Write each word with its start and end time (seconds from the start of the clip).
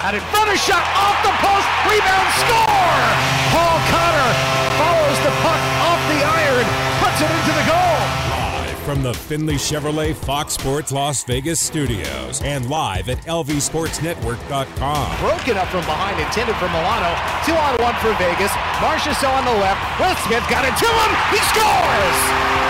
Out 0.00 0.14
in 0.14 0.20
front 0.32 0.48
of 0.48 0.56
shot 0.56 0.80
off 0.96 1.20
the 1.20 1.28
post. 1.44 1.68
Rebound 1.84 2.28
score. 2.40 3.04
Paul 3.52 3.76
Cotter 3.92 4.32
follows 4.80 5.18
the 5.20 5.32
puck 5.44 5.60
off 5.84 6.00
the 6.08 6.24
iron, 6.24 6.64
puts 7.04 7.20
it 7.20 7.28
into 7.28 7.52
the 7.52 7.66
goal. 7.68 8.00
Live 8.32 8.78
from 8.80 9.02
the 9.02 9.12
Finley 9.12 9.56
Chevrolet 9.56 10.14
Fox 10.16 10.54
Sports 10.54 10.90
Las 10.90 11.22
Vegas 11.24 11.60
studios 11.60 12.40
and 12.42 12.70
live 12.70 13.10
at 13.10 13.18
lvsportsnetwork.com. 13.26 15.18
Broken 15.20 15.58
up 15.58 15.68
from 15.68 15.84
behind, 15.84 16.18
intended 16.18 16.56
for 16.56 16.68
Milano. 16.72 17.12
Two 17.44 17.52
on 17.52 17.76
one 17.84 17.94
for 18.00 18.16
Vegas. 18.16 18.50
Marchessault 18.80 19.36
on 19.36 19.44
the 19.44 19.60
left. 19.60 20.00
Will 20.00 20.16
Smith 20.24 20.48
got 20.48 20.64
it 20.64 20.72
to 20.80 20.88
him. 20.88 21.10
He 21.28 21.36
scores. 21.52 22.69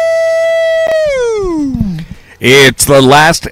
It's 2.43 2.85
the 2.85 3.03
last 3.03 3.47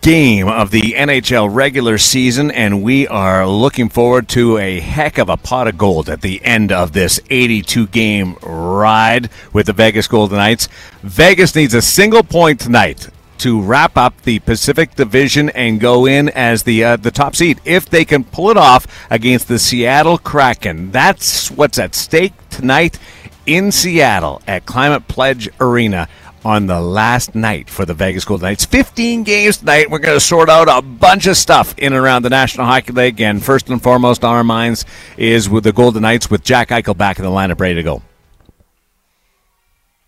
game 0.00 0.48
of 0.48 0.70
the 0.70 0.94
NHL 0.94 1.54
regular 1.54 1.98
season, 1.98 2.50
and 2.50 2.82
we 2.82 3.06
are 3.06 3.46
looking 3.46 3.90
forward 3.90 4.26
to 4.30 4.56
a 4.56 4.80
heck 4.80 5.18
of 5.18 5.28
a 5.28 5.36
pot 5.36 5.68
of 5.68 5.76
gold 5.76 6.08
at 6.08 6.22
the 6.22 6.42
end 6.42 6.72
of 6.72 6.92
this 6.92 7.20
82 7.28 7.88
game 7.88 8.38
ride 8.40 9.28
with 9.52 9.66
the 9.66 9.74
Vegas 9.74 10.08
Golden 10.08 10.38
Knights. 10.38 10.70
Vegas 11.02 11.54
needs 11.54 11.74
a 11.74 11.82
single 11.82 12.22
point 12.22 12.58
tonight 12.58 13.10
to 13.36 13.60
wrap 13.60 13.98
up 13.98 14.18
the 14.22 14.38
Pacific 14.38 14.94
Division 14.94 15.50
and 15.50 15.78
go 15.78 16.06
in 16.06 16.30
as 16.30 16.62
the 16.62 16.82
uh, 16.82 16.96
the 16.96 17.10
top 17.10 17.36
seed. 17.36 17.60
If 17.66 17.90
they 17.90 18.06
can 18.06 18.24
pull 18.24 18.48
it 18.48 18.56
off 18.56 18.86
against 19.10 19.46
the 19.46 19.58
Seattle 19.58 20.16
Kraken, 20.16 20.90
that's 20.90 21.50
what's 21.50 21.78
at 21.78 21.94
stake 21.94 22.32
tonight 22.48 22.98
in 23.44 23.72
Seattle 23.72 24.40
at 24.46 24.64
Climate 24.64 25.06
Pledge 25.08 25.50
Arena 25.60 26.08
on 26.44 26.66
the 26.66 26.80
last 26.80 27.34
night 27.34 27.70
for 27.70 27.84
the 27.84 27.94
Vegas 27.94 28.24
Golden 28.24 28.46
Knights. 28.46 28.64
15 28.64 29.22
games 29.22 29.58
tonight. 29.58 29.90
We're 29.90 29.98
going 29.98 30.16
to 30.16 30.20
sort 30.20 30.48
out 30.48 30.68
a 30.68 30.82
bunch 30.82 31.26
of 31.26 31.36
stuff 31.36 31.76
in 31.78 31.92
and 31.92 32.02
around 32.02 32.22
the 32.22 32.30
National 32.30 32.66
Hockey 32.66 32.92
League. 32.92 33.20
And 33.20 33.42
first 33.42 33.68
and 33.68 33.82
foremost 33.82 34.24
on 34.24 34.34
our 34.34 34.44
minds 34.44 34.84
is 35.16 35.48
with 35.48 35.64
the 35.64 35.72
Golden 35.72 36.02
Knights 36.02 36.30
with 36.30 36.42
Jack 36.42 36.68
Eichel 36.68 36.96
back 36.96 37.18
in 37.18 37.24
the 37.24 37.30
lineup 37.30 37.60
ready 37.60 37.74
to 37.74 37.82
go. 37.82 38.02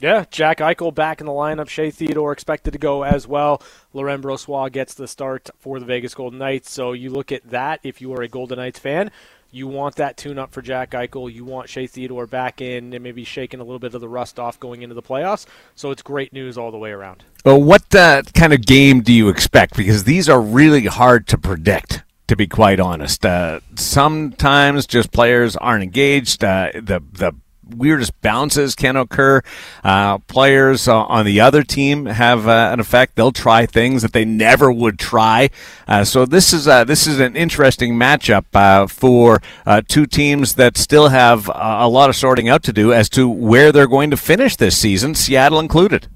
Yeah, 0.01 0.27
Jack 0.31 0.59
Eichel 0.59 0.95
back 0.95 1.21
in 1.21 1.27
the 1.27 1.33
lineup. 1.33 1.69
Shea 1.69 1.91
Theodore 1.91 2.33
expected 2.33 2.73
to 2.73 2.79
go 2.79 3.05
as 3.05 3.27
well. 3.27 3.63
Laurent 3.95 4.23
Brossoit 4.23 4.73
gets 4.73 4.93
the 4.93 5.09
start 5.09 5.49
for 5.59 5.81
the 5.81 5.87
Vegas 5.87 6.15
Golden 6.15 6.39
Knights. 6.39 6.71
So 6.71 6.93
you 6.93 7.09
look 7.09 7.33
at 7.33 7.49
that 7.51 7.81
if 7.83 8.03
you 8.03 8.13
are 8.13 8.21
a 8.21 8.29
Golden 8.29 8.59
Knights 8.59 8.79
fan. 8.79 9.11
You 9.55 9.69
want 9.69 9.95
that 9.97 10.17
tune 10.17 10.37
up 10.37 10.51
for 10.53 10.63
Jack 10.63 10.91
Eichel. 10.91 11.33
You 11.33 11.45
want 11.45 11.69
Shea 11.69 11.87
Theodore 11.87 12.27
back 12.27 12.61
in 12.61 12.93
and 12.93 13.05
maybe 13.05 13.23
shaking 13.23 13.61
a 13.61 13.63
little 13.63 13.79
bit 13.79 13.95
of 13.95 14.01
the 14.01 14.09
rust 14.09 14.41
off 14.41 14.59
going 14.59 14.83
into 14.83 14.97
the 14.97 15.03
playoffs. 15.03 15.47
So 15.77 15.93
it's 15.93 16.03
great 16.03 16.33
news 16.33 16.59
all 16.59 16.73
the 16.73 16.79
way 16.79 16.91
around. 16.91 17.25
Well, 17.45 17.63
what 17.63 17.95
uh, 17.95 18.23
kind 18.35 18.53
of 18.53 18.67
game 18.67 19.01
do 19.03 19.13
you 19.13 19.29
expect? 19.29 19.77
Because 19.77 20.05
these 20.05 20.29
are 20.29 20.41
really 20.41 20.87
hard 20.87 21.29
to 21.29 21.39
predict, 21.39 22.03
to 22.27 22.35
be 22.35 22.49
quite 22.49 22.81
honest. 22.81 23.25
Uh, 23.25 23.61
sometimes 23.77 24.87
just 24.87 25.13
players 25.13 25.55
aren't 25.55 25.85
engaged. 25.85 26.43
Uh, 26.43 26.73
the 26.75 27.01
the 27.13 27.33
weirdest 27.71 28.21
bounces 28.21 28.75
can 28.75 28.97
occur. 28.97 29.43
Uh, 29.83 30.19
players 30.19 30.89
uh, 30.89 31.05
on 31.05 31.25
the 31.25 31.41
other 31.41 31.63
team 31.63 32.07
have 32.07 32.47
uh, 32.47 32.71
an 32.73 32.81
effect. 32.81 33.17
They'll 33.17 33.33
try 33.33 33.67
things 33.67 34.03
that 34.03 34.13
they 34.13 34.25
never 34.25 34.71
would 34.71 34.99
try. 34.99 35.51
Uh, 35.87 36.05
so 36.05 36.25
this 36.27 36.53
is 36.53 36.67
uh, 36.67 36.85
this 36.85 37.07
is 37.07 37.21
an 37.21 37.37
interesting 37.37 37.95
matchup 37.95 38.45
uh, 38.55 38.87
for 38.87 39.41
two 39.89 40.07
teams 40.07 40.55
that 40.55 40.77
still 40.77 41.09
have 41.09 41.51
a 41.55 41.89
lot 41.89 42.09
of 42.09 42.17
sorting 42.17 42.49
out 42.49 42.63
to 42.65 42.73
do 42.73 42.93
as 42.93 43.09
to 43.11 43.29
where 43.29 43.73
they're 43.73 43.87
going 43.87 44.11
to 44.11 44.17
finish 44.17 44.57
this 44.57 44.77
season, 44.77 45.15
Seattle 45.15 45.61
included. 45.61 46.09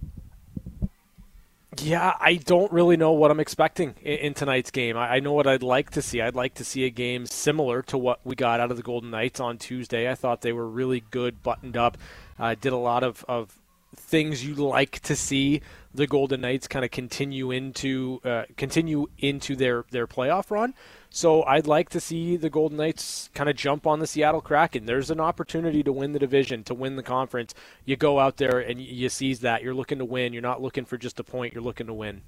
Yeah, 1.82 2.14
I 2.20 2.34
don't 2.34 2.72
really 2.72 2.96
know 2.96 3.12
what 3.12 3.30
I'm 3.30 3.40
expecting 3.40 3.94
in, 4.02 4.18
in 4.18 4.34
tonight's 4.34 4.70
game. 4.70 4.96
I, 4.96 5.16
I, 5.16 5.20
know 5.20 5.32
what 5.32 5.46
I'd 5.46 5.62
like 5.62 5.90
to 5.90 6.02
see. 6.02 6.20
I'd 6.20 6.34
like 6.34 6.54
to 6.54 6.64
see 6.64 6.84
a 6.84 6.90
game 6.90 7.26
similar 7.26 7.82
to 7.82 7.98
what 7.98 8.20
we 8.24 8.34
got 8.34 8.60
out 8.60 8.70
of 8.70 8.76
the 8.76 8.82
Golden 8.82 9.10
Knights 9.10 9.40
on 9.40 9.58
Tuesday. 9.58 10.10
I 10.10 10.14
thought 10.14 10.40
they 10.40 10.52
were 10.52 10.68
really 10.68 11.04
good, 11.10 11.42
buttoned 11.42 11.76
up, 11.76 11.98
uh, 12.38 12.54
did 12.60 12.72
a 12.72 12.76
lot 12.76 13.02
of, 13.04 13.24
of 13.28 13.58
things 13.94 14.44
you 14.44 14.54
like 14.54 15.00
to 15.00 15.16
see 15.16 15.60
the 15.94 16.06
Golden 16.06 16.40
Knights 16.40 16.68
kind 16.68 16.84
of 16.84 16.90
continue 16.90 17.50
into 17.50 18.20
uh, 18.24 18.44
continue 18.56 19.06
into 19.18 19.56
their 19.56 19.84
their 19.90 20.06
playoff 20.06 20.50
run. 20.50 20.74
So 21.10 21.42
I'd 21.44 21.66
like 21.66 21.88
to 21.90 22.00
see 22.00 22.36
the 22.36 22.50
Golden 22.50 22.76
Knights 22.76 23.30
kind 23.34 23.48
of 23.48 23.56
jump 23.56 23.86
on 23.86 23.98
the 23.98 24.06
Seattle 24.06 24.42
Kraken. 24.42 24.86
There's 24.86 25.10
an 25.10 25.20
opportunity 25.20 25.82
to 25.82 25.92
win 25.92 26.12
the 26.12 26.18
division, 26.18 26.64
to 26.64 26.74
win 26.74 26.96
the 26.96 27.02
conference. 27.02 27.54
You 27.84 27.96
go 27.96 28.18
out 28.18 28.36
there 28.36 28.58
and 28.58 28.80
you 28.80 29.08
seize 29.08 29.40
that. 29.40 29.62
You're 29.62 29.74
looking 29.74 29.98
to 29.98 30.04
win. 30.04 30.32
You're 30.32 30.42
not 30.42 30.60
looking 30.60 30.84
for 30.84 30.98
just 30.98 31.18
a 31.18 31.24
point. 31.24 31.54
You're 31.54 31.62
looking 31.62 31.86
to 31.86 31.94
win. 31.94 32.22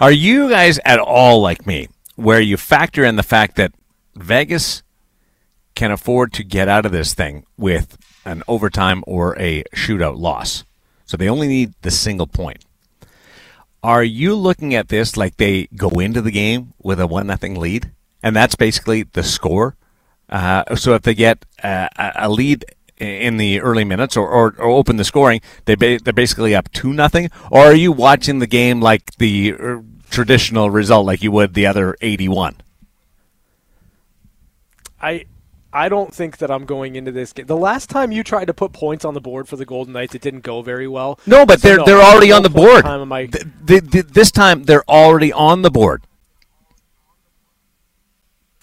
Are 0.00 0.12
you 0.12 0.50
guys 0.50 0.80
at 0.84 0.98
all 0.98 1.40
like 1.40 1.66
me, 1.66 1.88
where 2.16 2.40
you 2.40 2.56
factor 2.56 3.04
in 3.04 3.16
the 3.16 3.22
fact 3.22 3.56
that 3.56 3.72
Vegas 4.16 4.82
can 5.74 5.90
afford 5.90 6.32
to 6.34 6.44
get 6.44 6.68
out 6.68 6.84
of 6.84 6.92
this 6.92 7.14
thing 7.14 7.46
with 7.56 7.96
an 8.24 8.42
overtime 8.48 9.04
or 9.06 9.38
a 9.38 9.62
shootout 9.74 10.18
loss? 10.18 10.64
So 11.06 11.16
they 11.16 11.28
only 11.28 11.46
need 11.48 11.74
the 11.82 11.90
single 11.90 12.26
point. 12.26 12.64
Are 13.82 14.02
you 14.02 14.34
looking 14.34 14.74
at 14.74 14.88
this 14.88 15.16
like 15.16 15.36
they 15.36 15.68
go 15.76 15.88
into 15.90 16.20
the 16.20 16.30
game 16.30 16.72
with 16.82 16.98
a 16.98 17.06
one 17.06 17.26
nothing 17.26 17.54
lead? 17.54 17.92
And 18.24 18.34
that's 18.34 18.56
basically 18.56 19.02
the 19.02 19.22
score. 19.22 19.76
Uh, 20.30 20.74
so 20.74 20.94
if 20.94 21.02
they 21.02 21.14
get 21.14 21.44
uh, 21.62 21.88
a 22.16 22.30
lead 22.30 22.64
in 22.98 23.36
the 23.36 23.60
early 23.60 23.84
minutes 23.84 24.16
or, 24.16 24.26
or, 24.26 24.54
or 24.58 24.70
open 24.70 24.96
the 24.96 25.04
scoring, 25.04 25.42
they 25.66 25.74
ba- 25.74 25.98
they're 26.02 26.14
basically 26.14 26.54
up 26.54 26.72
two 26.72 26.94
nothing. 26.94 27.28
Or 27.50 27.66
are 27.66 27.74
you 27.74 27.92
watching 27.92 28.38
the 28.38 28.46
game 28.46 28.80
like 28.80 29.14
the 29.16 29.54
uh, 29.60 29.76
traditional 30.10 30.70
result, 30.70 31.04
like 31.04 31.22
you 31.22 31.30
would 31.32 31.52
the 31.52 31.66
other 31.66 31.96
eighty-one? 32.00 32.56
I 35.02 35.26
I 35.70 35.90
don't 35.90 36.14
think 36.14 36.38
that 36.38 36.50
I'm 36.50 36.64
going 36.64 36.96
into 36.96 37.12
this 37.12 37.34
game. 37.34 37.44
The 37.44 37.56
last 37.56 37.90
time 37.90 38.10
you 38.10 38.24
tried 38.24 38.46
to 38.46 38.54
put 38.54 38.72
points 38.72 39.04
on 39.04 39.12
the 39.12 39.20
board 39.20 39.48
for 39.48 39.56
the 39.56 39.66
Golden 39.66 39.92
Knights, 39.92 40.14
it 40.14 40.22
didn't 40.22 40.44
go 40.44 40.62
very 40.62 40.88
well. 40.88 41.20
No, 41.26 41.44
but 41.44 41.60
so 41.60 41.68
they're 41.68 41.76
no, 41.76 41.84
they're 41.84 42.02
already 42.02 42.32
on 42.32 42.42
the 42.42 42.48
board. 42.48 42.84
Time 42.84 43.12
I... 43.12 43.28
this 43.66 44.30
time 44.30 44.62
they're 44.62 44.88
already 44.88 45.30
on 45.30 45.60
the 45.60 45.70
board 45.70 46.04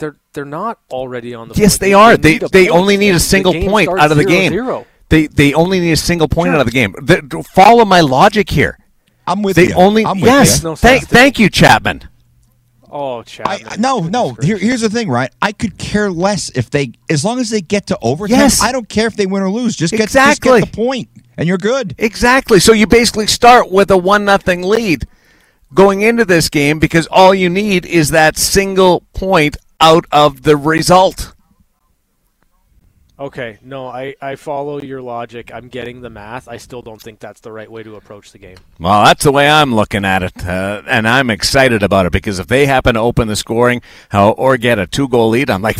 they're 0.02 0.18
they're 0.34 0.44
not 0.44 0.80
already 0.92 1.34
on 1.34 1.48
the. 1.48 1.56
Yes, 1.56 1.78
they, 1.78 1.90
they 1.90 1.94
are. 1.94 2.18
They 2.18 2.40
they 2.40 2.68
only 2.68 2.98
need 2.98 3.16
a 3.16 3.20
single 3.20 3.54
point 3.54 3.88
out 3.88 4.12
of 4.12 4.18
the 4.18 4.26
game. 4.26 4.52
Zero. 4.52 4.86
They 5.08 5.28
they 5.28 5.54
only 5.54 5.80
need 5.80 5.94
a 5.94 5.98
single 5.98 6.28
point 6.28 6.48
sure. 6.48 6.56
out 6.56 6.60
of 6.60 6.66
the 6.66 6.74
game. 6.74 6.94
The, 6.94 7.46
follow 7.54 7.86
my 7.86 8.02
logic 8.02 8.50
here. 8.50 8.78
I'm 9.26 9.42
with 9.44 9.56
they 9.56 9.70
you. 9.70 9.76
Only 9.76 10.06
I'm 10.06 10.18
yes. 10.18 10.64
No 10.64 10.76
thank 10.76 11.08
thank 11.08 11.40
you, 11.40 11.50
Chapman. 11.50 12.10
Oh, 12.94 13.24
Chapman. 13.24 13.68
I, 13.70 13.76
no, 13.78 14.02
no. 14.02 14.36
Here, 14.42 14.58
here's 14.58 14.82
the 14.82 14.90
thing, 14.90 15.08
right? 15.08 15.32
I 15.42 15.54
could 15.54 15.78
care 15.78 16.12
less 16.12 16.50
if 16.50 16.70
they, 16.70 16.92
as 17.10 17.24
long 17.24 17.40
as 17.40 17.50
they 17.50 17.62
get 17.62 17.88
to 17.88 17.98
overtime. 18.02 18.38
Yes. 18.38 18.62
I 18.62 18.74
don't 18.74 18.90
care 18.90 19.08
if 19.08 19.16
they 19.16 19.26
win 19.26 19.42
or 19.42 19.50
lose. 19.50 19.78
Just 19.78 19.94
get, 19.94 20.02
exactly. 20.02 20.60
just 20.60 20.66
get 20.66 20.72
the 20.74 20.76
point, 20.76 21.10
and 21.38 21.48
you're 21.48 21.58
good. 21.58 21.96
Exactly. 21.98 22.60
So 22.60 22.74
you 22.74 22.88
basically 22.88 23.28
start 23.28 23.72
with 23.72 23.92
a 23.92 23.98
one 23.98 24.26
nothing 24.26 24.62
lead 24.64 25.08
going 25.74 26.02
into 26.02 26.26
this 26.26 26.50
game 26.50 26.80
because 26.80 27.08
all 27.08 27.34
you 27.34 27.50
need 27.50 27.86
is 27.86 28.10
that 28.10 28.38
single 28.38 29.02
point 29.14 29.56
out 29.82 30.06
of 30.12 30.44
the 30.44 30.56
result. 30.56 31.34
Okay, 33.20 33.60
no, 33.62 33.88
I, 33.88 34.16
I 34.20 34.36
follow 34.36 34.82
your 34.82 35.00
logic. 35.00 35.52
I'm 35.54 35.68
getting 35.68 36.02
the 36.02 36.10
math. 36.10 36.48
I 36.48 36.58
still 36.58 36.82
don't 36.82 37.00
think 37.00 37.20
that's 37.20 37.40
the 37.42 37.52
right 37.52 37.72
way 37.72 37.84
to 37.84 37.96
approach 37.96 38.32
the 38.32 38.40
game. 38.40 38.58
Well, 38.80 39.04
that's 39.06 39.24
the 39.24 39.32
way 39.32 39.48
I'm 39.48 39.76
looking 39.76 40.06
at 40.06 40.24
it, 40.24 40.44
uh, 40.44 40.82
and 40.88 41.08
I'm 41.08 41.30
excited 41.30 41.84
about 41.84 42.08
it 42.08 42.12
because 42.12 42.40
if 42.40 42.48
they 42.48 42.66
happen 42.66 42.96
to 42.96 43.00
open 43.00 43.28
the 43.28 43.36
scoring 43.36 43.84
or 44.12 44.58
get 44.58 44.80
a 44.80 44.88
two 44.88 45.08
goal 45.08 45.30
lead, 45.30 45.52
I'm 45.52 45.62
like, 45.62 45.78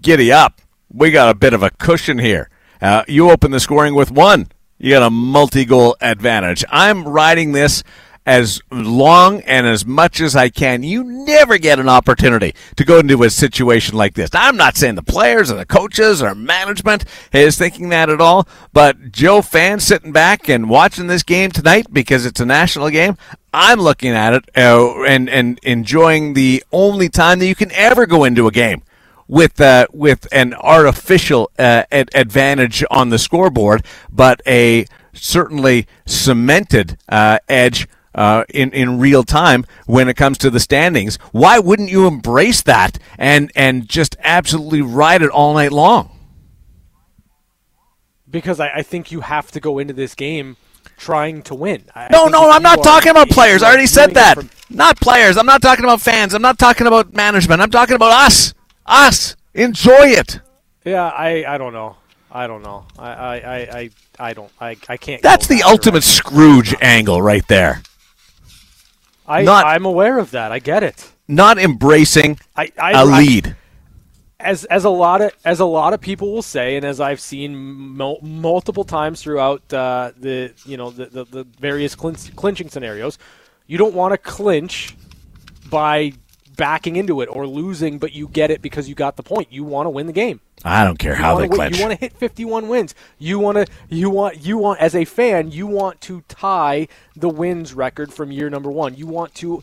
giddy 0.00 0.32
up. 0.32 0.62
We 0.90 1.10
got 1.10 1.28
a 1.28 1.34
bit 1.34 1.52
of 1.52 1.62
a 1.62 1.70
cushion 1.70 2.18
here. 2.18 2.48
Uh, 2.80 3.04
you 3.06 3.30
open 3.30 3.50
the 3.50 3.60
scoring 3.60 3.94
with 3.94 4.10
one, 4.10 4.48
you 4.78 4.94
got 4.94 5.02
a 5.02 5.10
multi 5.10 5.66
goal 5.66 5.98
advantage. 6.00 6.64
I'm 6.70 7.06
riding 7.06 7.52
this 7.52 7.82
as 8.30 8.62
long 8.70 9.40
and 9.40 9.66
as 9.66 9.84
much 9.84 10.20
as 10.20 10.36
I 10.36 10.50
can. 10.50 10.84
You 10.84 11.02
never 11.02 11.58
get 11.58 11.80
an 11.80 11.88
opportunity 11.88 12.54
to 12.76 12.84
go 12.84 13.00
into 13.00 13.24
a 13.24 13.28
situation 13.28 13.96
like 13.96 14.14
this. 14.14 14.32
Now, 14.32 14.46
I'm 14.46 14.56
not 14.56 14.76
saying 14.76 14.94
the 14.94 15.02
players 15.02 15.50
or 15.50 15.56
the 15.56 15.66
coaches 15.66 16.22
or 16.22 16.32
management 16.36 17.04
is 17.32 17.58
thinking 17.58 17.88
that 17.88 18.08
at 18.08 18.20
all, 18.20 18.46
but 18.72 19.10
Joe 19.10 19.42
fans 19.42 19.82
sitting 19.82 20.12
back 20.12 20.48
and 20.48 20.70
watching 20.70 21.08
this 21.08 21.24
game 21.24 21.50
tonight 21.50 21.86
because 21.92 22.24
it's 22.24 22.38
a 22.38 22.46
national 22.46 22.90
game, 22.90 23.16
I'm 23.52 23.80
looking 23.80 24.12
at 24.12 24.32
it 24.32 24.48
uh, 24.56 25.02
and 25.02 25.28
and 25.28 25.58
enjoying 25.64 26.34
the 26.34 26.62
only 26.70 27.08
time 27.08 27.40
that 27.40 27.48
you 27.48 27.56
can 27.56 27.72
ever 27.72 28.06
go 28.06 28.22
into 28.22 28.46
a 28.46 28.52
game 28.52 28.84
with 29.26 29.60
uh, 29.60 29.88
with 29.92 30.28
an 30.30 30.54
artificial 30.54 31.50
uh, 31.58 31.82
ad- 31.90 32.10
advantage 32.14 32.84
on 32.92 33.08
the 33.08 33.18
scoreboard, 33.18 33.84
but 34.08 34.40
a 34.46 34.86
certainly 35.12 35.88
cemented 36.06 36.96
uh, 37.08 37.40
edge. 37.48 37.88
Uh, 38.12 38.44
in 38.52 38.72
in 38.72 38.98
real 38.98 39.22
time 39.22 39.64
when 39.86 40.08
it 40.08 40.14
comes 40.16 40.36
to 40.38 40.50
the 40.50 40.58
standings, 40.58 41.16
why 41.30 41.60
wouldn't 41.60 41.90
you 41.90 42.06
embrace 42.08 42.60
that 42.62 42.98
and 43.16 43.52
and 43.54 43.88
just 43.88 44.16
absolutely 44.20 44.82
ride 44.82 45.22
it 45.22 45.30
all 45.30 45.54
night 45.54 45.70
long? 45.70 46.10
Because 48.28 48.60
I, 48.60 48.68
I 48.76 48.82
think 48.82 49.12
you 49.12 49.20
have 49.20 49.50
to 49.52 49.60
go 49.60 49.78
into 49.78 49.94
this 49.94 50.14
game 50.14 50.56
trying 50.96 51.42
to 51.42 51.54
win. 51.54 51.84
I 51.94 52.08
no, 52.10 52.22
think 52.24 52.32
no, 52.32 52.50
I'm 52.50 52.62
not 52.62 52.82
talking 52.82 53.10
about 53.10 53.28
players. 53.28 53.62
I 53.62 53.68
already 53.68 53.86
said 53.86 54.14
that. 54.14 54.34
from- 54.34 54.50
Not 54.68 55.00
players. 55.00 55.36
I'm 55.36 55.46
not 55.46 55.62
talking 55.62 55.84
about 55.84 56.00
fans. 56.00 56.34
I'm 56.34 56.42
not 56.42 56.58
talking 56.58 56.86
about 56.86 57.14
management. 57.14 57.60
I'm 57.60 57.70
talking 57.70 57.96
about 57.96 58.12
us. 58.26 58.54
Us. 58.86 59.36
Enjoy 59.54 60.06
it. 60.06 60.40
Yeah, 60.84 61.08
I, 61.08 61.44
I 61.46 61.58
don't 61.58 61.72
know. 61.72 61.96
I 62.30 62.46
don't 62.46 62.62
know. 62.62 62.86
I, 62.98 63.10
I, 63.10 63.34
I, 63.36 63.56
I, 63.78 63.90
I 64.18 64.32
don't. 64.34 64.52
I, 64.60 64.76
I 64.88 64.96
can't. 64.96 65.20
That's 65.22 65.46
the 65.48 65.62
ultimate 65.62 66.02
direction. 66.04 66.24
Scrooge 66.24 66.74
angle 66.80 67.20
right 67.20 67.46
there. 67.48 67.82
I, 69.30 69.42
not- 69.42 69.66
I'm 69.66 69.84
aware 69.84 70.18
of 70.18 70.30
that. 70.32 70.52
I 70.52 70.58
get 70.58 70.82
it. 70.82 71.12
Not 71.28 71.58
embracing 71.58 72.38
I, 72.56 72.72
I, 72.78 72.90
a 72.92 73.06
I- 73.06 73.18
lead. 73.18 73.56
as 74.40 74.64
as 74.64 74.84
a 74.84 74.90
lot 74.90 75.20
of 75.20 75.32
as 75.44 75.60
a 75.60 75.64
lot 75.64 75.92
of 75.92 76.00
people 76.00 76.32
will 76.32 76.42
say, 76.42 76.76
and 76.76 76.84
as 76.84 76.98
I've 77.00 77.20
seen 77.20 77.54
mul- 77.56 78.18
multiple 78.22 78.84
times 78.84 79.22
throughout 79.22 79.62
uh, 79.72 80.12
the 80.18 80.52
you 80.66 80.76
know 80.76 80.90
the 80.90 81.06
the, 81.06 81.24
the 81.24 81.44
various 81.60 81.94
clinch, 81.94 82.34
clinching 82.36 82.68
scenarios, 82.68 83.18
you 83.66 83.78
don't 83.78 83.94
want 83.94 84.12
to 84.12 84.18
clinch 84.18 84.96
by 85.70 86.12
backing 86.60 86.96
into 86.96 87.22
it 87.22 87.26
or 87.32 87.46
losing, 87.46 87.98
but 87.98 88.12
you 88.12 88.28
get 88.28 88.50
it 88.50 88.60
because 88.60 88.88
you 88.88 88.94
got 88.94 89.16
the 89.16 89.22
point. 89.22 89.50
You 89.50 89.64
want 89.64 89.86
to 89.86 89.90
win 89.90 90.06
the 90.06 90.12
game. 90.12 90.40
I 90.62 90.84
don't 90.84 90.98
care 90.98 91.14
how 91.14 91.32
you 91.36 91.40
they 91.42 91.48
win- 91.48 91.56
clinch. 91.56 91.78
You 91.78 91.84
want 91.86 91.94
to 91.98 92.00
hit 92.00 92.12
51 92.12 92.68
wins. 92.68 92.94
You 93.18 93.38
want 93.38 93.56
to 93.56 93.66
you 93.88 94.10
want 94.10 94.44
you 94.44 94.58
want 94.58 94.78
as 94.78 94.94
a 94.94 95.06
fan, 95.06 95.50
you 95.50 95.66
want 95.66 96.00
to 96.02 96.20
tie 96.28 96.86
the 97.16 97.30
wins 97.30 97.72
record 97.74 98.12
from 98.12 98.30
year 98.30 98.50
number 98.50 98.70
1. 98.70 98.94
You 98.94 99.06
want 99.06 99.34
to 99.36 99.62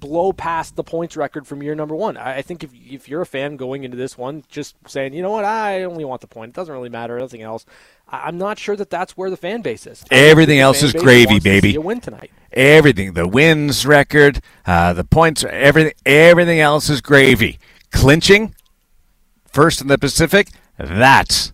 blow 0.00 0.32
past 0.32 0.76
the 0.76 0.84
points 0.84 1.16
record 1.16 1.46
from 1.46 1.62
year 1.62 1.74
number 1.74 1.94
1. 1.94 2.16
I, 2.16 2.36
I 2.38 2.42
think 2.42 2.64
if 2.64 2.70
if 2.74 3.08
you're 3.08 3.22
a 3.22 3.26
fan 3.26 3.56
going 3.56 3.84
into 3.84 3.96
this 3.96 4.16
one 4.16 4.42
just 4.48 4.74
saying, 4.86 5.12
"You 5.14 5.20
know 5.22 5.30
what? 5.30 5.44
I 5.44 5.82
only 5.84 6.04
want 6.04 6.22
the 6.22 6.26
point. 6.26 6.50
It 6.50 6.54
doesn't 6.54 6.72
really 6.72 6.88
matter 6.88 7.18
anything 7.18 7.42
else." 7.42 7.66
I, 8.08 8.28
I'm 8.28 8.38
not 8.38 8.58
sure 8.58 8.76
that 8.76 8.88
that's 8.90 9.16
where 9.16 9.28
the 9.30 9.36
fan 9.36 9.60
base 9.60 9.86
is. 9.86 10.02
I 10.10 10.14
Everything 10.14 10.58
else 10.60 10.82
is 10.82 10.92
gravy, 10.94 11.38
to 11.38 11.44
baby. 11.44 11.74
a 11.76 11.80
win 11.80 12.00
tonight. 12.00 12.30
Everything 12.52 13.12
the 13.14 13.26
wins 13.26 13.86
record 13.86 14.40
uh, 14.66 14.92
the 14.92 15.04
points 15.04 15.44
everything 15.44 15.92
everything 16.04 16.60
else 16.60 16.88
is 16.88 17.00
gravy. 17.00 17.58
Clinching 17.90 18.54
first 19.46 19.80
in 19.80 19.88
the 19.88 19.98
pacific 19.98 20.48
that's 20.78 21.51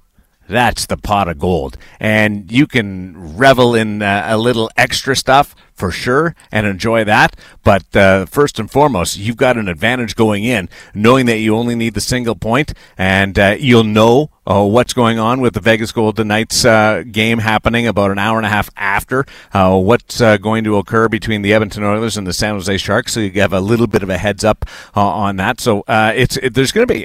that's 0.48 0.86
the 0.86 0.96
pot 0.96 1.28
of 1.28 1.38
gold 1.38 1.76
and 2.00 2.50
you 2.50 2.66
can 2.66 3.36
revel 3.36 3.74
in 3.74 4.02
uh, 4.02 4.26
a 4.28 4.36
little 4.36 4.70
extra 4.76 5.14
stuff 5.14 5.54
for 5.74 5.90
sure 5.90 6.34
and 6.50 6.66
enjoy 6.66 7.04
that 7.04 7.36
but 7.62 7.94
uh, 7.94 8.26
first 8.26 8.58
and 8.58 8.70
foremost 8.70 9.16
you've 9.16 9.36
got 9.36 9.56
an 9.56 9.68
advantage 9.68 10.16
going 10.16 10.42
in 10.44 10.68
knowing 10.94 11.26
that 11.26 11.38
you 11.38 11.54
only 11.54 11.74
need 11.74 11.94
the 11.94 12.00
single 12.00 12.34
point 12.34 12.72
and 12.96 13.38
uh, 13.38 13.56
you'll 13.58 13.84
know 13.84 14.30
uh, 14.48 14.64
what's 14.64 14.94
going 14.94 15.18
on 15.18 15.40
with 15.40 15.52
the 15.52 15.60
Vegas 15.60 15.92
Golden 15.92 16.28
Knights 16.28 16.64
uh, 16.64 17.04
game 17.10 17.38
happening 17.38 17.86
about 17.86 18.10
an 18.10 18.18
hour 18.18 18.38
and 18.38 18.46
a 18.46 18.48
half 18.48 18.70
after 18.76 19.26
uh, 19.52 19.78
what's 19.78 20.22
uh, 20.22 20.38
going 20.38 20.64
to 20.64 20.78
occur 20.78 21.06
between 21.06 21.42
the 21.42 21.52
Edmonton 21.52 21.84
Oilers 21.84 22.16
and 22.16 22.26
the 22.26 22.32
San 22.32 22.54
Jose 22.54 22.78
Sharks. 22.78 23.12
So 23.12 23.20
you 23.20 23.40
have 23.42 23.52
a 23.52 23.60
little 23.60 23.86
bit 23.86 24.02
of 24.02 24.08
a 24.08 24.16
heads 24.16 24.44
up 24.44 24.64
on 24.94 25.36
that. 25.36 25.60
So 25.60 25.84
it's 25.86 26.38
it, 26.38 26.54
there's 26.54 26.72
going 26.72 26.86
to 26.86 26.94
be. 26.94 27.04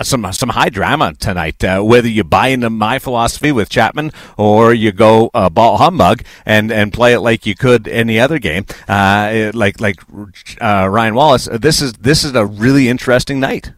Uh, 0.00 0.02
some 0.02 0.32
some 0.32 0.48
high 0.48 0.70
drama 0.70 1.12
tonight. 1.14 1.62
Uh, 1.62 1.82
whether 1.82 2.08
you 2.08 2.24
buy 2.24 2.48
into 2.48 2.70
my 2.70 2.98
philosophy 2.98 3.52
with 3.52 3.68
Chapman 3.68 4.12
or 4.38 4.72
you 4.72 4.92
go 4.92 5.30
uh, 5.34 5.50
ball 5.50 5.76
humbug 5.76 6.22
and, 6.46 6.72
and 6.72 6.92
play 6.92 7.12
it 7.12 7.20
like 7.20 7.44
you 7.44 7.54
could 7.54 7.86
any 7.86 8.18
other 8.18 8.38
game, 8.38 8.64
uh, 8.88 9.50
like 9.52 9.78
like 9.80 10.00
uh, 10.60 10.88
Ryan 10.90 11.14
Wallace. 11.14 11.48
This 11.52 11.82
is 11.82 11.92
this 11.94 12.24
is 12.24 12.34
a 12.34 12.46
really 12.46 12.88
interesting 12.88 13.40
night. 13.40 13.72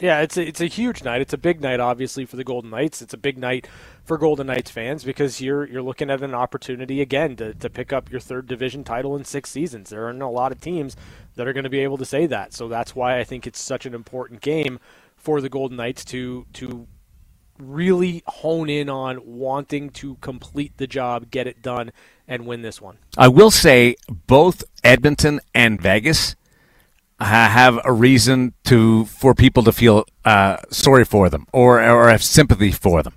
Yeah, 0.00 0.20
it's 0.22 0.36
a, 0.36 0.44
it's 0.44 0.60
a 0.60 0.66
huge 0.66 1.04
night. 1.04 1.20
It's 1.20 1.32
a 1.32 1.38
big 1.38 1.60
night, 1.60 1.78
obviously, 1.78 2.24
for 2.24 2.34
the 2.34 2.42
Golden 2.42 2.70
Knights. 2.70 3.02
It's 3.02 3.14
a 3.14 3.18
big 3.18 3.38
night 3.38 3.68
for 4.02 4.18
Golden 4.18 4.48
Knights 4.48 4.68
fans 4.68 5.04
because 5.04 5.40
you're 5.40 5.64
you're 5.64 5.80
looking 5.80 6.10
at 6.10 6.24
an 6.24 6.34
opportunity 6.34 7.00
again 7.00 7.36
to, 7.36 7.54
to 7.54 7.70
pick 7.70 7.92
up 7.92 8.10
your 8.10 8.18
third 8.18 8.48
division 8.48 8.82
title 8.82 9.14
in 9.14 9.24
six 9.24 9.50
seasons. 9.50 9.90
There 9.90 10.06
aren't 10.06 10.20
a 10.20 10.26
lot 10.26 10.50
of 10.50 10.60
teams 10.60 10.96
that 11.34 11.46
are 11.46 11.52
going 11.52 11.64
to 11.64 11.70
be 11.70 11.80
able 11.80 11.98
to 11.98 12.04
say 12.04 12.26
that. 12.26 12.52
So 12.52 12.68
that's 12.68 12.94
why 12.94 13.18
I 13.18 13.24
think 13.24 13.46
it's 13.46 13.60
such 13.60 13.86
an 13.86 13.94
important 13.94 14.40
game 14.40 14.78
for 15.16 15.40
the 15.40 15.48
Golden 15.48 15.76
Knights 15.76 16.04
to 16.06 16.46
to 16.54 16.86
really 17.58 18.22
hone 18.26 18.68
in 18.68 18.88
on 18.88 19.20
wanting 19.24 19.90
to 19.90 20.16
complete 20.16 20.76
the 20.78 20.86
job, 20.86 21.30
get 21.30 21.46
it 21.46 21.62
done, 21.62 21.92
and 22.26 22.46
win 22.46 22.62
this 22.62 22.80
one. 22.80 22.98
I 23.16 23.28
will 23.28 23.50
say 23.50 23.96
both 24.08 24.64
Edmonton 24.82 25.40
and 25.54 25.80
Vegas 25.80 26.34
have 27.20 27.78
a 27.84 27.92
reason 27.92 28.52
to 28.64 29.04
for 29.04 29.34
people 29.34 29.62
to 29.62 29.72
feel 29.72 30.04
uh, 30.24 30.56
sorry 30.70 31.04
for 31.04 31.28
them 31.28 31.46
or 31.52 31.82
or 31.82 32.08
have 32.08 32.22
sympathy 32.22 32.72
for 32.72 33.02
them 33.02 33.14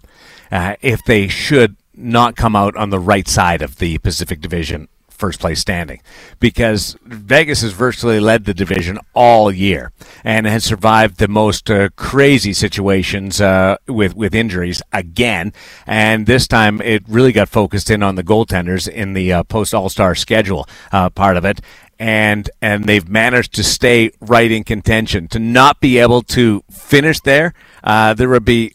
uh, 0.51 0.75
if 0.81 1.03
they 1.05 1.27
should 1.27 1.75
not 1.95 2.35
come 2.35 2.55
out 2.55 2.75
on 2.75 2.89
the 2.89 2.99
right 2.99 3.27
side 3.27 3.61
of 3.61 3.77
the 3.77 3.97
Pacific 3.99 4.41
Division 4.41 4.87
first 5.15 5.39
place 5.39 5.59
standing. 5.59 6.01
Because 6.39 6.97
Vegas 7.03 7.61
has 7.61 7.73
virtually 7.73 8.19
led 8.19 8.45
the 8.45 8.53
division 8.53 8.99
all 9.13 9.51
year 9.51 9.91
and 10.23 10.45
has 10.45 10.63
survived 10.63 11.17
the 11.17 11.27
most 11.27 11.69
uh, 11.69 11.89
crazy 11.95 12.53
situations 12.53 13.41
uh, 13.41 13.77
with 13.87 14.15
with 14.15 14.35
injuries 14.35 14.81
again. 14.91 15.53
And 15.85 16.25
this 16.25 16.47
time 16.47 16.81
it 16.81 17.03
really 17.07 17.31
got 17.31 17.49
focused 17.49 17.89
in 17.89 18.03
on 18.03 18.15
the 18.15 18.23
goaltenders 18.23 18.87
in 18.87 19.13
the 19.13 19.33
uh, 19.33 19.43
post 19.43 19.73
All-Star 19.73 20.15
schedule 20.15 20.67
uh, 20.91 21.09
part 21.09 21.37
of 21.37 21.45
it. 21.45 21.61
And 21.97 22.49
and 22.61 22.83
they've 22.83 23.07
managed 23.07 23.53
to 23.53 23.63
stay 23.63 24.11
right 24.19 24.51
in 24.51 24.65
contention. 24.65 25.29
To 25.29 25.39
not 25.39 25.79
be 25.79 25.97
able 25.97 26.21
to 26.23 26.61
finish 26.69 27.21
there 27.21 27.53
uh, 27.85 28.13
there 28.15 28.27
would 28.27 28.43
be 28.43 28.73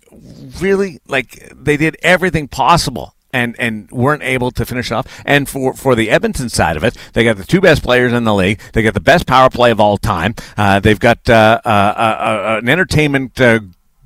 really 0.60 1.00
like 1.06 1.52
they 1.54 1.76
did 1.76 1.96
everything 2.02 2.48
possible 2.48 3.14
and 3.32 3.58
and 3.58 3.90
weren't 3.90 4.22
able 4.22 4.50
to 4.52 4.66
finish 4.66 4.90
off. 4.90 5.06
And 5.24 5.48
for 5.48 5.74
for 5.74 5.94
the 5.94 6.10
Edmonton 6.10 6.48
side 6.48 6.76
of 6.76 6.84
it, 6.84 6.96
they 7.12 7.24
got 7.24 7.36
the 7.36 7.44
two 7.44 7.60
best 7.60 7.82
players 7.82 8.12
in 8.12 8.24
the 8.24 8.34
league. 8.34 8.60
They 8.72 8.82
got 8.82 8.94
the 8.94 9.00
best 9.00 9.26
power 9.26 9.50
play 9.50 9.70
of 9.70 9.80
all 9.80 9.96
time. 9.96 10.34
Uh, 10.56 10.80
they've 10.80 11.00
got 11.00 11.28
uh, 11.28 11.60
uh, 11.64 11.68
uh, 11.68 12.60
an 12.62 12.68
entertainment. 12.68 13.40
Uh, 13.40 13.60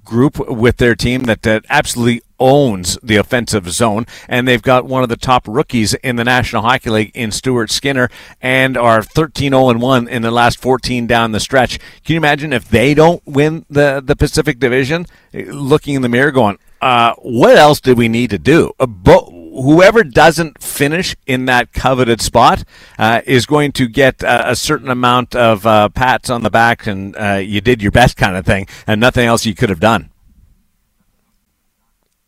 Group 0.04 0.50
with 0.50 0.76
their 0.76 0.95
team 0.95 1.23
that 1.23 1.47
uh, 1.47 1.61
absolutely 1.71 2.21
owns 2.38 2.99
the 3.02 3.16
offensive 3.16 3.71
zone, 3.71 4.04
and 4.28 4.47
they've 4.47 4.61
got 4.61 4.85
one 4.85 5.02
of 5.02 5.09
the 5.09 5.16
top 5.16 5.49
rookies 5.49 5.95
in 5.95 6.16
the 6.16 6.25
National 6.25 6.61
Hockey 6.61 6.90
League 6.90 7.11
in 7.14 7.31
Stuart 7.31 7.71
Skinner, 7.71 8.11
and 8.43 8.76
are 8.76 9.02
13 9.02 9.52
0 9.52 9.78
1 9.78 10.09
in 10.09 10.21
the 10.21 10.31
last 10.31 10.61
14 10.61 11.07
down 11.07 11.33
the 11.33 11.40
stretch. 11.40 11.78
Can 12.04 12.12
you 12.12 12.16
imagine 12.19 12.52
if 12.52 12.69
they 12.69 12.93
don't 12.93 13.26
win 13.26 13.64
the 13.71 14.02
the 14.04 14.14
Pacific 14.14 14.59
Division? 14.59 15.07
Looking 15.33 15.95
in 15.95 16.02
the 16.02 16.11
mirror, 16.11 16.31
going, 16.31 16.59
uh, 16.85 17.14
what 17.17 17.57
else 17.57 17.81
do 17.81 17.95
we 17.95 18.09
need 18.09 18.29
to 18.31 18.38
do? 18.38 18.73
Uh, 18.79 18.87
but 18.87 19.25
whoever 19.25 20.05
doesn't 20.05 20.62
finish 20.62 21.17
in 21.26 21.47
that 21.47 21.73
coveted 21.73 22.21
spot 22.21 22.62
uh, 22.99 23.23
is 23.25 23.47
going 23.47 23.73
to 23.73 23.88
get 23.88 24.23
a, 24.23 24.50
a 24.50 24.57
certain 24.57 24.91
amount 24.91 25.35
of 25.35 25.67
uh, 25.67 25.88
pats 25.88 26.29
on 26.29 26.43
the 26.43 26.50
back 26.50 26.87
and 26.87 27.17
you 27.49 27.61
did 27.61 27.81
your 27.81 27.91
best 27.91 28.17
kind 28.17 28.37
of 28.37 28.45
thing, 28.45 28.67
and 28.87 29.00
nothing 29.00 29.26
else 29.26 29.47
you 29.47 29.55
could 29.55 29.71
have 29.71 29.81
done. 29.81 30.11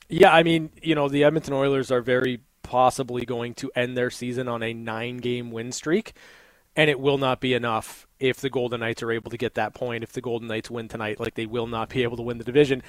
Yeah, 0.09 0.33
I 0.33 0.43
mean, 0.43 0.71
you 0.83 0.95
know, 0.95 1.09
the 1.09 1.25
Edmonton 1.25 1.53
Oilers 1.53 1.91
are 1.91 2.01
very 2.01 2.41
possibly 2.63 3.25
going 3.25 3.55
to 3.55 3.71
end 3.77 3.97
their 3.97 4.11
season 4.11 4.49
on 4.49 4.63
a 4.63 4.73
nine 4.73 5.19
game 5.19 5.51
win 5.51 5.71
streak, 5.71 6.15
and 6.77 6.91
it 6.91 7.01
will 7.01 7.19
not 7.19 7.41
be 7.41 7.55
enough 7.55 8.07
if 8.21 8.41
the 8.41 8.51
Golden 8.51 8.81
Knights 8.81 9.03
are 9.03 9.11
able 9.11 9.31
to 9.31 9.37
get 9.37 9.55
that 9.55 9.75
point. 9.75 10.05
If 10.05 10.13
the 10.13 10.21
Golden 10.21 10.49
Knights 10.49 10.71
win 10.71 10.89
tonight, 10.89 11.19
like 11.19 11.35
they 11.35 11.47
will 11.47 11.67
not 11.67 11.89
be 11.89 12.03
able 12.03 12.17
to 12.19 12.23
win 12.23 12.39
the 12.39 12.45
division, 12.45 12.83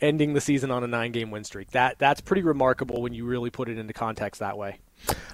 ending 0.00 0.34
the 0.34 0.40
season 0.40 0.70
on 0.70 0.84
a 0.84 0.88
nine-game 0.88 1.30
win 1.30 1.44
streak. 1.44 1.70
That 1.70 1.98
that's 1.98 2.20
pretty 2.20 2.42
remarkable 2.42 3.00
when 3.00 3.14
you 3.14 3.24
really 3.24 3.50
put 3.50 3.68
it 3.68 3.78
into 3.78 3.92
context 3.92 4.40
that 4.40 4.58
way. 4.58 4.78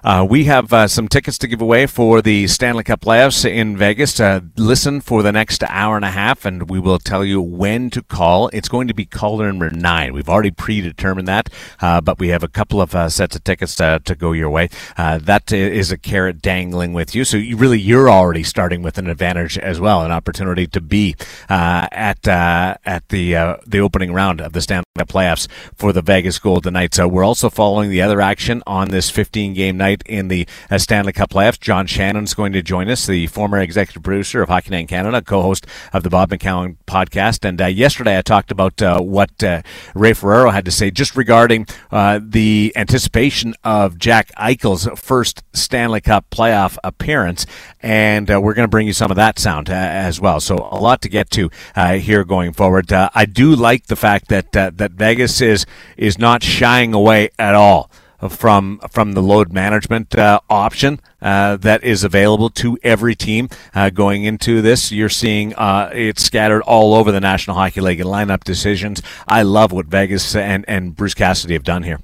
Uh, 0.04 0.26
we 0.28 0.44
have 0.44 0.71
uh, 0.71 0.87
some 0.87 1.09
tickets 1.09 1.38
to 1.38 1.49
give 1.49 1.62
away 1.62 1.87
for 1.87 2.21
the 2.21 2.47
Stanley 2.47 2.85
Cup 2.85 3.00
playoffs 3.00 3.50
in 3.50 3.75
Vegas. 3.75 4.21
Uh, 4.21 4.40
listen 4.56 5.00
for 5.00 5.23
the 5.23 5.33
next 5.33 5.64
hour 5.64 5.97
and 5.97 6.04
a 6.04 6.11
half, 6.11 6.44
and 6.44 6.68
we 6.68 6.78
will 6.78 6.99
tell 6.99 7.25
you 7.25 7.40
when 7.40 7.88
to 7.88 8.02
call. 8.02 8.49
It's 8.49 8.68
going 8.68 8.87
to 8.88 8.94
be 8.94 9.06
caller 9.06 9.47
number 9.47 9.71
nine. 9.71 10.12
We've 10.12 10.28
already 10.28 10.50
predetermined 10.50 11.26
that, 11.28 11.49
uh, 11.80 12.02
but 12.02 12.18
we 12.18 12.28
have 12.28 12.42
a 12.42 12.49
couple 12.49 12.83
of 12.83 12.94
uh, 12.94 13.09
sets 13.09 13.35
of 13.35 13.44
tickets 13.44 13.76
to, 13.76 13.99
to 14.04 14.14
go 14.14 14.33
your 14.33 14.50
way. 14.50 14.68
Uh, 14.99 15.18
that 15.18 15.50
is 15.50 15.90
a 15.90 15.97
carrot 15.97 16.42
dangling 16.42 16.92
with 16.92 17.14
you, 17.14 17.25
so 17.25 17.38
you 17.38 17.56
really 17.56 17.80
you're 17.80 18.11
already 18.11 18.42
starting 18.42 18.83
with 18.83 18.99
an 18.99 19.09
advantage 19.09 19.56
as 19.56 19.80
well, 19.80 20.02
an 20.02 20.12
opportunity 20.12 20.66
to 20.66 20.83
be 20.83 21.16
at 21.49 22.28
at 22.28 23.09
the 23.09 23.59
the 23.66 23.80
opening 23.80 24.12
round 24.12 24.42
of 24.42 24.52
the 24.52 24.61
Stanley 24.61 24.85
Cup 24.99 25.09
playoffs 25.09 25.49
for 25.75 25.94
the 25.94 26.02
Vegas 26.02 26.38
Golden 26.38 26.75
Knights. 26.75 26.99
So 26.99 27.09
we're 27.09 27.25
also 27.25 27.49
following 27.49 27.88
the 27.88 28.02
other 28.02 28.21
action 28.21 28.62
on 28.66 28.88
this 28.88 29.09
15 29.09 29.54
game 29.55 29.77
night 29.77 30.03
in 30.07 30.29
the 30.29 30.47
uh, 30.71 30.79
Stanley 30.79 31.13
Cup 31.13 31.31
playoffs. 31.31 31.61
John 31.61 31.87
Shannon 31.87 32.25
is 32.25 32.35
going 32.35 32.53
to 32.53 32.63
join 32.63 32.89
us, 32.89 33.07
the 33.07 33.27
former 33.29 33.59
executive 33.59 34.03
producer 34.03 34.43
of 34.43 34.49
Hockey 34.49 34.71
Night 34.71 34.81
in 34.81 34.87
Canada, 34.87 35.23
co-host 35.23 35.67
of 35.93 36.03
the 36.03 36.11
Bob 36.11 36.31
McCown 36.31 36.77
podcast. 36.87 37.45
And 37.45 37.61
uh, 37.61 37.67
yesterday 37.67 38.19
I 38.19 38.23
talked 38.23 38.51
about 38.51 38.81
uh, 38.83 39.01
what 39.01 39.43
uh, 39.43 39.63
Ray 39.95 40.13
Ferraro 40.13 40.51
had 40.51 40.65
to 40.65 40.71
say 40.71 40.91
just 40.91 41.17
regarding 41.17 41.67
uh, 41.91 42.21
the 42.23 42.73
anticipation 42.77 43.55
of 43.65 43.99
Jack 43.99 44.31
Eichel's 44.37 44.89
first 45.01 45.43
Stanley 45.53 46.01
Cup 46.01 46.27
playoff 46.31 46.77
appearance, 46.85 47.47
and 47.81 48.31
uh, 48.31 48.41
we're 48.41 48.55
going 48.55 48.65
to 48.65 48.71
bring 48.71 48.87
you 48.87 48.93
some 48.93 49.11
of 49.11 49.17
that 49.17 49.39
sound 49.39 49.69
as 49.71 50.21
well. 50.21 50.41
So 50.41 50.69
a 50.71 50.81
lot 50.81 51.03
to 51.03 51.09
get 51.09 51.31
to 51.31 51.51
here 51.75 52.25
going 52.25 52.53
forward. 52.53 52.93
I 52.93 53.27
do 53.27 53.55
like 53.55 53.87
the 53.87 53.97
fact 53.97 54.29
that 54.29 54.53
that 54.53 54.93
Vegas 54.93 55.41
is 55.41 55.67
is 55.97 56.19
not 56.19 56.43
shying 56.43 56.95
away 56.95 57.31
at 57.39 57.55
all 57.55 57.91
from 58.28 58.81
from 58.90 59.12
the 59.12 59.23
load 59.23 59.52
management 59.52 60.16
uh, 60.16 60.40
option 60.49 61.00
uh, 61.21 61.57
that 61.57 61.83
is 61.85 62.04
available 62.04 62.50
to 62.50 62.78
every 62.83 63.14
team 63.14 63.49
uh, 63.75 63.90
going 63.90 64.25
into 64.25 64.62
this. 64.62 64.93
You're 64.93 65.09
seeing 65.09 65.54
uh, 65.54 65.90
it 65.95 66.19
scattered 66.19 66.62
all 66.62 66.95
over 66.95 67.12
the 67.12 67.21
National 67.21 67.57
Hockey 67.57 67.81
League 67.81 68.00
and 68.00 68.09
lineup 68.09 68.45
decisions. 68.45 69.02
I 69.26 69.43
love 69.43 69.73
what 69.73 69.87
Vegas 69.87 70.35
and, 70.35 70.64
and 70.69 70.95
Bruce 70.95 71.14
Cassidy 71.14 71.54
have 71.54 71.64
done 71.64 71.83
here. 71.83 72.00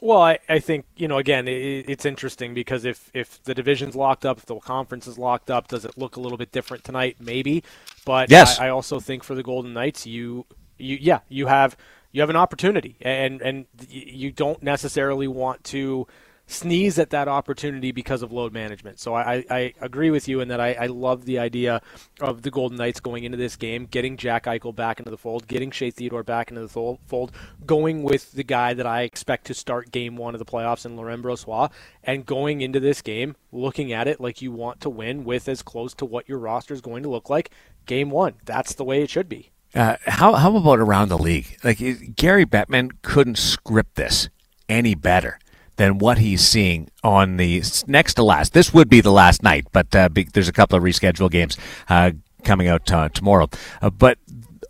Well, 0.00 0.20
I, 0.20 0.38
I 0.48 0.58
think 0.58 0.84
you 0.96 1.08
know 1.08 1.18
again 1.18 1.48
it, 1.48 1.86
it's 1.88 2.04
interesting 2.04 2.54
because 2.54 2.84
if 2.84 3.10
if 3.14 3.42
the 3.42 3.54
division's 3.54 3.96
locked 3.96 4.26
up, 4.26 4.38
if 4.38 4.46
the 4.46 4.58
conference 4.58 5.06
is 5.06 5.18
locked 5.18 5.50
up, 5.50 5.68
does 5.68 5.84
it 5.84 5.96
look 5.96 6.16
a 6.16 6.20
little 6.20 6.38
bit 6.38 6.52
different 6.52 6.84
tonight? 6.84 7.16
Maybe, 7.18 7.64
but 8.04 8.30
yes. 8.30 8.60
I, 8.60 8.66
I 8.66 8.68
also 8.70 9.00
think 9.00 9.24
for 9.24 9.34
the 9.34 9.42
Golden 9.42 9.72
Knights, 9.72 10.06
you 10.06 10.46
you 10.78 10.98
yeah 11.00 11.20
you 11.28 11.46
have 11.46 11.76
you 12.16 12.22
have 12.22 12.30
an 12.30 12.36
opportunity, 12.36 12.96
and 13.02 13.42
and 13.42 13.66
you 13.90 14.32
don't 14.32 14.62
necessarily 14.62 15.28
want 15.28 15.62
to 15.64 16.06
sneeze 16.46 16.98
at 16.98 17.10
that 17.10 17.28
opportunity 17.28 17.92
because 17.92 18.22
of 18.22 18.32
load 18.32 18.54
management. 18.54 18.98
So 18.98 19.14
I, 19.14 19.44
I 19.50 19.74
agree 19.82 20.10
with 20.10 20.26
you 20.26 20.40
in 20.40 20.48
that 20.48 20.58
I, 20.58 20.72
I, 20.74 20.86
love 20.86 21.24
the 21.24 21.40
idea 21.40 21.82
of 22.20 22.40
the 22.42 22.52
Golden 22.52 22.78
Knights 22.78 23.00
going 23.00 23.24
into 23.24 23.36
this 23.36 23.56
game, 23.56 23.84
getting 23.84 24.16
Jack 24.16 24.44
Eichel 24.44 24.74
back 24.74 25.00
into 25.00 25.10
the 25.10 25.18
fold, 25.18 25.48
getting 25.48 25.72
Shea 25.72 25.90
Theodore 25.90 26.22
back 26.22 26.50
into 26.50 26.62
the 26.62 26.68
fold, 26.68 27.32
going 27.66 28.02
with 28.02 28.32
the 28.32 28.44
guy 28.44 28.72
that 28.74 28.86
I 28.86 29.02
expect 29.02 29.48
to 29.48 29.54
start 29.54 29.90
game 29.90 30.16
one 30.16 30.34
of 30.34 30.38
the 30.38 30.46
playoffs 30.46 30.86
in 30.86 30.96
Laurent 30.96 31.22
Brossoit, 31.22 31.70
and 32.02 32.24
going 32.24 32.62
into 32.62 32.80
this 32.80 33.02
game 33.02 33.36
looking 33.52 33.92
at 33.92 34.08
it 34.08 34.20
like 34.20 34.40
you 34.40 34.52
want 34.52 34.80
to 34.82 34.88
win 34.88 35.24
with 35.24 35.48
as 35.48 35.60
close 35.62 35.92
to 35.94 36.06
what 36.06 36.28
your 36.28 36.38
roster 36.38 36.72
is 36.72 36.80
going 36.80 37.02
to 37.02 37.10
look 37.10 37.28
like 37.28 37.50
game 37.84 38.08
one. 38.08 38.34
That's 38.46 38.72
the 38.74 38.84
way 38.84 39.02
it 39.02 39.10
should 39.10 39.28
be. 39.28 39.50
Uh, 39.76 39.96
how 40.06 40.32
how 40.32 40.56
about 40.56 40.78
around 40.78 41.10
the 41.10 41.18
league? 41.18 41.58
Like 41.62 41.78
Gary 42.16 42.46
Bettman 42.46 42.92
couldn't 43.02 43.36
script 43.36 43.96
this 43.96 44.30
any 44.70 44.94
better 44.94 45.38
than 45.76 45.98
what 45.98 46.16
he's 46.16 46.40
seeing 46.40 46.88
on 47.04 47.36
the 47.36 47.62
next 47.86 48.14
to 48.14 48.22
last. 48.22 48.54
This 48.54 48.72
would 48.72 48.88
be 48.88 49.02
the 49.02 49.12
last 49.12 49.42
night, 49.42 49.66
but 49.72 49.94
uh, 49.94 50.08
there's 50.32 50.48
a 50.48 50.52
couple 50.52 50.78
of 50.78 50.82
rescheduled 50.82 51.30
games 51.30 51.58
uh, 51.90 52.12
coming 52.42 52.68
out 52.68 52.90
uh, 52.90 53.10
tomorrow. 53.10 53.50
Uh, 53.82 53.90
but 53.90 54.16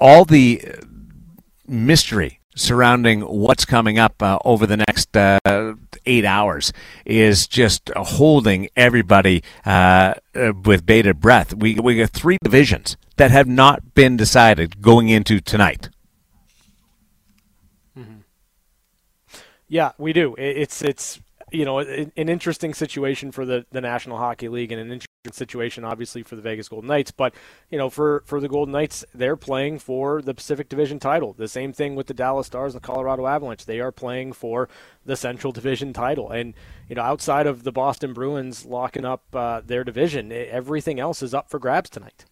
all 0.00 0.24
the 0.24 0.60
mystery 1.68 2.40
surrounding 2.56 3.20
what's 3.20 3.64
coming 3.64 3.98
up 3.98 4.20
uh, 4.20 4.38
over 4.44 4.66
the 4.66 4.76
next 4.76 5.16
uh, 5.16 5.38
eight 6.06 6.24
hours 6.24 6.72
is 7.04 7.46
just 7.46 7.90
holding 7.94 8.68
everybody 8.74 9.42
uh, 9.64 10.14
uh, 10.34 10.52
with 10.64 10.84
bated 10.84 11.20
breath. 11.20 11.54
We 11.54 11.74
we 11.74 11.96
got 11.96 12.10
three 12.10 12.38
divisions 12.42 12.96
that 13.16 13.30
have 13.30 13.48
not 13.48 13.94
been 13.94 14.16
decided 14.16 14.80
going 14.80 15.08
into 15.08 15.40
tonight. 15.40 15.88
Mm-hmm. 17.96 18.18
Yeah, 19.68 19.92
we 19.98 20.12
do. 20.12 20.34
It's 20.38 20.82
it's 20.82 21.20
you 21.52 21.64
know 21.64 21.78
an 21.78 22.12
interesting 22.16 22.74
situation 22.74 23.30
for 23.32 23.46
the, 23.46 23.64
the 23.70 23.80
National 23.80 24.18
Hockey 24.18 24.48
League 24.48 24.72
and 24.72 24.80
an 24.80 24.88
interesting 24.88 25.06
situation 25.32 25.84
obviously 25.84 26.22
for 26.22 26.36
the 26.36 26.42
Vegas 26.42 26.68
Golden 26.68 26.88
Knights. 26.88 27.10
But 27.10 27.34
you 27.70 27.78
know 27.78 27.88
for 27.88 28.22
for 28.26 28.40
the 28.40 28.48
Golden 28.48 28.72
Knights, 28.72 29.04
they're 29.14 29.36
playing 29.36 29.78
for 29.78 30.20
the 30.20 30.34
Pacific 30.34 30.68
Division 30.68 30.98
title. 30.98 31.32
The 31.32 31.48
same 31.48 31.72
thing 31.72 31.94
with 31.94 32.08
the 32.08 32.14
Dallas 32.14 32.48
Stars 32.48 32.74
and 32.74 32.82
the 32.82 32.86
Colorado 32.86 33.26
Avalanche. 33.26 33.64
They 33.64 33.80
are 33.80 33.92
playing 33.92 34.34
for 34.34 34.68
the 35.04 35.16
Central 35.16 35.52
Division 35.52 35.92
title. 35.92 36.30
And 36.30 36.54
you 36.88 36.96
know 36.96 37.02
outside 37.02 37.46
of 37.46 37.62
the 37.62 37.72
Boston 37.72 38.12
Bruins 38.12 38.66
locking 38.66 39.04
up 39.04 39.24
uh, 39.34 39.62
their 39.64 39.84
division, 39.84 40.30
everything 40.32 41.00
else 41.00 41.22
is 41.22 41.32
up 41.32 41.48
for 41.48 41.58
grabs 41.58 41.88
tonight. 41.88 42.26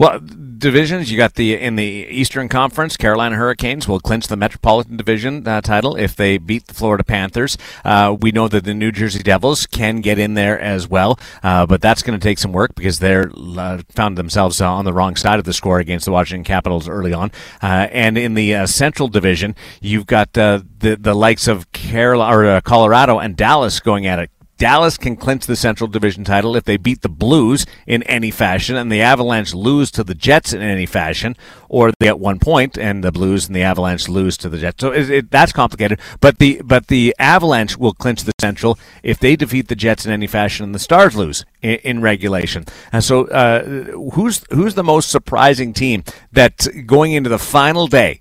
Well, 0.00 0.18
divisions 0.18 1.10
you 1.10 1.18
got 1.18 1.34
the 1.34 1.54
in 1.54 1.76
the 1.76 1.84
Eastern 1.84 2.48
Conference, 2.48 2.96
Carolina 2.96 3.36
Hurricanes 3.36 3.86
will 3.86 4.00
clinch 4.00 4.28
the 4.28 4.36
Metropolitan 4.36 4.96
Division 4.96 5.46
uh, 5.46 5.60
title 5.60 5.94
if 5.94 6.16
they 6.16 6.38
beat 6.38 6.68
the 6.68 6.72
Florida 6.72 7.04
Panthers. 7.04 7.58
Uh, 7.84 8.16
we 8.18 8.32
know 8.32 8.48
that 8.48 8.64
the 8.64 8.72
New 8.72 8.92
Jersey 8.92 9.22
Devils 9.22 9.66
can 9.66 10.00
get 10.00 10.18
in 10.18 10.32
there 10.32 10.58
as 10.58 10.88
well, 10.88 11.18
uh, 11.42 11.66
but 11.66 11.82
that's 11.82 12.02
going 12.02 12.18
to 12.18 12.22
take 12.22 12.38
some 12.38 12.50
work 12.50 12.74
because 12.74 12.98
they're 12.98 13.30
uh, 13.36 13.82
found 13.90 14.16
themselves 14.16 14.58
uh, 14.62 14.72
on 14.72 14.86
the 14.86 14.92
wrong 14.94 15.16
side 15.16 15.38
of 15.38 15.44
the 15.44 15.52
score 15.52 15.80
against 15.80 16.06
the 16.06 16.12
Washington 16.12 16.44
Capitals 16.44 16.88
early 16.88 17.12
on. 17.12 17.30
Uh, 17.62 17.86
and 17.92 18.16
in 18.16 18.32
the 18.32 18.66
Central 18.66 19.06
Division, 19.06 19.54
you've 19.82 20.06
got 20.06 20.32
the 20.32 20.66
the 20.78 21.14
likes 21.14 21.46
of 21.46 21.70
Carolina 21.72 22.56
or 22.56 22.60
Colorado 22.62 23.18
and 23.18 23.36
Dallas 23.36 23.80
going 23.80 24.06
at 24.06 24.18
it. 24.18 24.30
Dallas 24.60 24.98
can 24.98 25.16
clinch 25.16 25.46
the 25.46 25.56
Central 25.56 25.88
Division 25.88 26.22
title 26.22 26.54
if 26.54 26.64
they 26.64 26.76
beat 26.76 27.00
the 27.00 27.08
Blues 27.08 27.64
in 27.86 28.02
any 28.02 28.30
fashion, 28.30 28.76
and 28.76 28.92
the 28.92 29.00
Avalanche 29.00 29.54
lose 29.54 29.90
to 29.92 30.04
the 30.04 30.14
Jets 30.14 30.52
in 30.52 30.60
any 30.60 30.84
fashion, 30.84 31.34
or 31.70 31.92
they 31.92 32.06
get 32.08 32.18
one 32.18 32.38
point 32.38 32.76
and 32.76 33.02
the 33.02 33.10
Blues 33.10 33.46
and 33.46 33.56
the 33.56 33.62
Avalanche 33.62 34.06
lose 34.06 34.36
to 34.36 34.50
the 34.50 34.58
Jets. 34.58 34.82
So 34.82 34.92
it, 34.92 35.08
it, 35.08 35.30
that's 35.30 35.52
complicated. 35.52 35.98
But 36.20 36.38
the 36.38 36.60
but 36.62 36.88
the 36.88 37.16
Avalanche 37.18 37.78
will 37.78 37.94
clinch 37.94 38.24
the 38.24 38.34
Central 38.38 38.78
if 39.02 39.18
they 39.18 39.34
defeat 39.34 39.68
the 39.68 39.74
Jets 39.74 40.04
in 40.04 40.12
any 40.12 40.26
fashion, 40.26 40.64
and 40.64 40.74
the 40.74 40.78
Stars 40.78 41.16
lose 41.16 41.46
in, 41.62 41.76
in 41.76 42.02
regulation. 42.02 42.66
And 42.92 43.02
so, 43.02 43.28
uh, 43.28 43.64
who's 44.12 44.44
who's 44.50 44.74
the 44.74 44.84
most 44.84 45.10
surprising 45.10 45.72
team 45.72 46.04
that 46.32 46.68
going 46.84 47.12
into 47.12 47.30
the 47.30 47.38
final 47.38 47.86
day? 47.86 48.20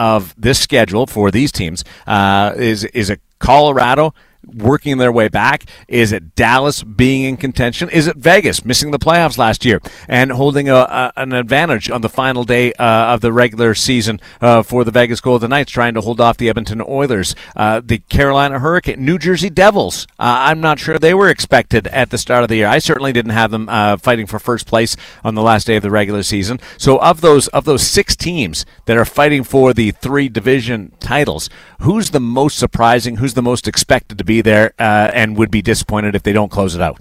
Of 0.00 0.32
this 0.38 0.60
schedule 0.60 1.08
for 1.08 1.32
these 1.32 1.50
teams 1.50 1.82
uh, 2.06 2.52
is 2.56 2.84
is 2.84 3.10
it 3.10 3.20
Colorado 3.40 4.14
working 4.54 4.98
their 4.98 5.12
way 5.12 5.28
back? 5.28 5.64
Is 5.86 6.12
it 6.12 6.34
Dallas 6.34 6.82
being 6.82 7.24
in 7.24 7.36
contention? 7.36 7.88
Is 7.90 8.06
it 8.06 8.16
Vegas 8.16 8.64
missing 8.64 8.90
the 8.90 8.98
playoffs 8.98 9.38
last 9.38 9.64
year 9.64 9.80
and 10.08 10.32
holding 10.32 10.68
a, 10.68 10.74
a, 10.74 11.12
an 11.16 11.32
advantage 11.32 11.90
on 11.90 12.00
the 12.00 12.08
final 12.08 12.44
day 12.44 12.72
uh, 12.74 13.14
of 13.14 13.20
the 13.20 13.32
regular 13.32 13.74
season 13.74 14.20
uh, 14.40 14.62
for 14.62 14.84
the 14.84 14.90
Vegas 14.90 15.20
Golden 15.20 15.50
Knights, 15.50 15.70
trying 15.70 15.94
to 15.94 16.00
hold 16.00 16.20
off 16.20 16.36
the 16.36 16.48
Edmonton 16.48 16.82
Oilers, 16.86 17.34
uh, 17.56 17.80
the 17.84 17.98
Carolina 17.98 18.58
Hurricane, 18.58 19.04
New 19.04 19.18
Jersey 19.18 19.50
Devils? 19.50 20.06
Uh, 20.18 20.48
I'm 20.48 20.60
not 20.60 20.78
sure 20.78 20.98
they 20.98 21.14
were 21.14 21.28
expected 21.28 21.86
at 21.88 22.10
the 22.10 22.18
start 22.18 22.42
of 22.42 22.48
the 22.48 22.56
year. 22.56 22.68
I 22.68 22.78
certainly 22.78 23.12
didn't 23.12 23.32
have 23.32 23.50
them 23.50 23.68
uh, 23.68 23.96
fighting 23.96 24.26
for 24.26 24.38
first 24.38 24.66
place 24.66 24.96
on 25.24 25.34
the 25.34 25.42
last 25.42 25.66
day 25.66 25.76
of 25.76 25.82
the 25.82 25.90
regular 25.90 26.22
season. 26.22 26.60
So 26.76 26.98
of 26.98 27.20
those 27.20 27.48
of 27.48 27.64
those 27.64 27.86
six 27.86 28.16
teams 28.16 28.64
that 28.86 28.96
are 28.96 29.04
fighting 29.04 29.44
for 29.44 29.72
the 29.72 29.90
three 29.92 30.28
division 30.28 30.92
titles, 31.00 31.50
who's 31.80 32.10
the 32.10 32.20
most 32.20 32.58
surprising? 32.58 33.16
Who's 33.16 33.34
the 33.34 33.42
most 33.42 33.68
expected 33.68 34.18
to 34.18 34.24
be 34.24 34.37
there 34.42 34.72
uh, 34.78 35.10
and 35.12 35.36
would 35.36 35.50
be 35.50 35.62
disappointed 35.62 36.14
if 36.14 36.22
they 36.22 36.32
don't 36.32 36.50
close 36.50 36.74
it 36.74 36.80
out. 36.80 36.98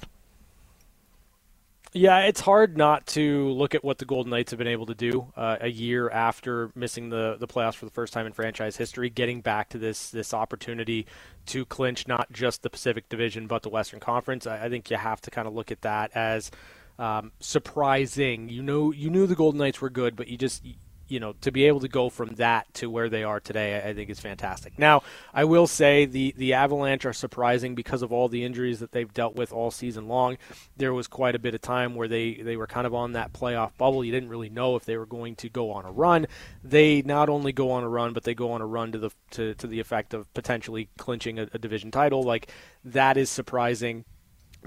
Yeah, 1.94 2.20
it's 2.20 2.42
hard 2.42 2.78
not 2.78 3.08
to 3.08 3.50
look 3.50 3.74
at 3.74 3.84
what 3.84 3.98
the 3.98 4.06
Golden 4.06 4.30
Knights 4.30 4.52
have 4.52 4.60
been 4.60 4.68
able 4.68 4.86
to 4.86 4.94
do 4.94 5.32
uh, 5.36 5.58
a 5.62 5.70
year 5.70 6.10
after 6.10 6.70
missing 6.76 7.10
the, 7.10 7.38
the 7.40 7.48
playoffs 7.48 7.74
for 7.74 7.86
the 7.86 7.92
first 7.92 8.14
time 8.14 8.28
in 8.28 8.34
franchise 8.34 8.78
history, 8.78 9.10
getting 9.10 9.42
back 9.42 9.70
to 9.70 9.80
this 9.80 10.12
this 10.12 10.34
opportunity 10.34 11.08
to 11.48 11.66
clinch 11.66 12.08
not 12.08 12.32
just 12.32 12.62
the 12.62 12.70
Pacific 12.70 13.10
Division 13.10 13.48
but 13.48 13.64
the 13.64 13.70
Western 13.70 14.00
Conference. 14.00 14.46
I, 14.46 14.66
I 14.66 14.70
think 14.70 14.92
you 14.92 14.98
have 14.98 15.22
to 15.22 15.32
kind 15.32 15.48
of 15.48 15.56
look 15.56 15.72
at 15.72 15.82
that 15.82 16.12
as 16.14 16.52
um, 17.00 17.32
surprising. 17.40 18.50
You 18.50 18.62
know, 18.62 18.92
you 18.92 19.10
knew 19.10 19.26
the 19.26 19.36
Golden 19.36 19.60
Knights 19.60 19.82
were 19.82 19.90
good, 19.90 20.16
but 20.16 20.28
you 20.28 20.38
just 20.38 20.64
you 21.08 21.20
know, 21.20 21.34
to 21.42 21.52
be 21.52 21.66
able 21.66 21.80
to 21.80 21.88
go 21.88 22.10
from 22.10 22.36
that 22.36 22.72
to 22.76 22.90
where 22.90 23.10
they 23.10 23.24
are 23.24 23.40
today, 23.40 23.82
I 23.84 23.94
think 23.94 24.10
is 24.10 24.20
fantastic. 24.20 24.78
Now, 24.78 25.04
I 25.34 25.46
will 25.46 25.68
say 25.68 26.06
the 26.06 26.34
the 26.38 26.54
Avalanche 26.54 27.06
are 27.06 27.14
surprising 27.14 27.76
because 27.76 28.02
of 28.02 28.12
all 28.12 28.28
the 28.28 28.44
injuries 28.44 28.80
that 28.80 28.92
they've 28.92 29.14
dealt 29.14 29.36
with 29.36 29.52
all 29.52 29.72
season 29.72 30.08
long. 30.08 30.38
There 30.76 30.94
was 30.94 31.08
quite 31.08 31.36
a 31.36 31.40
bit 31.40 31.56
of 31.56 31.62
time 31.62 31.96
where 31.96 32.08
they 32.08 32.36
they 32.36 32.58
were 32.58 32.68
kind 32.68 32.88
of 32.88 32.94
on 32.94 33.14
that 33.14 33.34
playoff 33.34 33.72
bubble. 33.78 34.04
You 34.04 34.12
didn't 34.12 34.30
really 34.30 34.50
know 34.50 34.76
if 34.76 34.86
they 34.86 34.98
were 34.98 35.06
going 35.06 35.36
to 35.38 35.50
go 35.50 35.72
on 35.72 35.86
a 35.86 35.92
run. 35.92 36.28
They 36.64 37.02
not 37.02 37.30
only 37.30 37.54
go 37.54 37.72
on 37.72 37.84
a 37.84 37.90
run, 37.90 38.14
but 38.14 38.24
they 38.24 38.34
go 38.34 38.52
on 38.52 38.62
a 38.62 38.66
run 38.66 38.92
to 38.92 38.98
the 38.98 39.12
to, 39.32 39.54
to 39.56 39.68
the 39.68 39.80
effect 39.80 40.14
of 40.14 40.32
potentially 40.34 40.90
clinching 40.98 41.40
a, 41.40 41.48
a 41.54 41.58
division 41.58 41.92
title. 41.92 42.24
Like 42.24 42.52
that 42.84 43.18
is 43.18 43.30
surprising 43.30 44.06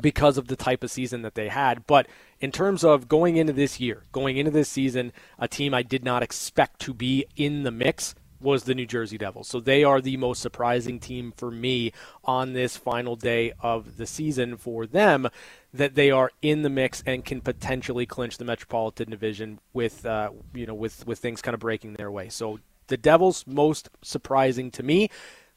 because 0.00 0.38
of 0.38 0.49
the 0.49 0.56
type 0.56 0.82
of 0.85 0.90
season 0.90 1.23
that 1.23 1.35
they 1.35 1.49
had. 1.49 1.87
But 1.87 2.06
in 2.40 2.52
terms 2.52 2.85
of 2.85 3.09
going 3.09 3.37
into 3.37 3.52
this 3.52 3.80
year, 3.80 4.04
going 4.12 4.37
into 4.37 4.50
this 4.50 4.68
season, 4.68 5.12
a 5.38 5.49
team 5.49 5.75
I 5.75 5.82
did 5.82 6.04
not 6.04 6.23
expect 6.23 6.80
to 6.80 6.94
be 6.94 7.26
in 7.37 7.62
the 7.62 7.70
mix 7.70 8.14
was 8.40 8.64
the 8.64 8.75
New 8.75 8.87
Jersey 8.87 9.18
Devils. 9.18 9.49
So 9.49 9.61
they 9.61 9.85
are 9.85 10.00
the 10.00 10.16
most 10.16 10.40
surprising 10.40 10.99
team 10.99 11.32
for 11.37 11.50
me 11.50 11.92
on 12.25 12.52
this 12.52 12.76
final 12.76 13.16
day 13.16 13.52
of 13.61 13.97
the 13.97 14.06
season 14.06 14.56
for 14.56 14.87
them 14.87 15.28
that 15.73 15.94
they 15.94 16.11
are 16.11 16.30
in 16.40 16.62
the 16.62 16.70
mix 16.70 17.02
and 17.06 17.25
can 17.25 17.40
potentially 17.40 18.06
clinch 18.06 18.38
the 18.38 18.44
Metropolitan 18.44 19.11
Division 19.11 19.61
with 19.73 20.06
uh, 20.06 20.30
you 20.54 20.66
know 20.66 20.75
with 20.75 21.06
with 21.06 21.18
things 21.18 21.42
kind 21.42 21.54
of 21.54 21.61
breaking 21.61 21.94
their 21.94 22.11
way. 22.11 22.28
So 22.28 22.61
the 22.87 22.97
Devils 22.97 23.44
most 23.47 23.88
surprising 24.02 24.70
to 24.73 24.82
me 24.82 25.11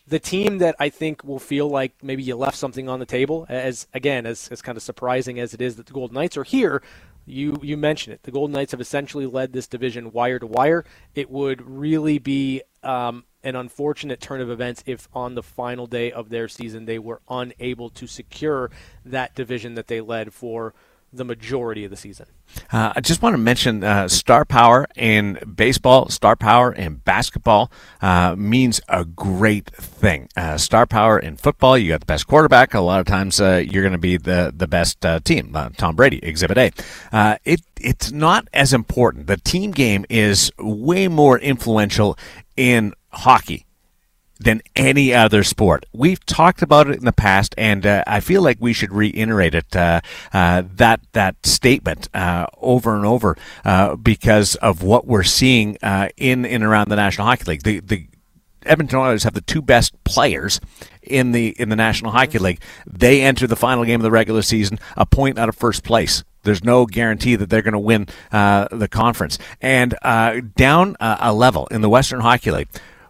the 0.08 0.20
team 0.20 0.58
that 0.58 0.76
I 0.80 0.90
think 0.90 1.24
will 1.24 1.40
feel 1.40 1.70
like 1.70 1.94
maybe 2.04 2.24
you 2.24 2.36
left 2.36 2.58
something 2.58 2.90
on 2.90 3.00
the 3.00 3.06
table, 3.06 3.46
as 3.50 3.88
again, 3.94 4.26
as, 4.26 4.50
as 4.50 4.62
kind 4.62 4.78
of 4.78 4.84
surprising 4.84 5.40
as 5.40 5.54
it 5.54 5.62
is 5.62 5.78
that 5.78 5.86
the 5.86 5.94
Golden 5.94 6.16
Knights 6.16 6.38
are 6.38 6.44
here, 6.44 6.82
you 7.26 7.58
you 7.64 7.78
mentioned 7.78 8.14
it. 8.16 8.24
The 8.24 8.32
Golden 8.32 8.54
Knights 8.54 8.74
have 8.74 8.82
essentially 8.82 9.26
led 9.26 9.54
this 9.54 9.68
division 9.68 10.12
wire 10.12 10.40
to 10.40 10.48
wire. 10.48 10.84
It 11.16 11.30
would 11.30 11.62
really 11.62 12.20
be 12.20 12.64
um, 12.84 13.24
an 13.44 13.56
unfortunate 13.56 14.20
turn 14.20 14.42
of 14.42 14.50
events 14.50 14.84
if 14.86 15.08
on 15.14 15.36
the 15.36 15.44
final 15.44 15.88
day 15.88 16.12
of 16.12 16.30
their 16.30 16.50
season 16.50 16.86
they 16.86 17.00
were 17.00 17.22
unable 17.30 17.90
to 17.92 18.08
secure 18.08 18.72
that 19.06 19.36
division 19.36 19.76
that 19.76 19.88
they 19.88 20.02
led 20.02 20.34
for 20.34 20.74
the 21.14 21.24
majority 21.24 21.86
of 21.86 21.92
the 21.92 21.98
season. 21.98 22.26
Uh, 22.72 22.94
I 22.96 23.02
just 23.02 23.22
want 23.22 23.34
to 23.34 23.38
mention 23.38 23.84
uh, 23.84 24.08
star 24.08 24.46
power 24.46 24.88
in 24.96 25.40
baseball, 25.56 26.10
star 26.10 26.36
power 26.36 26.74
in 26.74 26.96
basketball 26.96 27.72
uh, 28.02 28.36
means 28.38 28.82
a 28.90 29.06
great 29.06 29.70
thing. 29.76 30.28
Uh, 30.36 30.58
star 30.58 30.86
power 30.86 31.20
in 31.20 31.38
football, 31.38 31.78
you 31.78 31.90
got 31.90 32.00
the 32.02 32.06
best 32.06 32.28
quarterback. 32.28 32.74
A 32.74 32.80
lot 32.80 33.00
of 33.00 33.06
times 33.06 33.40
uh, 33.40 33.64
you're 33.66 33.84
going 33.84 33.94
to 33.94 33.98
be 33.98 34.18
the, 34.18 34.54
the 34.56 34.68
best 34.68 35.06
uh, 35.06 35.20
team. 35.20 35.56
Tom 35.78 35.96
Brady, 35.96 36.20
Exhibit 36.24 36.58
A. 36.58 37.38
it 37.46 37.62
It's 37.80 38.12
not 38.12 38.48
as 38.54 38.74
important. 38.74 39.28
The 39.28 39.38
team 39.38 39.72
game 39.72 40.06
is 40.10 40.52
way 40.58 41.08
more 41.08 41.40
influential 41.40 42.18
in 42.58 42.94
hockey 43.12 43.66
than 44.44 44.62
any 44.76 45.14
other 45.14 45.44
sport. 45.44 45.86
We've 45.94 46.24
talked 46.26 46.62
about 46.62 46.90
it 46.90 46.98
in 46.98 47.06
the 47.06 47.14
past, 47.14 47.56
and 47.58 47.86
uh, 47.86 48.04
I 48.06 48.20
feel 48.20 48.42
like 48.42 48.58
we 48.60 48.74
should 48.74 48.92
reiterate 48.92 49.56
it 49.56 49.76
uh, 49.76 50.02
uh, 50.34 50.64
that 50.76 51.00
that 51.14 51.46
statement 51.46 52.10
uh, 52.14 52.48
over 52.58 52.96
and 52.96 53.06
over 53.06 53.38
uh, 53.64 53.96
because 53.96 54.56
of 54.56 54.84
what 54.84 55.08
we're 55.08 55.24
seeing 55.24 55.78
uh, 55.82 56.10
in 56.18 56.46
and 56.46 56.64
around 56.64 56.90
the 56.90 56.96
National 56.96 57.28
Hockey 57.28 57.46
League. 57.46 57.64
The 57.64 57.80
the 57.80 58.08
Edmonton 58.66 59.00
Oilers 59.00 59.24
have 59.24 59.34
the 59.34 59.42
two 59.42 59.62
best 59.62 60.02
players 60.04 60.60
in 61.02 61.32
the 61.32 61.50
in 61.60 61.70
the 61.70 61.76
National 61.76 62.12
Hockey 62.12 62.40
League. 62.40 62.62
They 62.86 63.22
enter 63.22 63.48
the 63.48 63.56
final 63.56 63.86
game 63.86 64.00
of 64.00 64.04
the 64.04 64.12
regular 64.12 64.42
season 64.42 64.80
a 64.98 65.06
point 65.06 65.40
out 65.40 65.50
of 65.50 65.56
first 65.56 65.84
place. 65.84 66.24
There's 66.44 66.64
no 66.64 66.86
guarantee 66.86 67.38
that 67.38 67.50
they're 67.50 67.62
going 67.62 67.72
to 67.72 67.80
win 67.80 68.08
the 68.30 68.90
conference. 68.92 69.40
And 69.62 69.96
down 70.56 70.98
a 71.00 71.34
level 71.34 71.68
in 71.68 71.80
the 71.80 71.88
Western 71.88 72.20
Hockey 72.20 72.52
League, 72.52 72.68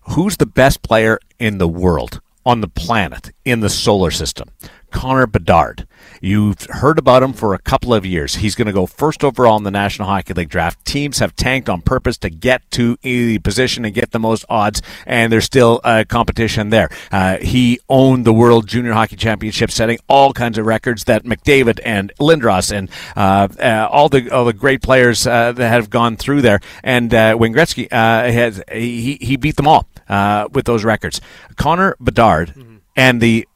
who's 0.10 0.38
the 0.38 0.46
best 0.46 0.82
player 0.82 1.20
in 1.40 1.58
the 1.58 1.68
world, 1.68 2.22
on 2.46 2.62
the 2.62 2.68
planet, 2.68 3.32
in 3.46 3.62
the 3.62 3.70
solar 3.70 4.12
system? 4.12 4.50
Connor 4.94 5.28
Bedard. 5.28 5.88
You've 6.22 6.62
heard 6.70 6.98
about 6.98 7.24
him 7.24 7.34
for 7.34 7.54
a 7.54 7.60
couple 7.60 7.94
of 7.94 8.06
years. 8.06 8.36
He's 8.36 8.56
going 8.56 8.68
to 8.68 8.72
go 8.72 8.86
first 8.86 9.24
overall 9.24 9.58
in 9.58 9.64
the 9.64 9.72
National 9.72 10.08
Hockey 10.08 10.34
League 10.34 10.48
draft. 10.48 10.86
Teams 10.86 11.20
have 11.20 11.36
tanked 11.36 11.68
on 11.68 11.82
purpose 11.82 12.18
to 12.20 12.30
get 12.30 12.62
to 12.72 12.98
the 13.02 13.40
position 13.40 13.84
and 13.84 13.94
get 13.94 14.12
the 14.12 14.20
most 14.20 14.46
odds, 14.48 14.82
and 15.06 15.34
there's 15.34 15.44
still 15.44 15.82
a 15.84 16.06
competition 16.06 16.70
there. 16.70 16.90
Uh, 17.12 17.38
he 17.38 17.80
owned 17.90 18.24
the 18.24 18.32
World 18.32 18.68
Junior 18.68 18.94
Hockey 18.94 19.18
Championship, 19.18 19.72
setting 19.72 19.98
all 20.08 20.32
kinds 20.32 20.58
of 20.58 20.66
records 20.66 21.04
that 21.06 21.26
McDavid 21.26 21.80
and 21.84 22.14
Lindros 22.20 22.72
and 22.72 22.90
uh, 23.18 23.48
uh, 23.60 23.90
all 23.92 24.08
the 24.08 24.30
all 24.30 24.46
the 24.46 24.54
great 24.54 24.82
players 24.82 25.28
uh, 25.28 25.52
that 25.52 25.68
have 25.68 25.90
gone 25.90 26.16
through 26.16 26.42
there. 26.42 26.62
And 26.84 27.14
uh, 27.14 27.36
Wayne 27.38 27.54
Gretzky 27.54 27.88
uh, 27.92 28.32
has 28.32 28.64
he 28.72 29.18
he 29.20 29.36
beat 29.36 29.58
them 29.58 29.68
all 29.68 29.88
uh, 30.08 30.48
with 30.54 30.66
those 30.66 30.86
records. 30.86 31.20
Connor 31.58 31.96
Bedard 32.00 32.50
mm-hmm. 32.50 32.78
and 32.96 33.20
the 33.20 33.48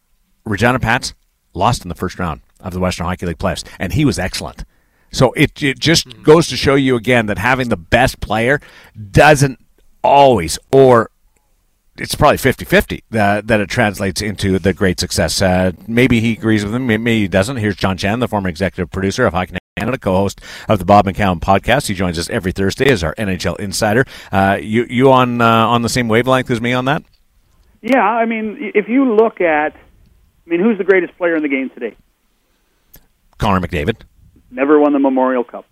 Regina 0.44 0.80
Pats 0.80 1.14
lost 1.58 1.84
in 1.84 1.90
the 1.90 1.96
first 1.96 2.20
round 2.20 2.42
of 2.62 2.74
the 2.74 2.80
Western 2.80 3.06
Hockey 3.06 3.26
League 3.26 3.38
playoffs, 3.38 3.64
and 3.80 3.94
he 3.94 4.06
was 4.06 4.18
excellent. 4.20 4.64
So 5.12 5.32
it, 5.34 5.62
it 5.62 5.80
just 5.80 6.08
mm-hmm. 6.08 6.24
goes 6.24 6.48
to 6.48 6.58
show 6.58 6.76
you 6.76 6.96
again 6.96 7.28
that 7.28 7.38
having 7.38 7.70
the 7.70 7.78
best 7.78 8.20
player 8.20 8.62
doesn't 9.12 9.60
always, 10.04 10.60
or 10.72 11.12
it's 11.98 12.16
probably 12.16 12.38
50 12.38 12.66
50 12.66 13.04
that, 13.12 13.48
that 13.48 13.60
it 13.60 13.70
translates 13.70 14.22
into 14.22 14.60
the 14.60 14.74
great 14.74 15.00
success. 15.00 15.42
Uh, 15.42 15.72
maybe 15.88 16.20
he 16.20 16.34
agrees 16.34 16.64
with 16.64 16.76
him, 16.76 16.88
maybe 16.88 17.22
he 17.22 17.28
doesn't. 17.28 17.58
Here's 17.58 17.76
John 17.76 17.98
Shannon, 17.98 18.20
the 18.20 18.28
former 18.28 18.50
executive 18.50 18.92
producer 18.92 19.26
of 19.26 19.34
Hockey 19.34 19.58
Canada, 19.78 19.98
co-host 19.98 20.42
of 20.68 20.80
the 20.80 20.86
Bob 20.86 21.06
McCown 21.06 21.40
podcast. 21.40 21.88
He 21.88 21.94
joins 21.94 22.18
us 22.18 22.30
every 22.30 22.52
Thursday 22.52 22.90
as 22.90 23.04
our 23.04 23.16
NHL 23.16 23.60
insider. 23.60 24.06
Uh, 24.32 24.58
you 24.62 24.86
you 24.90 25.12
on 25.12 25.42
uh, 25.42 25.68
on 25.68 25.82
the 25.84 25.90
same 25.90 26.08
wavelength 26.08 26.50
as 26.50 26.60
me 26.62 26.74
on 26.74 26.86
that? 26.86 27.04
Yeah, 27.82 28.04
I 28.04 28.26
mean, 28.26 28.72
if 28.74 28.90
you 28.90 29.16
look 29.16 29.40
at, 29.40 29.76
I 30.48 30.50
mean, 30.50 30.62
who's 30.62 30.78
the 30.78 30.86
greatest 30.86 31.18
player 31.18 31.36
in 31.36 31.44
the 31.44 31.50
game 31.50 31.70
today? 31.70 31.98
Connor 33.38 33.66
McDavid. 33.66 33.98
Never 34.50 34.80
won 34.80 34.94
the 34.94 35.00
Memorial 35.00 35.44
Cup. 35.44 35.66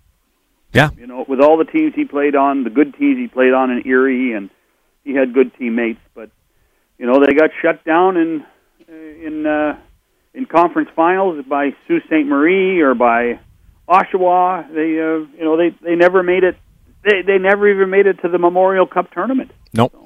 Yeah. 0.74 0.90
You 0.98 1.06
know, 1.06 1.24
with 1.26 1.40
all 1.40 1.56
the 1.56 1.64
teams 1.64 1.94
he 1.94 2.04
played 2.04 2.36
on, 2.36 2.62
the 2.62 2.70
good 2.70 2.94
teams 2.94 3.16
he 3.16 3.26
played 3.26 3.54
on 3.54 3.70
in 3.70 3.86
Erie, 3.86 4.34
and 4.34 4.50
he 5.02 5.14
had 5.14 5.32
good 5.32 5.54
teammates, 5.58 6.00
but 6.14 6.30
you 6.98 7.06
know 7.06 7.24
they 7.24 7.32
got 7.32 7.50
shut 7.62 7.84
down 7.84 8.18
in 8.18 8.44
in 8.88 9.46
uh, 9.46 9.78
in 10.34 10.44
conference 10.44 10.90
finals 10.94 11.42
by 11.48 11.70
Sault 11.88 12.02
Ste. 12.06 12.26
Marie 12.26 12.80
or 12.82 12.94
by 12.94 13.40
Oshawa. 13.88 14.68
They 14.68 15.00
uh, 15.00 15.24
you 15.38 15.44
know 15.44 15.56
they 15.56 15.70
they 15.82 15.94
never 15.94 16.22
made 16.22 16.44
it. 16.44 16.56
They 17.02 17.22
they 17.22 17.38
never 17.38 17.68
even 17.68 17.88
made 17.88 18.06
it 18.06 18.20
to 18.22 18.28
the 18.28 18.38
Memorial 18.38 18.86
Cup 18.86 19.10
tournament. 19.12 19.52
Nope. 19.72 19.92
So. 19.92 20.05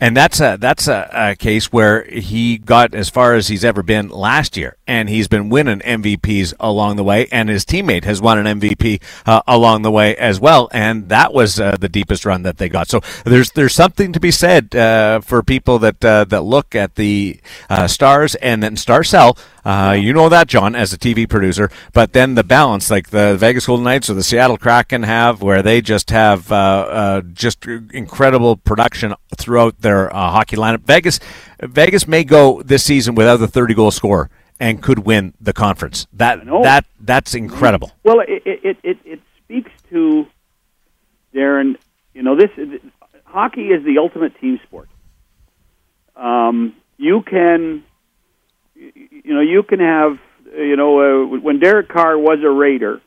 And 0.00 0.16
that's 0.16 0.40
a 0.40 0.56
that's 0.60 0.88
a, 0.88 1.10
a, 1.12 1.36
case 1.36 1.72
where 1.72 2.04
he 2.04 2.56
got 2.56 2.94
as 2.94 3.10
far 3.10 3.34
as 3.34 3.48
he's 3.48 3.64
ever 3.64 3.82
been 3.82 4.08
last 4.08 4.56
year, 4.56 4.76
and 4.88 5.10
he's 5.10 5.28
been 5.28 5.50
winning 5.50 5.80
MVPs 5.80 6.54
along 6.58 6.96
the 6.96 7.04
way, 7.04 7.28
and 7.30 7.48
his 7.50 7.64
teammate 7.64 8.04
has 8.04 8.20
won 8.22 8.44
an 8.44 8.58
MVP 8.58 9.00
uh, 9.26 9.42
along 9.46 9.82
the 9.82 9.90
way 9.90 10.16
as 10.16 10.40
well, 10.40 10.68
and 10.72 11.10
that 11.10 11.34
was 11.34 11.60
uh, 11.60 11.76
the 11.78 11.90
deepest 11.90 12.24
run 12.24 12.42
that 12.42 12.56
they 12.56 12.68
got. 12.70 12.88
So 12.88 13.00
there's 13.24 13.52
there's 13.52 13.74
something 13.74 14.12
to 14.14 14.18
be 14.18 14.30
said 14.30 14.74
uh, 14.74 15.20
for 15.20 15.42
people 15.42 15.78
that 15.80 16.02
uh, 16.04 16.24
that 16.24 16.42
look 16.42 16.74
at 16.74 16.94
the 16.94 17.38
uh, 17.68 17.86
stars 17.86 18.34
and 18.36 18.62
then 18.62 18.76
star 18.76 19.04
cell 19.04 19.36
uh, 19.64 19.92
you 19.92 20.14
know 20.14 20.30
that, 20.30 20.48
John, 20.48 20.74
as 20.74 20.94
a 20.94 20.98
TV 20.98 21.28
producer. 21.28 21.70
But 21.92 22.14
then 22.14 22.34
the 22.34 22.44
balance, 22.44 22.90
like 22.90 23.10
the 23.10 23.36
Vegas 23.36 23.66
Golden 23.66 23.84
Knights 23.84 24.08
or 24.08 24.14
the 24.14 24.22
Seattle 24.22 24.56
Kraken 24.56 25.02
have, 25.02 25.42
where 25.42 25.60
they 25.60 25.82
just 25.82 26.08
have 26.08 26.48
just 27.34 27.66
incredible 27.66 28.56
production 28.56 29.14
throughout 29.36 29.82
their 29.82 30.08
hockey 30.08 30.56
lineup. 30.56 30.80
Vegas, 30.84 31.20
Vegas 31.60 32.08
may 32.08 32.24
go 32.24 32.62
this 32.62 32.82
season 32.82 33.14
without 33.14 33.36
the 33.36 33.48
30 33.48 33.74
goal 33.74 33.90
score 33.90 34.30
and 34.60 34.82
could 34.82 35.00
win 35.00 35.34
the 35.40 35.52
conference. 35.52 36.06
That 36.12 36.44
that 36.44 36.86
that's 37.00 37.34
incredible. 37.34 37.92
Well, 38.02 38.20
it 38.20 38.42
it, 38.44 38.76
it, 38.82 38.98
it 39.04 39.20
speaks 39.44 39.70
to 39.90 40.26
Darren. 41.34 41.76
You 42.14 42.22
know, 42.22 42.36
this 42.36 42.50
hockey 43.24 43.68
is 43.68 43.84
the 43.84 43.98
ultimate 43.98 44.38
team 44.40 44.58
sport. 44.64 44.88
Um, 46.16 46.74
you 46.96 47.22
can 47.22 47.84
you 48.78 49.34
know, 49.34 49.40
you 49.40 49.62
can 49.62 49.80
have, 49.80 50.18
you 50.56 50.76
know, 50.76 51.00
uh, 51.24 51.38
when 51.38 51.58
Derek 51.58 51.88
Carr 51.88 52.18
was 52.18 52.38
a 52.44 52.50
Raider, 52.50 53.00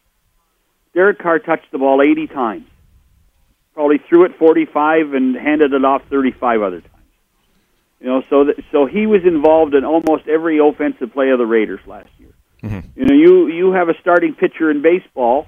Derek 0.93 1.19
Carr 1.19 1.39
touched 1.39 1.71
the 1.71 1.77
ball 1.77 2.01
80 2.01 2.27
times. 2.27 2.65
Probably 3.73 3.99
threw 4.09 4.25
it 4.25 4.37
45 4.37 5.13
and 5.13 5.35
handed 5.35 5.73
it 5.73 5.85
off 5.85 6.01
35 6.09 6.61
other 6.61 6.81
times. 6.81 7.00
You 8.01 8.07
know, 8.07 8.23
so 8.29 8.45
that, 8.45 8.55
so 8.71 8.87
he 8.87 9.05
was 9.05 9.21
involved 9.25 9.75
in 9.75 9.85
almost 9.85 10.27
every 10.27 10.59
offensive 10.59 11.13
play 11.13 11.29
of 11.29 11.37
the 11.37 11.45
Raiders 11.45 11.81
last 11.85 12.09
year. 12.17 12.33
Mm-hmm. 12.63 12.99
You 12.99 13.05
know, 13.05 13.13
you 13.13 13.47
you 13.47 13.71
have 13.71 13.89
a 13.89 13.93
starting 14.01 14.33
pitcher 14.33 14.69
in 14.71 14.81
baseball. 14.81 15.47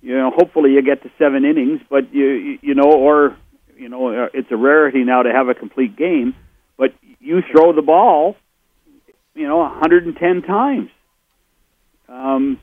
You 0.00 0.16
know, 0.16 0.30
hopefully 0.30 0.72
you 0.72 0.82
get 0.82 1.02
to 1.02 1.10
seven 1.18 1.44
innings, 1.44 1.80
but 1.90 2.12
you 2.12 2.58
you 2.62 2.74
know, 2.74 2.90
or 2.90 3.36
you 3.76 3.88
know, 3.88 4.24
uh, 4.24 4.28
it's 4.32 4.50
a 4.50 4.56
rarity 4.56 5.04
now 5.04 5.22
to 5.22 5.30
have 5.30 5.48
a 5.48 5.54
complete 5.54 5.96
game. 5.96 6.34
But 6.78 6.94
you 7.20 7.42
throw 7.52 7.74
the 7.74 7.82
ball 7.82 8.36
you 9.34 9.46
know 9.46 9.58
110 9.58 10.42
times. 10.42 10.90
Um, 12.08 12.60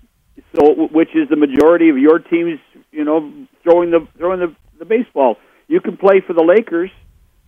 so 0.55 0.87
which 0.91 1.09
is 1.15 1.29
the 1.29 1.35
majority 1.35 1.89
of 1.89 1.97
your 1.97 2.19
team's 2.19 2.59
you 2.91 3.03
know 3.03 3.31
throwing 3.63 3.91
the 3.91 4.07
throwing 4.17 4.39
the, 4.39 4.55
the 4.79 4.85
baseball. 4.85 5.37
You 5.67 5.81
can 5.81 5.97
play 5.97 6.21
for 6.25 6.33
the 6.33 6.43
Lakers, 6.43 6.91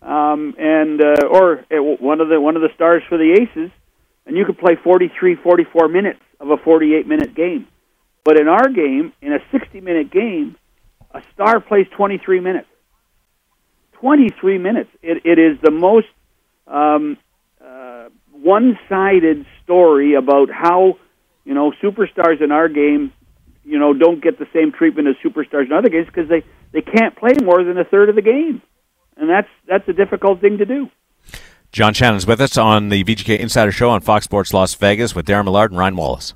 um, 0.02 0.56
and 0.58 1.02
uh, 1.02 1.28
or 1.30 1.60
uh, 1.72 1.82
one 1.82 2.22
of 2.22 2.30
the 2.30 2.40
one 2.40 2.56
of 2.56 2.62
the 2.62 2.70
stars 2.76 3.04
for 3.10 3.18
the 3.18 3.34
Aces, 3.34 3.72
and 4.26 4.38
you 4.38 4.46
could 4.46 4.58
play 4.58 4.76
43, 4.82 5.36
44 5.36 5.88
minutes 5.88 6.20
of 6.40 6.50
a 6.52 6.58
48 6.58 7.08
minute 7.08 7.36
game. 7.36 7.68
But 8.24 8.40
in 8.40 8.48
our 8.48 8.70
game, 8.70 9.14
in 9.22 9.34
a 9.34 9.40
60 9.52 9.82
minute 9.82 10.12
game, 10.12 10.56
a 11.12 11.22
star 11.34 11.60
plays 11.60 11.88
23 11.96 12.40
minutes. 12.40 12.68
23 13.94 14.58
minutes. 14.58 14.90
It, 15.02 15.26
it 15.26 15.40
is 15.40 15.58
the 15.62 15.72
most 15.72 16.08
um, 16.68 17.18
uh, 17.64 18.10
one-sided 18.32 19.46
story 19.64 20.14
about 20.14 20.50
how 20.50 20.98
you 21.44 21.54
know 21.54 21.74
superstars 21.84 22.42
in 22.42 22.52
our 22.52 22.70
game, 22.70 23.12
you 23.64 23.80
know, 23.80 23.94
don't 23.94 24.22
get 24.22 24.40
the 24.40 24.48
same 24.54 24.72
treatment 24.72 25.08
as 25.08 25.16
superstars 25.24 25.66
in 25.66 25.74
other 25.74 25.90
games 25.90 26.08
because 26.08 26.30
they 26.30 26.44
they 26.72 26.82
can't 26.82 27.16
play 27.16 27.34
more 27.44 27.64
than 27.64 27.78
a 27.78 27.84
third 27.84 28.10
of 28.10 28.16
the 28.16 28.22
game, 28.22 28.62
and 29.20 29.30
that's 29.30 29.50
that's 29.68 29.88
a 29.88 29.94
difficult 29.94 30.42
thing 30.42 30.58
to 30.58 30.66
do. 30.66 30.90
John 31.72 31.94
Shannon's 31.94 32.26
with 32.26 32.42
us 32.42 32.58
on 32.58 32.90
the 32.90 33.04
VGK 33.04 33.38
Insider 33.40 33.72
Show 33.72 33.90
on 33.90 34.02
Fox 34.02 34.26
Sports 34.26 34.54
Las 34.54 34.74
Vegas 34.74 35.14
with 35.14 35.28
Darren 35.28 35.46
Millard 35.46 35.72
and 35.72 35.78
Ryan 35.78 35.96
Wallace. 35.96 36.34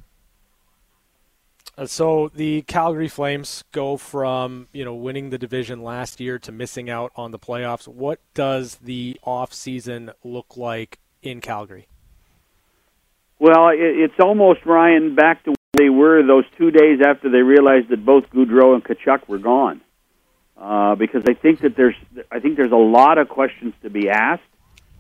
Uh, 1.76 1.88
so 1.88 2.30
the 2.36 2.62
Calgary 2.64 3.08
Flames 3.08 3.64
go 3.72 3.98
from 3.98 4.68
you 4.74 4.86
know 4.86 4.94
winning 4.94 5.32
the 5.32 5.40
division 5.40 5.82
last 5.82 6.20
year 6.20 6.38
to 6.40 6.52
missing 6.52 6.90
out 6.90 7.12
on 7.16 7.32
the 7.32 7.40
playoffs. 7.40 7.88
What 7.88 8.20
does 8.36 8.76
the 8.76 9.20
off 9.24 9.54
season 9.54 10.12
look 10.24 10.56
like 10.56 11.00
in 11.24 11.42
Calgary? 11.42 11.88
Well, 13.40 13.72
it's 13.74 14.14
almost 14.22 14.66
Ryan 14.66 15.16
back 15.16 15.44
to 15.46 15.50
where 15.50 15.56
they 15.76 15.90
were 15.90 16.26
those 16.26 16.46
two 16.58 16.72
days 16.72 17.00
after 17.06 17.30
they 17.30 17.40
realized 17.40 17.90
that 17.90 18.06
both 18.06 18.26
Gaudreau 18.30 18.76
and 18.76 18.84
Tkachuk 18.84 19.28
were 19.28 19.40
gone. 19.40 19.82
Uh, 20.58 20.96
because 20.96 21.24
I 21.28 21.34
think 21.34 21.62
that 21.62 21.76
there's 21.76 21.96
I 22.32 22.40
think 22.40 22.58
there's 22.58 22.72
a 22.72 22.76
lot 22.76 23.18
of 23.18 23.28
questions 23.28 23.74
to 23.82 23.90
be 23.90 24.10
asked, 24.10 24.44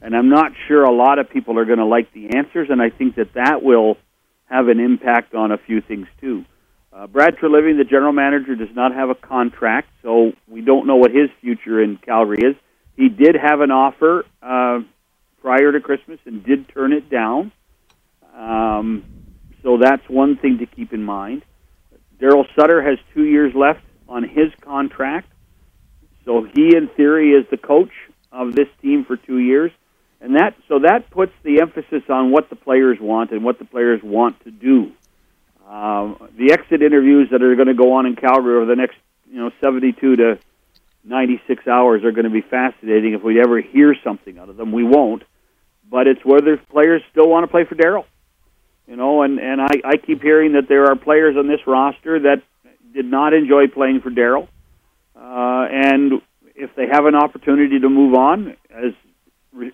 and 0.01 0.15
I'm 0.15 0.29
not 0.29 0.51
sure 0.67 0.83
a 0.83 0.91
lot 0.91 1.19
of 1.19 1.29
people 1.29 1.59
are 1.59 1.65
going 1.65 1.79
to 1.79 1.85
like 1.85 2.11
the 2.11 2.35
answers, 2.35 2.69
and 2.69 2.81
I 2.81 2.89
think 2.89 3.15
that 3.15 3.33
that 3.35 3.61
will 3.61 3.97
have 4.45 4.67
an 4.67 4.79
impact 4.79 5.35
on 5.35 5.51
a 5.51 5.57
few 5.57 5.81
things 5.81 6.07
too. 6.19 6.45
Uh, 6.91 7.07
Brad 7.07 7.37
Treliving, 7.37 7.77
the 7.77 7.85
general 7.85 8.13
manager, 8.13 8.55
does 8.55 8.73
not 8.75 8.93
have 8.93 9.09
a 9.09 9.15
contract, 9.15 9.89
so 10.03 10.33
we 10.47 10.61
don't 10.61 10.85
know 10.85 10.97
what 10.97 11.11
his 11.11 11.29
future 11.41 11.81
in 11.81 11.97
Calgary 11.97 12.43
is. 12.43 12.55
He 12.95 13.09
did 13.09 13.35
have 13.35 13.61
an 13.61 13.71
offer 13.71 14.25
uh, 14.41 14.81
prior 15.41 15.71
to 15.71 15.79
Christmas 15.79 16.19
and 16.25 16.43
did 16.43 16.69
turn 16.69 16.93
it 16.93 17.09
down. 17.09 17.51
Um, 18.35 19.03
so 19.63 19.77
that's 19.77 20.07
one 20.07 20.37
thing 20.37 20.59
to 20.59 20.67
keep 20.67 20.93
in 20.93 21.03
mind. 21.03 21.43
Daryl 22.19 22.45
Sutter 22.55 22.81
has 22.83 22.99
two 23.13 23.23
years 23.23 23.53
left 23.55 23.81
on 24.07 24.23
his 24.23 24.51
contract, 24.61 25.27
so 26.25 26.43
he, 26.43 26.75
in 26.75 26.87
theory, 26.87 27.31
is 27.31 27.45
the 27.49 27.57
coach 27.57 27.91
of 28.31 28.53
this 28.53 28.67
team 28.81 29.05
for 29.05 29.17
two 29.17 29.39
years, 29.39 29.71
and 30.21 30.35
that 30.35 30.55
so 30.67 30.79
that 30.79 31.09
puts 31.09 31.33
the 31.43 31.61
emphasis 31.61 32.03
on 32.09 32.31
what 32.31 32.49
the 32.49 32.55
players 32.55 32.99
want 32.99 33.31
and 33.31 33.43
what 33.43 33.59
the 33.59 33.65
players 33.65 34.01
want 34.03 34.39
to 34.43 34.51
do. 34.51 34.91
Um, 35.67 36.29
the 36.37 36.51
exit 36.51 36.81
interviews 36.81 37.29
that 37.31 37.41
are 37.41 37.55
going 37.55 37.67
to 37.67 37.73
go 37.73 37.93
on 37.93 38.05
in 38.05 38.15
Calgary 38.15 38.57
over 38.57 38.65
the 38.65 38.75
next, 38.75 38.97
you 39.31 39.39
know, 39.39 39.51
72 39.61 40.15
to 40.17 40.39
96 41.05 41.67
hours 41.67 42.03
are 42.03 42.11
going 42.11 42.25
to 42.25 42.29
be 42.29 42.41
fascinating. 42.41 43.13
If 43.13 43.23
we 43.23 43.39
ever 43.39 43.59
hear 43.61 43.95
something 44.03 44.37
out 44.37 44.49
of 44.49 44.57
them, 44.57 44.71
we 44.71 44.83
won't. 44.83 45.23
But 45.89 46.07
it's 46.07 46.23
whether 46.23 46.57
players 46.57 47.01
still 47.11 47.29
want 47.29 47.43
to 47.43 47.47
play 47.47 47.65
for 47.65 47.75
Daryl. 47.75 48.05
You 48.87 48.97
know, 48.97 49.21
and 49.21 49.39
and 49.39 49.61
I, 49.61 49.81
I 49.85 49.97
keep 49.97 50.21
hearing 50.21 50.53
that 50.53 50.67
there 50.67 50.85
are 50.87 50.95
players 50.95 51.37
on 51.37 51.47
this 51.47 51.61
roster 51.65 52.19
that 52.19 52.41
did 52.93 53.05
not 53.05 53.33
enjoy 53.33 53.67
playing 53.67 54.01
for 54.01 54.11
Daryl, 54.11 54.47
uh, 55.15 55.65
and 55.71 56.21
if 56.55 56.75
they 56.75 56.87
have 56.91 57.05
an 57.05 57.15
opportunity 57.15 57.79
to 57.79 57.89
move 57.89 58.13
on 58.15 58.55
as 58.69 58.93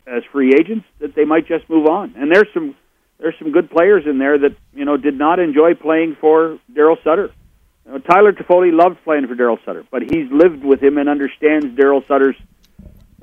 as 0.05 0.23
free 0.33 0.53
agents, 0.59 0.85
that 0.99 1.15
they 1.15 1.23
might 1.23 1.47
just 1.47 1.69
move 1.69 1.87
on. 1.87 2.13
And 2.17 2.31
there's 2.31 2.47
some 2.53 2.75
there's 3.19 3.35
some 3.39 3.51
good 3.51 3.69
players 3.69 4.03
in 4.05 4.17
there 4.17 4.37
that 4.37 4.55
you 4.73 4.85
know 4.85 4.97
did 4.97 5.17
not 5.17 5.39
enjoy 5.39 5.73
playing 5.75 6.17
for 6.19 6.59
Daryl 6.71 7.01
Sutter. 7.03 7.31
You 7.85 7.93
know, 7.93 7.99
Tyler 7.99 8.33
Toffoli 8.33 8.71
loved 8.71 8.97
playing 9.03 9.27
for 9.27 9.35
Daryl 9.35 9.57
Sutter, 9.65 9.85
but 9.89 10.01
he's 10.03 10.31
lived 10.31 10.63
with 10.63 10.81
him 10.81 10.97
and 10.97 11.09
understands 11.09 11.65
Daryl 11.65 12.05
Sutter's 12.07 12.35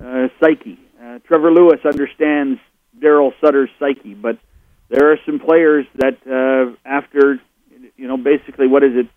uh, 0.02 0.28
psyche. 0.40 0.78
Uh, 1.02 1.18
Trevor 1.26 1.52
Lewis 1.52 1.80
understands 1.84 2.60
Daryl 2.98 3.32
Sutter's 3.40 3.70
psyche, 3.78 4.14
but 4.14 4.38
there 4.88 5.12
are 5.12 5.18
some 5.26 5.38
players 5.38 5.86
that 5.96 6.16
uh, 6.26 6.76
after 6.84 7.40
you 7.96 8.08
know 8.08 8.16
basically 8.16 8.66
what 8.66 8.82
is 8.82 8.92
it, 8.94 9.08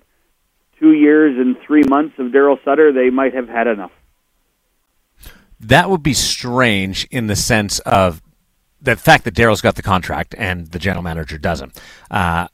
two 0.79 0.93
years 0.93 1.37
and 1.37 1.57
three 1.65 1.83
months 1.87 2.17
of 2.19 2.27
Daryl 2.27 2.63
Sutter, 2.63 2.91
they 2.91 3.09
might 3.09 3.33
have 3.33 3.47
had 3.47 3.67
enough. 3.67 3.91
That 5.59 5.89
would 5.89 6.03
be 6.03 6.13
strange 6.13 7.07
in 7.11 7.27
the 7.27 7.35
sense 7.35 7.79
of 7.79 8.21
the 8.81 8.95
fact 8.95 9.25
that 9.25 9.33
Daryl's 9.33 9.61
got 9.61 9.75
the 9.75 9.81
contract 9.81 10.33
and 10.37 10.67
the 10.67 10.79
general 10.79 11.03
manager 11.03 11.37
doesn't. 11.37 11.79
Uh, 12.09 12.47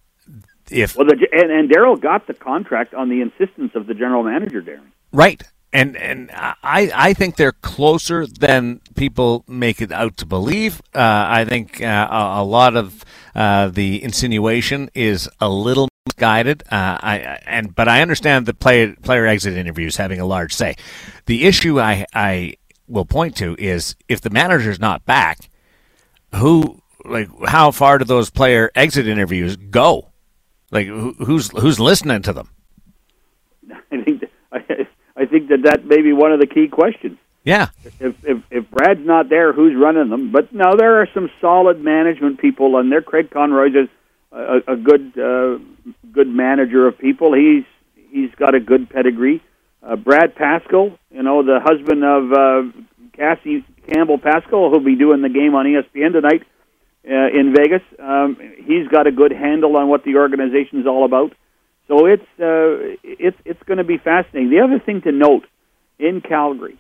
if 0.72 0.96
well, 0.96 1.06
the, 1.06 1.28
and, 1.32 1.52
and 1.52 1.70
Daryl 1.70 2.00
got 2.00 2.26
the 2.26 2.34
contract 2.34 2.94
on 2.94 3.10
the 3.10 3.22
insistence 3.22 3.72
of 3.76 3.86
the 3.86 3.94
general 3.94 4.24
manager, 4.24 4.62
Darren. 4.62 4.88
Right, 5.12 5.44
and 5.72 5.96
and 5.96 6.32
I 6.34 6.92
I 6.94 7.14
think 7.14 7.36
they're 7.36 7.52
closer 7.52 8.26
than 8.26 8.82
people 8.96 9.44
make 9.48 9.82
it 9.82 9.92
out 9.92 10.18
to 10.18 10.26
believe. 10.26 10.82
Uh, 10.94 11.26
I 11.30 11.46
think 11.46 11.82
uh, 11.82 12.08
a, 12.10 12.42
a, 12.42 12.44
lot 12.44 12.76
of 12.76 13.06
uh, 13.36 13.68
the 13.68 14.02
insinuation 14.04 14.90
is 14.96 15.30
a 15.40 15.50
little 15.50 15.88
misguided. 16.16 16.64
Uh, 16.72 16.98
I 17.02 17.40
and 17.46 17.76
but 17.76 17.88
I 17.88 18.02
understand 18.02 18.46
the 18.46 18.54
player 18.54 18.96
player 19.02 19.26
exit 19.26 19.58
interviews 19.58 19.98
having 19.98 20.20
a 20.20 20.26
large 20.26 20.54
say. 20.54 20.76
The 21.26 21.46
issue 21.46 21.80
I 21.80 22.06
I 22.14 22.56
will 22.88 23.06
point 23.06 23.36
to 23.38 23.56
is 23.58 23.96
if 24.08 24.22
the 24.22 24.30
manager's 24.30 24.80
not 24.80 25.06
back 25.06 25.50
who 26.36 26.82
like 27.04 27.30
how 27.46 27.72
far 27.72 27.98
do 27.98 28.06
those 28.06 28.30
player 28.30 28.72
exit 28.76 29.08
interviews 29.08 29.56
go? 29.56 30.10
Like 30.72 30.88
who, 30.88 31.14
who's 31.14 31.50
who's 31.52 31.80
listening 31.80 32.22
to 32.24 32.34
them? 32.34 32.50
I 33.92 34.04
think 34.04 34.22
that, 34.22 34.32
I, 34.52 34.88
I 35.16 35.26
think 35.26 35.50
that 35.50 35.64
that 35.64 35.86
may 35.86 36.02
be 36.02 36.14
one 36.14 36.32
of 36.32 36.40
the 36.40 36.48
key 36.48 36.68
questions. 36.68 37.18
Yeah. 37.44 37.68
If, 38.00 38.16
if 38.26 38.38
if 38.50 38.72
Brad's 38.72 39.06
not 39.06 39.30
there, 39.30 39.54
who's 39.54 39.76
running 39.76 40.10
them? 40.10 40.32
But 40.32 40.52
no, 40.52 40.76
there 40.76 41.00
are 41.02 41.08
some 41.14 41.30
solid 41.40 41.80
management 41.80 42.40
people, 42.40 42.78
and 42.78 42.92
there. 42.92 43.04
Craig 43.04 43.30
Conroy's 43.30 43.88
a, 44.36 44.74
a 44.74 44.76
good 44.76 45.18
uh, 45.18 45.58
good 46.12 46.28
manager 46.28 46.88
of 46.88 46.98
people. 46.98 47.34
He's 47.34 47.64
he's 48.12 48.34
got 48.36 48.56
a 48.56 48.60
good 48.60 48.90
pedigree. 48.90 49.42
Uh, 49.82 49.96
Brad 49.96 50.36
Pascall, 50.36 50.98
you 51.12 51.24
know, 51.24 51.44
the 51.44 51.60
husband 51.64 52.04
of 52.04 52.32
uh, 52.32 52.82
Cassie 53.14 53.66
Campbell 53.92 54.18
Pascall, 54.18 54.72
who'll 54.72 54.80
be 54.80 54.96
doing 54.96 55.22
the 55.22 55.30
game 55.30 55.54
on 55.54 55.66
ESPN 55.66 56.14
tonight 56.14 56.42
uh, 57.08 57.40
in 57.40 57.54
Vegas. 57.56 57.84
Um, 58.00 58.38
he's 58.66 58.88
got 58.88 59.08
a 59.08 59.12
good 59.12 59.32
handle 59.32 59.76
on 59.78 59.88
what 59.88 60.04
the 60.04 60.16
organization 60.16 60.80
is 60.82 60.88
all 60.88 61.06
about. 61.06 61.34
So 61.88 62.08
it's 62.08 62.24
uh, 62.40 62.98
it's 63.04 63.38
it's 63.46 63.62
going 63.64 63.78
to 63.78 63.84
be 63.84 63.98
fascinating. 63.98 64.50
The 64.50 64.62
other 64.62 64.80
thing 64.80 65.02
to 65.02 65.12
note 65.12 65.46
in 66.00 66.22
Calgary, 66.22 66.78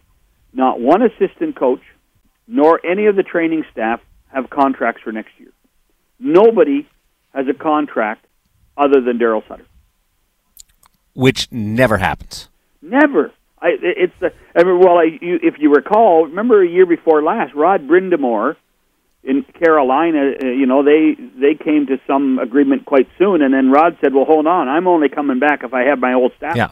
not 0.54 0.80
one 0.80 1.02
assistant 1.02 1.56
coach 1.58 1.82
nor 2.48 2.86
any 2.86 3.08
of 3.08 3.16
the 3.16 3.24
training 3.24 3.64
staff 3.72 4.00
have 4.32 4.50
contracts 4.50 5.02
for 5.04 5.12
next 5.12 5.32
year. 5.38 5.52
Nobody 6.20 6.88
has 7.36 7.46
a 7.48 7.54
contract 7.54 8.26
other 8.78 9.02
than 9.02 9.20
Daryl 9.20 9.48
Sutter, 9.48 9.66
which 11.14 11.52
never 11.52 11.98
happens. 11.98 12.50
Never. 12.82 13.32
I, 13.62 13.70
it's 13.82 14.14
the 14.20 14.32
I 14.56 14.64
mean, 14.64 14.80
well, 14.80 14.98
I, 14.98 15.18
you, 15.22 15.40
if 15.42 15.56
you 15.60 15.72
recall, 15.72 16.26
remember 16.26 16.64
a 16.64 16.68
year 16.68 16.86
before 16.86 17.22
last, 17.24 17.54
Rod 17.54 17.88
Brind'Amour 17.88 18.56
in 19.24 19.44
Carolina, 19.44 20.34
uh, 20.42 20.48
you 20.48 20.66
know, 20.66 20.84
they 20.84 21.16
they 21.40 21.56
came 21.56 21.88
to 21.88 22.00
some 22.08 22.40
agreement 22.40 22.86
quite 22.86 23.08
soon, 23.18 23.42
and 23.42 23.54
then 23.54 23.72
Rod 23.72 23.98
said, 24.02 24.14
"Well, 24.14 24.26
hold 24.26 24.48
on, 24.48 24.68
I'm 24.68 24.88
only 24.88 25.10
coming 25.10 25.40
back 25.40 25.64
if 25.64 25.74
I 25.74 25.84
have 25.84 26.00
my 26.00 26.14
old 26.14 26.32
staff." 26.38 26.56
Yeah. 26.56 26.72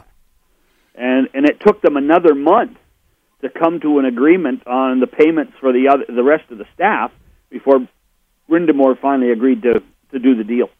And 0.94 1.28
and 1.34 1.46
it 1.46 1.60
took 1.60 1.82
them 1.82 1.96
another 1.96 2.34
month 2.34 2.78
to 3.42 3.50
come 3.50 3.80
to 3.80 3.98
an 3.98 4.04
agreement 4.04 4.66
on 4.66 5.00
the 5.00 5.06
payments 5.06 5.54
for 5.60 5.72
the 5.72 5.88
other 5.88 6.04
the 6.06 6.22
rest 6.22 6.50
of 6.50 6.58
the 6.58 6.66
staff 6.74 7.10
before 7.50 7.86
Brind'Amour 8.48 9.00
finally 9.00 9.32
agreed 9.32 9.62
to 9.62 9.82
to 10.14 10.18
do 10.18 10.34
the 10.34 10.44
deal. 10.44 10.70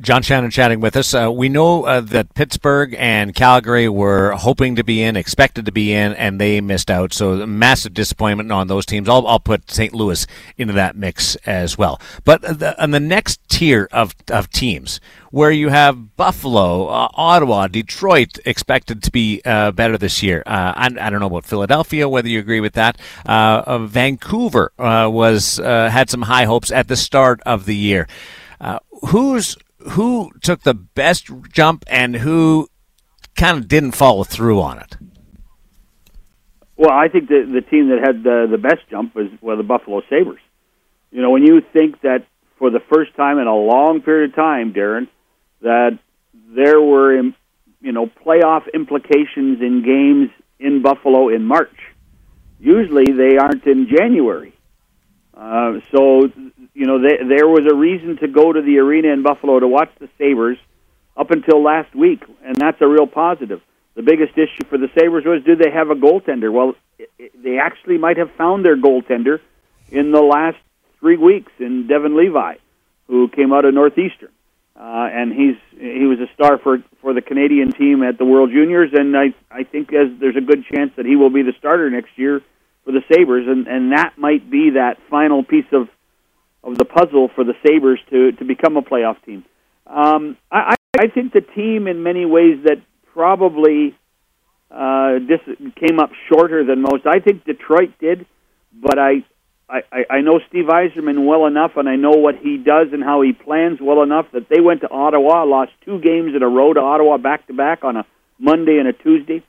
John 0.00 0.22
Shannon 0.22 0.50
chatting 0.50 0.80
with 0.80 0.96
us. 0.96 1.12
Uh, 1.12 1.30
we 1.30 1.50
know 1.50 1.84
uh, 1.84 2.00
that 2.00 2.32
Pittsburgh 2.34 2.94
and 2.98 3.34
Calgary 3.34 3.86
were 3.86 4.32
hoping 4.32 4.76
to 4.76 4.84
be 4.84 5.02
in, 5.02 5.14
expected 5.14 5.66
to 5.66 5.72
be 5.72 5.92
in, 5.92 6.14
and 6.14 6.40
they 6.40 6.60
missed 6.62 6.90
out. 6.90 7.12
So 7.12 7.46
massive 7.46 7.92
disappointment 7.92 8.50
on 8.50 8.68
those 8.68 8.86
teams. 8.86 9.10
I'll, 9.10 9.26
I'll 9.26 9.40
put 9.40 9.70
St. 9.70 9.92
Louis 9.92 10.26
into 10.56 10.72
that 10.72 10.96
mix 10.96 11.36
as 11.44 11.76
well. 11.76 12.00
But 12.24 12.40
the, 12.40 12.82
on 12.82 12.92
the 12.92 13.00
next 13.00 13.46
tier 13.50 13.88
of, 13.92 14.14
of 14.30 14.48
teams, 14.50 15.00
where 15.30 15.50
you 15.50 15.68
have 15.68 16.16
Buffalo, 16.16 16.86
uh, 16.86 17.08
Ottawa, 17.14 17.66
Detroit 17.66 18.38
expected 18.46 19.02
to 19.02 19.10
be 19.10 19.42
uh, 19.44 19.70
better 19.72 19.98
this 19.98 20.22
year. 20.22 20.42
Uh, 20.46 20.72
I, 20.76 20.86
I, 20.86 21.10
don't 21.10 21.20
know 21.20 21.26
about 21.26 21.44
Philadelphia, 21.44 22.08
whether 22.08 22.28
you 22.28 22.38
agree 22.38 22.60
with 22.60 22.72
that. 22.72 22.98
Uh, 23.26 23.78
Vancouver 23.86 24.72
was 24.78 25.58
had 25.58 26.08
some 26.08 26.22
high 26.22 26.46
hopes 26.46 26.72
at 26.72 26.88
the 26.88 26.96
start 26.96 27.40
of 27.44 27.66
the 27.66 27.76
year. 27.76 28.08
Who's 29.08 29.56
who 29.92 30.30
took 30.42 30.62
the 30.62 30.74
best 30.74 31.30
jump 31.52 31.84
and 31.88 32.16
who 32.16 32.68
kind 33.36 33.58
of 33.58 33.68
didn't 33.68 33.92
follow 33.92 34.24
through 34.24 34.60
on 34.60 34.78
it. 34.78 34.96
Well, 36.76 36.90
I 36.90 37.08
think 37.08 37.28
the 37.28 37.48
the 37.50 37.62
team 37.62 37.88
that 37.88 37.98
had 38.04 38.22
the 38.22 38.46
the 38.50 38.58
best 38.58 38.88
jump 38.90 39.14
was 39.14 39.28
well 39.40 39.56
the 39.56 39.62
Buffalo 39.62 40.02
Sabres. 40.08 40.40
You 41.10 41.22
know, 41.22 41.30
when 41.30 41.42
you 41.46 41.60
think 41.72 42.00
that 42.02 42.26
for 42.58 42.70
the 42.70 42.80
first 42.92 43.14
time 43.16 43.38
in 43.38 43.46
a 43.46 43.54
long 43.54 44.02
period 44.02 44.30
of 44.30 44.36
time, 44.36 44.72
Darren, 44.72 45.08
that 45.62 45.98
there 46.54 46.80
were 46.80 47.14
you 47.80 47.92
know 47.92 48.06
playoff 48.06 48.72
implications 48.72 49.60
in 49.60 49.82
games 49.84 50.30
in 50.58 50.82
Buffalo 50.82 51.28
in 51.28 51.44
March. 51.44 51.76
Usually 52.58 53.12
they 53.12 53.38
aren't 53.38 53.66
in 53.66 53.88
January. 53.88 54.54
Uh, 55.34 55.80
so 55.94 56.30
you 56.74 56.86
know 56.86 57.00
they, 57.00 57.18
there 57.28 57.48
was 57.48 57.66
a 57.70 57.74
reason 57.74 58.16
to 58.18 58.28
go 58.28 58.52
to 58.52 58.62
the 58.62 58.78
arena 58.78 59.08
in 59.08 59.22
Buffalo 59.22 59.58
to 59.60 59.68
watch 59.68 59.90
the 59.98 60.08
Sabres 60.18 60.58
up 61.16 61.30
until 61.30 61.62
last 61.62 61.94
week, 61.94 62.22
and 62.44 62.56
that's 62.56 62.80
a 62.80 62.86
real 62.86 63.06
positive. 63.06 63.60
The 63.94 64.02
biggest 64.02 64.32
issue 64.38 64.64
for 64.68 64.78
the 64.78 64.88
Sabres 64.98 65.24
was 65.24 65.42
do 65.44 65.56
they 65.56 65.70
have 65.70 65.90
a 65.90 65.94
goaltender? 65.94 66.52
Well, 66.52 66.74
it, 66.98 67.10
it, 67.18 67.42
they 67.42 67.58
actually 67.58 67.98
might 67.98 68.16
have 68.16 68.30
found 68.38 68.64
their 68.64 68.76
goaltender 68.76 69.40
in 69.90 70.12
the 70.12 70.22
last 70.22 70.58
three 71.00 71.16
weeks 71.16 71.52
in 71.58 71.86
Devon 71.86 72.16
Levi, 72.16 72.54
who 73.08 73.28
came 73.28 73.52
out 73.52 73.64
of 73.64 73.74
Northeastern. 73.74 74.30
Uh, 74.76 75.08
and 75.12 75.32
he's 75.32 75.56
he 75.78 76.06
was 76.06 76.18
a 76.20 76.32
star 76.32 76.56
for 76.56 76.82
for 77.02 77.12
the 77.12 77.20
Canadian 77.20 77.72
team 77.72 78.02
at 78.02 78.16
the 78.16 78.24
World 78.24 78.50
Juniors, 78.50 78.90
and 78.94 79.14
I 79.14 79.34
I 79.50 79.64
think 79.64 79.92
as 79.92 80.08
there's 80.18 80.36
a 80.36 80.40
good 80.40 80.64
chance 80.72 80.92
that 80.96 81.04
he 81.04 81.16
will 81.16 81.28
be 81.28 81.42
the 81.42 81.52
starter 81.58 81.90
next 81.90 82.16
year 82.16 82.40
for 82.84 82.92
the 82.92 83.02
Sabres, 83.12 83.46
and 83.46 83.66
and 83.66 83.92
that 83.92 84.16
might 84.16 84.50
be 84.50 84.70
that 84.70 84.96
final 85.10 85.44
piece 85.44 85.66
of 85.72 85.88
of 86.62 86.76
the 86.76 86.84
puzzle 86.84 87.30
for 87.34 87.44
the 87.44 87.54
Sabres 87.66 88.00
to 88.10 88.32
to 88.32 88.44
become 88.44 88.76
a 88.76 88.82
playoff 88.82 89.16
team. 89.24 89.44
Um, 89.86 90.36
I 90.50 90.76
I 90.98 91.08
think 91.08 91.32
the 91.32 91.40
team 91.40 91.86
in 91.86 92.02
many 92.02 92.26
ways 92.26 92.64
that 92.64 92.78
probably 93.12 93.94
uh, 94.70 95.18
this 95.18 95.40
came 95.76 95.98
up 95.98 96.10
shorter 96.28 96.64
than 96.64 96.82
most. 96.82 97.06
I 97.06 97.18
think 97.18 97.44
Detroit 97.44 97.90
did, 97.98 98.26
but 98.72 98.98
I, 98.98 99.24
I, 99.68 100.04
I 100.08 100.20
know 100.20 100.40
Steve 100.48 100.66
Yzerman 100.66 101.26
well 101.26 101.46
enough, 101.46 101.72
and 101.76 101.88
I 101.88 101.96
know 101.96 102.12
what 102.12 102.36
he 102.36 102.56
does 102.56 102.88
and 102.92 103.02
how 103.02 103.20
he 103.22 103.32
plans 103.32 103.78
well 103.80 104.02
enough 104.02 104.26
that 104.32 104.48
they 104.48 104.60
went 104.60 104.82
to 104.82 104.90
Ottawa, 104.90 105.44
lost 105.44 105.72
two 105.84 106.00
games 106.00 106.34
in 106.36 106.42
a 106.42 106.48
row 106.48 106.72
to 106.72 106.80
Ottawa 106.80 107.18
back 107.18 107.46
to 107.48 107.52
back 107.52 107.82
on 107.82 107.96
a 107.96 108.06
Monday 108.38 108.78
and 108.78 108.86
a 108.86 108.92
Tuesday, 108.92 109.42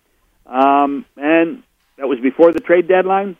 um, 0.47 1.05
and 1.17 1.63
that 1.97 2.07
was 2.07 2.19
before 2.19 2.51
the 2.51 2.59
trade 2.59 2.87
deadline. 2.87 3.37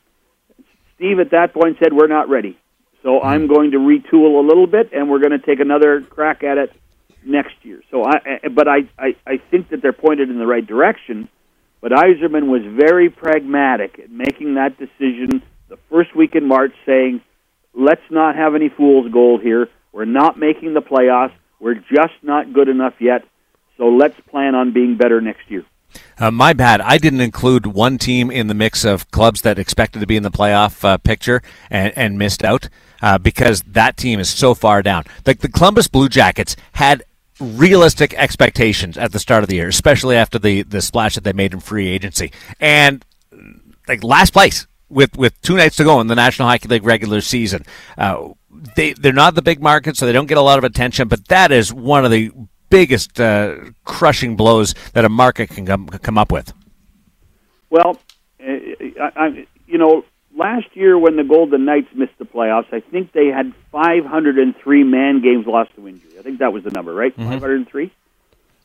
Steve 0.96 1.20
at 1.20 1.32
that 1.32 1.54
point 1.54 1.78
said, 1.82 1.94
"We're 1.94 2.08
not 2.08 2.30
ready." 2.30 2.58
So 3.04 3.20
hmm. 3.20 3.26
I'm 3.26 3.48
going 3.48 3.72
to 3.72 3.78
retool 3.78 4.44
a 4.44 4.48
little 4.48 4.68
bit, 4.68 4.92
and 4.94 5.10
we're 5.10 5.20
going 5.20 5.32
to 5.32 5.46
take 5.46 5.60
another 5.60 6.02
crack 6.02 6.44
at 6.44 6.58
it 6.58 6.72
next 7.24 7.56
year. 7.64 7.82
So 7.92 8.04
I, 8.04 8.48
but 8.50 8.68
I, 8.68 8.90
I, 8.98 9.16
I 9.26 9.38
think 9.50 9.70
that 9.70 9.82
they're 9.82 9.94
pointed 9.94 10.30
in 10.30 10.38
the 10.38 10.48
right 10.48 10.66
direction. 10.66 11.30
But 11.82 11.92
Yzerman 11.92 12.48
was 12.48 12.62
very 12.64 13.10
pragmatic 13.10 14.00
at 14.00 14.12
making 14.12 14.56
that 14.56 14.78
decision 14.78 15.42
the 15.68 15.78
first 15.90 16.16
week 16.16 16.36
in 16.36 16.48
March, 16.48 16.74
saying, 16.86 17.22
"Let's 17.74 18.04
not 18.12 18.36
have 18.36 18.54
any 18.54 18.70
fool's 18.70 19.12
gold 19.12 19.42
here. 19.42 19.68
We're 19.92 20.06
not 20.06 20.38
making 20.38 20.74
the 20.74 20.82
playoffs. 20.82 21.34
We're 21.60 21.76
just 21.76 22.14
not 22.22 22.54
good 22.54 22.70
enough 22.70 22.94
yet. 23.00 23.24
So 23.78 23.90
let's 23.90 24.20
plan 24.30 24.54
on 24.54 24.74
being 24.74 24.96
better 24.96 25.22
next 25.22 25.50
year." 25.50 25.66
Uh, 26.18 26.32
my 26.32 26.54
bad. 26.54 26.82
I 26.82 26.98
didn't 26.98 27.22
include 27.22 27.66
one 27.66 27.98
team 27.98 28.30
in 28.32 28.48
the 28.48 28.54
mix 28.54 28.86
of 28.86 29.10
clubs 29.12 29.42
that 29.42 29.60
expected 29.60 30.00
to 30.00 30.08
be 30.08 30.16
in 30.16 30.24
the 30.24 30.32
playoff 30.32 30.84
uh, 30.84 30.98
picture 30.98 31.42
and, 31.70 31.94
and 31.96 32.18
missed 32.18 32.44
out 32.44 32.70
uh, 33.02 33.18
because 33.18 33.62
that 33.64 33.98
team 33.98 34.20
is 34.20 34.30
so 34.30 34.54
far 34.54 34.82
down. 34.82 35.06
Like 35.26 35.40
the 35.40 35.50
Columbus 35.50 35.88
Blue 35.88 36.10
Jackets 36.10 36.56
had 36.74 37.04
realistic 37.40 38.14
expectations 38.14 38.98
at 38.98 39.12
the 39.12 39.20
start 39.20 39.44
of 39.44 39.50
the 39.50 39.56
year, 39.56 39.68
especially 39.68 40.16
after 40.16 40.38
the 40.38 40.62
the 40.64 40.82
splash 40.82 41.16
that 41.16 41.24
they 41.24 41.34
made 41.34 41.54
in 41.54 41.60
free 41.60 41.88
agency, 41.88 42.32
and 42.60 43.04
like 43.88 44.04
last 44.04 44.32
place 44.32 44.68
with 44.90 45.18
with 45.18 45.40
two 45.42 45.56
nights 45.56 45.78
to 45.78 45.84
go 45.84 46.00
in 46.02 46.08
the 46.08 46.16
National 46.16 46.48
Hockey 46.48 46.68
League 46.68 46.86
regular 46.86 47.22
season. 47.22 47.66
Uh, 47.98 48.30
they 48.76 48.94
they're 48.94 49.14
not 49.14 49.36
the 49.36 49.42
big 49.42 49.62
market, 49.62 49.98
so 49.98 50.06
they 50.06 50.12
don't 50.12 50.28
get 50.28 50.38
a 50.38 50.42
lot 50.42 50.58
of 50.58 50.64
attention. 50.64 51.08
But 51.08 51.28
that 51.30 51.52
is 51.52 51.74
one 51.74 52.06
of 52.06 52.12
the 52.12 52.32
biggest 52.72 53.20
uh, 53.20 53.58
crushing 53.84 54.36
blows 54.36 54.74
that 54.94 55.06
a 55.06 55.10
market 55.10 55.52
can 55.52 55.66
come 55.68 55.88
come 55.88 56.18
up 56.18 56.32
with. 56.32 56.54
Well, 57.70 58.00
uh, 58.40 58.46
I, 58.48 59.12
I, 59.16 59.48
you 59.68 59.78
know, 59.78 60.04
last 60.36 60.68
year 60.74 60.98
when 60.98 61.16
the 61.18 61.24
Golden 61.24 61.66
Knights 61.66 61.90
missed 61.94 62.18
the 62.18 62.26
playoffs, 62.26 62.74
I 62.74 62.80
think 62.80 63.12
they 63.12 63.28
had 63.28 63.54
503 63.72 64.84
man 64.84 65.22
games 65.22 65.46
lost 65.46 65.76
to 65.76 65.88
injury. 65.88 66.18
I 66.18 66.24
think 66.24 66.40
that 66.40 66.52
was 66.52 66.64
the 66.64 66.72
number, 66.72 66.94
right? 66.94 67.16
Mm-hmm. 67.16 67.32
503. 67.32 67.92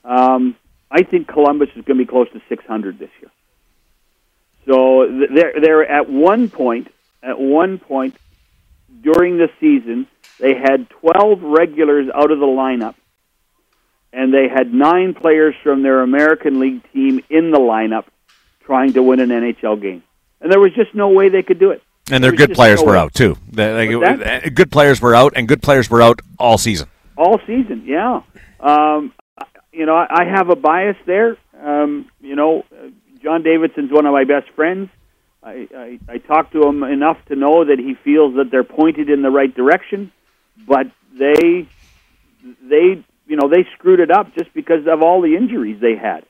Um, 0.05 0.57
I 0.91 1.03
think 1.03 1.29
Columbus 1.29 1.69
is 1.77 1.85
going 1.85 1.99
to 1.99 2.05
be 2.05 2.07
close 2.07 2.31
to 2.33 2.41
600 2.49 2.99
this 2.99 3.11
year. 3.21 3.31
So 4.67 5.27
they're 5.33 5.61
they're 5.61 5.89
at 5.89 6.11
one 6.11 6.49
point 6.51 6.89
at 7.23 7.39
one 7.39 7.79
point 7.79 8.17
during 9.01 9.39
the 9.39 9.49
season 9.61 10.09
they 10.39 10.55
had 10.55 10.91
12 10.91 11.43
regulars 11.43 12.09
out 12.15 12.31
of 12.31 12.39
the 12.39 12.47
lineup, 12.47 12.95
and 14.13 14.33
they 14.33 14.49
had 14.49 14.73
nine 14.73 15.15
players 15.15 15.55
from 15.63 15.83
their 15.83 16.03
American 16.03 16.61
League 16.61 16.83
team 16.93 17.23
in 17.29 17.51
the 17.51 17.59
lineup 17.59 18.05
trying 18.65 18.93
to 18.95 19.03
win 19.03 19.21
an 19.21 19.29
NHL 19.29 19.81
game 19.81 20.03
and 20.41 20.53
there 20.53 20.61
was 20.61 20.73
just 20.75 20.95
no 20.95 21.09
way 21.09 21.29
they 21.29 21.43
could 21.43 21.59
do 21.59 21.71
it. 21.71 21.83
And 22.11 22.23
their 22.23 22.33
good 22.33 22.53
players 22.53 22.81
no 22.81 22.87
were 22.87 22.93
way. 22.93 22.99
out 22.99 23.15
too. 23.15 23.37
like, 23.53 24.55
good 24.55 24.71
players 24.71 25.01
were 25.01 25.15
out, 25.15 25.33
and 25.35 25.49
good 25.49 25.63
players 25.63 25.91
were 25.91 26.01
out 26.01 26.21
all 26.39 26.57
season. 26.57 26.89
All 27.17 27.41
season, 27.47 27.83
yeah. 27.85 28.23
Um, 28.61 29.13
you 29.73 29.87
know, 29.87 29.97
I 29.97 30.25
have 30.25 30.49
a 30.49 30.57
bias 30.57 30.97
there. 31.05 31.37
Um, 31.61 32.09
you 32.21 32.37
know, 32.37 32.65
John 33.23 33.43
Davidson's 33.43 33.91
one 33.91 34.07
of 34.07 34.13
my 34.13 34.25
best 34.25 34.49
friends. 34.55 34.89
I, 35.43 35.69
I, 35.75 35.99
I 36.09 36.19
talked 36.19 36.53
to 36.53 36.63
him 36.63 36.83
enough 36.85 37.19
to 37.27 37.37
know 37.37 37.65
that 37.65 37.79
he 37.79 37.95
feels 37.95 38.37
that 38.37 38.51
they're 38.51 38.65
pointed 38.65 39.11
in 39.11 39.23
the 39.23 39.31
right 39.31 39.53
direction, 39.53 40.13
but 40.67 40.87
they, 41.19 41.69
they, 42.63 43.05
you 43.27 43.37
know, 43.37 43.49
they 43.49 43.67
screwed 43.75 44.01
it 44.01 44.11
up 44.11 44.35
just 44.35 44.53
because 44.55 44.87
of 44.87 45.03
all 45.03 45.21
the 45.21 45.37
injuries 45.37 45.81
they 45.81 45.97
had. 45.97 46.25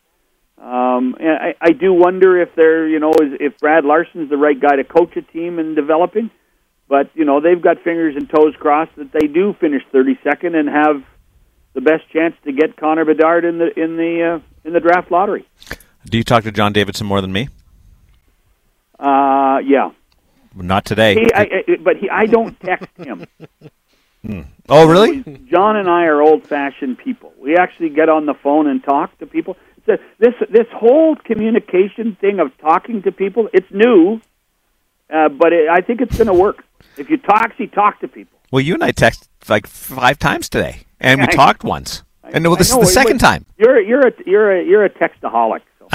Um, 0.59 1.15
and 1.21 1.39
I, 1.39 1.55
I 1.61 1.71
do 1.73 1.93
wonder 1.93 2.41
if 2.41 2.55
they're, 2.57 2.89
you 2.89 2.99
know, 2.99 3.11
is, 3.11 3.33
if 3.41 3.59
Brad 3.59 3.85
Larsen's 3.85 4.31
the 4.31 4.39
right 4.39 4.59
guy 4.59 4.77
to 4.77 4.85
coach 4.85 5.15
a 5.17 5.23
team 5.23 5.59
in 5.59 5.75
developing. 5.75 6.31
But 6.89 7.11
you 7.15 7.25
know, 7.25 7.41
they've 7.41 7.61
got 7.61 7.83
fingers 7.83 8.15
and 8.17 8.29
toes 8.29 8.55
crossed 8.59 8.95
that 8.97 9.13
they 9.13 9.27
do 9.27 9.55
finish 9.61 9.83
32nd 9.93 10.55
and 10.55 10.69
have 10.69 11.03
the 11.75 11.81
best 11.81 12.09
chance 12.13 12.35
to 12.45 12.53
get 12.53 12.77
Connor 12.77 13.05
Bedard 13.05 13.45
in 13.45 13.59
the 13.59 13.79
in 13.79 13.97
the 13.97 14.37
uh, 14.37 14.67
in 14.67 14.73
the 14.73 14.81
draft 14.81 15.11
lottery. 15.11 15.47
Do 16.05 16.17
you 16.17 16.25
talk 16.25 16.45
to 16.45 16.53
John 16.53 16.73
Davidson 16.73 17.07
more 17.07 17.21
than 17.21 17.33
me? 17.33 17.49
Uh, 18.99 19.59
yeah. 19.65 19.91
Not 20.55 20.87
today. 20.87 21.15
He, 21.15 21.33
I, 21.35 21.41
I, 21.43 21.77
but 21.83 21.97
he, 21.97 22.09
I 22.09 22.27
don't 22.27 22.59
text 22.61 22.89
him. 22.97 23.27
Hmm. 24.27 24.41
Oh, 24.69 24.89
really? 24.89 25.23
John 25.49 25.77
and 25.77 25.89
I 25.89 26.07
are 26.07 26.21
old-fashioned 26.21 26.99
people. 26.99 27.33
We 27.39 27.57
actually 27.57 27.91
get 27.91 28.09
on 28.09 28.27
the 28.27 28.35
phone 28.35 28.67
and 28.67 28.83
talk 28.83 29.17
to 29.19 29.27
people 29.27 29.57
this 29.87 30.35
this 30.51 30.67
whole 30.73 31.17
communication 31.17 32.17
thing 32.21 32.41
of 32.41 32.57
talking 32.59 33.03
to 33.03 33.13
people. 33.13 33.49
It's 33.53 33.71
new, 33.71 34.21
uh, 35.11 35.29
but 35.29 35.53
it, 35.53 35.69
I 35.69 35.81
think 35.81 36.01
it's 36.01 36.17
going 36.17 36.27
to 36.27 36.35
work. 36.35 36.65
If 36.97 37.11
you 37.11 37.17
talk, 37.17 37.53
you 37.59 37.69
talk 37.69 38.01
to 38.01 38.09
people. 38.09 38.39
Well, 38.51 38.61
you 38.61 38.75
and 38.75 38.85
I 38.85 38.93
texted 38.93 39.29
like 39.49 39.67
five 39.67 40.19
times 40.19 40.49
today, 40.49 40.85
and 41.01 41.21
we 41.21 41.27
I, 41.29 41.33
talked 41.33 41.65
once. 41.65 42.03
I, 42.23 42.31
and 42.31 42.47
well, 42.47 42.57
this 42.57 42.71
is 42.71 42.79
the 42.79 42.87
second 42.87 43.19
time. 43.19 43.47
You're 43.57 43.81
you're 43.81 44.09
a 44.09 44.13
you're 44.27 44.53
a 44.53 44.65
you're 44.65 44.85
a 44.85 44.91
textaholic. 44.91 45.63
So. 45.79 45.89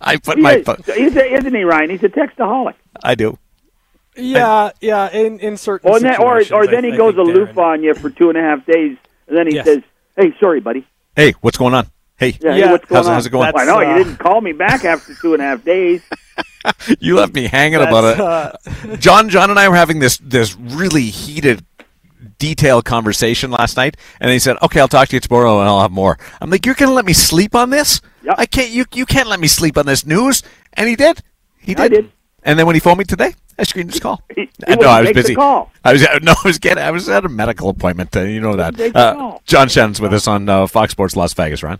I 0.00 0.16
put 0.16 0.36
he 0.36 0.42
my. 0.42 0.56
Is, 0.56 0.94
he's 0.94 1.16
a, 1.16 1.34
isn't 1.34 1.54
he, 1.54 1.64
Ryan? 1.64 1.90
He's 1.90 2.02
a 2.02 2.08
textaholic. 2.08 2.74
I 3.02 3.14
do. 3.14 3.38
Yeah, 4.20 4.70
yeah. 4.80 5.10
In 5.10 5.38
in 5.40 5.56
certain 5.56 5.90
well, 5.90 6.22
or 6.22 6.42
or 6.52 6.66
then 6.66 6.84
I, 6.84 6.90
he 6.90 6.96
goes 6.96 7.16
aloof 7.16 7.56
on 7.58 7.82
you 7.82 7.94
for 7.94 8.10
two 8.10 8.28
and 8.28 8.38
a 8.38 8.42
half 8.42 8.64
days, 8.66 8.96
and 9.28 9.36
then 9.36 9.46
he 9.46 9.54
yes. 9.54 9.64
says, 9.64 9.82
"Hey, 10.16 10.34
sorry, 10.38 10.60
buddy." 10.60 10.86
Hey, 11.16 11.34
what's 11.40 11.58
going 11.58 11.74
on? 11.74 11.90
Hey, 12.16 12.36
yeah, 12.40 12.54
yeah. 12.54 12.66
Hey, 12.66 12.70
what's 12.72 12.84
going 12.84 12.96
how's, 12.98 13.06
on? 13.08 13.14
how's 13.14 13.26
it 13.26 13.30
going? 13.30 13.52
I 13.56 13.64
know 13.64 13.78
uh, 13.78 13.96
you 13.96 14.04
didn't 14.04 14.18
call 14.18 14.40
me 14.40 14.52
back 14.52 14.84
after 14.84 15.14
two 15.14 15.32
and 15.32 15.42
a 15.42 15.46
half 15.46 15.64
days. 15.64 16.02
you 17.00 17.16
left 17.16 17.34
me 17.34 17.46
hanging 17.46 17.80
about 17.80 18.04
it. 18.04 18.20
Uh, 18.20 18.96
John, 18.96 19.30
John, 19.30 19.48
and 19.48 19.58
I 19.58 19.68
were 19.68 19.76
having 19.76 20.00
this 20.00 20.18
this 20.18 20.54
really 20.54 21.04
heated, 21.04 21.64
detailed 22.38 22.84
conversation 22.84 23.50
last 23.50 23.76
night, 23.76 23.96
and 24.20 24.30
he 24.30 24.38
said, 24.38 24.56
"Okay, 24.62 24.80
I'll 24.80 24.88
talk 24.88 25.08
to 25.08 25.16
you 25.16 25.20
tomorrow, 25.20 25.60
and 25.60 25.68
I'll 25.68 25.80
have 25.80 25.92
more." 25.92 26.18
I'm 26.40 26.50
like, 26.50 26.66
"You're 26.66 26.74
going 26.74 26.90
to 26.90 26.94
let 26.94 27.06
me 27.06 27.14
sleep 27.14 27.54
on 27.54 27.70
this? 27.70 28.02
Yep. 28.22 28.34
I 28.36 28.46
can't. 28.46 28.70
You 28.70 28.84
you 28.92 29.06
can't 29.06 29.28
let 29.28 29.40
me 29.40 29.48
sleep 29.48 29.78
on 29.78 29.86
this 29.86 30.04
news." 30.04 30.42
And 30.74 30.88
he 30.88 30.96
did. 30.96 31.22
He 31.58 31.74
did. 31.74 31.82
I 31.82 31.88
did. 31.88 32.12
And 32.42 32.58
then 32.58 32.66
when 32.66 32.76
he 32.76 32.80
phoned 32.80 32.98
me 32.98 33.04
today, 33.04 33.34
I 33.60 33.64
screened 33.64 33.90
his 33.90 34.00
call. 34.00 34.22
He, 34.34 34.48
he 34.66 34.74
no, 34.76 34.88
I 34.88 35.02
was 35.02 35.12
busy. 35.12 35.36
I 35.36 35.66
was 35.84 36.02
no, 36.22 36.32
I 36.32 36.48
was 36.48 36.58
getting. 36.58 36.82
I 36.82 36.90
was 36.90 37.08
at 37.08 37.24
a 37.24 37.28
medical 37.28 37.68
appointment. 37.68 38.16
Uh, 38.16 38.22
you 38.22 38.40
know 38.40 38.56
that. 38.56 38.80
Uh, 38.96 39.38
John 39.44 39.68
Shannon's 39.68 40.00
with 40.00 40.14
us 40.14 40.26
on 40.26 40.48
uh, 40.48 40.66
Fox 40.66 40.92
Sports 40.92 41.14
Las 41.14 41.34
Vegas, 41.34 41.62
Ron. 41.62 41.78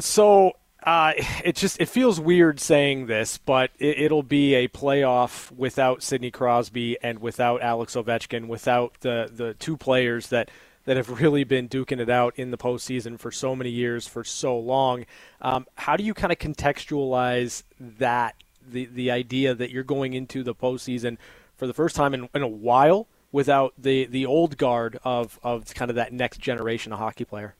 So 0.00 0.56
uh, 0.82 1.12
it 1.44 1.54
just 1.54 1.80
it 1.80 1.88
feels 1.88 2.20
weird 2.20 2.58
saying 2.58 3.06
this, 3.06 3.38
but 3.38 3.70
it, 3.78 4.10
will 4.10 4.24
be 4.24 4.54
a 4.54 4.68
playoff 4.68 5.50
without 5.52 6.02
Sidney 6.02 6.30
Crosby 6.30 6.96
and 7.02 7.20
without 7.20 7.62
Alex 7.62 7.94
Ovechkin, 7.94 8.48
without 8.48 8.94
the 9.00 9.30
the 9.32 9.54
two 9.54 9.76
players 9.76 10.28
that 10.28 10.50
that 10.86 10.96
have 10.96 11.20
really 11.20 11.44
been 11.44 11.68
duking 11.68 12.00
it 12.00 12.08
out 12.08 12.34
in 12.36 12.50
the 12.50 12.58
postseason 12.58 13.18
for 13.18 13.30
so 13.32 13.54
many 13.54 13.70
years, 13.70 14.06
for 14.06 14.24
so 14.24 14.58
long. 14.58 15.04
Um, 15.40 15.66
how 15.74 15.96
do 15.96 16.04
you 16.04 16.14
kind 16.14 16.32
of 16.32 16.38
contextualize 16.38 17.64
that, 17.80 18.36
the, 18.70 18.86
the 18.86 19.10
idea 19.10 19.54
that 19.54 19.70
you're 19.70 19.84
going 19.84 20.12
into 20.14 20.42
the 20.42 20.54
postseason 20.54 21.16
for 21.56 21.66
the 21.66 21.74
first 21.74 21.96
time 21.96 22.14
in, 22.14 22.28
in 22.34 22.42
a 22.42 22.48
while 22.48 23.06
without 23.32 23.72
the, 23.78 24.06
the 24.06 24.26
old 24.26 24.56
guard 24.56 24.98
of, 25.04 25.38
of 25.42 25.74
kind 25.74 25.90
of 25.90 25.94
that 25.96 26.12
next 26.12 26.38
generation 26.40 26.92
of 26.92 26.98
hockey 26.98 27.24
player? 27.24 27.54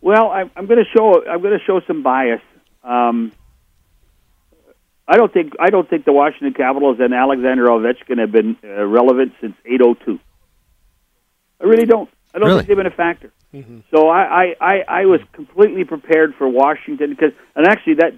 Well, 0.00 0.30
I, 0.30 0.42
I'm 0.54 0.66
going 0.66 0.78
to 0.78 0.90
show 0.96 1.24
I'm 1.26 1.40
going 1.42 1.58
to 1.58 1.64
show 1.64 1.80
some 1.86 2.02
bias. 2.02 2.40
Um, 2.84 3.32
I 5.08 5.16
don't 5.16 5.32
think 5.32 5.54
I 5.58 5.70
don't 5.70 5.88
think 5.88 6.04
the 6.04 6.12
Washington 6.12 6.52
Capitals 6.54 6.98
and 7.00 7.14
Alexander 7.14 7.66
Ovechkin 7.66 8.18
have 8.18 8.30
been 8.32 8.56
uh, 8.62 8.84
relevant 8.86 9.32
since 9.40 9.54
802. 9.64 10.18
I 11.60 11.64
really 11.64 11.86
don't. 11.86 12.10
I 12.34 12.38
don't 12.38 12.48
Really? 12.48 12.58
think 12.60 12.68
they've 12.68 12.76
been 12.76 12.86
a 12.86 12.90
factor. 12.90 13.32
So 13.90 14.08
I, 14.10 14.20
I, 14.20 14.54
I, 14.60 14.84
I 14.86 15.06
was 15.06 15.20
completely 15.32 15.84
prepared 15.84 16.34
for 16.36 16.46
Washington 16.46 17.08
because, 17.08 17.32
and 17.54 17.66
actually 17.66 17.94
that 17.94 18.12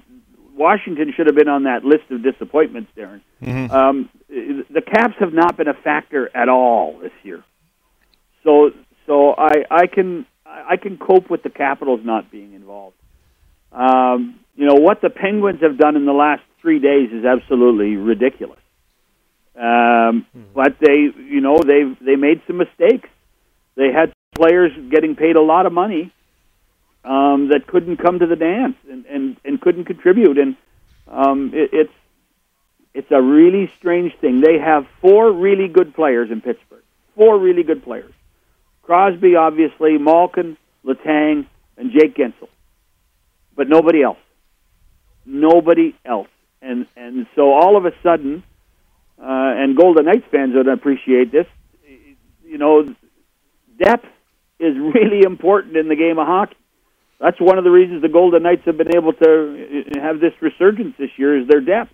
Washington 0.58 1.12
should 1.14 1.26
have 1.26 1.36
been 1.36 1.48
on 1.48 1.62
that 1.64 1.84
list 1.84 2.10
of 2.10 2.22
disappointments, 2.22 2.90
Darren. 2.96 3.20
Um, 3.70 4.10
the 4.28 4.82
Caps 4.82 5.14
have 5.20 5.32
not 5.32 5.56
been 5.56 5.68
a 5.68 5.74
factor 5.74 6.28
at 6.34 6.48
all 6.48 6.98
this 7.00 7.12
year. 7.22 7.44
So 8.44 8.72
so 9.06 9.34
I, 9.38 9.64
I 9.70 9.86
can 9.86 10.26
I 10.44 10.76
can 10.76 10.98
cope 10.98 11.30
with 11.30 11.42
the 11.42 11.50
Capitals 11.50 12.00
not 12.04 12.30
being 12.30 12.54
involved. 12.54 12.96
Um, 13.72 14.40
you 14.56 14.66
know 14.66 14.74
what 14.74 15.00
the 15.00 15.10
Penguins 15.10 15.60
have 15.62 15.78
done 15.78 15.96
in 15.96 16.04
the 16.04 16.12
last 16.12 16.42
three 16.60 16.80
days 16.80 17.10
is 17.12 17.24
absolutely 17.24 17.96
ridiculous. 17.96 18.58
Um, 19.56 20.26
But 20.54 20.76
they, 20.80 21.08
you 21.34 21.40
know, 21.40 21.58
they 21.58 21.82
they 22.00 22.16
made 22.16 22.42
some 22.46 22.58
mistakes. 22.58 23.08
They 23.76 23.92
had 23.92 24.12
players 24.34 24.72
getting 24.90 25.14
paid 25.16 25.36
a 25.36 25.42
lot 25.42 25.66
of 25.66 25.72
money 25.72 26.12
um, 27.08 27.48
that 27.48 27.66
couldn't 27.66 27.96
come 27.96 28.18
to 28.18 28.26
the 28.26 28.36
dance 28.36 28.76
and, 28.90 29.06
and, 29.06 29.36
and 29.42 29.60
couldn't 29.60 29.86
contribute. 29.86 30.36
And 30.36 30.56
um, 31.08 31.52
it, 31.54 31.70
it's 31.72 31.92
it's 32.92 33.10
a 33.10 33.22
really 33.22 33.70
strange 33.78 34.14
thing. 34.20 34.40
They 34.40 34.58
have 34.58 34.86
four 35.00 35.32
really 35.32 35.68
good 35.68 35.94
players 35.94 36.30
in 36.30 36.40
Pittsburgh. 36.40 36.82
Four 37.16 37.38
really 37.38 37.62
good 37.62 37.82
players. 37.82 38.12
Crosby, 38.82 39.36
obviously, 39.36 39.98
Malkin, 39.98 40.56
Letang, 40.84 41.46
and 41.76 41.92
Jake 41.92 42.16
Guentzel. 42.16 42.48
But 43.54 43.68
nobody 43.68 44.02
else. 44.02 44.18
Nobody 45.24 45.94
else. 46.04 46.28
And 46.60 46.86
and 46.96 47.26
so 47.36 47.52
all 47.52 47.76
of 47.76 47.86
a 47.86 47.92
sudden, 48.02 48.42
uh, 49.18 49.24
and 49.56 49.76
Golden 49.76 50.04
Knights 50.04 50.26
fans 50.30 50.54
would 50.54 50.68
appreciate 50.68 51.32
this. 51.32 51.46
You 52.44 52.58
know, 52.58 52.82
depth 53.82 54.06
is 54.58 54.76
really 54.94 55.22
important 55.24 55.76
in 55.76 55.88
the 55.88 55.96
game 55.96 56.18
of 56.18 56.26
hockey. 56.26 56.56
That's 57.20 57.40
one 57.40 57.58
of 57.58 57.64
the 57.64 57.70
reasons 57.70 58.02
the 58.02 58.08
Golden 58.08 58.42
Knights 58.44 58.62
have 58.66 58.76
been 58.76 58.94
able 58.94 59.12
to 59.12 59.86
uh, 59.96 60.00
have 60.00 60.20
this 60.20 60.32
resurgence 60.40 60.94
this 60.98 61.10
year 61.16 61.36
is 61.40 61.48
their 61.48 61.60
depth. 61.60 61.92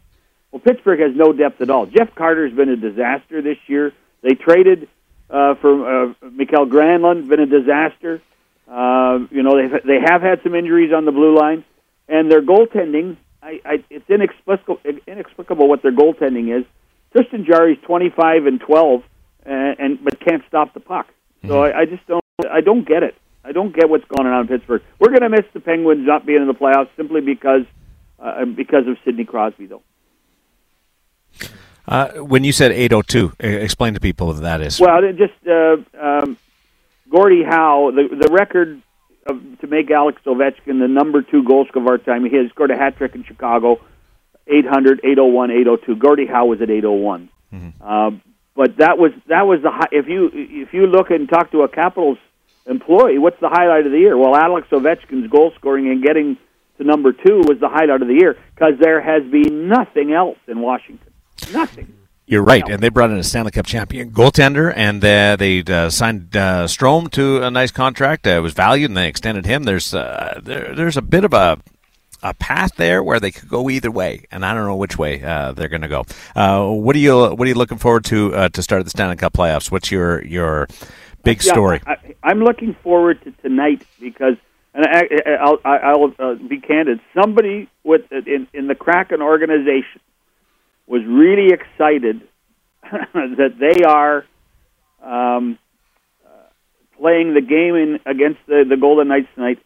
Well, 0.50 0.60
Pittsburgh 0.60 1.00
has 1.00 1.16
no 1.16 1.32
depth 1.32 1.60
at 1.60 1.70
all. 1.70 1.86
Jeff 1.86 2.14
Carter's 2.14 2.52
been 2.52 2.68
a 2.68 2.76
disaster 2.76 3.42
this 3.42 3.58
year. 3.66 3.92
They 4.22 4.34
traded 4.34 4.88
uh, 5.30 5.54
for 5.56 6.10
uh, 6.10 6.14
Mikael 6.30 6.66
Granlund, 6.66 7.28
been 7.28 7.40
a 7.40 7.46
disaster. 7.46 8.20
Uh, 8.68 9.20
you 9.30 9.42
know, 9.42 9.56
they 9.56 9.68
they 9.84 10.00
have 10.00 10.22
had 10.22 10.42
some 10.42 10.54
injuries 10.54 10.92
on 10.92 11.04
the 11.04 11.12
blue 11.12 11.36
line, 11.36 11.64
and 12.08 12.30
their 12.30 12.42
goaltending. 12.42 13.16
I, 13.42 13.60
I, 13.64 13.84
it's 13.90 14.08
inexplicable, 14.08 14.80
inexplicable 15.06 15.68
what 15.68 15.82
their 15.82 15.92
goaltending 15.92 16.56
is. 16.58 16.64
Tristan 17.12 17.44
Jarry's 17.44 17.78
twenty 17.82 18.10
five 18.10 18.46
and 18.46 18.60
twelve, 18.60 19.02
and, 19.44 19.78
and 19.78 20.04
but 20.04 20.18
can't 20.20 20.42
stop 20.48 20.72
the 20.72 20.80
puck. 20.80 21.08
So 21.46 21.62
I, 21.62 21.80
I 21.80 21.84
just 21.84 22.06
don't. 22.06 22.24
I 22.50 22.60
don't 22.60 22.86
get 22.86 23.02
it. 23.02 23.14
I 23.44 23.52
don't 23.52 23.74
get 23.74 23.88
what's 23.90 24.04
going 24.06 24.26
on 24.28 24.42
in 24.42 24.48
Pittsburgh. 24.48 24.82
We're 24.98 25.08
going 25.08 25.20
to 25.20 25.28
miss 25.28 25.44
the 25.52 25.60
Penguins 25.60 26.06
not 26.06 26.24
being 26.24 26.40
in 26.40 26.46
the 26.48 26.54
playoffs 26.54 26.88
simply 26.96 27.20
because 27.20 27.62
uh, 28.18 28.44
because 28.46 28.86
of 28.86 28.96
Sidney 29.04 29.24
Crosby, 29.24 29.66
though. 29.66 29.82
Uh, 31.86 32.08
when 32.22 32.44
you 32.44 32.52
said 32.52 32.72
802, 32.72 33.32
e- 33.42 33.46
explain 33.62 33.92
to 33.94 34.00
people 34.00 34.28
what 34.28 34.40
that 34.40 34.62
is. 34.62 34.80
Well, 34.80 35.04
it 35.04 35.16
just 35.18 35.34
uh, 35.46 35.76
um, 36.00 36.38
Gordie 37.10 37.42
Howe, 37.44 37.90
the 37.94 38.08
the 38.16 38.32
record 38.32 38.80
of, 39.26 39.42
to 39.60 39.66
make 39.66 39.90
Alex 39.90 40.22
Ovechkin 40.24 40.80
the 40.80 40.88
number 40.88 41.20
two 41.20 41.42
goal 41.44 41.66
scorer 41.68 41.82
of 41.84 41.88
our 41.88 41.98
time. 41.98 42.24
He 42.24 42.34
has 42.36 42.48
scored 42.50 42.70
a 42.70 42.76
hat 42.76 42.96
trick 42.96 43.14
in 43.14 43.24
Chicago, 43.24 43.80
800, 44.46 45.00
801, 45.04 45.50
802. 45.50 45.96
Gordie 45.96 46.26
Howe 46.26 46.46
was 46.46 46.62
at 46.62 46.70
801. 46.70 47.28
Um, 47.82 48.22
but 48.56 48.78
that 48.78 48.96
was 48.98 49.12
that 49.28 49.46
was 49.46 49.60
the 49.62 49.70
hi- 49.70 49.88
if 49.92 50.08
you 50.08 50.30
if 50.32 50.72
you 50.72 50.86
look 50.86 51.10
and 51.10 51.28
talk 51.28 51.50
to 51.52 51.62
a 51.62 51.68
Capitals 51.68 52.18
employee, 52.66 53.18
what's 53.18 53.40
the 53.40 53.48
highlight 53.48 53.86
of 53.86 53.92
the 53.92 53.98
year? 53.98 54.16
Well, 54.16 54.34
Alex 54.34 54.68
Ovechkin's 54.70 55.30
goal 55.30 55.52
scoring 55.56 55.88
and 55.88 56.02
getting 56.02 56.36
to 56.78 56.84
number 56.84 57.12
two 57.12 57.38
was 57.46 57.58
the 57.60 57.68
highlight 57.68 58.02
of 58.02 58.08
the 58.08 58.14
year 58.14 58.36
because 58.54 58.74
there 58.80 59.00
has 59.00 59.22
been 59.30 59.68
nothing 59.68 60.12
else 60.12 60.38
in 60.48 60.60
Washington. 60.60 61.12
Nothing. 61.52 61.92
You're 62.26 62.42
right, 62.42 62.66
and 62.66 62.82
they 62.82 62.88
brought 62.88 63.10
in 63.10 63.18
a 63.18 63.22
Stanley 63.22 63.50
Cup 63.50 63.66
champion 63.66 64.10
goaltender, 64.10 64.72
and 64.74 65.04
uh, 65.04 65.36
they 65.36 65.62
uh, 65.62 65.90
signed 65.90 66.34
uh, 66.34 66.64
Strome 66.64 67.10
to 67.12 67.42
a 67.42 67.50
nice 67.50 67.70
contract. 67.70 68.26
Uh, 68.26 68.30
it 68.30 68.40
was 68.40 68.54
valued, 68.54 68.90
and 68.90 68.96
they 68.96 69.08
extended 69.08 69.44
him. 69.44 69.64
There's 69.64 69.92
uh, 69.92 70.40
there, 70.42 70.74
there's 70.74 70.96
a 70.96 71.02
bit 71.02 71.24
of 71.24 71.34
a 71.34 71.58
a 72.22 72.32
path 72.32 72.76
there 72.76 73.02
where 73.02 73.20
they 73.20 73.30
could 73.30 73.50
go 73.50 73.68
either 73.68 73.90
way, 73.90 74.24
and 74.30 74.42
I 74.42 74.54
don't 74.54 74.66
know 74.66 74.76
which 74.76 74.96
way 74.96 75.22
uh, 75.22 75.52
they're 75.52 75.68
going 75.68 75.82
to 75.82 75.88
go. 75.88 76.04
What 76.34 76.96
are 76.96 76.98
you 76.98 77.26
what 77.34 77.40
are 77.40 77.48
you 77.48 77.54
looking 77.54 77.76
forward 77.76 78.06
to 78.06 78.48
to 78.48 78.62
start 78.62 78.84
the 78.84 78.90
Stanley 78.90 79.16
Cup 79.16 79.34
playoffs? 79.34 79.70
What's 79.70 79.90
your 79.90 80.24
your 80.24 80.66
big 81.24 81.42
Yeah, 81.44 81.52
story? 81.52 81.80
I, 81.86 81.96
I'm 82.22 82.40
looking 82.40 82.74
forward 82.82 83.22
to 83.24 83.32
tonight 83.42 83.82
because, 84.00 84.36
and 84.74 84.84
I, 84.86 85.08
I- 85.26 85.30
I'll, 85.40 85.58
I- 85.64 85.78
I'll 85.78 86.14
uh, 86.18 86.34
be 86.34 86.60
candid. 86.60 87.00
Somebody 87.20 87.68
with 87.82 88.02
in, 88.12 88.46
in 88.52 88.66
the 88.68 88.74
Kraken 88.74 89.22
organization 89.22 90.00
was 90.86 91.02
really 91.06 91.48
excited 91.52 92.20
that 92.82 93.54
they 93.58 93.84
are 93.84 94.24
um, 95.02 95.58
uh, 96.26 96.28
playing 96.98 97.34
the 97.34 97.40
game 97.40 97.74
in 97.74 98.00
against 98.06 98.40
the, 98.46 98.64
the 98.68 98.76
Golden 98.76 99.08
Knights 99.08 99.28
tonight 99.34 99.58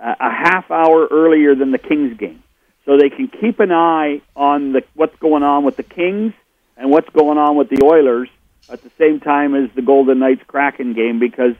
uh, 0.00 0.14
a 0.18 0.30
half 0.30 0.70
hour 0.70 1.06
earlier 1.10 1.54
than 1.54 1.70
the 1.70 1.78
Kings 1.78 2.16
game, 2.18 2.42
so 2.84 2.96
they 2.98 3.10
can 3.10 3.28
keep 3.28 3.60
an 3.60 3.70
eye 3.72 4.20
on 4.34 4.72
the 4.72 4.82
what's 4.94 5.16
going 5.20 5.42
on 5.44 5.64
with 5.64 5.76
the 5.76 5.82
Kings 5.84 6.32
and 6.76 6.90
what's 6.90 7.08
going 7.10 7.38
on 7.38 7.54
with 7.56 7.68
the 7.70 7.80
Oilers 7.84 8.28
at 8.70 8.82
the 8.82 8.90
same 8.98 9.20
time 9.20 9.54
as 9.54 9.70
the 9.74 9.82
Golden 9.82 10.18
Knights 10.18 10.42
Kraken 10.46 10.92
game 10.94 11.18
because 11.18 11.54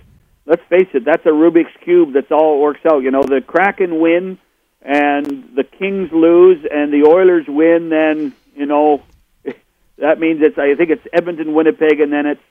let's 0.47 0.63
face 0.69 0.89
it, 0.95 1.05
that's 1.05 1.25
a 1.27 1.31
Rubik's 1.31 1.77
cube. 1.83 2.13
That's 2.13 2.31
all 2.31 2.57
it 2.57 2.61
works 2.63 2.81
out. 2.91 3.03
You 3.03 3.11
know, 3.11 3.23
the 3.23 3.41
Kraken 3.41 4.01
win 4.01 4.39
and 4.83 5.51
the 5.55 5.65
Kings 5.65 6.13
lose 6.13 6.65
and 6.71 6.93
the 6.93 7.05
Oilers 7.09 7.47
win, 7.49 7.89
then 7.89 8.35
you 8.55 8.67
know 8.67 9.03
that 9.99 10.19
means 10.21 10.41
it's 10.43 10.59
I 10.59 10.75
think 10.75 10.91
it's 10.91 11.07
Edmonton, 11.13 11.55
Winnipeg, 11.55 12.01
and 12.01 12.13
then 12.13 12.27
it's 12.27 12.43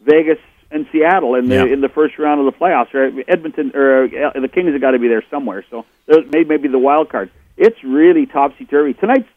Vegas 0.00 0.38
and 0.70 0.86
Seattle 0.92 1.34
in 1.34 1.48
the 1.48 1.54
Yeah. 1.56 1.64
in 1.64 1.80
the 1.80 1.88
first 1.88 2.18
round 2.18 2.40
of 2.40 2.46
the 2.46 2.58
playoffs. 2.58 2.92
Right? 2.92 3.24
Edmonton 3.28 3.72
or 3.74 4.08
the 4.08 4.50
Kings 4.52 4.72
have 4.72 4.80
got 4.80 4.92
to 4.92 4.98
be 4.98 5.08
there 5.08 5.24
somewhere. 5.30 5.64
So 5.70 5.84
maybe 6.08 6.44
maybe 6.44 6.68
the 6.68 6.78
wild 6.78 7.08
card. 7.08 7.30
It's 7.56 7.82
really 7.82 8.26
topsy 8.26 8.64
turvy. 8.66 8.94
Tonight's 8.94 9.28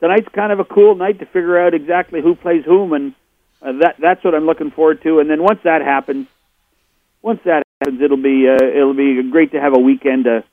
tonight's 0.00 0.28
kind 0.28 0.52
of 0.52 0.60
a 0.60 0.64
cool 0.64 0.94
night 0.94 1.18
to 1.20 1.26
figure 1.26 1.58
out 1.58 1.74
exactly 1.74 2.20
who 2.22 2.34
plays 2.34 2.64
whom, 2.64 2.92
and 2.92 3.14
uh, 3.66 3.72
that 3.80 3.96
that's 3.98 4.22
what 4.24 4.34
I'm 4.34 4.46
looking 4.46 4.70
forward 4.70 5.02
to. 5.02 5.18
And 5.18 5.28
then 5.28 5.42
once 5.42 5.60
that 5.64 5.82
happens, 5.82 6.28
once 7.20 7.40
that 7.44 7.64
happens, 7.80 8.00
it'll 8.00 8.22
be 8.22 8.48
uh, 8.48 8.64
it'll 8.64 8.94
be 8.94 9.20
great 9.30 9.52
to 9.52 9.60
have 9.60 9.74
a 9.74 9.78
weekend 9.78 10.24
to 10.24 10.44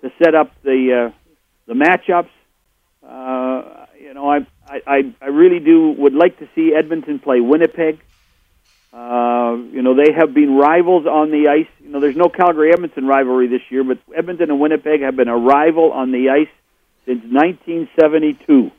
to 0.00 0.12
set 0.22 0.34
up 0.34 0.52
the 0.62 1.10
uh, 1.10 1.14
the 1.66 1.74
matchups. 1.74 2.30
Uh, 3.06 3.86
you 4.00 4.14
know, 4.14 4.30
I, 4.30 4.46
I 4.68 5.14
I 5.20 5.26
really 5.26 5.60
do 5.60 5.90
would 5.90 6.14
like 6.14 6.38
to 6.38 6.48
see 6.54 6.72
Edmonton 6.74 7.18
play 7.18 7.40
Winnipeg. 7.40 8.00
Uh, 8.92 9.56
you 9.70 9.82
know, 9.82 9.94
they 9.94 10.12
have 10.12 10.34
been 10.34 10.54
rivals 10.54 11.06
on 11.06 11.30
the 11.30 11.48
ice. 11.48 11.68
You 11.80 11.90
know, 11.90 12.00
there's 12.00 12.16
no 12.16 12.28
Calgary 12.28 12.72
Edmonton 12.72 13.06
rivalry 13.06 13.48
this 13.48 13.62
year, 13.70 13.84
but 13.84 13.98
Edmonton 14.14 14.50
and 14.50 14.60
Winnipeg 14.60 15.00
have 15.02 15.16
been 15.16 15.28
a 15.28 15.36
rival 15.36 15.92
on 15.92 16.12
the 16.12 16.28
ice 16.30 16.52
since 17.06 17.22
1972. 17.24 18.70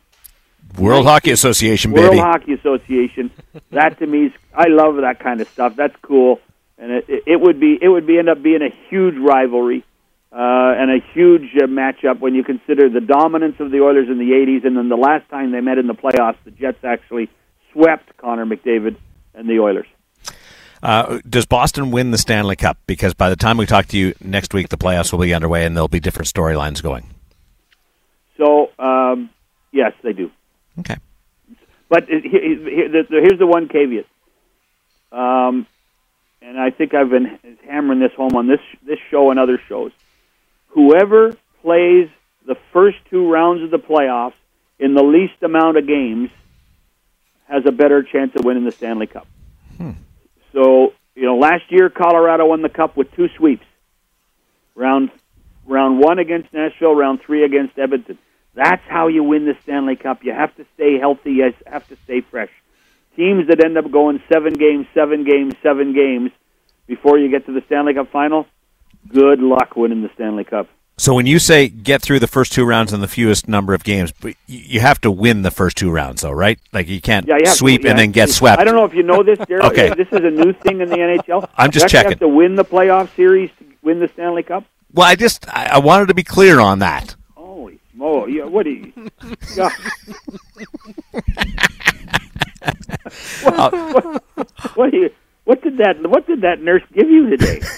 World 0.77 1.05
Hockey 1.05 1.31
Association, 1.31 1.91
World 1.91 2.11
baby. 2.11 2.17
World 2.17 2.31
Hockey 2.31 2.53
Association. 2.53 3.31
That 3.71 3.99
to 3.99 4.07
me 4.07 4.27
is 4.27 4.31
I 4.53 4.67
love 4.67 4.95
that 4.97 5.19
kind 5.19 5.41
of 5.41 5.47
stuff. 5.49 5.75
That's 5.75 5.95
cool, 6.01 6.39
and 6.77 6.91
it, 6.91 7.05
it, 7.07 7.23
it 7.27 7.41
would 7.41 7.59
be 7.59 7.77
it 7.81 7.87
would 7.87 8.07
be 8.07 8.17
end 8.17 8.29
up 8.29 8.41
being 8.41 8.61
a 8.61 8.73
huge 8.89 9.15
rivalry 9.17 9.83
uh, 10.31 10.73
and 10.77 10.89
a 10.89 10.99
huge 11.13 11.49
uh, 11.61 11.67
matchup 11.67 12.19
when 12.19 12.33
you 12.33 12.43
consider 12.43 12.89
the 12.89 13.01
dominance 13.01 13.59
of 13.59 13.71
the 13.71 13.81
Oilers 13.81 14.09
in 14.09 14.17
the 14.17 14.31
'80s, 14.31 14.65
and 14.65 14.75
then 14.75 14.89
the 14.89 14.97
last 14.97 15.29
time 15.29 15.51
they 15.51 15.61
met 15.61 15.77
in 15.77 15.87
the 15.87 15.93
playoffs, 15.93 16.37
the 16.43 16.51
Jets 16.51 16.83
actually 16.83 17.29
swept 17.71 18.17
Connor 18.17 18.45
McDavid 18.45 18.97
and 19.35 19.47
the 19.47 19.59
Oilers. 19.59 19.87
Uh, 20.81 21.19
does 21.29 21.45
Boston 21.45 21.91
win 21.91 22.11
the 22.11 22.17
Stanley 22.17 22.57
Cup? 22.57 22.77
Because 22.87 23.13
by 23.13 23.29
the 23.29 23.37
time 23.37 23.57
we 23.57 23.65
talk 23.65 23.85
to 23.87 23.97
you 23.97 24.13
next 24.21 24.53
week, 24.53 24.67
the 24.69 24.77
playoffs 24.77 25.11
will 25.11 25.19
be 25.19 25.33
underway, 25.33 25.65
and 25.65 25.75
there'll 25.75 25.87
be 25.87 25.99
different 25.99 26.27
storylines 26.27 26.81
going. 26.81 27.05
So 28.37 28.71
um, 28.79 29.29
yes, 29.71 29.93
they 30.03 30.13
do. 30.13 30.31
Okay. 30.79 30.95
But 31.89 32.09
it- 32.09 32.23
he- 32.23 32.29
he- 32.29 32.87
the- 32.87 33.05
the- 33.09 33.21
here's 33.21 33.39
the 33.39 33.47
one 33.47 33.67
caveat. 33.67 34.05
Um, 35.11 35.67
and 36.41 36.59
I 36.59 36.71
think 36.71 36.93
I've 36.93 37.09
been 37.09 37.37
hammering 37.67 37.99
this 37.99 38.13
home 38.13 38.35
on 38.35 38.47
this 38.47 38.61
this 38.81 38.99
show 39.11 39.29
and 39.29 39.39
other 39.39 39.59
shows. 39.69 39.91
Whoever 40.69 41.33
plays 41.61 42.09
the 42.45 42.55
first 42.73 42.97
two 43.09 43.31
rounds 43.31 43.61
of 43.63 43.69
the 43.71 43.79
playoffs 43.79 44.33
in 44.79 44.95
the 44.95 45.03
least 45.03 45.41
amount 45.43 45.77
of 45.77 45.85
games 45.87 46.29
has 47.47 47.65
a 47.65 47.71
better 47.71 48.01
chance 48.03 48.35
of 48.35 48.43
winning 48.43 48.63
the 48.65 48.71
Stanley 48.71 49.07
Cup. 49.07 49.27
So, 50.51 50.93
you 51.15 51.23
know, 51.23 51.37
last 51.37 51.71
year 51.71 51.89
Colorado 51.89 52.45
won 52.47 52.61
the 52.61 52.69
cup 52.69 52.95
with 52.97 53.11
two 53.15 53.27
sweeps. 53.37 53.65
Round 54.75 55.11
round 55.65 55.99
1 55.99 56.19
against 56.19 56.51
Nashville, 56.53 56.93
round 56.95 57.21
3 57.21 57.43
against 57.43 57.77
Edmonton. 57.79 58.17
That's 58.55 58.83
how 58.87 59.07
you 59.07 59.23
win 59.23 59.45
the 59.45 59.55
Stanley 59.63 59.95
Cup. 59.95 60.23
You 60.23 60.31
have 60.33 60.55
to 60.57 60.65
stay 60.75 60.99
healthy, 60.99 61.33
you 61.33 61.53
have 61.65 61.87
to 61.87 61.97
stay 62.03 62.21
fresh. 62.21 62.49
Teams 63.15 63.47
that 63.47 63.63
end 63.63 63.77
up 63.77 63.89
going 63.91 64.21
7 64.31 64.53
games, 64.53 64.85
7 64.93 65.23
games, 65.23 65.53
7 65.63 65.93
games 65.93 66.31
before 66.87 67.17
you 67.17 67.29
get 67.29 67.45
to 67.45 67.51
the 67.53 67.61
Stanley 67.67 67.93
Cup 67.93 68.11
final, 68.11 68.47
good 69.07 69.39
luck 69.39 69.75
winning 69.75 70.01
the 70.01 70.09
Stanley 70.15 70.43
Cup. 70.43 70.67
So 70.97 71.15
when 71.15 71.25
you 71.25 71.39
say 71.39 71.69
get 71.69 72.03
through 72.03 72.19
the 72.19 72.27
first 72.27 72.53
two 72.53 72.65
rounds 72.65 72.93
in 72.93 73.01
the 73.01 73.07
fewest 73.07 73.47
number 73.47 73.73
of 73.73 73.83
games, 73.83 74.11
but 74.11 74.35
you 74.45 74.59
you 74.59 74.79
have 74.79 75.01
to 75.01 75.09
win 75.09 75.41
the 75.41 75.49
first 75.49 75.75
two 75.75 75.89
rounds, 75.89 76.21
though, 76.21 76.31
right? 76.31 76.59
Like 76.71 76.87
you 76.87 77.01
can't 77.01 77.27
Yeah, 77.27 77.35
you 77.37 77.45
have 77.45 77.53
to- 77.53 77.57
sweep 77.57 77.83
yeah. 77.83 77.89
and 77.91 77.99
then 77.99 78.11
get 78.11 78.29
swept. 78.29 78.59
I 78.61 78.63
don't 78.63 78.75
know 78.75 78.85
if 78.85 78.93
you 78.93 79.01
know 79.01 79.23
this, 79.23 79.39
Daryl. 79.49 79.71
Okay. 79.71 79.89
This 79.95 80.07
is 80.11 80.23
a 80.23 80.29
new 80.29 80.53
thing 80.53 80.81
in 80.81 80.89
the 80.89 80.97
NHL. 80.97 81.49
I'm 81.57 81.71
just 81.71 81.85
you 81.85 81.89
checking. 81.89 82.11
have 82.11 82.19
to 82.19 82.27
win 82.27 82.55
the 82.55 82.63
playoff 82.65 83.13
series 83.15 83.49
to 83.57 83.65
win 83.81 83.99
the 83.99 84.07
Stanley 84.09 84.43
Cup. 84.43 84.65
Well, 84.93 85.07
I 85.07 85.15
just 85.15 85.47
I 85.49 85.79
wanted 85.79 86.09
to 86.09 86.13
be 86.13 86.23
clear 86.23 86.59
on 86.59 86.77
that. 86.79 87.15
Smoke! 88.03 88.27
Yeah, 88.29 88.45
what 88.45 88.63
do 88.63 88.71
you? 88.71 88.91
What, 93.43 93.73
what, 93.93 94.21
what, 94.75 94.91
do 94.91 94.97
you, 94.97 95.09
what 95.43 95.61
did 95.61 95.77
that? 95.77 96.01
What 96.07 96.25
did 96.25 96.41
that 96.41 96.61
nurse 96.61 96.83
give 96.93 97.09
you 97.09 97.29
today? 97.29 97.61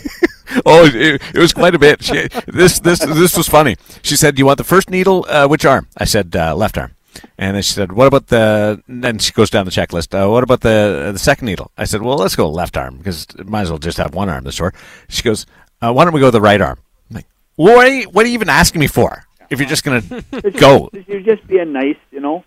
Oh, 0.66 0.86
it, 0.86 1.22
it 1.34 1.40
was 1.40 1.52
quite 1.52 1.76
a 1.76 1.80
bit. 1.80 2.02
She, 2.04 2.30
this 2.48 2.80
this 2.80 3.00
this 3.00 3.36
was 3.36 3.50
funny. 3.50 3.76
She 4.04 4.16
said, 4.16 4.36
"Do 4.36 4.40
you 4.40 4.46
want 4.46 4.60
the 4.60 4.64
first 4.64 4.90
needle? 4.90 5.26
Uh, 5.28 5.48
which 5.48 5.66
arm?" 5.66 5.88
I 5.98 6.06
said, 6.06 6.34
uh, 6.36 6.56
"Left 6.56 6.78
arm." 6.78 6.96
And 7.38 7.56
then 7.56 7.64
she 7.64 7.74
said, 7.74 7.92
"What 7.92 8.08
about 8.08 8.28
the?" 8.28 8.82
Then 8.88 9.18
she 9.18 9.34
goes 9.34 9.50
down 9.50 9.66
the 9.66 9.72
checklist. 9.72 10.14
Uh, 10.14 10.30
what 10.30 10.44
about 10.44 10.62
the 10.62 11.10
the 11.12 11.20
second 11.20 11.48
needle? 11.48 11.72
I 11.78 11.86
said, 11.86 12.04
"Well, 12.04 12.18
let's 12.18 12.36
go 12.36 12.48
left 12.50 12.78
arm 12.78 12.98
because 12.98 13.26
it 13.38 13.50
might 13.50 13.64
as 13.64 13.70
well 13.70 13.80
just 13.80 13.98
have 13.98 14.14
one 14.14 14.30
arm 14.30 14.44
this 14.46 14.58
tour." 14.58 14.74
She 15.10 15.24
goes, 15.24 15.46
uh, 15.82 15.92
"Why 15.92 16.06
don't 16.06 16.14
we 16.14 16.22
go 16.22 16.32
the 16.32 16.40
right 16.40 16.62
arm?" 16.62 16.80
I'm 17.10 17.16
like, 17.16 17.28
what 17.56 17.88
are 17.88 17.90
you, 17.90 18.10
what 18.10 18.24
are 18.26 18.30
you 18.30 18.36
even 18.36 18.50
asking 18.50 18.80
me 18.80 18.88
for? 18.88 19.25
If 19.50 19.60
you're 19.60 19.70
just 19.70 19.84
gonna 19.84 20.02
go, 20.58 20.90
You're 21.08 21.22
just 21.22 21.46
being 21.48 21.72
nice, 21.74 21.98
you 22.12 22.20
know. 22.20 22.44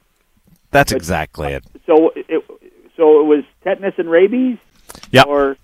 that's 0.70 0.92
exactly 0.92 1.52
it. 1.52 1.64
So 1.86 2.10
it, 2.16 2.44
so 2.96 3.20
it 3.20 3.24
was 3.26 3.44
tetanus 3.64 3.94
and 3.98 4.10
rabies, 4.10 4.58
Yep. 5.12 5.26
or 5.26 5.56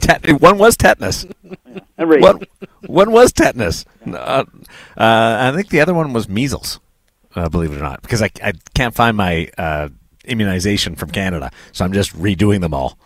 Tet- 0.00 0.40
one 0.40 0.58
was 0.58 0.76
tetanus. 0.76 1.24
and 1.98 2.10
rabies. 2.10 2.22
One, 2.22 2.40
one 2.86 3.12
was 3.12 3.32
tetanus. 3.32 3.84
Uh, 4.06 4.12
uh, 4.14 4.44
I 4.96 5.52
think 5.54 5.68
the 5.68 5.80
other 5.80 5.94
one 5.94 6.12
was 6.12 6.28
measles. 6.28 6.80
Uh, 7.34 7.48
believe 7.48 7.72
it 7.72 7.76
or 7.78 7.82
not, 7.82 8.02
because 8.02 8.20
I, 8.20 8.30
I 8.44 8.52
can't 8.74 8.94
find 8.94 9.16
my 9.16 9.48
uh, 9.56 9.88
immunization 10.24 10.96
from 10.96 11.10
Canada, 11.10 11.50
so 11.72 11.84
I'm 11.84 11.92
just 11.92 12.14
redoing 12.16 12.60
them 12.60 12.74
all. 12.74 12.98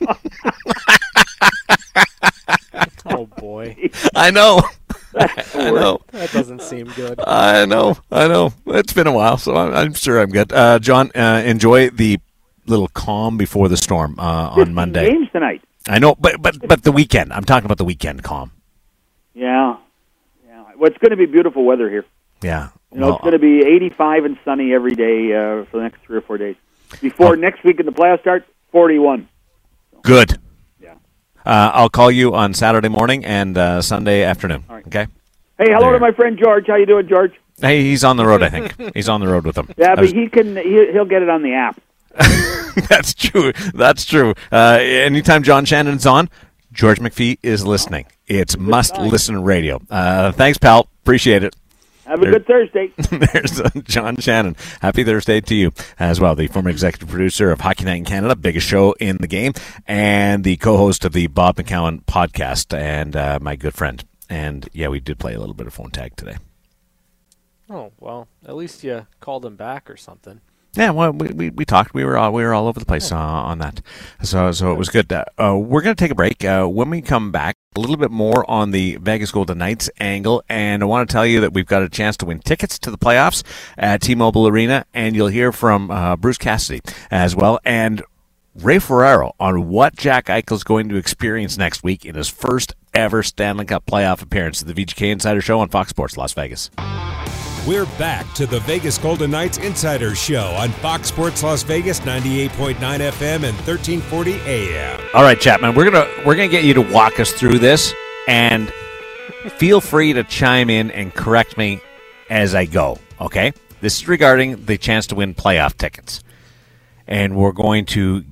Oh 3.08 3.26
boy, 3.38 3.76
I 4.14 4.30
know. 4.30 4.60
I 5.16 5.44
know. 5.70 6.00
that 6.12 6.30
doesn't 6.32 6.62
seem 6.62 6.86
good. 6.88 7.18
I 7.26 7.64
know. 7.66 7.96
I 8.10 8.28
know. 8.28 8.52
It's 8.66 8.92
been 8.92 9.06
a 9.06 9.12
while, 9.12 9.38
so 9.38 9.56
I'm, 9.56 9.74
I'm 9.74 9.94
sure 9.94 10.20
I'm 10.20 10.30
good. 10.30 10.52
Uh, 10.52 10.78
John, 10.78 11.10
uh, 11.14 11.42
enjoy 11.44 11.90
the 11.90 12.18
little 12.66 12.88
calm 12.88 13.36
before 13.36 13.68
the 13.68 13.76
storm 13.76 14.18
uh, 14.18 14.50
on 14.50 14.74
Monday. 14.74 15.10
games 15.10 15.28
tonight. 15.32 15.62
I 15.88 15.98
know, 16.00 16.14
but 16.16 16.42
but 16.42 16.56
but 16.66 16.82
the 16.82 16.92
weekend. 16.92 17.32
I'm 17.32 17.44
talking 17.44 17.64
about 17.64 17.78
the 17.78 17.84
weekend 17.84 18.22
calm. 18.24 18.50
Yeah, 19.34 19.76
yeah. 20.46 20.64
Well, 20.76 20.90
it's 20.90 20.98
going 20.98 21.10
to 21.12 21.16
be 21.16 21.26
beautiful 21.26 21.64
weather 21.64 21.88
here. 21.88 22.04
Yeah. 22.42 22.70
You 22.92 23.00
know, 23.00 23.06
Well, 23.06 23.14
it's 23.16 23.22
going 23.22 23.32
to 23.32 23.38
be 23.38 23.60
85 23.62 24.24
and 24.24 24.38
sunny 24.44 24.72
every 24.74 24.94
day 24.94 25.32
uh, 25.32 25.64
for 25.66 25.76
the 25.78 25.82
next 25.82 26.00
three 26.02 26.16
or 26.16 26.20
four 26.22 26.38
days. 26.38 26.56
Before 27.00 27.32
Oh. 27.32 27.34
next 27.34 27.62
week 27.64 27.78
in 27.80 27.86
the 27.86 27.92
playoffs 27.92 28.20
start, 28.20 28.46
41. 28.72 29.28
good. 30.02 30.38
Uh, 31.46 31.70
I'll 31.74 31.88
call 31.88 32.10
you 32.10 32.34
on 32.34 32.54
Saturday 32.54 32.88
morning 32.88 33.24
and 33.24 33.56
uh, 33.56 33.80
Sunday 33.80 34.24
afternoon. 34.24 34.64
Right. 34.68 34.86
Okay. 34.86 35.06
Hey, 35.58 35.66
hello 35.70 35.82
There. 35.90 35.92
to 35.94 36.00
my 36.00 36.10
friend 36.12 36.36
George. 36.42 36.66
How 36.66 36.74
you 36.76 36.86
doing, 36.86 37.06
George? 37.08 37.32
Hey, 37.60 37.82
he's 37.82 38.04
on 38.04 38.16
the 38.16 38.26
road. 38.26 38.42
I 38.42 38.48
think 38.50 38.74
he's 38.94 39.08
on 39.08 39.20
the 39.20 39.28
road 39.28 39.44
with 39.46 39.54
them. 39.54 39.68
Yeah, 39.76 39.94
but 39.94 40.02
was- 40.02 40.12
he 40.12 40.28
can. 40.28 40.56
He, 40.56 40.90
he'll 40.92 41.04
get 41.06 41.22
it 41.22 41.28
on 41.30 41.42
the 41.42 41.54
app. 41.54 41.80
that's 42.88 43.14
true. 43.14 43.52
That's 43.74 44.04
true. 44.04 44.34
Uh, 44.50 44.78
anytime 44.80 45.42
John 45.42 45.64
Shannon's 45.64 46.04
on, 46.06 46.28
George 46.72 46.98
McPhee 46.98 47.38
is 47.42 47.64
listening. 47.64 48.06
It's 48.26 48.56
must 48.58 48.98
listen 48.98 49.42
radio. 49.42 49.80
Uh, 49.88 50.32
thanks, 50.32 50.58
pal. 50.58 50.88
Appreciate 51.02 51.44
it. 51.44 51.54
Have 52.06 52.22
a 52.22 52.30
good 52.30 52.46
Thursday. 52.46 52.92
There's 53.32 53.60
uh, 53.60 53.68
John 53.82 54.16
Shannon. 54.16 54.54
Happy 54.80 55.02
Thursday 55.02 55.40
to 55.40 55.54
you 55.56 55.72
as 55.98 56.20
well. 56.20 56.36
The 56.36 56.46
former 56.46 56.70
executive 56.70 57.08
producer 57.08 57.50
of 57.50 57.60
Hockey 57.60 57.84
Night 57.84 57.96
in 57.96 58.04
Canada, 58.04 58.36
biggest 58.36 58.66
show 58.66 58.92
in 59.00 59.16
the 59.18 59.26
game, 59.26 59.54
and 59.88 60.44
the 60.44 60.56
co-host 60.56 61.04
of 61.04 61.12
the 61.12 61.26
Bob 61.26 61.56
McCown 61.56 62.04
podcast, 62.04 62.76
and 62.76 63.16
uh, 63.16 63.40
my 63.42 63.56
good 63.56 63.74
friend. 63.74 64.04
And 64.30 64.68
yeah, 64.72 64.86
we 64.86 65.00
did 65.00 65.18
play 65.18 65.34
a 65.34 65.40
little 65.40 65.54
bit 65.54 65.66
of 65.66 65.74
phone 65.74 65.90
tag 65.90 66.14
today. 66.14 66.36
Oh 67.68 67.90
well, 67.98 68.28
at 68.46 68.54
least 68.54 68.84
you 68.84 69.08
called 69.18 69.44
him 69.44 69.56
back 69.56 69.90
or 69.90 69.96
something. 69.96 70.40
Yeah, 70.76 70.90
well, 70.90 71.12
we, 71.12 71.28
we, 71.28 71.50
we 71.50 71.64
talked. 71.64 71.94
We 71.94 72.04
were 72.04 72.18
all, 72.18 72.32
we 72.32 72.42
were 72.42 72.52
all 72.52 72.68
over 72.68 72.78
the 72.78 72.84
place 72.86 73.10
uh, 73.10 73.16
on 73.16 73.58
that, 73.58 73.80
so 74.22 74.52
so 74.52 74.72
it 74.72 74.78
was 74.78 74.90
good. 74.90 75.10
Uh, 75.10 75.24
uh, 75.38 75.56
we're 75.56 75.80
going 75.80 75.96
to 75.96 76.00
take 76.02 76.10
a 76.10 76.14
break. 76.14 76.44
Uh, 76.44 76.66
when 76.66 76.90
we 76.90 77.00
come 77.00 77.32
back, 77.32 77.56
a 77.76 77.80
little 77.80 77.96
bit 77.96 78.10
more 78.10 78.48
on 78.50 78.72
the 78.72 78.96
Vegas 78.96 79.30
Golden 79.30 79.58
Knights 79.58 79.88
angle, 79.98 80.44
and 80.50 80.82
I 80.82 80.86
want 80.86 81.08
to 81.08 81.12
tell 81.12 81.24
you 81.24 81.40
that 81.40 81.54
we've 81.54 81.66
got 81.66 81.82
a 81.82 81.88
chance 81.88 82.16
to 82.18 82.26
win 82.26 82.40
tickets 82.40 82.78
to 82.80 82.90
the 82.90 82.98
playoffs 82.98 83.42
at 83.78 84.02
T-Mobile 84.02 84.48
Arena, 84.48 84.84
and 84.92 85.16
you'll 85.16 85.28
hear 85.28 85.50
from 85.50 85.90
uh, 85.90 86.14
Bruce 86.16 86.38
Cassidy 86.38 86.82
as 87.10 87.34
well, 87.34 87.58
and 87.64 88.02
Ray 88.54 88.78
Ferraro 88.78 89.34
on 89.40 89.68
what 89.68 89.96
Jack 89.96 90.26
Eichel 90.26 90.56
is 90.56 90.64
going 90.64 90.88
to 90.88 90.96
experience 90.96 91.56
next 91.58 91.82
week 91.82 92.04
in 92.04 92.14
his 92.14 92.28
first 92.28 92.74
ever 92.94 93.22
Stanley 93.22 93.66
Cup 93.66 93.86
playoff 93.86 94.22
appearance 94.22 94.62
at 94.62 94.68
the 94.68 94.74
VGK 94.74 95.10
Insider 95.10 95.40
Show 95.40 95.60
on 95.60 95.68
Fox 95.68 95.90
Sports 95.90 96.16
Las 96.16 96.32
Vegas. 96.32 96.70
We're 97.66 97.86
back 97.98 98.32
to 98.34 98.46
the 98.46 98.60
Vegas 98.60 98.96
Golden 98.96 99.32
Knights 99.32 99.58
Insider 99.58 100.14
Show 100.14 100.52
on 100.56 100.70
Fox 100.70 101.08
Sports 101.08 101.42
Las 101.42 101.64
Vegas 101.64 101.98
98.9 101.98 102.76
FM 102.76 103.42
and 103.42 103.56
1340 103.66 104.34
AM. 104.42 105.00
All 105.12 105.24
right, 105.24 105.40
Chapman, 105.40 105.74
we're 105.74 105.90
gonna 105.90 106.06
we're 106.24 106.36
gonna 106.36 106.46
get 106.46 106.62
you 106.62 106.74
to 106.74 106.80
walk 106.80 107.18
us 107.18 107.32
through 107.32 107.58
this, 107.58 107.92
and 108.28 108.72
feel 109.56 109.80
free 109.80 110.12
to 110.12 110.22
chime 110.22 110.70
in 110.70 110.92
and 110.92 111.12
correct 111.12 111.58
me 111.58 111.80
as 112.30 112.54
I 112.54 112.66
go. 112.66 112.98
Okay, 113.20 113.52
this 113.80 113.96
is 113.96 114.06
regarding 114.06 114.64
the 114.66 114.78
chance 114.78 115.08
to 115.08 115.16
win 115.16 115.34
playoff 115.34 115.76
tickets, 115.76 116.22
and 117.08 117.34
we're 117.34 117.50
going 117.50 117.84
to 117.86 118.24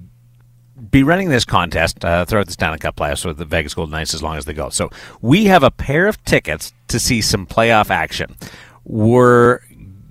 be 0.92 1.02
running 1.02 1.28
this 1.28 1.44
contest 1.44 2.04
uh, 2.04 2.24
throughout 2.24 2.46
the 2.46 2.52
Stanley 2.52 2.78
Cup 2.78 2.94
playoffs 2.94 3.24
with 3.24 3.38
the 3.38 3.44
Vegas 3.44 3.74
Golden 3.74 3.90
Knights 3.90 4.14
as 4.14 4.22
long 4.22 4.36
as 4.36 4.44
they 4.44 4.52
go. 4.52 4.68
So 4.68 4.90
we 5.20 5.46
have 5.46 5.64
a 5.64 5.72
pair 5.72 6.06
of 6.06 6.22
tickets 6.24 6.72
to 6.86 7.00
see 7.00 7.20
some 7.20 7.46
playoff 7.46 7.90
action. 7.90 8.36
We're 8.84 9.60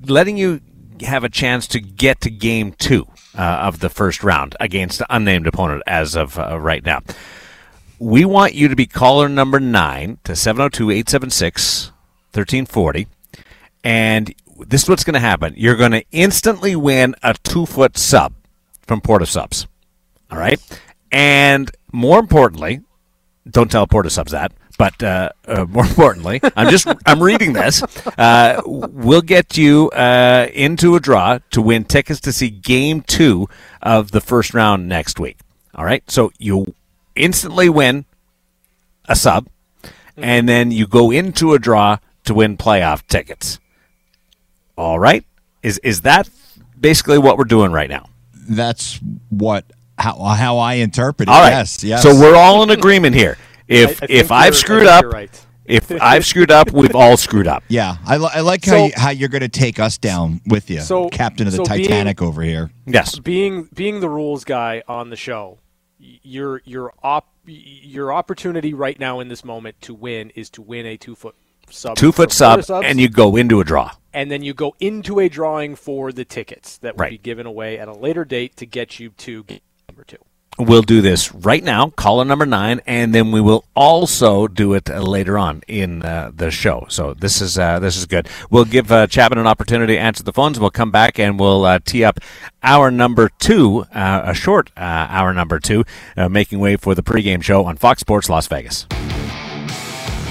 letting 0.06 0.38
you 0.38 0.62
have 1.02 1.24
a 1.24 1.30
chance 1.30 1.68
to 1.68 1.80
get 1.80 2.22
to 2.22 2.30
game 2.30 2.74
two 2.74 3.08
uh, 3.38 3.42
of 3.42 3.80
the 3.80 3.90
first 3.90 4.24
round 4.24 4.56
against 4.60 5.00
the 5.00 5.06
unnamed 5.10 5.48
opponent 5.48 5.84
as 5.88 6.16
of 6.16 6.38
uh, 6.38 6.60
right 6.60 6.84
now. 6.86 7.02
We 8.00 8.26
want 8.26 8.54
you 8.54 8.68
to 8.68 8.76
be 8.76 8.86
caller 8.86 9.30
number 9.30 9.60
nine 9.60 10.18
to 10.24 10.36
702 10.36 10.92
876 10.92 11.92
1340. 12.34 13.08
And 13.84 14.34
this 14.60 14.84
is 14.84 14.90
what's 14.90 15.04
going 15.04 15.14
to 15.14 15.20
happen. 15.20 15.54
You're 15.56 15.76
going 15.76 15.92
to 15.92 16.04
instantly 16.12 16.76
win 16.76 17.16
a 17.24 17.36
two 17.44 17.66
foot 17.66 17.98
sub 17.98 18.34
from 18.82 19.02
Port 19.02 19.22
of 19.22 19.30
Subs. 19.30 19.68
All 20.32 20.38
right. 20.38 20.60
And 21.12 21.72
more 21.92 22.20
importantly, 22.20 22.82
don't 23.50 23.72
tell 23.72 23.88
Port 23.88 24.06
of 24.06 24.12
Subs 24.12 24.32
that. 24.32 24.52
But 24.78 25.02
uh, 25.04 25.30
uh, 25.48 25.66
more 25.66 25.86
importantly, 25.88 26.42
I'm 26.56 26.70
just 26.70 26.88
I'm 27.06 27.22
reading 27.22 27.54
this. 27.54 27.84
Uh, 28.18 28.62
we'll 28.66 29.22
get 29.22 29.58
you 29.58 29.90
uh, 29.92 30.48
into 30.54 30.96
a 30.96 31.00
draw 31.00 31.40
to 31.52 31.62
win 31.62 31.86
tickets 31.86 32.20
to 32.22 32.32
see 32.32 32.50
Game 32.50 33.02
Two 33.02 33.48
of 33.82 34.12
the 34.12 34.22
first 34.22 34.54
round 34.54 34.88
next 34.88 35.20
week. 35.20 35.38
All 35.76 35.86
right, 35.86 36.10
so 36.10 36.32
you 36.38 36.76
instantly 37.16 37.70
win 37.70 38.06
a 39.06 39.16
sub, 39.16 39.48
and 40.18 40.48
then 40.48 40.72
you 40.72 40.88
go 40.88 41.12
into 41.12 41.54
a 41.54 41.60
draw 41.60 41.98
to 42.26 42.34
win 42.34 42.58
playoff 42.58 43.06
tickets. 43.08 43.60
All 44.78 45.00
right, 45.00 45.26
is 45.62 45.78
is 45.80 46.02
that 46.02 46.30
basically 46.80 47.18
what 47.18 47.38
we're 47.38 47.44
doing 47.46 47.72
right 47.72 47.90
now? 47.90 48.10
That's 48.34 49.00
what 49.30 49.66
how 49.98 50.16
how 50.18 50.58
I 50.58 50.76
interpret 50.76 51.30
it. 51.30 51.32
All 51.32 51.42
right. 51.42 51.52
Yes, 51.52 51.84
yes. 51.84 52.04
So 52.04 52.14
we're 52.14 52.36
all 52.36 52.64
in 52.64 52.70
agreement 52.70 53.16
here. 53.16 53.38
If 53.74 54.04
I, 54.04 54.06
I 54.06 54.08
if 54.10 54.32
I've 54.32 54.56
screwed 54.56 54.88
up, 54.88 55.06
right. 55.06 55.46
if 55.66 55.92
I've 56.02 56.26
screwed 56.26 56.52
up, 56.52 56.72
we've 56.72 56.96
all 56.96 57.18
screwed 57.18 57.48
up. 57.48 57.64
yeah, 57.70 57.98
I, 58.06 58.16
I 58.16 58.40
like 58.42 58.66
how 58.66 58.72
So- 58.72 58.86
you, 58.86 58.92
how 58.96 59.10
you're 59.12 59.30
going 59.30 59.42
to 59.42 59.50
take 59.50 59.80
us 59.80 59.98
down 59.98 60.42
with 60.48 60.70
you, 60.70 60.82
So- 60.82 61.10
captain 61.10 61.48
of 61.48 61.54
the 61.54 61.58
so 61.58 61.66
being- 61.66 61.84
Titanic 61.88 62.22
over 62.22 62.42
here. 62.42 62.72
Yes. 62.86 63.18
being 63.20 63.70
being 63.74 64.00
the 64.00 64.10
rules 64.10 64.44
guy 64.44 64.84
on 64.88 65.10
the 65.10 65.16
show, 65.16 65.60
y- 66.00 66.20
you're 66.24 66.62
you're 66.66 66.92
op 67.04 67.30
your 67.46 68.14
opportunity 68.14 68.74
right 68.74 68.98
now 69.00 69.20
in 69.20 69.28
this 69.28 69.44
moment 69.44 69.82
to 69.82 69.94
win 69.94 70.30
is 70.36 70.50
to 70.52 70.62
win 70.62 70.86
a 70.86 70.96
two 70.96 71.14
foot 71.16 71.36
sub, 71.70 71.98
two 71.98 72.12
foot 72.12 72.32
sub, 72.32 72.64
and 72.84 73.00
you 73.02 73.10
go 73.10 73.36
into 73.36 73.60
a 73.60 73.64
draw. 73.66 73.92
And 74.14 74.30
then 74.30 74.44
you 74.44 74.54
go 74.54 74.76
into 74.80 75.20
a 75.20 75.28
drawing 75.28 75.76
for 75.76 76.12
the 76.12 76.24
tickets 76.24 76.78
that 76.78 76.96
will 76.96 77.02
Right. 77.04 77.12
be 77.12 77.18
given 77.18 77.46
away 77.48 77.80
at 77.80 77.88
a 77.88 77.94
later 77.94 78.24
date 78.24 78.56
to 78.58 78.66
get 78.68 79.00
you 79.00 79.10
to 79.10 79.44
game 79.46 79.60
number 79.90 80.04
two. 80.04 80.18
We'll 80.60 80.84
do 80.84 81.02
this 81.02 81.34
right 81.34 81.64
now, 81.64 81.90
caller 81.90 82.26
number 82.26 82.46
nine, 82.46 82.80
and 82.86 83.14
then 83.14 83.32
we 83.32 83.42
will 83.42 83.66
also 83.76 84.48
do 84.48 84.74
it 84.74 84.88
uh, 84.88 85.02
later 85.02 85.38
on 85.38 85.64
in 85.68 86.04
uh, 86.04 86.32
the 86.34 86.52
show. 86.52 86.86
So 86.90 87.16
this 87.16 87.42
is 87.42 87.58
uh, 87.58 87.80
this 87.80 87.98
is 87.98 88.06
good. 88.06 88.30
We'll 88.52 88.66
give 88.66 88.92
uh, 88.92 89.08
Chapman 89.08 89.40
an 89.40 89.48
opportunity 89.48 89.96
to 89.96 90.00
answer 90.00 90.22
the 90.24 90.34
phones. 90.34 90.60
We'll 90.60 90.70
come 90.70 90.92
back 90.92 91.18
and 91.18 91.40
we'll 91.40 91.66
uh, 91.66 91.80
tee 91.84 92.04
up 92.04 92.20
hour 92.62 92.92
number 92.92 93.30
two, 93.40 93.86
a 93.94 94.34
short 94.36 94.70
hour 94.78 95.34
number 95.34 95.60
two, 95.60 95.86
making 96.30 96.60
way 96.60 96.78
for 96.78 96.94
the 96.94 97.04
pregame 97.04 97.42
show 97.42 97.66
on 97.66 97.76
Fox 97.76 98.02
Sports 98.02 98.30
Las 98.30 98.48
Vegas. 98.48 98.86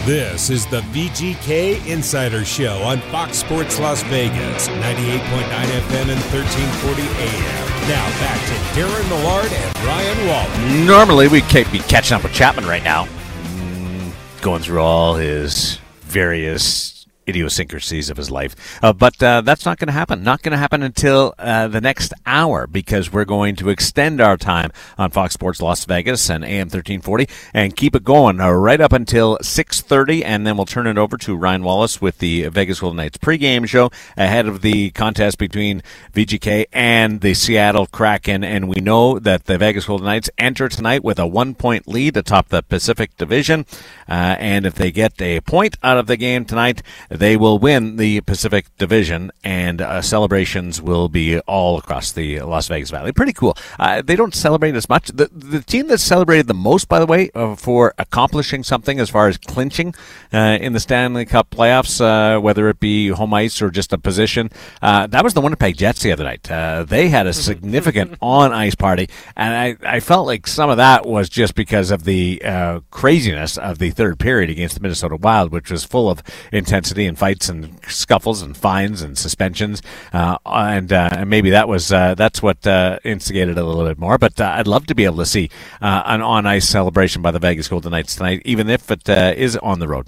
This 0.05 0.51
is 0.51 0.67
the 0.67 0.81
VGK 0.81 1.87
Insider 1.87 2.45
Show 2.45 2.83
on 2.83 3.01
Fox 3.13 3.37
Sports 3.37 3.79
Las 3.79 4.03
Vegas, 4.03 4.67
98.9 4.67 5.21
FM 5.23 6.09
and 6.09 6.21
1340 6.33 7.03
AM. 7.03 7.89
Now 7.89 8.11
back 8.19 8.41
to 8.49 8.81
Darren 8.81 9.09
Millard 9.09 9.53
and 9.53 9.79
Ryan 9.87 10.27
Wallace. 10.27 10.89
Normally, 10.89 11.29
we'd 11.29 11.49
be 11.71 11.79
catching 11.79 12.17
up 12.17 12.25
with 12.25 12.33
Chapman 12.33 12.67
right 12.67 12.83
now, 12.83 13.05
mm, 13.05 14.13
going 14.41 14.61
through 14.61 14.81
all 14.81 15.15
his 15.15 15.79
various 16.01 16.92
idiosyncrasies 17.29 18.11
of 18.11 18.17
his 18.17 18.31
life. 18.31 18.79
Uh, 18.83 18.93
but 18.93 19.23
uh, 19.23 19.41
that's 19.41 19.65
not 19.65 19.79
going 19.79 19.89
to 19.89 19.93
happen. 19.93 20.23
Not 20.23 20.43
going 20.43 20.53
to 20.53 20.59
happen 20.59 20.83
until 20.83 21.35
uh, 21.39 21.69
the 21.69 21.81
next 21.81 22.13
hour 22.27 22.67
because 22.67 23.13
we're 23.13 23.25
going 23.25 23.57
to 23.57 23.69
extend 23.69 24.21
our 24.21 24.37
time 24.37 24.71
on 24.99 25.11
Fox 25.11 25.35
Sports 25.35 25.61
Las 25.61 25.85
Vegas 25.85 26.31
and 26.31 26.45
AM 26.45 26.69
1340 26.69 27.27
and 27.55 27.77
keep 27.77 27.95
it 27.95 28.05
going 28.05 28.41
uh, 28.41 28.51
right 28.51 28.81
up 28.81 28.93
until 28.93 29.39
6.30 29.39 30.25
and 30.25 30.47
then 30.47 30.57
we'll 30.57 30.67
turn 30.67 30.87
it 30.87 30.99
over 30.99 31.17
to 31.19 31.37
Ryan 31.37 31.63
Wallace 31.63 32.01
with 32.01 32.19
the 32.19 32.49
Vegas 32.49 32.81
Golden 32.81 32.97
Knights 32.97 33.19
pregame 33.19 33.67
show 33.67 33.91
ahead 34.17 34.47
of 34.47 34.63
the 34.63 34.91
contest 34.91 35.39
between 35.39 35.83
VGK 36.13 36.67
and 36.73 37.21
the 37.21 37.35
Seattle 37.35 37.87
Kraken. 37.87 38.45
And 38.45 38.69
we 38.69 38.81
know 38.81 39.19
that 39.19 39.45
the 39.45 39.59
Vegas 39.59 39.87
Golden 39.87 40.07
Knights 40.07 40.31
enter 40.39 40.69
tonight 40.69 41.05
with 41.05 41.19
a 41.19 41.27
one-point 41.27 41.89
lead 41.89 42.17
atop 42.17 42.49
the 42.49 42.63
Pacific 42.63 43.17
Division. 43.17 43.67
Uh, 44.09 44.37
and 44.39 44.67
if 44.67 44.75
they 44.75 44.91
get 44.91 45.21
a 45.21 45.41
point 45.41 45.77
out 45.83 45.99
of 45.99 46.07
the 46.07 46.17
game 46.17 46.45
tonight, 46.45 46.83
they 47.19 47.37
will 47.37 47.59
win 47.59 47.97
the 47.97 48.21
Pacific 48.23 48.67
Division, 48.79 49.31
and 49.45 49.83
uh, 49.83 50.01
celebrations 50.01 50.81
will 50.81 51.09
be 51.09 51.39
all 51.41 51.79
across 51.79 52.13
the 52.13 52.41
Las 52.41 52.69
Vegas 52.69 52.91
Valley. 52.91 53.13
Pretty 53.13 53.33
cool. 53.33 53.57
Uh, 53.79 54.01
they 54.03 54.17
don't 54.17 54.35
celebrate 54.35 54.75
as 54.75 54.89
much. 54.89 55.09
The, 55.09 55.29
the 55.33 55.63
team 55.63 55.89
that 55.89 55.99
celebrated 55.99 56.47
the 56.47 56.55
most, 56.55 56.89
by 56.89 56.99
the 56.99 57.07
way, 57.07 57.31
uh, 57.35 57.55
for 57.55 57.95
accomplishing 57.99 58.63
something 58.63 58.99
as 58.99 59.11
far 59.11 59.29
as 59.29 59.37
clinching 59.37 59.95
uh, 60.33 60.59
in 60.61 60.73
the 60.73 60.81
Stanley 60.81 61.27
Cup 61.27 61.51
playoffs, 61.51 62.01
uh, 62.01 62.41
whether 62.41 62.69
it 62.69 62.81
be 62.81 63.09
home 63.09 63.35
ice 63.35 63.61
or 63.61 63.71
just 63.71 63.93
a 63.93 63.99
position, 63.99 64.51
uh, 64.81 65.07
that 65.09 65.23
was 65.23 65.35
the 65.35 65.41
Winnipeg 65.41 65.77
Jets 65.77 66.03
the 66.03 66.13
other 66.13 66.25
night. 66.25 66.51
Uh, 66.51 66.85
they 66.85 67.09
had 67.09 67.27
a 67.27 67.33
significant 67.33 68.17
on 68.23 68.53
ice 68.53 68.75
party, 68.75 69.09
and 69.37 69.55
I, 69.55 69.97
I 69.97 70.01
felt 70.01 70.27
like 70.27 70.47
some 70.47 70.71
of 70.71 70.79
that 70.79 71.05
was 71.07 71.29
just 71.29 71.55
because 71.55 71.91
of 71.91 72.05
the 72.05 72.43
uh, 72.43 72.81
craziness 72.91 73.59
of 73.59 73.79
the 73.79 73.91
third 73.91 74.19
period 74.19 74.49
against 74.51 74.77
the 74.77 74.81
Minnesota 74.81 75.17
Wild, 75.17 75.53
which 75.53 75.71
was 75.71 75.85
full 75.85 76.09
of 76.09 76.23
intensity 76.51 77.02
and 77.07 77.19
fights 77.19 77.49
and 77.49 77.79
scuffles 77.89 78.43
and 78.43 78.57
fines 78.57 79.03
and 79.03 79.17
suspensions, 79.19 79.83
uh, 80.13 80.39
and, 80.45 80.93
uh, 80.93 81.11
and 81.13 81.31
maybe 81.31 81.51
that 81.51 81.69
was 81.69 81.93
uh, 81.93 82.15
that's 82.15 82.43
what 82.43 82.67
uh, 82.67 82.99
instigated 83.05 83.59
a 83.59 83.65
little 83.65 83.87
bit 83.87 83.99
more. 83.99 84.19
But 84.19 84.41
uh, 84.41 84.55
I'd 84.57 84.67
love 84.67 84.87
to 84.87 84.95
be 84.95 85.05
able 85.05 85.19
to 85.19 85.27
see 85.27 85.51
an 85.81 86.23
on 86.23 86.47
ice 86.47 86.69
celebration 86.69 87.23
by 87.23 87.31
the 87.31 87.39
Vegas 87.39 87.69
Golden 87.69 87.91
Knights 87.91 88.17
tonight, 88.17 88.43
even 88.45 88.69
if 88.69 88.91
it 88.91 89.09
is 89.09 89.57
on 89.57 89.79
the 89.79 89.89
road. 89.89 90.07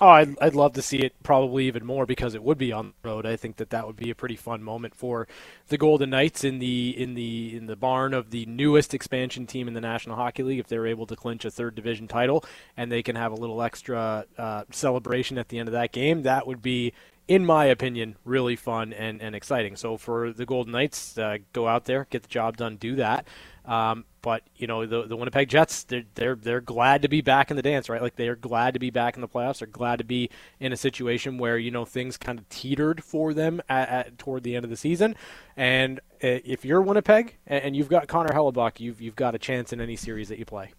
Oh, 0.00 0.08
I'd, 0.08 0.38
I'd 0.40 0.54
love 0.54 0.72
to 0.72 0.82
see 0.82 0.98
it 0.98 1.22
probably 1.22 1.66
even 1.66 1.84
more 1.84 2.06
because 2.06 2.34
it 2.34 2.42
would 2.42 2.56
be 2.56 2.72
on 2.72 2.94
the 3.02 3.08
road. 3.08 3.26
I 3.26 3.36
think 3.36 3.56
that 3.58 3.70
that 3.70 3.86
would 3.86 3.94
be 3.94 4.10
a 4.10 4.14
pretty 4.14 4.36
fun 4.36 4.62
moment 4.62 4.94
for 4.94 5.28
the 5.68 5.76
Golden 5.76 6.10
Knights 6.10 6.44
in 6.44 6.58
the 6.60 6.94
in 6.98 7.14
the 7.14 7.54
in 7.54 7.66
the 7.66 7.76
barn 7.76 8.14
of 8.14 8.30
the 8.30 8.46
newest 8.46 8.94
expansion 8.94 9.46
team 9.46 9.68
in 9.68 9.74
the 9.74 9.82
National 9.82 10.16
Hockey 10.16 10.42
League. 10.42 10.58
If 10.58 10.66
they're 10.66 10.86
able 10.86 11.06
to 11.06 11.14
clinch 11.14 11.44
a 11.44 11.50
third 11.50 11.74
division 11.74 12.08
title 12.08 12.42
and 12.76 12.90
they 12.90 13.02
can 13.02 13.16
have 13.16 13.32
a 13.32 13.36
little 13.36 13.62
extra 13.62 14.24
uh, 14.38 14.64
celebration 14.70 15.36
at 15.36 15.50
the 15.50 15.58
end 15.58 15.68
of 15.68 15.72
that 15.74 15.92
game, 15.92 16.22
that 16.22 16.46
would 16.46 16.62
be, 16.62 16.94
in 17.28 17.44
my 17.44 17.66
opinion, 17.66 18.16
really 18.24 18.56
fun 18.56 18.94
and, 18.94 19.20
and 19.20 19.36
exciting. 19.36 19.76
So 19.76 19.98
for 19.98 20.32
the 20.32 20.46
Golden 20.46 20.72
Knights, 20.72 21.18
uh, 21.18 21.36
go 21.52 21.68
out 21.68 21.84
there, 21.84 22.06
get 22.08 22.22
the 22.22 22.28
job 22.28 22.56
done, 22.56 22.76
do 22.76 22.96
that. 22.96 23.26
Um, 23.64 24.04
but 24.22 24.42
you 24.56 24.66
know 24.66 24.86
the 24.86 25.02
the 25.02 25.16
Winnipeg 25.16 25.48
Jets, 25.48 25.84
they're, 25.84 26.04
they're 26.14 26.34
they're 26.34 26.60
glad 26.60 27.02
to 27.02 27.08
be 27.08 27.20
back 27.20 27.50
in 27.50 27.56
the 27.56 27.62
dance, 27.62 27.88
right? 27.88 28.02
Like 28.02 28.16
they 28.16 28.28
are 28.28 28.36
glad 28.36 28.74
to 28.74 28.80
be 28.80 28.90
back 28.90 29.16
in 29.16 29.20
the 29.20 29.28
playoffs. 29.28 29.58
They're 29.58 29.68
glad 29.68 29.98
to 29.98 30.04
be 30.04 30.30
in 30.58 30.72
a 30.72 30.76
situation 30.76 31.38
where 31.38 31.58
you 31.58 31.70
know 31.70 31.84
things 31.84 32.16
kind 32.16 32.38
of 32.38 32.48
teetered 32.48 33.04
for 33.04 33.34
them 33.34 33.60
at, 33.68 33.88
at 33.88 34.18
toward 34.18 34.42
the 34.42 34.56
end 34.56 34.64
of 34.64 34.70
the 34.70 34.76
season. 34.76 35.14
And 35.56 35.98
uh, 36.22 36.42
if 36.44 36.64
you're 36.64 36.80
Winnipeg 36.80 37.36
and 37.46 37.76
you've 37.76 37.88
got 37.88 38.08
Connor 38.08 38.32
Hellebuyck, 38.32 38.80
you've 38.80 39.00
you've 39.00 39.16
got 39.16 39.34
a 39.34 39.38
chance 39.38 39.72
in 39.72 39.80
any 39.80 39.96
series 39.96 40.28
that 40.28 40.38
you 40.38 40.44
play. 40.44 40.72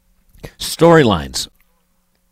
Storylines. 0.57 1.47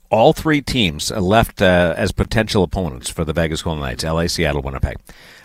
All 0.10 0.34
three 0.34 0.62
teams 0.62 1.10
left 1.10 1.62
uh, 1.62 1.94
as 1.96 2.12
potential 2.12 2.64
opponents 2.64 3.10
for 3.10 3.24
the 3.24 3.32
Vegas 3.32 3.62
Golden 3.62 3.82
Knights: 3.82 4.04
LA, 4.04 4.28
Seattle, 4.28 4.62
Winnipeg. 4.62 4.98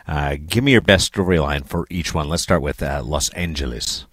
Uh, 0.08 0.36
give 0.44 0.64
me 0.64 0.72
your 0.72 0.80
best 0.80 1.12
storyline 1.12 1.64
for 1.64 1.86
each 1.90 2.12
one. 2.12 2.28
Let's 2.28 2.42
start 2.42 2.62
with 2.62 2.82
uh, 2.82 3.02
Los 3.04 3.28
Angeles. 3.30 4.06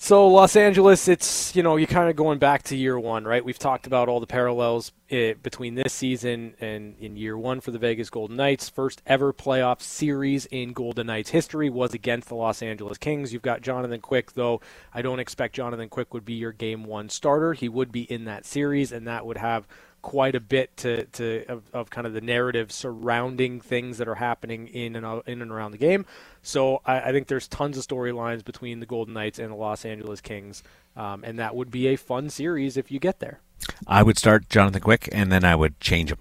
So 0.00 0.28
Los 0.28 0.54
Angeles, 0.54 1.08
it's 1.08 1.56
you 1.56 1.62
know 1.64 1.74
you're 1.74 1.88
kind 1.88 2.08
of 2.08 2.14
going 2.14 2.38
back 2.38 2.62
to 2.64 2.76
year 2.76 2.96
one, 2.96 3.24
right? 3.24 3.44
We've 3.44 3.58
talked 3.58 3.84
about 3.84 4.08
all 4.08 4.20
the 4.20 4.28
parallels 4.28 4.92
eh, 5.10 5.34
between 5.42 5.74
this 5.74 5.92
season 5.92 6.54
and 6.60 6.94
in 7.00 7.16
year 7.16 7.36
one 7.36 7.60
for 7.60 7.72
the 7.72 7.80
Vegas 7.80 8.08
Golden 8.08 8.36
Knights. 8.36 8.68
First 8.68 9.02
ever 9.06 9.32
playoff 9.32 9.82
series 9.82 10.46
in 10.46 10.72
Golden 10.72 11.08
Knights 11.08 11.30
history 11.30 11.68
was 11.68 11.94
against 11.94 12.28
the 12.28 12.36
Los 12.36 12.62
Angeles 12.62 12.96
Kings. 12.96 13.32
You've 13.32 13.42
got 13.42 13.60
Jonathan 13.60 14.00
Quick, 14.00 14.34
though. 14.34 14.60
I 14.94 15.02
don't 15.02 15.18
expect 15.18 15.56
Jonathan 15.56 15.88
Quick 15.88 16.14
would 16.14 16.24
be 16.24 16.34
your 16.34 16.52
game 16.52 16.84
one 16.84 17.08
starter. 17.08 17.52
He 17.52 17.68
would 17.68 17.90
be 17.90 18.02
in 18.02 18.24
that 18.26 18.46
series, 18.46 18.92
and 18.92 19.04
that 19.08 19.26
would 19.26 19.38
have 19.38 19.66
quite 20.02 20.34
a 20.34 20.40
bit 20.40 20.76
to, 20.78 21.04
to 21.06 21.44
of, 21.48 21.62
of 21.72 21.90
kind 21.90 22.06
of 22.06 22.12
the 22.12 22.20
narrative 22.20 22.70
surrounding 22.70 23.60
things 23.60 23.98
that 23.98 24.08
are 24.08 24.14
happening 24.14 24.68
in 24.68 24.96
and 24.96 25.04
out, 25.04 25.26
in 25.26 25.42
and 25.42 25.50
around 25.50 25.72
the 25.72 25.78
game. 25.78 26.06
So 26.42 26.80
I, 26.86 27.00
I 27.00 27.12
think 27.12 27.26
there's 27.26 27.48
tons 27.48 27.76
of 27.76 27.86
storylines 27.86 28.44
between 28.44 28.80
the 28.80 28.86
Golden 28.86 29.14
Knights 29.14 29.38
and 29.38 29.50
the 29.50 29.56
Los 29.56 29.84
Angeles 29.84 30.20
Kings, 30.20 30.62
um, 30.96 31.24
and 31.24 31.38
that 31.38 31.54
would 31.54 31.70
be 31.70 31.88
a 31.88 31.96
fun 31.96 32.30
series 32.30 32.76
if 32.76 32.90
you 32.90 32.98
get 32.98 33.18
there. 33.18 33.40
I 33.86 34.02
would 34.02 34.18
start 34.18 34.48
Jonathan 34.48 34.80
Quick, 34.80 35.08
and 35.12 35.32
then 35.32 35.44
I 35.44 35.56
would 35.56 35.80
change 35.80 36.12
him, 36.12 36.18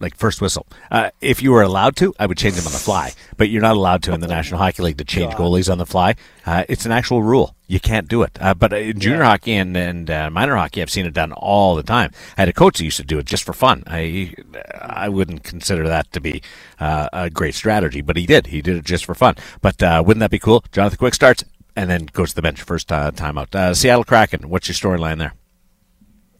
like 0.00 0.16
first 0.16 0.40
whistle. 0.40 0.66
Uh, 0.90 1.10
if 1.20 1.42
you 1.42 1.52
were 1.52 1.62
allowed 1.62 1.96
to, 1.96 2.14
I 2.18 2.26
would 2.26 2.38
change 2.38 2.56
him 2.56 2.66
on 2.66 2.72
the 2.72 2.78
fly. 2.78 3.12
But 3.36 3.48
you're 3.48 3.62
not 3.62 3.76
allowed 3.76 4.02
to 4.04 4.12
in 4.12 4.20
the 4.20 4.26
National 4.26 4.58
Hockey 4.58 4.82
League 4.82 4.98
to 4.98 5.04
change 5.04 5.34
goalies 5.34 5.70
on 5.70 5.78
the 5.78 5.86
fly. 5.86 6.14
Uh, 6.44 6.64
it's 6.68 6.84
an 6.84 6.92
actual 6.92 7.22
rule. 7.22 7.54
You 7.66 7.80
can't 7.80 8.08
do 8.08 8.22
it. 8.22 8.36
Uh, 8.40 8.54
but 8.54 8.72
in 8.72 8.98
junior 9.00 9.22
hockey 9.24 9.54
and, 9.54 9.76
and 9.76 10.10
uh, 10.10 10.30
minor 10.30 10.56
hockey, 10.56 10.82
I've 10.82 10.90
seen 10.90 11.06
it 11.06 11.14
done 11.14 11.32
all 11.32 11.74
the 11.74 11.82
time. 11.82 12.10
I 12.36 12.42
had 12.42 12.48
a 12.48 12.52
coach 12.52 12.78
that 12.78 12.84
used 12.84 12.98
to 12.98 13.04
do 13.04 13.18
it 13.18 13.26
just 13.26 13.44
for 13.44 13.52
fun. 13.52 13.84
I 13.86 14.34
I 14.80 15.08
wouldn't 15.08 15.44
consider 15.44 15.88
that 15.88 16.12
to 16.12 16.20
be 16.20 16.42
uh, 16.78 17.08
a 17.12 17.30
great 17.30 17.54
strategy, 17.54 18.02
but 18.02 18.16
he 18.16 18.26
did. 18.26 18.48
He 18.48 18.60
did 18.60 18.76
it 18.76 18.84
just 18.84 19.04
for 19.04 19.14
fun. 19.14 19.36
But 19.62 19.82
uh, 19.82 20.02
wouldn't 20.04 20.20
that 20.20 20.30
be 20.30 20.38
cool? 20.38 20.64
Jonathan 20.72 20.98
Quick 20.98 21.14
starts 21.14 21.44
and 21.76 21.88
then 21.88 22.06
goes 22.12 22.30
to 22.30 22.36
the 22.36 22.42
bench 22.42 22.62
first 22.62 22.92
uh, 22.92 23.10
time 23.10 23.38
out. 23.38 23.54
Uh, 23.54 23.74
Seattle 23.74 24.04
Kraken. 24.04 24.48
What's 24.48 24.68
your 24.68 24.74
storyline 24.74 25.18
there? 25.18 25.34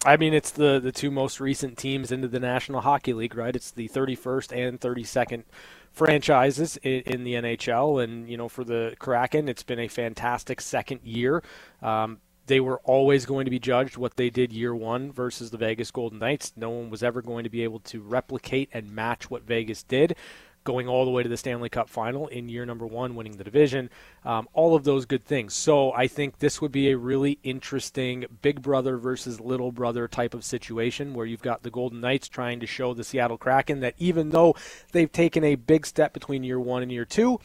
I 0.05 0.17
mean, 0.17 0.33
it's 0.35 0.51
the, 0.51 0.79
the 0.79 0.91
two 0.91 1.09
most 1.09 1.39
recent 1.39 1.77
teams 1.77 2.11
into 2.11 2.27
the 2.27 2.39
National 2.39 2.81
Hockey 2.81 3.13
League, 3.13 3.35
right? 3.35 3.55
It's 3.55 3.71
the 3.71 3.89
31st 3.89 4.55
and 4.55 4.79
32nd 4.79 5.43
franchises 5.91 6.77
in, 6.77 7.23
the 7.23 7.33
NHL, 7.33 8.03
and 8.03 8.29
you 8.29 8.37
know, 8.37 8.47
for 8.47 8.63
the 8.63 8.95
Kraken, 8.99 9.49
it's 9.49 9.63
been 9.63 9.79
a 9.79 9.87
fantastic 9.87 10.61
second 10.61 10.99
year. 11.03 11.41
Um, 11.81 12.19
they 12.47 12.59
were 12.59 12.79
always 12.83 13.25
going 13.25 13.45
to 13.45 13.51
be 13.51 13.57
judged 13.57 13.97
what 13.97 14.15
they 14.17 14.29
did 14.29 14.53
year 14.53 14.75
one 14.75 15.11
versus 15.11 15.49
the 15.49 15.57
Vegas 15.57 15.89
Golden 15.89 16.19
Knights. 16.19 16.53
No 16.55 16.69
one 16.69 16.91
was 16.91 17.01
ever 17.01 17.23
going 17.23 17.43
to 17.43 17.49
be 17.49 17.63
able 17.63 17.79
to 17.79 18.01
replicate 18.01 18.69
and 18.73 18.91
match 18.91 19.31
what 19.31 19.43
Vegas 19.43 19.81
did, 19.81 20.15
going 20.65 20.89
all 20.89 21.05
the 21.05 21.11
way 21.11 21.23
to 21.23 21.29
the 21.29 21.37
Stanley 21.37 21.69
Cup 21.69 21.89
final 21.89 22.27
in 22.27 22.49
year 22.49 22.65
number 22.65 22.85
one, 22.85 23.15
winning 23.15 23.37
the 23.37 23.43
division, 23.45 23.89
um, 24.25 24.49
all 24.51 24.75
of 24.75 24.83
those 24.83 25.05
good 25.05 25.23
things. 25.23 25.53
So 25.53 25.93
I 25.93 26.07
think 26.07 26.39
this 26.39 26.59
would 26.59 26.73
be 26.73 26.89
a 26.89 26.97
really 26.97 27.39
interesting 27.43 28.25
big 28.41 28.61
brother 28.61 28.97
versus 28.97 29.39
little 29.39 29.71
brother 29.71 30.09
type 30.09 30.33
of 30.33 30.43
situation 30.43 31.13
where 31.13 31.25
you've 31.25 31.41
got 31.41 31.63
the 31.63 31.71
Golden 31.71 32.01
Knights 32.01 32.27
trying 32.27 32.59
to 32.59 32.67
show 32.67 32.93
the 32.93 33.05
Seattle 33.05 33.37
Kraken 33.37 33.79
that 33.79 33.95
even 33.97 34.31
though 34.31 34.55
they've 34.91 35.11
taken 35.11 35.45
a 35.45 35.55
big 35.55 35.85
step 35.85 36.13
between 36.13 36.43
year 36.43 36.59
one 36.59 36.83
and 36.83 36.91
year 36.91 37.05
two, 37.05 37.39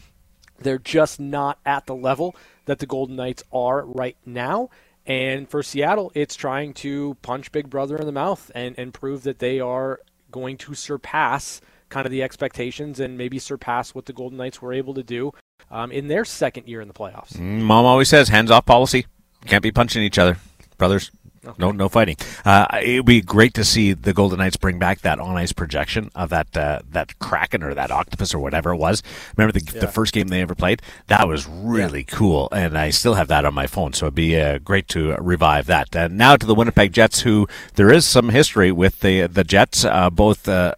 they're 0.59 0.79
just 0.79 1.21
not 1.21 1.59
at 1.65 1.87
the 1.87 1.95
level 1.95 2.35
that 2.65 2.81
the 2.81 2.87
Golden 2.87 3.17
Knights 3.17 3.45
are 3.53 3.85
right 3.85 4.17
now. 4.27 4.71
And 5.07 5.49
for 5.49 5.63
Seattle, 5.63 6.13
it's 6.15 6.37
trying 6.37 6.75
to 6.75 7.17
punch 7.23 7.53
Big 7.53 7.71
Brother 7.71 7.97
in 7.97 8.07
the 8.07 8.13
mouth 8.13 8.51
and, 8.55 8.79
and 8.79 8.95
prove 8.95 9.23
that 9.25 9.39
they 9.39 9.59
are 9.59 10.01
going 10.31 10.57
to 10.59 10.75
surpass 10.75 11.61
kind 11.91 12.07
of 12.07 12.13
the 12.13 12.23
expectations 12.23 13.01
and 13.01 13.19
maybe 13.19 13.39
surpass 13.39 13.95
what 13.95 14.07
the 14.07 14.13
Golden 14.13 14.39
Knights 14.39 14.63
were 14.63 14.73
able 14.73 14.95
to 14.95 15.03
do 15.03 15.33
um, 15.71 15.93
in 15.93 16.09
their 16.09 16.25
second 16.25 16.67
year 16.67 16.81
in 16.81 16.89
the 16.89 16.95
playoffs. 16.95 17.39
Mom 17.39 17.85
always 17.85 18.09
says 18.09 18.29
hands 18.29 18.51
off 18.51 18.65
policy. 18.65 19.07
Can't 19.47 19.63
be 19.63 19.71
punching 19.71 20.03
each 20.03 20.19
other. 20.19 20.39
Brothers, 20.79 21.11
Okay. 21.43 21.55
No, 21.59 21.71
no 21.73 21.89
fighting. 21.89 22.17
Uh, 22.45 22.67
it 22.83 22.97
would 22.97 23.07
be 23.07 23.23
great 23.23 23.55
to 23.55 23.65
see 23.65 23.95
the 23.95 24.13
Golden 24.13 24.39
Knights 24.39 24.59
bring 24.59 24.79
back 24.79 25.01
that 25.01 25.19
on 25.19 25.37
ice 25.37 25.53
projection 25.53 26.11
of 26.15 26.29
that 26.29 26.55
uh, 26.55 26.81
that 26.91 27.19
kraken 27.19 27.63
or 27.63 27.73
that 27.73 27.91
octopus 27.91 28.35
or 28.35 28.41
whatever 28.41 28.73
it 28.73 28.77
was. 28.77 29.03
Remember 29.39 29.59
the, 29.59 29.65
yeah. 29.73 29.81
the 29.81 29.89
first 29.89 30.13
game 30.13 30.29
they 30.29 30.43
ever 30.43 30.55
played? 30.55 30.83
That 31.07 31.27
was 31.27 31.47
really 31.49 32.01
yeah. 32.01 32.15
cool, 32.15 32.49
and 32.53 32.77
I 32.77 32.91
still 32.91 33.15
have 33.15 33.29
that 33.29 33.47
on 33.47 33.55
my 33.55 33.67
phone. 33.67 33.95
So 33.95 34.07
it'd 34.07 34.15
be 34.15 34.39
uh, 34.39 34.59
great 34.59 34.87
to 34.89 35.15
revive 35.15 35.65
that. 35.67 35.97
Uh, 35.97 36.09
now 36.09 36.37
to 36.37 36.45
the 36.45 36.55
Winnipeg 36.55 36.93
Jets, 36.93 37.21
who 37.21 37.49
there 37.75 37.91
is 37.91 38.07
some 38.07 38.29
history 38.29 38.71
with 38.71 39.01
the 39.01 39.27
the 39.27 39.45
Jets, 39.45 39.87
uh, 39.87 40.11
both 40.11 40.47
uh, 40.47 40.75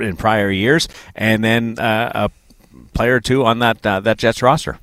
in 0.00 0.16
prior 0.16 0.50
years, 0.50 0.88
and 1.14 1.42
then 1.42 1.76
a 1.78 2.30
player 2.94 3.16
or 3.16 3.20
two 3.20 3.44
on 3.44 3.58
that 3.60 3.82
that 3.82 4.18
Jets 4.18 4.42
roster. 4.42 4.78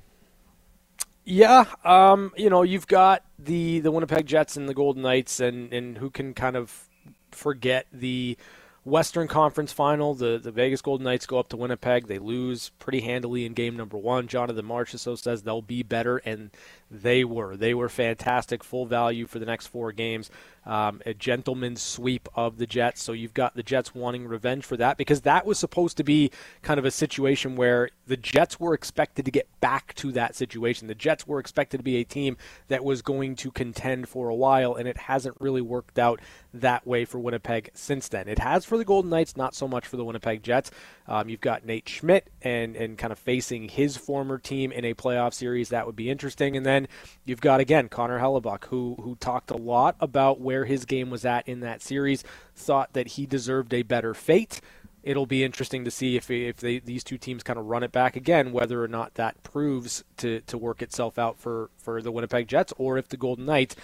Yeah, 1.25 1.65
um, 1.85 2.33
you 2.35 2.49
know, 2.49 2.63
you've 2.63 2.87
got 2.87 3.23
the 3.39 3.79
the 3.79 3.91
Winnipeg 3.91 4.25
Jets 4.25 4.57
and 4.57 4.67
the 4.67 4.73
Golden 4.73 5.03
Knights, 5.03 5.39
and 5.39 5.71
and 5.73 5.97
who 5.97 6.09
can 6.09 6.33
kind 6.33 6.57
of 6.57 6.89
forget 7.31 7.87
the 7.93 8.37
Western 8.83 9.29
Conference 9.29 9.71
Final. 9.71 10.13
The 10.13 10.37
the 10.37 10.51
Vegas 10.51 10.81
Golden 10.81 11.05
Knights 11.05 11.25
go 11.25 11.39
up 11.39 11.47
to 11.49 11.57
Winnipeg. 11.57 12.07
They 12.07 12.19
lose 12.19 12.71
pretty 12.79 13.01
handily 13.01 13.45
in 13.45 13.53
game 13.53 13.77
number 13.77 13.97
one. 13.97 14.27
Jonathan 14.27 14.65
Marchessault 14.65 15.19
says 15.19 15.43
they'll 15.43 15.61
be 15.61 15.81
better, 15.81 16.17
and 16.17 16.51
they 16.93 17.23
were. 17.23 17.57
They 17.57 17.73
were 17.73 17.89
fantastic, 17.89 18.63
full 18.63 18.85
value 18.85 19.25
for 19.25 19.39
the 19.39 19.45
next 19.45 19.67
four 19.67 19.91
games. 19.91 20.29
Um, 20.65 21.01
a 21.05 21.13
gentleman's 21.13 21.81
sweep 21.81 22.29
of 22.35 22.57
the 22.57 22.67
Jets. 22.67 23.03
So 23.03 23.11
you've 23.11 23.33
got 23.33 23.55
the 23.55 23.63
Jets 23.63 23.93
wanting 23.93 24.27
revenge 24.27 24.63
for 24.63 24.77
that 24.77 24.95
because 24.97 25.21
that 25.21 25.45
was 25.45 25.59
supposed 25.59 25.97
to 25.97 26.03
be 26.03 26.31
kind 26.61 26.79
of 26.79 26.85
a 26.85 26.91
situation 26.91 27.57
where 27.57 27.89
the 28.07 28.15
Jets 28.15 28.59
were 28.59 28.73
expected 28.73 29.25
to 29.25 29.31
get 29.31 29.47
back 29.59 29.93
to 29.95 30.11
that 30.13 30.35
situation. 30.35 30.87
The 30.87 30.95
Jets 30.95 31.27
were 31.27 31.39
expected 31.39 31.77
to 31.77 31.83
be 31.83 31.97
a 31.97 32.05
team 32.05 32.37
that 32.69 32.85
was 32.85 33.01
going 33.01 33.35
to 33.37 33.51
contend 33.51 34.07
for 34.07 34.29
a 34.29 34.35
while, 34.35 34.75
and 34.75 34.87
it 34.87 34.97
hasn't 34.97 35.35
really 35.41 35.61
worked 35.61 35.99
out 35.99 36.21
that 36.53 36.85
way 36.87 37.03
for 37.03 37.19
Winnipeg 37.19 37.71
since 37.73 38.07
then. 38.07 38.27
It 38.27 38.39
has 38.39 38.63
for 38.63 38.77
the 38.77 38.85
Golden 38.85 39.09
Knights, 39.09 39.35
not 39.35 39.55
so 39.55 39.67
much 39.67 39.85
for 39.85 39.97
the 39.97 40.05
Winnipeg 40.05 40.43
Jets. 40.43 40.71
Um, 41.07 41.27
you've 41.27 41.41
got 41.41 41.65
Nate 41.65 41.89
Schmidt 41.89 42.29
and 42.41 42.75
and 42.75 42.97
kind 42.97 43.11
of 43.11 43.19
facing 43.19 43.67
his 43.67 43.97
former 43.97 44.37
team 44.37 44.71
in 44.71 44.85
a 44.85 44.93
playoff 44.93 45.33
series. 45.33 45.69
That 45.69 45.85
would 45.85 45.95
be 45.95 46.09
interesting. 46.09 46.55
And 46.55 46.65
then 46.65 46.82
you've 47.25 47.41
got 47.41 47.59
again 47.59 47.89
Connor 47.89 48.19
Hellebuyck, 48.19 48.65
who 48.65 48.95
who 49.01 49.15
talked 49.15 49.51
a 49.51 49.57
lot 49.57 49.95
about 49.99 50.39
where 50.39 50.65
his 50.65 50.85
game 50.85 51.09
was 51.09 51.25
at 51.25 51.47
in 51.47 51.61
that 51.61 51.81
series. 51.81 52.23
Thought 52.55 52.93
that 52.93 53.09
he 53.09 53.25
deserved 53.25 53.73
a 53.73 53.83
better 53.83 54.13
fate. 54.13 54.61
It'll 55.03 55.25
be 55.25 55.43
interesting 55.43 55.83
to 55.85 55.91
see 55.91 56.15
if 56.15 56.31
if 56.31 56.57
they, 56.57 56.79
these 56.79 57.03
two 57.03 57.17
teams 57.17 57.43
kind 57.43 57.59
of 57.59 57.65
run 57.65 57.83
it 57.83 57.91
back 57.91 58.15
again, 58.15 58.51
whether 58.51 58.83
or 58.83 58.87
not 58.87 59.15
that 59.15 59.41
proves 59.43 60.03
to 60.17 60.41
to 60.41 60.57
work 60.57 60.81
itself 60.81 61.19
out 61.19 61.39
for 61.39 61.69
for 61.77 62.01
the 62.01 62.11
Winnipeg 62.11 62.47
Jets, 62.47 62.73
or 62.77 62.97
if 62.97 63.09
the 63.09 63.17
Golden 63.17 63.45
Knights 63.45 63.75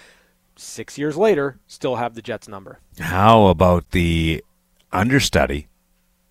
six 0.56 0.98
years 0.98 1.16
later 1.16 1.58
still 1.68 1.96
have 1.96 2.16
the 2.16 2.22
Jets 2.22 2.48
number. 2.48 2.80
How 3.00 3.48
about 3.48 3.92
the 3.92 4.44
understudy 4.92 5.68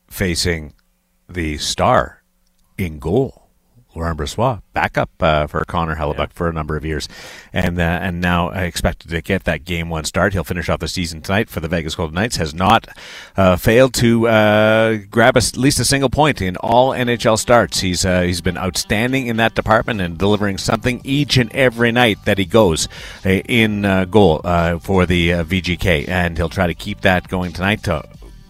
facing 0.08 0.74
the 1.28 1.58
star 1.58 2.22
in 2.76 2.98
goal. 2.98 3.47
Laurent 3.95 4.18
Brossoit, 4.18 4.62
backup 4.74 5.11
uh, 5.20 5.47
for 5.47 5.64
Connor 5.64 5.97
Hellebuyck 5.97 6.18
yeah. 6.18 6.34
for 6.34 6.49
a 6.49 6.53
number 6.53 6.76
of 6.76 6.84
years, 6.84 7.09
and 7.53 7.78
uh, 7.78 7.82
and 7.82 8.20
now 8.20 8.51
I 8.51 8.62
expected 8.64 9.11
to 9.11 9.22
get 9.22 9.45
that 9.45 9.64
game 9.64 9.89
one 9.89 10.05
start. 10.05 10.34
He'll 10.34 10.45
finish 10.45 10.68
off 10.68 10.80
the 10.80 10.89
season 10.89 11.22
tonight 11.22 11.49
for 11.49 11.61
the 11.61 11.68
Vegas 11.68 11.95
Golden 11.95 12.14
Knights. 12.14 12.36
Has 12.36 12.55
not 12.55 12.86
uh, 13.36 13.57
failed 13.57 13.95
to 13.95 14.28
uh, 14.28 14.99
grab 15.11 15.36
a, 15.36 15.39
at 15.39 15.57
least 15.57 15.80
a 15.80 15.84
single 15.84 16.11
point 16.11 16.43
in 16.43 16.57
all 16.57 16.91
NHL 16.91 17.39
starts. 17.39 17.80
He's 17.80 18.05
uh, 18.05 18.22
he's 18.22 18.43
been 18.43 18.59
outstanding 18.59 19.26
in 19.26 19.39
that 19.39 19.55
department 19.55 20.01
and 20.01 20.18
delivering 20.18 20.59
something 20.59 21.01
each 21.03 21.39
and 21.39 21.53
every 21.55 21.91
night 21.91 22.18
that 22.26 22.39
he 22.39 22.45
goes 22.45 22.89
uh, 23.24 23.30
in 23.30 23.82
goal 24.11 24.41
for 24.80 25.07
the 25.07 25.30
VGK, 25.30 26.09
and 26.09 26.36
he'll 26.36 26.49
try 26.49 26.66
to 26.66 26.74
keep 26.74 27.01
that 27.01 27.28
going 27.28 27.53
tonight. 27.53 27.84
To, 27.84 28.05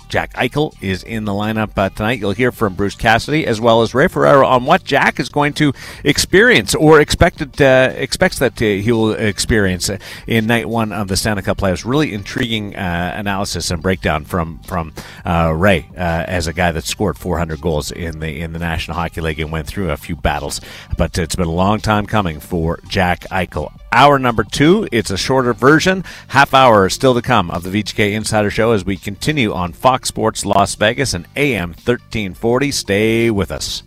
Jack 0.09 0.33
Eichel 0.35 0.75
is 0.83 1.03
in 1.03 1.25
the 1.25 1.33
lineup 1.33 1.77
uh, 1.77 1.91
tonight. 1.91 2.19
You'll 2.19 2.33
hear 2.33 2.51
from 2.51 2.75
Bruce 2.75 2.95
Cassidy 2.95 3.47
as 3.47 3.61
well 3.61 3.83
as 3.83 3.95
Ray 3.95 4.09
Ferraro 4.09 4.47
on 4.47 4.65
what 4.65 4.85
Jack 4.85 5.21
is 5.21 5.29
going 5.29 5.53
to 5.55 5.73
experience 6.05 6.75
or 6.75 7.01
expected 7.01 7.61
uh, 7.61 7.93
expects 7.95 8.39
that 8.39 8.61
uh, 8.61 8.65
he 8.65 8.91
will 8.93 9.13
experience 9.13 9.91
in 10.27 10.47
night 10.47 10.69
one 10.69 10.93
of 10.93 11.09
the 11.09 11.17
Stanley 11.17 11.43
Cup 11.43 11.59
playoffs. 11.59 11.85
Really 11.85 12.13
intriguing 12.13 12.75
uh, 12.75 13.13
analysis 13.17 13.71
and 13.71 13.83
breakdown 13.83 14.25
from 14.25 14.61
from 14.61 14.93
uh, 15.25 15.53
Ray 15.55 15.89
uh, 15.97 16.25
as 16.27 16.47
a 16.47 16.53
guy 16.53 16.73
that 16.73 16.85
scored 16.85 17.19
400 17.19 17.61
goals 17.61 17.91
in 17.91 18.21
the 18.21 18.41
in 18.41 18.53
the 18.53 18.59
National 18.59 18.97
Hockey 18.97 19.21
League 19.21 19.41
and 19.41 19.53
went 19.53 19.67
through 19.67 19.91
a 19.91 19.97
few 19.97 20.17
battles. 20.17 20.61
But 20.97 21.19
it's 21.19 21.37
been 21.37 21.49
a 21.49 21.53
long 21.53 21.81
time 21.81 22.07
coming 22.07 22.41
for 22.41 22.81
Jack 22.89 23.21
Eichel. 23.31 23.73
Hour 23.91 24.19
number 24.19 24.45
two, 24.45 24.87
it's 24.93 25.11
a 25.11 25.17
shorter 25.17 25.55
version. 25.55 26.05
Half 26.29 26.53
hour 26.53 26.89
still 26.91 27.15
to 27.15 27.23
come 27.23 27.51
of 27.51 27.63
the 27.63 27.71
VGK 27.71 28.13
Insider 28.13 28.51
Show 28.51 28.73
as 28.73 28.85
we 28.85 28.97
continue 28.97 29.53
on 29.53 29.73
Fox 29.73 29.98
Sports 30.07 30.45
Las 30.45 30.75
Vegas 30.75 31.15
and 31.15 31.27
AM 31.37 31.71
1340. 31.71 32.71
Stay 32.71 33.31
with 33.31 33.51
us. 33.51 33.83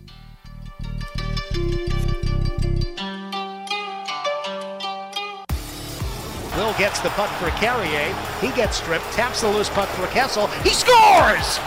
Will 6.56 6.74
gets 6.74 7.00
the 7.00 7.08
puck 7.10 7.30
for 7.38 7.48
Carrier. 7.58 8.14
He 8.40 8.48
gets 8.56 8.76
stripped, 8.76 9.04
taps 9.12 9.40
the 9.40 9.48
loose 9.48 9.70
puck 9.70 9.88
for 9.90 10.06
Kessel. 10.08 10.46
He 10.64 10.70
scores! 10.70 11.58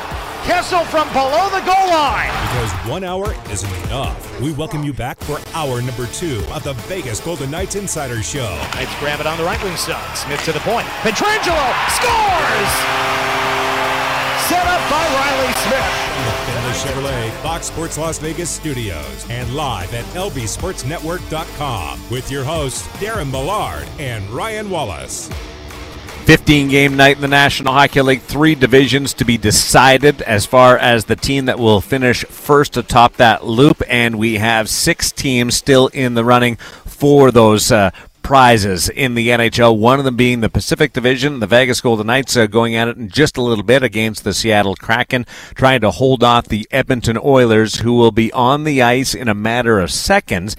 Kessel 0.46 0.86
from 0.86 1.12
below 1.12 1.50
the 1.50 1.66
goal 1.66 1.90
line. 1.90 2.30
Because 2.54 2.72
one 2.88 3.04
hour 3.04 3.34
isn't 3.50 3.74
enough. 3.86 4.40
We 4.40 4.54
welcome 4.54 4.84
you 4.84 4.94
back 4.94 5.20
for 5.22 5.40
hour 5.56 5.82
number 5.82 6.06
two 6.08 6.44
of 6.54 6.64
the 6.64 6.74
Vegas 6.86 7.20
Golden 7.20 7.50
Knights 7.50 7.74
Insider 7.74 8.22
Show. 8.22 8.56
Knights 8.76 9.00
grab 9.00 9.20
it 9.20 9.26
on 9.26 9.40
the 9.40 9.44
right 9.44 9.62
wing 9.64 9.76
side. 9.76 10.16
Smith 10.16 10.44
to 10.46 10.52
the 10.52 10.60
point. 10.60 10.86
Pietrangelo 11.02 11.74
scores! 11.90 13.65
Set 14.48 14.68
up 14.68 14.90
by 14.92 15.04
Riley 15.16 15.54
Smith. 15.54 15.92
From 16.14 16.24
the 16.26 16.32
Findlay 16.46 16.74
Chevrolet 16.74 17.32
Fox 17.42 17.66
Sports 17.66 17.98
Las 17.98 18.20
Vegas 18.20 18.48
studios 18.52 19.26
and 19.32 19.56
live 19.56 19.92
at 19.96 20.06
lbsportsnetwork.com 20.14 22.10
with 22.12 22.30
your 22.30 22.44
hosts 22.44 22.88
Darren 23.00 23.32
Millard 23.32 23.88
and 23.98 24.30
Ryan 24.30 24.70
Wallace. 24.70 25.32
15 26.26 26.68
game 26.68 26.96
night 26.96 27.16
in 27.16 27.24
the 27.24 27.28
National 27.28 27.74
Hockey 27.74 28.04
League. 28.04 28.22
Three 28.22 28.54
divisions 28.54 29.16
to 29.16 29.26
be 29.26 29.40
decided 29.40 30.22
as 30.22 30.46
far 30.46 30.78
as 30.78 31.06
the 31.06 31.16
team 31.16 31.46
that 31.46 31.58
will 31.58 31.82
finish 31.82 32.24
first 32.26 32.78
atop 32.78 33.16
that 33.16 33.48
loop. 33.48 33.82
And 33.88 34.20
we 34.20 34.36
have 34.36 34.70
six 34.70 35.12
teams 35.12 35.56
still 35.56 35.88
in 35.88 36.14
the 36.14 36.24
running 36.24 36.58
for 36.86 37.32
those 37.32 37.72
uh, 37.72 37.90
prizes 38.26 38.90
in 38.90 39.14
the 39.14 39.28
NHL. 39.28 39.78
One 39.78 40.00
of 40.00 40.06
them 40.06 40.16
being 40.16 40.42
the 40.42 40.50
Pacific 40.50 40.94
Division. 40.94 41.42
The 41.42 41.46
Vegas 41.46 41.80
Golden 41.80 42.08
Knights 42.08 42.36
uh, 42.36 42.48
going 42.48 42.74
at 42.74 42.88
it 42.88 42.98
in 42.98 43.08
just 43.08 43.38
a 43.38 43.42
little 43.44 43.64
bit 43.64 43.84
against 43.84 44.24
the 44.24 44.34
Seattle 44.34 44.76
Kraken, 44.76 45.28
trying 45.54 45.82
to 45.82 45.92
hold 45.92 46.24
off 46.24 46.48
the 46.48 46.68
Edmonton 46.72 47.20
Oilers, 47.24 47.82
who 47.82 47.94
will 47.94 48.12
be 48.12 48.34
on 48.34 48.64
the 48.64 48.82
ice 48.82 49.14
in 49.14 49.28
a 49.28 49.36
matter 49.36 49.78
of 49.78 49.92
seconds 49.92 50.56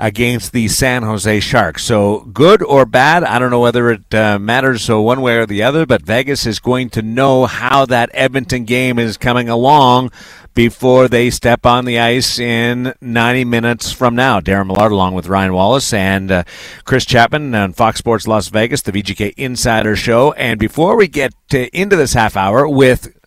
against 0.00 0.52
the 0.52 0.68
San 0.68 1.02
Jose 1.02 1.40
Sharks. 1.40 1.84
So 1.84 2.20
good 2.32 2.62
or 2.62 2.86
bad, 2.86 3.22
I 3.22 3.38
don't 3.38 3.50
know 3.50 3.60
whether 3.60 3.90
it 3.90 4.14
uh, 4.14 4.38
matters 4.38 4.82
so 4.82 5.02
one 5.02 5.20
way 5.20 5.36
or 5.36 5.46
the 5.46 5.62
other, 5.62 5.86
but 5.86 6.02
Vegas 6.02 6.46
is 6.46 6.58
going 6.58 6.90
to 6.90 7.02
know 7.02 7.46
how 7.46 7.86
that 7.86 8.10
Edmonton 8.14 8.64
game 8.64 8.98
is 8.98 9.16
coming 9.16 9.48
along 9.48 10.10
before 10.54 11.08
they 11.08 11.30
step 11.30 11.64
on 11.64 11.84
the 11.84 11.98
ice 11.98 12.38
in 12.38 12.92
90 13.00 13.44
minutes 13.44 13.92
from 13.92 14.14
now. 14.14 14.40
Darren 14.40 14.66
Millard 14.66 14.92
along 14.92 15.14
with 15.14 15.28
Ryan 15.28 15.52
Wallace 15.52 15.92
and 15.92 16.30
uh, 16.30 16.42
Chris 16.84 17.04
Chapman 17.04 17.54
on 17.54 17.72
Fox 17.72 17.98
Sports 17.98 18.26
Las 18.26 18.48
Vegas, 18.48 18.82
the 18.82 18.92
VGK 18.92 19.34
Insider 19.36 19.96
Show. 19.96 20.32
And 20.32 20.58
before 20.58 20.96
we 20.96 21.08
get 21.08 21.32
to, 21.50 21.68
into 21.78 21.96
this 21.96 22.14
half 22.14 22.36
hour 22.36 22.68
with 22.68 23.19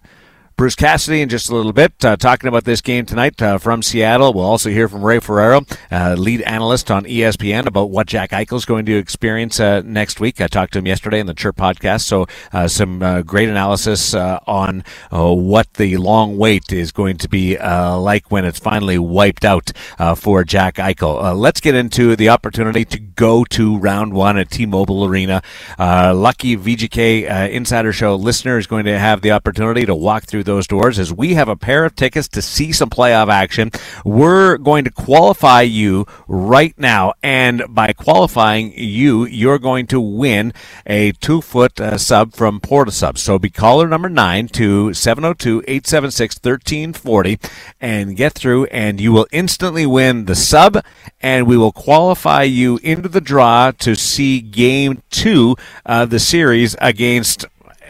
Bruce 0.56 0.76
Cassidy 0.76 1.22
in 1.22 1.30
just 1.30 1.50
a 1.50 1.56
little 1.56 1.74
bit, 1.74 2.06
uh, 2.06 2.16
talking 2.16 2.48
about 2.48 2.64
this 2.64 2.80
game 2.80 3.08
tonight 3.08 3.42
uh, 3.42 3.58
from 3.58 3.82
Seattle. 3.82 4.34
We'll 4.34 4.46
also 4.46 4.70
hear 4.70 4.88
from 4.88 5.04
Ray 5.04 5.20
Ferraro, 5.20 5.62
uh, 5.90 6.14
lead 6.16 6.42
analyst 6.42 6.92
on 6.92 7.06
ESPN, 7.06 7.66
about 7.66 7.90
what 7.90 8.06
Jack 8.06 8.30
Eichel 8.30 8.58
is 8.58 8.66
going 8.66 8.86
to 8.86 8.96
experience 8.96 9.60
uh, 9.60 9.82
next 9.84 10.20
week. 10.20 10.40
I 10.40 10.48
talked 10.48 10.74
to 10.74 10.80
him 10.80 10.86
yesterday 10.86 11.20
in 11.20 11.26
the 11.26 11.34
Chirp 11.34 11.56
podcast, 11.56 12.02
so 12.02 12.28
uh, 12.52 12.68
some 12.68 13.02
uh, 13.02 13.24
great 13.24 13.50
analysis 13.50 14.14
on 14.14 14.84
what 15.10 15.74
the 15.74 15.98
long 15.98 16.38
wait 16.38 16.72
is 16.72 16.92
going 16.92 17.18
to 17.18 17.28
be 17.28 17.58
like 17.58 18.30
when 18.30 18.46
it's 18.46 18.60
finally 18.60 19.00
wiped 19.00 19.44
out 19.44 19.72
for 20.18 20.44
Jack 20.44 20.76
Eichel. 20.76 21.36
let's 21.36 21.62
get 21.62 21.74
into 21.74 22.16
the 22.16 22.30
opportunity 22.30 22.86
to 22.86 23.00
go 23.00 23.44
to 23.46 23.78
round 23.78 24.14
one 24.14 24.38
at 24.38 24.52
T-Mobile 24.52 25.06
Arena. 25.06 25.42
lucky 25.80 26.56
VGK 26.56 27.50
Insider 27.50 27.92
Show 27.92 28.16
listener 28.16 28.60
is 28.60 28.68
going 28.68 28.86
to 28.86 29.00
have 29.00 29.22
the 29.22 29.32
opportunity 29.32 29.86
to 29.86 29.96
walk 29.96 30.24
through 30.24 30.43
through 30.44 30.56
those 30.56 30.68
doors 30.68 31.00
is 31.00 31.14
we 31.14 31.34
have 31.34 31.48
a 31.48 31.56
pair 31.56 31.86
of 31.86 31.96
tickets 31.96 32.28
to 32.30 32.42
see 32.42 32.72
some 32.72 32.90
playoff 32.90 33.32
action. 33.32 33.72
We're 34.04 34.58
going 34.58 34.84
to 34.84 34.92
qualify 34.92 35.62
you 35.62 36.06
right 36.28 36.78
now, 36.78 37.14
and 37.24 37.64
by 37.70 37.94
qualifying 37.94 38.74
you, 38.76 39.26
you're 39.26 39.60
going 39.60 39.88
to 39.88 40.00
win 40.00 40.54
a 40.86 41.14
two 41.14 41.42
foot 41.42 41.80
uh, 41.80 41.98
sub 41.98 42.34
from 42.34 42.60
Port 42.60 42.88
of 42.88 42.94
Sub. 42.94 43.18
So 43.18 43.40
be 43.40 43.50
caller 43.50 43.88
number 43.88 44.10
nine 44.10 44.48
to 44.50 44.94
702 44.94 45.64
876 45.68 46.36
1340 46.36 47.40
and 47.80 48.16
get 48.16 48.34
through, 48.34 48.66
and 48.66 49.00
you 49.00 49.12
will 49.12 49.28
instantly 49.32 49.86
win 49.86 50.26
the 50.26 50.36
sub, 50.36 50.84
and 51.22 51.48
we 51.48 51.58
will 51.58 51.72
qualify 51.72 52.44
you 52.44 52.80
into 52.84 53.10
the 53.10 53.22
draw 53.22 53.72
to 53.72 53.96
see 53.96 54.42
game 54.42 55.02
two 55.10 55.56
of 55.86 56.10
the 56.10 56.20
series 56.20 56.76
against, 56.82 57.46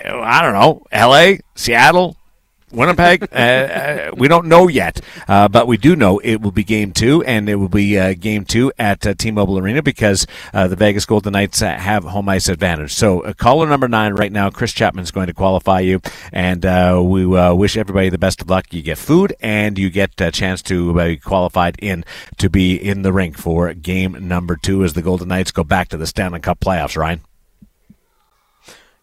I 0.06 0.42
don't 0.42 0.54
know, 0.54 0.84
LA, 0.94 1.38
Seattle, 1.56 2.18
Winnipeg, 2.74 3.24
uh, 3.32 3.36
uh, 3.36 4.12
we 4.18 4.28
don't 4.28 4.48
know 4.48 4.68
yet, 4.68 5.00
uh, 5.28 5.48
but 5.48 5.68
we 5.68 5.78
do 5.78 5.96
know 5.96 6.18
it 6.20 6.42
will 6.42 6.52
be 6.52 6.64
game 6.64 6.92
two, 6.92 7.24
and 7.24 7.48
it 7.48 7.56
will 7.56 7.70
be 7.70 8.00
uh, 8.00 8.16
game 8.16 8.46
two 8.46 8.72
at 8.80 9.06
uh, 9.06 9.14
T-Mobile 9.14 9.60
Arena 9.60 9.84
because 9.84 10.26
uh, 10.54 10.68
the 10.68 10.76
Vegas 10.76 11.06
Golden 11.06 11.34
Knights 11.34 11.60
have 11.60 12.04
home 12.04 12.28
ice 12.30 12.50
advantage. 12.50 12.92
So, 12.92 13.32
caller 13.34 13.68
number 13.68 13.88
nine 13.88 14.14
right 14.14 14.32
now, 14.32 14.50
Chris 14.50 14.74
Chapman 14.74 15.04
is 15.04 15.12
going 15.12 15.28
to 15.28 15.34
qualify 15.34 15.82
you, 15.82 16.02
and 16.32 16.64
we 17.08 17.26
wish 17.26 17.78
everybody 17.78 18.10
the 18.10 18.18
best 18.18 18.42
of 18.42 18.50
luck. 18.50 18.74
You 18.74 18.82
get 18.82 18.98
food, 18.98 19.36
and 19.40 19.78
you 19.78 19.92
get 19.92 20.20
a 20.20 20.32
chance 20.32 20.62
to 20.64 20.94
be 20.94 21.18
qualified 21.18 21.78
in 21.80 22.04
to 22.38 22.50
be 22.50 22.76
in 22.76 23.04
the 23.04 23.14
rink 23.14 23.38
for 23.38 23.72
game 23.74 24.28
number 24.28 24.56
two 24.56 24.84
as 24.84 24.94
the 24.94 25.02
Golden 25.04 25.28
Knights 25.28 25.52
go 25.52 25.64
back 25.64 25.90
to 25.90 25.98
the 25.98 26.08
Stanley 26.08 26.40
Cup 26.40 26.60
playoffs. 26.60 26.98
Ryan. 26.98 27.22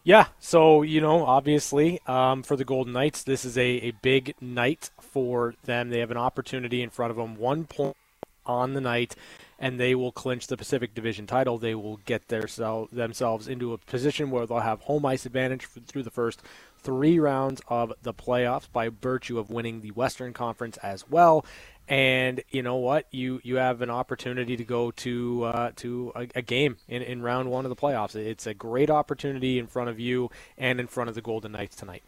Yeah, 0.03 0.27
so 0.39 0.81
you 0.81 0.99
know, 0.99 1.25
obviously, 1.25 1.99
um, 2.07 2.41
for 2.41 2.55
the 2.55 2.65
Golden 2.65 2.93
Knights, 2.93 3.21
this 3.23 3.45
is 3.45 3.55
a, 3.55 3.61
a 3.61 3.91
big 3.91 4.33
night 4.41 4.89
for 4.99 5.53
them. 5.65 5.89
They 5.89 5.99
have 5.99 6.09
an 6.09 6.17
opportunity 6.17 6.81
in 6.81 6.89
front 6.89 7.11
of 7.11 7.17
them, 7.17 7.35
one 7.35 7.65
point 7.65 7.95
on 8.43 8.73
the 8.73 8.81
night, 8.81 9.15
and 9.59 9.79
they 9.79 9.93
will 9.93 10.11
clinch 10.11 10.47
the 10.47 10.57
Pacific 10.57 10.95
Division 10.95 11.27
title. 11.27 11.59
They 11.59 11.75
will 11.75 11.97
get 11.97 12.29
their 12.29 12.47
themselves 12.91 13.47
into 13.47 13.73
a 13.73 13.77
position 13.77 14.31
where 14.31 14.47
they'll 14.47 14.59
have 14.61 14.81
home 14.81 15.05
ice 15.05 15.27
advantage 15.27 15.67
through 15.67 16.03
the 16.03 16.09
first 16.09 16.41
three 16.79 17.19
rounds 17.19 17.61
of 17.67 17.93
the 18.01 18.13
playoffs 18.13 18.71
by 18.71 18.89
virtue 18.89 19.37
of 19.37 19.51
winning 19.51 19.81
the 19.81 19.91
Western 19.91 20.33
Conference 20.33 20.77
as 20.77 21.07
well 21.11 21.45
and 21.91 22.41
you 22.49 22.63
know 22.63 22.77
what? 22.77 23.05
You 23.11 23.41
you 23.43 23.57
have 23.57 23.81
an 23.81 23.89
opportunity 23.89 24.55
to 24.55 24.63
go 24.63 24.91
to 24.91 25.43
uh, 25.43 25.71
to 25.75 26.13
a, 26.15 26.27
a, 26.35 26.41
game 26.41 26.77
in, 26.87 27.01
in 27.01 27.21
round 27.21 27.51
one 27.51 27.65
of 27.65 27.69
the 27.69 27.75
playoffs. 27.75 28.15
It's 28.15 28.47
a 28.47 28.53
great 28.53 28.89
opportunity 28.89 29.59
in 29.59 29.67
front 29.67 29.89
of 29.89 29.99
you 29.99 30.31
and 30.57 30.79
in 30.79 30.87
front 30.87 31.09
of 31.09 31.15
the 31.15 31.21
golden 31.21 31.51
knights 31.51 31.75
tonight 31.75 32.03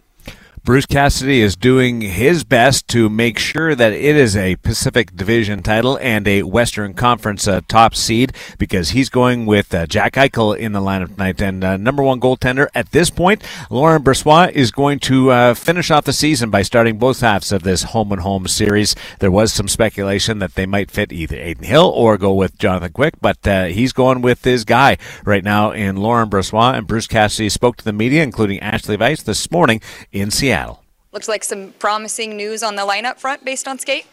Bruce 0.66 0.86
Cassidy 0.86 1.41
is 1.41 1.57
doing 1.57 1.99
his 1.99 2.45
best 2.45 2.88
to 2.88 3.09
make 3.09 3.38
sure 3.38 3.76
that 3.76 3.91
it 3.91 4.16
is 4.16 4.38
a 4.38 4.55
Pacific 4.55 5.14
Division 5.14 5.61
title 5.61 5.99
and 6.01 6.26
a 6.26 6.43
Western 6.43 6.93
Conference 6.93 7.49
uh, 7.49 7.59
top 7.68 7.93
seed 7.93 8.32
because 8.57 8.91
he's 8.91 9.09
going 9.09 9.45
with 9.45 9.76
uh, 9.76 9.86
Jack 9.88 10.14
Eichel 10.14 10.57
in 10.57 10.72
the 10.72 10.80
lineup 10.80 11.16
tonight. 11.16 11.41
And 11.41 11.66
uh, 11.66 11.76
number 11.76 12.01
one 12.01 12.22
goaltender 12.22 12.68
at 12.74 12.93
this 12.93 13.09
point, 13.09 13.43
Laurent 13.70 14.05
Brossoit, 14.05 14.53
is 14.53 14.72
going 14.72 14.99
to 14.99 15.32
uh, 15.32 15.53
finish 15.53 15.91
off 15.91 16.05
the 16.05 16.14
season 16.14 16.49
by 16.49 16.61
starting 16.61 16.97
both 16.97 17.20
halves 17.20 17.51
of 17.51 17.64
this 17.64 17.84
home 17.84 18.14
and 18.14 18.22
home 18.22 18.47
series. 18.47 18.95
There 19.20 19.32
was 19.32 19.51
some 19.51 19.68
speculation 19.68 20.39
that 20.39 20.55
they 20.55 20.66
might 20.66 20.89
fit 20.89 21.11
either 21.11 21.36
Adin 21.36 21.66
Hill 21.66 21.91
or 21.93 22.18
go 22.18 22.34
with 22.34 22.57
Jonathan 22.57 22.93
Quick, 22.93 23.16
but 23.20 23.45
uh, 23.45 23.66
he's 23.66 23.91
going 23.91 24.22
with 24.22 24.45
his 24.45 24.64
guy 24.64 24.97
right 25.26 25.43
now 25.43 25.72
in 25.72 25.97
Laurent 25.97 26.32
Brossoit. 26.32 26.78
And 26.78 26.88
Bruce 26.88 27.07
Cassidy 27.07 27.49
spoke 27.49 27.76
to 27.76 27.84
the 27.84 27.91
media, 27.91 28.24
including 28.24 28.61
Ashley 28.61 28.95
Weiss, 28.95 29.24
this 29.24 29.51
morning 29.51 29.82
in 30.14 30.32
Seattle. 30.32 30.53
Seattle. 30.54 30.84
Looks 31.12 31.28
like 31.28 31.43
some 31.43 31.74
promising 31.80 32.38
news 32.38 32.62
on 32.62 32.76
the 32.76 32.84
lineup 32.84 33.18
front 33.18 33.43
based 33.43 33.68
on 33.68 33.80
skate. 33.80 34.06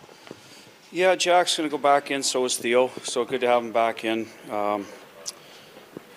Yeah, 0.91 1.15
Jack's 1.15 1.57
going 1.57 1.69
to 1.69 1.71
go 1.71 1.81
back 1.81 2.11
in. 2.11 2.23
So 2.23 2.47
is 2.47 2.57
Theo. 2.57 2.91
So 3.03 3.27
good 3.27 3.43
to 3.43 3.47
have 3.47 3.63
him 3.63 3.73
back 3.73 4.05
in. 4.05 4.27
Um, 4.51 4.87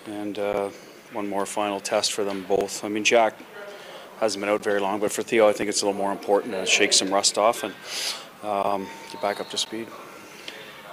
and 0.06 0.38
uh, 0.38 0.70
one 1.12 1.28
more 1.28 1.44
final 1.44 1.78
test 1.78 2.14
for 2.14 2.24
them 2.24 2.42
both. 2.48 2.84
I 2.84 2.88
mean, 2.88 3.04
Jack 3.04 3.34
hasn't 4.18 4.40
been 4.40 4.48
out 4.48 4.64
very 4.64 4.80
long, 4.80 4.98
but 4.98 5.12
for 5.12 5.22
Theo, 5.22 5.46
I 5.46 5.52
think 5.52 5.68
it's 5.68 5.82
a 5.82 5.86
little 5.86 6.00
more 6.00 6.12
important 6.12 6.54
to 6.54 6.64
shake 6.64 6.94
some 6.94 7.12
rust 7.12 7.36
off 7.36 7.62
and 7.62 7.74
um, 8.42 8.86
get 9.12 9.20
back 9.20 9.40
up 9.40 9.50
to 9.50 9.58
speed. 9.58 9.88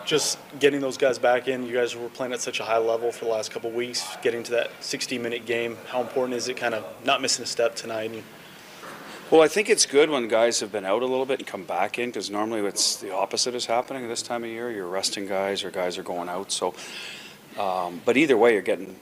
Just 0.03 0.39
getting 0.59 0.82
those 0.82 0.97
guys 0.97 1.17
back 1.19 1.47
in. 1.47 1.65
You 1.65 1.73
guys 1.73 1.95
were 1.95 2.09
playing 2.09 2.34
at 2.34 2.41
such 2.41 2.59
a 2.59 2.63
high 2.63 2.79
level 2.79 3.13
for 3.13 3.25
the 3.25 3.32
last 3.32 3.49
couple 3.49 3.71
weeks. 3.71 4.05
Getting 4.21 4.43
to 4.43 4.51
that 4.51 4.77
60-minute 4.82 5.45
game, 5.45 5.77
how 5.88 6.01
important 6.01 6.36
is 6.36 6.49
it? 6.49 6.57
Kind 6.57 6.73
of 6.75 6.84
not 7.05 7.21
missing 7.21 7.43
a 7.43 7.45
step 7.45 7.75
tonight. 7.75 8.11
And 8.11 8.23
well, 9.32 9.41
I 9.41 9.47
think 9.47 9.69
it's 9.69 9.86
good 9.86 10.09
when 10.09 10.27
guys 10.27 10.59
have 10.59 10.73
been 10.73 10.84
out 10.84 11.01
a 11.01 11.05
little 11.05 11.25
bit 11.25 11.39
and 11.39 11.47
come 11.47 11.63
back 11.63 11.97
in 11.97 12.09
because 12.09 12.29
normally 12.29 12.59
it's 12.67 12.97
the 12.97 13.15
opposite 13.15 13.55
is 13.55 13.65
happening 13.65 14.05
this 14.09 14.21
time 14.21 14.43
of 14.43 14.49
year. 14.49 14.69
You're 14.69 14.88
resting 14.88 15.25
guys 15.25 15.63
or 15.63 15.71
guys 15.71 15.97
are 15.97 16.03
going 16.03 16.27
out. 16.27 16.51
So, 16.51 16.75
um, 17.57 18.01
but 18.03 18.17
either 18.17 18.36
way, 18.36 18.51
you're 18.53 18.61
getting 18.61 18.97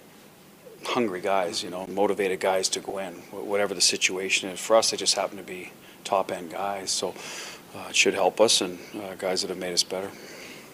hungry 0.86 1.20
guys, 1.20 1.64
you 1.64 1.72
know, 1.72 1.88
motivated 1.88 2.40
guys 2.40 2.70
to 2.70 2.80
go 2.80 3.00
in, 3.00 3.14
whatever 3.32 3.74
the 3.74 3.82
situation 3.82 4.50
is. 4.50 4.60
For 4.60 4.76
us, 4.76 4.92
they 4.92 4.98
just 4.98 5.16
happen 5.16 5.38
to 5.38 5.44
be 5.44 5.72
top 6.04 6.32
end 6.32 6.52
guys. 6.52 6.92
So 6.92 7.16
uh, 7.76 7.88
it 7.90 7.96
should 7.96 8.14
help 8.14 8.40
us 8.40 8.62
and 8.62 8.78
uh, 9.02 9.16
guys 9.16 9.42
that 9.42 9.50
have 9.50 9.58
made 9.58 9.74
us 9.74 9.84
better. 9.84 10.12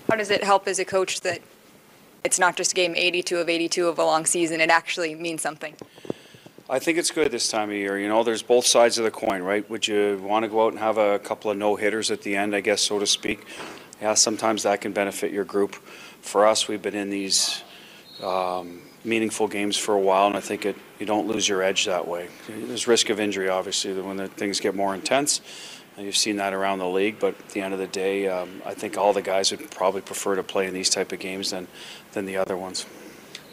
How 0.09 0.17
does 0.17 0.31
it 0.31 0.43
help 0.43 0.67
as 0.67 0.79
a 0.79 0.85
coach 0.85 1.21
that 1.21 1.39
it's 2.25 2.39
not 2.39 2.57
just 2.57 2.75
game 2.75 2.93
82 2.93 3.37
of 3.37 3.47
82 3.47 3.87
of 3.87 3.99
a 3.99 4.03
long 4.03 4.25
season? 4.25 4.59
It 4.59 4.69
actually 4.69 5.15
means 5.15 5.41
something. 5.41 5.75
I 6.67 6.79
think 6.79 6.97
it's 6.97 7.11
good 7.11 7.31
this 7.31 7.47
time 7.47 7.69
of 7.69 7.75
year. 7.75 7.99
You 7.99 8.07
know, 8.07 8.23
there's 8.23 8.41
both 8.41 8.65
sides 8.65 8.97
of 8.97 9.03
the 9.03 9.11
coin, 9.11 9.43
right? 9.43 9.69
Would 9.69 9.87
you 9.87 10.19
want 10.23 10.45
to 10.45 10.49
go 10.49 10.65
out 10.65 10.73
and 10.73 10.79
have 10.79 10.97
a 10.97 11.19
couple 11.19 11.51
of 11.51 11.57
no 11.57 11.75
hitters 11.75 12.09
at 12.09 12.23
the 12.23 12.35
end, 12.35 12.55
I 12.55 12.61
guess, 12.61 12.81
so 12.81 12.97
to 12.97 13.05
speak? 13.05 13.45
Yeah, 14.01 14.15
sometimes 14.15 14.63
that 14.63 14.81
can 14.81 14.91
benefit 14.91 15.31
your 15.31 15.45
group. 15.45 15.75
For 16.21 16.47
us, 16.47 16.67
we've 16.67 16.81
been 16.81 16.95
in 16.95 17.11
these 17.11 17.63
um, 18.23 18.81
meaningful 19.03 19.47
games 19.47 19.77
for 19.77 19.93
a 19.93 19.99
while, 19.99 20.25
and 20.25 20.35
I 20.35 20.39
think 20.39 20.65
it 20.65 20.75
you 20.97 21.05
don't 21.05 21.27
lose 21.27 21.47
your 21.47 21.61
edge 21.61 21.85
that 21.85 22.07
way. 22.07 22.29
There's 22.47 22.87
risk 22.87 23.11
of 23.11 23.19
injury, 23.19 23.47
obviously, 23.47 23.93
when 24.01 24.17
the 24.17 24.27
things 24.27 24.59
get 24.59 24.73
more 24.73 24.95
intense. 24.95 25.41
You've 25.99 26.17
seen 26.17 26.37
that 26.37 26.53
around 26.53 26.79
the 26.79 26.89
league, 26.89 27.19
but 27.19 27.39
at 27.39 27.49
the 27.49 27.61
end 27.61 27.73
of 27.73 27.79
the 27.79 27.87
day, 27.87 28.27
um, 28.27 28.63
I 28.65 28.73
think 28.73 28.97
all 28.97 29.13
the 29.13 29.21
guys 29.21 29.51
would 29.51 29.69
probably 29.69 30.01
prefer 30.01 30.35
to 30.35 30.43
play 30.43 30.65
in 30.65 30.73
these 30.73 30.89
type 30.89 31.11
of 31.11 31.19
games 31.19 31.51
than, 31.51 31.67
than 32.13 32.25
the 32.25 32.37
other 32.37 32.57
ones 32.57 32.87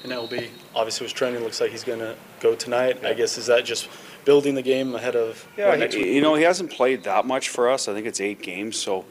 and 0.02 0.12
LB 0.12 0.48
obviously 0.74 1.04
was 1.04 1.12
trending. 1.12 1.42
Looks 1.42 1.60
like 1.60 1.70
he's 1.70 1.84
going 1.84 2.00
to 2.00 2.16
go 2.42 2.54
tonight. 2.54 2.98
Yeah. 3.02 3.10
I 3.10 3.14
guess 3.14 3.38
is 3.38 3.46
that 3.46 3.64
just 3.64 3.88
building 4.24 4.54
the 4.54 4.62
game 4.62 4.94
ahead 4.94 5.16
of 5.16 5.46
yeah. 5.56 5.74
Next 5.76 5.94
he, 5.94 6.02
week? 6.02 6.12
You 6.12 6.20
know, 6.20 6.34
he 6.34 6.42
hasn't 6.42 6.70
played 6.70 7.04
that 7.04 7.24
much 7.24 7.48
for 7.48 7.70
us. 7.70 7.88
I 7.88 7.94
think 7.94 8.06
it's 8.06 8.20
eight 8.20 8.42
games, 8.42 8.76
so 8.76 9.04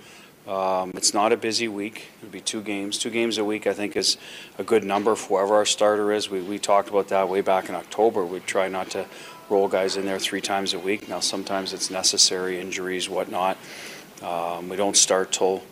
um, 0.47 0.91
it's 0.95 1.13
not 1.13 1.31
a 1.31 1.37
busy 1.37 1.67
week. 1.67 2.07
It'll 2.19 2.31
be 2.31 2.41
two 2.41 2.61
games. 2.61 2.97
Two 2.97 3.09
games 3.09 3.37
a 3.37 3.45
week, 3.45 3.67
I 3.67 3.73
think, 3.73 3.95
is 3.95 4.17
a 4.57 4.63
good 4.63 4.83
number 4.83 5.15
for 5.15 5.39
whoever 5.39 5.55
our 5.55 5.65
starter 5.65 6.11
is. 6.11 6.29
We 6.29 6.41
we 6.41 6.59
talked 6.59 6.89
about 6.89 7.07
that 7.09 7.29
way 7.29 7.41
back 7.41 7.69
in 7.69 7.75
October. 7.75 8.25
We 8.25 8.39
try 8.41 8.67
not 8.67 8.89
to 8.91 9.05
roll 9.49 9.67
guys 9.67 9.97
in 9.97 10.05
there 10.05 10.19
three 10.19 10.41
times 10.41 10.73
a 10.73 10.79
week. 10.79 11.07
Now 11.09 11.19
sometimes 11.19 11.73
it's 11.73 11.89
necessary, 11.89 12.59
injuries, 12.59 13.09
whatnot. 13.09 13.57
Um, 14.21 14.69
we 14.69 14.77
don't 14.77 14.95
start 14.95 15.31
till 15.31 15.63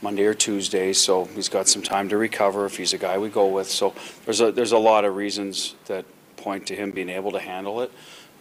Monday 0.00 0.24
or 0.24 0.34
Tuesday, 0.34 0.92
so 0.92 1.24
he's 1.24 1.48
got 1.48 1.68
some 1.68 1.82
time 1.82 2.08
to 2.08 2.16
recover 2.16 2.66
if 2.66 2.76
he's 2.76 2.92
a 2.92 2.98
guy 2.98 3.18
we 3.18 3.28
go 3.28 3.46
with. 3.46 3.68
So 3.68 3.94
there's 4.24 4.40
a 4.40 4.52
there's 4.52 4.72
a 4.72 4.78
lot 4.78 5.04
of 5.04 5.16
reasons 5.16 5.74
that 5.86 6.04
point 6.46 6.64
to 6.64 6.76
him 6.76 6.92
being 6.92 7.08
able 7.08 7.32
to 7.32 7.40
handle 7.40 7.80
it. 7.80 7.90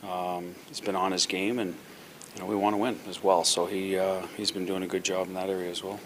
Um, 0.03 0.53
he's 0.67 0.79
been 0.79 0.95
on 0.95 1.11
his 1.11 1.25
game, 1.25 1.57
and 1.57 1.73
you 2.35 2.39
know 2.39 2.45
we 2.45 2.55
want 2.55 2.75
to 2.75 2.77
win 2.77 2.99
as 3.09 3.23
well. 3.23 3.43
So 3.43 3.65
he 3.65 3.97
uh, 3.97 4.27
he's 4.37 4.51
been 4.51 4.67
doing 4.67 4.83
a 4.83 4.87
good 4.87 5.03
job 5.03 5.25
in 5.25 5.33
that 5.33 5.49
area 5.49 5.71
as 5.71 5.83
well. 5.83 5.99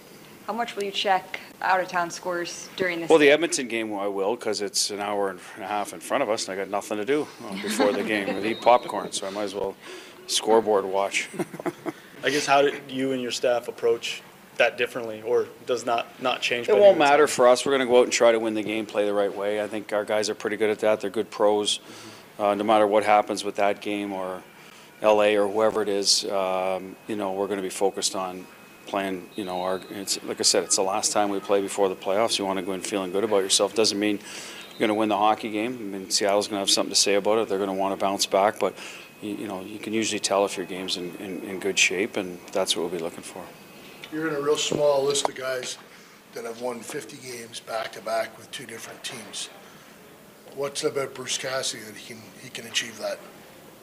How 0.47 0.53
much 0.53 0.77
will 0.77 0.85
you 0.85 0.91
check 0.91 1.41
out 1.61 1.81
of 1.81 1.89
town 1.89 2.09
scores 2.09 2.69
during 2.77 3.01
this? 3.01 3.09
Well, 3.09 3.19
the 3.19 3.29
Edmonton 3.29 3.67
game 3.67 3.93
I 3.93 4.07
will 4.07 4.37
because 4.37 4.61
it's 4.61 4.91
an 4.91 5.01
hour 5.01 5.29
and 5.29 5.41
a 5.59 5.67
half 5.67 5.91
in 5.91 5.99
front 5.99 6.23
of 6.23 6.29
us, 6.29 6.47
and 6.47 6.57
I 6.57 6.63
got 6.63 6.71
nothing 6.71 6.97
to 6.99 7.05
do 7.05 7.27
before 7.61 7.91
the 7.91 8.03
game. 8.03 8.29
I 8.29 8.41
eat 8.47 8.61
popcorn, 8.61 9.11
so 9.11 9.27
I 9.27 9.31
might 9.31 9.43
as 9.43 9.53
well 9.53 9.75
scoreboard 10.27 10.85
watch. 10.85 11.27
I 12.23 12.29
guess 12.29 12.45
how 12.45 12.61
did 12.61 12.81
you 12.87 13.11
and 13.11 13.21
your 13.21 13.31
staff 13.31 13.67
approach 13.67 14.23
that 14.59 14.77
differently, 14.77 15.21
or 15.23 15.47
does 15.65 15.85
not 15.85 16.21
not 16.21 16.41
change? 16.41 16.69
It 16.69 16.77
won't 16.77 16.97
matter 16.97 17.27
for 17.27 17.47
us. 17.47 17.65
We're 17.65 17.71
going 17.71 17.87
to 17.87 17.91
go 17.91 17.99
out 17.99 18.03
and 18.03 18.13
try 18.13 18.31
to 18.31 18.39
win 18.39 18.53
the 18.53 18.63
game, 18.63 18.85
play 18.85 19.05
the 19.05 19.13
right 19.13 19.35
way. 19.35 19.61
I 19.61 19.67
think 19.67 19.91
our 19.91 20.05
guys 20.05 20.29
are 20.29 20.35
pretty 20.35 20.55
good 20.55 20.69
at 20.69 20.79
that. 20.79 21.01
They're 21.01 21.09
good 21.09 21.31
pros. 21.31 21.79
Mm-hmm. 21.79 22.41
Uh, 22.41 22.55
no 22.55 22.63
matter 22.63 22.87
what 22.87 23.03
happens 23.03 23.43
with 23.43 23.55
that 23.55 23.81
game 23.81 24.13
or 24.13 24.41
LA 25.01 25.35
or 25.35 25.47
whoever 25.47 25.81
it 25.81 25.89
is, 25.89 26.23
um, 26.25 26.95
you 27.07 27.15
know, 27.15 27.33
we're 27.33 27.47
going 27.47 27.57
to 27.57 27.63
be 27.63 27.69
focused 27.69 28.15
on 28.15 28.45
playing. 28.85 29.29
You 29.35 29.45
know, 29.45 29.61
our 29.61 29.81
it's 29.89 30.23
like 30.23 30.39
I 30.39 30.43
said, 30.43 30.63
it's 30.63 30.77
the 30.77 30.83
last 30.83 31.11
time 31.11 31.29
we 31.29 31.39
play 31.39 31.61
before 31.61 31.89
the 31.89 31.95
playoffs. 31.95 32.37
You 32.37 32.45
want 32.45 32.59
to 32.59 32.65
go 32.65 32.73
in 32.73 32.81
feeling 32.81 33.11
good 33.11 33.23
about 33.23 33.39
yourself. 33.39 33.75
Doesn't 33.75 33.99
mean 33.99 34.19
you're 34.71 34.79
going 34.79 34.89
to 34.89 34.95
win 34.95 35.09
the 35.09 35.17
hockey 35.17 35.51
game. 35.51 35.73
I 35.73 35.97
mean, 35.97 36.09
Seattle's 36.09 36.47
going 36.47 36.57
to 36.57 36.61
have 36.61 36.69
something 36.69 36.93
to 36.93 36.99
say 36.99 37.15
about 37.15 37.39
it. 37.39 37.49
They're 37.49 37.57
going 37.57 37.69
to 37.69 37.75
want 37.75 37.97
to 37.99 38.03
bounce 38.03 38.25
back, 38.25 38.59
but 38.59 38.75
you, 39.21 39.35
you 39.35 39.47
know, 39.47 39.61
you 39.61 39.79
can 39.79 39.91
usually 39.91 40.19
tell 40.19 40.45
if 40.45 40.55
your 40.55 40.65
game's 40.65 40.95
in, 40.95 41.13
in, 41.17 41.41
in 41.43 41.59
good 41.59 41.77
shape, 41.77 42.15
and 42.15 42.39
that's 42.53 42.75
what 42.75 42.83
we'll 42.83 42.97
be 42.97 43.03
looking 43.03 43.23
for 43.23 43.43
you're 44.11 44.27
in 44.27 44.35
a 44.35 44.41
real 44.41 44.57
small 44.57 45.03
list 45.03 45.27
of 45.29 45.35
guys 45.35 45.77
that 46.33 46.45
have 46.45 46.61
won 46.61 46.79
50 46.79 47.17
games 47.17 47.59
back 47.59 47.91
to 47.93 48.01
back 48.01 48.37
with 48.37 48.49
two 48.51 48.65
different 48.65 49.03
teams. 49.03 49.49
What's 50.55 50.83
about 50.83 51.13
Bruce 51.13 51.37
Cassidy 51.37 51.83
that 51.83 51.95
he 51.95 52.13
can 52.13 52.23
he 52.41 52.49
can 52.49 52.65
achieve 52.65 52.97
that? 52.99 53.19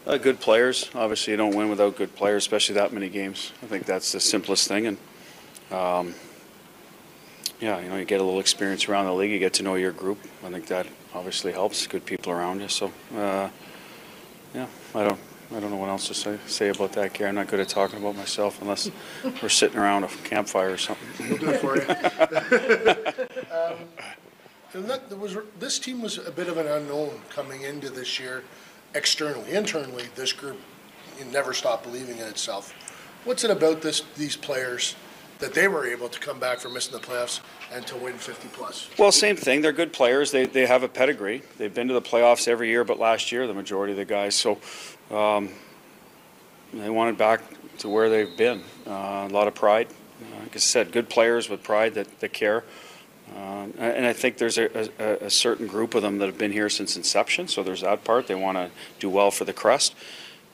Uh, 0.06 0.18
good 0.18 0.40
players. 0.40 0.90
Obviously, 0.94 1.32
you 1.32 1.36
don't 1.36 1.54
win 1.54 1.68
without 1.68 1.96
good 1.96 2.14
players, 2.14 2.44
especially 2.44 2.76
that 2.76 2.92
many 2.92 3.08
games. 3.08 3.52
I 3.62 3.66
think 3.66 3.86
that's 3.86 4.12
the 4.12 4.20
simplest 4.20 4.68
thing. 4.68 4.86
And 4.86 4.98
um, 5.70 6.14
yeah, 7.60 7.80
you 7.80 7.88
know, 7.88 7.96
you 7.96 8.04
get 8.04 8.20
a 8.20 8.24
little 8.24 8.40
experience 8.40 8.88
around 8.88 9.06
the 9.06 9.14
league. 9.14 9.30
You 9.30 9.38
get 9.38 9.54
to 9.54 9.62
know 9.62 9.74
your 9.74 9.92
group. 9.92 10.18
I 10.44 10.50
think 10.50 10.66
that 10.66 10.86
obviously 11.14 11.52
helps. 11.52 11.86
Good 11.86 12.04
people 12.04 12.32
around 12.32 12.60
you. 12.60 12.68
So 12.68 12.92
uh, 13.16 13.48
yeah, 14.54 14.66
I 14.94 15.04
don't. 15.04 15.20
I 15.54 15.60
don't 15.60 15.70
know 15.70 15.76
what 15.76 15.88
else 15.88 16.08
to 16.08 16.14
say, 16.14 16.38
say 16.46 16.68
about 16.70 16.92
that, 16.92 17.12
Gary. 17.12 17.28
I'm 17.28 17.36
not 17.36 17.46
good 17.46 17.60
at 17.60 17.68
talking 17.68 17.98
about 17.98 18.16
myself 18.16 18.60
unless 18.60 18.90
we're 19.42 19.48
sitting 19.48 19.78
around 19.78 20.04
a 20.04 20.08
campfire 20.08 20.72
or 20.72 20.76
something. 20.76 21.28
We'll 21.28 21.38
do 21.38 21.50
it 21.50 21.60
for 21.60 21.76
you. 21.76 21.82
um, 23.56 23.78
and 24.74 24.90
that, 24.90 25.08
there 25.08 25.18
was, 25.18 25.36
this 25.58 25.78
team 25.78 26.02
was 26.02 26.18
a 26.18 26.32
bit 26.32 26.48
of 26.48 26.58
an 26.58 26.66
unknown 26.66 27.20
coming 27.30 27.62
into 27.62 27.90
this 27.90 28.18
year 28.18 28.42
externally. 28.94 29.52
Internally, 29.52 30.04
this 30.16 30.32
group 30.32 30.58
never 31.30 31.52
stopped 31.54 31.84
believing 31.84 32.18
in 32.18 32.26
itself. 32.26 32.74
What's 33.24 33.44
it 33.44 33.50
about 33.50 33.82
this, 33.82 34.02
these 34.16 34.36
players 34.36 34.96
that 35.38 35.54
they 35.54 35.68
were 35.68 35.86
able 35.86 36.08
to 36.08 36.18
come 36.18 36.38
back 36.38 36.58
from 36.58 36.74
missing 36.74 36.92
the 36.92 37.06
playoffs 37.06 37.40
and 37.72 37.86
to 37.86 37.96
win 37.96 38.14
50 38.14 38.48
plus? 38.48 38.88
Well, 38.98 39.12
same 39.12 39.36
thing. 39.36 39.60
They're 39.60 39.72
good 39.72 39.92
players. 39.92 40.30
They, 40.30 40.46
they 40.46 40.66
have 40.66 40.82
a 40.82 40.88
pedigree. 40.88 41.42
They've 41.58 41.72
been 41.72 41.88
to 41.88 41.94
the 41.94 42.02
playoffs 42.02 42.48
every 42.48 42.68
year, 42.68 42.84
but 42.84 42.98
last 42.98 43.32
year, 43.32 43.46
the 43.46 43.54
majority 43.54 43.92
of 43.92 43.98
the 43.98 44.04
guys. 44.04 44.34
So 44.34 44.58
um, 45.10 45.50
they 46.72 46.90
wanted 46.90 47.16
back 47.16 47.42
to 47.78 47.88
where 47.88 48.08
they've 48.08 48.36
been. 48.36 48.62
Uh, 48.86 49.26
a 49.28 49.32
lot 49.32 49.48
of 49.48 49.54
pride. 49.54 49.88
Uh, 50.20 50.40
like 50.42 50.56
I 50.56 50.58
said, 50.58 50.92
good 50.92 51.08
players 51.08 51.48
with 51.48 51.62
pride 51.62 51.94
that, 51.94 52.20
that 52.20 52.32
care. 52.32 52.64
Uh, 53.34 53.66
and 53.78 54.06
I 54.06 54.12
think 54.12 54.38
there's 54.38 54.56
a, 54.56 54.88
a, 54.98 55.26
a, 55.26 55.30
certain 55.30 55.66
group 55.66 55.96
of 55.96 56.02
them 56.02 56.18
that 56.18 56.26
have 56.26 56.38
been 56.38 56.52
here 56.52 56.68
since 56.68 56.96
inception, 56.96 57.48
so 57.48 57.64
there's 57.64 57.80
that 57.80 58.04
part. 58.04 58.28
They 58.28 58.36
want 58.36 58.56
to 58.56 58.70
do 59.00 59.10
well 59.10 59.32
for 59.32 59.44
the 59.44 59.52
crest. 59.52 59.96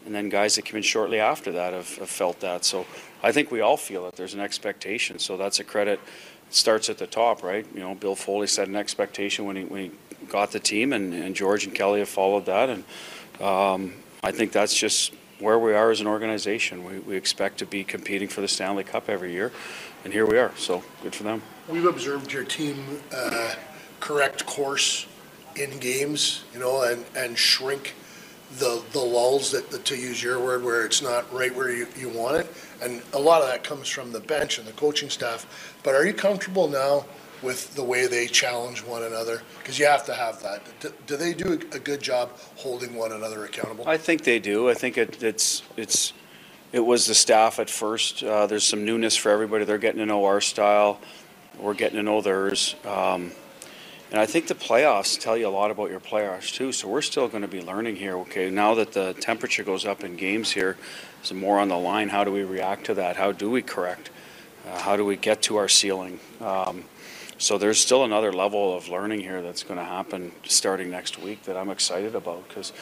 And 0.06 0.14
then 0.14 0.30
guys 0.30 0.56
that 0.56 0.64
come 0.64 0.78
in 0.78 0.82
shortly 0.82 1.20
after 1.20 1.52
that 1.52 1.74
have, 1.74 1.96
have, 1.96 2.08
felt 2.08 2.40
that. 2.40 2.64
So 2.64 2.86
I 3.22 3.30
think 3.30 3.50
we 3.50 3.60
all 3.60 3.76
feel 3.76 4.04
that 4.06 4.16
there's 4.16 4.34
an 4.34 4.40
expectation. 4.40 5.18
So 5.18 5.36
that's 5.36 5.60
a 5.60 5.64
credit. 5.64 6.00
It 6.48 6.54
starts 6.54 6.88
at 6.88 6.98
the 6.98 7.06
top, 7.06 7.42
right? 7.42 7.66
You 7.74 7.80
know, 7.80 7.94
Bill 7.94 8.16
Foley 8.16 8.46
set 8.46 8.68
an 8.68 8.74
expectation 8.74 9.44
when 9.44 9.56
he, 9.56 9.64
when 9.64 9.90
he 9.90 10.26
got 10.26 10.50
the 10.50 10.58
team, 10.58 10.92
and, 10.92 11.12
and 11.12 11.36
George 11.36 11.64
and 11.64 11.74
Kelly 11.74 12.00
have 12.00 12.08
followed 12.08 12.46
that. 12.46 12.70
And 12.70 12.84
um, 13.40 13.92
I 14.24 14.30
think 14.30 14.52
that's 14.52 14.74
just 14.74 15.12
where 15.40 15.58
we 15.58 15.74
are 15.74 15.90
as 15.90 16.00
an 16.00 16.06
organization. 16.06 16.84
We, 16.84 17.00
we 17.00 17.16
expect 17.16 17.58
to 17.58 17.66
be 17.66 17.82
competing 17.82 18.28
for 18.28 18.40
the 18.40 18.46
Stanley 18.46 18.84
Cup 18.84 19.08
every 19.08 19.32
year, 19.32 19.50
and 20.04 20.12
here 20.12 20.26
we 20.26 20.38
are. 20.38 20.52
So 20.56 20.84
good 21.02 21.14
for 21.14 21.24
them. 21.24 21.42
We've 21.68 21.86
observed 21.86 22.32
your 22.32 22.44
team 22.44 23.00
uh, 23.12 23.54
correct 23.98 24.46
course 24.46 25.06
in 25.56 25.76
games, 25.80 26.44
you 26.54 26.60
know, 26.60 26.82
and, 26.82 27.04
and 27.16 27.36
shrink 27.36 27.94
the 28.58 28.82
the 28.92 29.00
lulls 29.00 29.50
that, 29.50 29.84
to 29.84 29.96
use 29.96 30.22
your 30.22 30.38
word 30.38 30.62
where 30.62 30.84
it's 30.84 31.00
not 31.00 31.30
right 31.32 31.54
where 31.54 31.70
you, 31.70 31.86
you 31.98 32.10
want 32.10 32.36
it 32.36 32.46
and 32.82 33.02
a 33.14 33.18
lot 33.18 33.40
of 33.40 33.48
that 33.48 33.64
comes 33.64 33.88
from 33.88 34.12
the 34.12 34.20
bench 34.20 34.58
and 34.58 34.66
the 34.66 34.72
coaching 34.72 35.08
staff 35.08 35.78
but 35.82 35.94
are 35.94 36.04
you 36.04 36.12
comfortable 36.12 36.68
now 36.68 37.02
with 37.42 37.74
the 37.74 37.82
way 37.82 38.06
they 38.06 38.26
challenge 38.26 38.82
one 38.82 39.02
another 39.02 39.42
because 39.58 39.78
you 39.78 39.86
have 39.86 40.04
to 40.04 40.14
have 40.14 40.42
that 40.42 40.62
do, 40.80 40.92
do, 41.06 41.16
they 41.16 41.32
do 41.34 41.52
a 41.72 41.78
good 41.78 42.00
job 42.00 42.30
holding 42.56 42.94
one 42.94 43.12
another 43.12 43.44
accountable 43.44 43.86
i 43.86 43.96
think 43.96 44.24
they 44.24 44.38
do 44.38 44.68
i 44.68 44.74
think 44.74 44.96
it, 44.96 45.22
it's 45.22 45.62
it's 45.76 46.12
it 46.72 46.80
was 46.80 47.06
the 47.06 47.14
staff 47.14 47.58
at 47.58 47.68
first 47.68 48.22
uh, 48.22 48.46
there's 48.46 48.64
some 48.64 48.84
newness 48.84 49.16
for 49.16 49.30
everybody 49.30 49.64
they're 49.64 49.78
getting 49.78 49.98
to 49.98 50.06
know 50.06 50.24
our 50.24 50.40
style 50.40 51.00
we're 51.58 51.74
getting 51.74 51.96
to 51.96 52.02
know 52.02 52.20
theirs 52.20 52.74
um, 52.84 53.32
and 54.12 54.20
I 54.20 54.26
think 54.26 54.46
the 54.46 54.54
playoffs 54.54 55.18
tell 55.18 55.38
you 55.38 55.48
a 55.48 55.50
lot 55.50 55.70
about 55.70 55.88
your 55.88 55.98
playoffs 55.98 56.52
too. 56.52 56.70
So 56.72 56.86
we're 56.86 57.00
still 57.00 57.28
going 57.28 57.40
to 57.40 57.48
be 57.48 57.62
learning 57.62 57.96
here. 57.96 58.18
Okay, 58.18 58.50
now 58.50 58.74
that 58.74 58.92
the 58.92 59.14
temperature 59.14 59.64
goes 59.64 59.86
up 59.86 60.04
in 60.04 60.16
games 60.16 60.52
here, 60.52 60.76
some 61.22 61.40
more 61.40 61.58
on 61.58 61.68
the 61.68 61.78
line. 61.78 62.10
How 62.10 62.22
do 62.22 62.30
we 62.30 62.42
react 62.42 62.84
to 62.86 62.94
that? 62.94 63.16
How 63.16 63.32
do 63.32 63.50
we 63.50 63.62
correct? 63.62 64.10
Uh, 64.68 64.78
how 64.80 64.96
do 64.96 65.04
we 65.06 65.16
get 65.16 65.40
to 65.42 65.56
our 65.56 65.66
ceiling? 65.66 66.20
Um, 66.42 66.84
so 67.42 67.58
there's 67.58 67.80
still 67.80 68.04
another 68.04 68.32
level 68.32 68.72
of 68.72 68.88
learning 68.88 69.18
here 69.18 69.42
that's 69.42 69.64
going 69.64 69.76
to 69.76 69.84
happen 69.84 70.30
starting 70.44 70.90
next 70.90 71.18
week 71.18 71.42
that 71.42 71.56
I'm 71.56 71.70
excited 71.70 72.14
about 72.14 72.46
because 72.46 72.72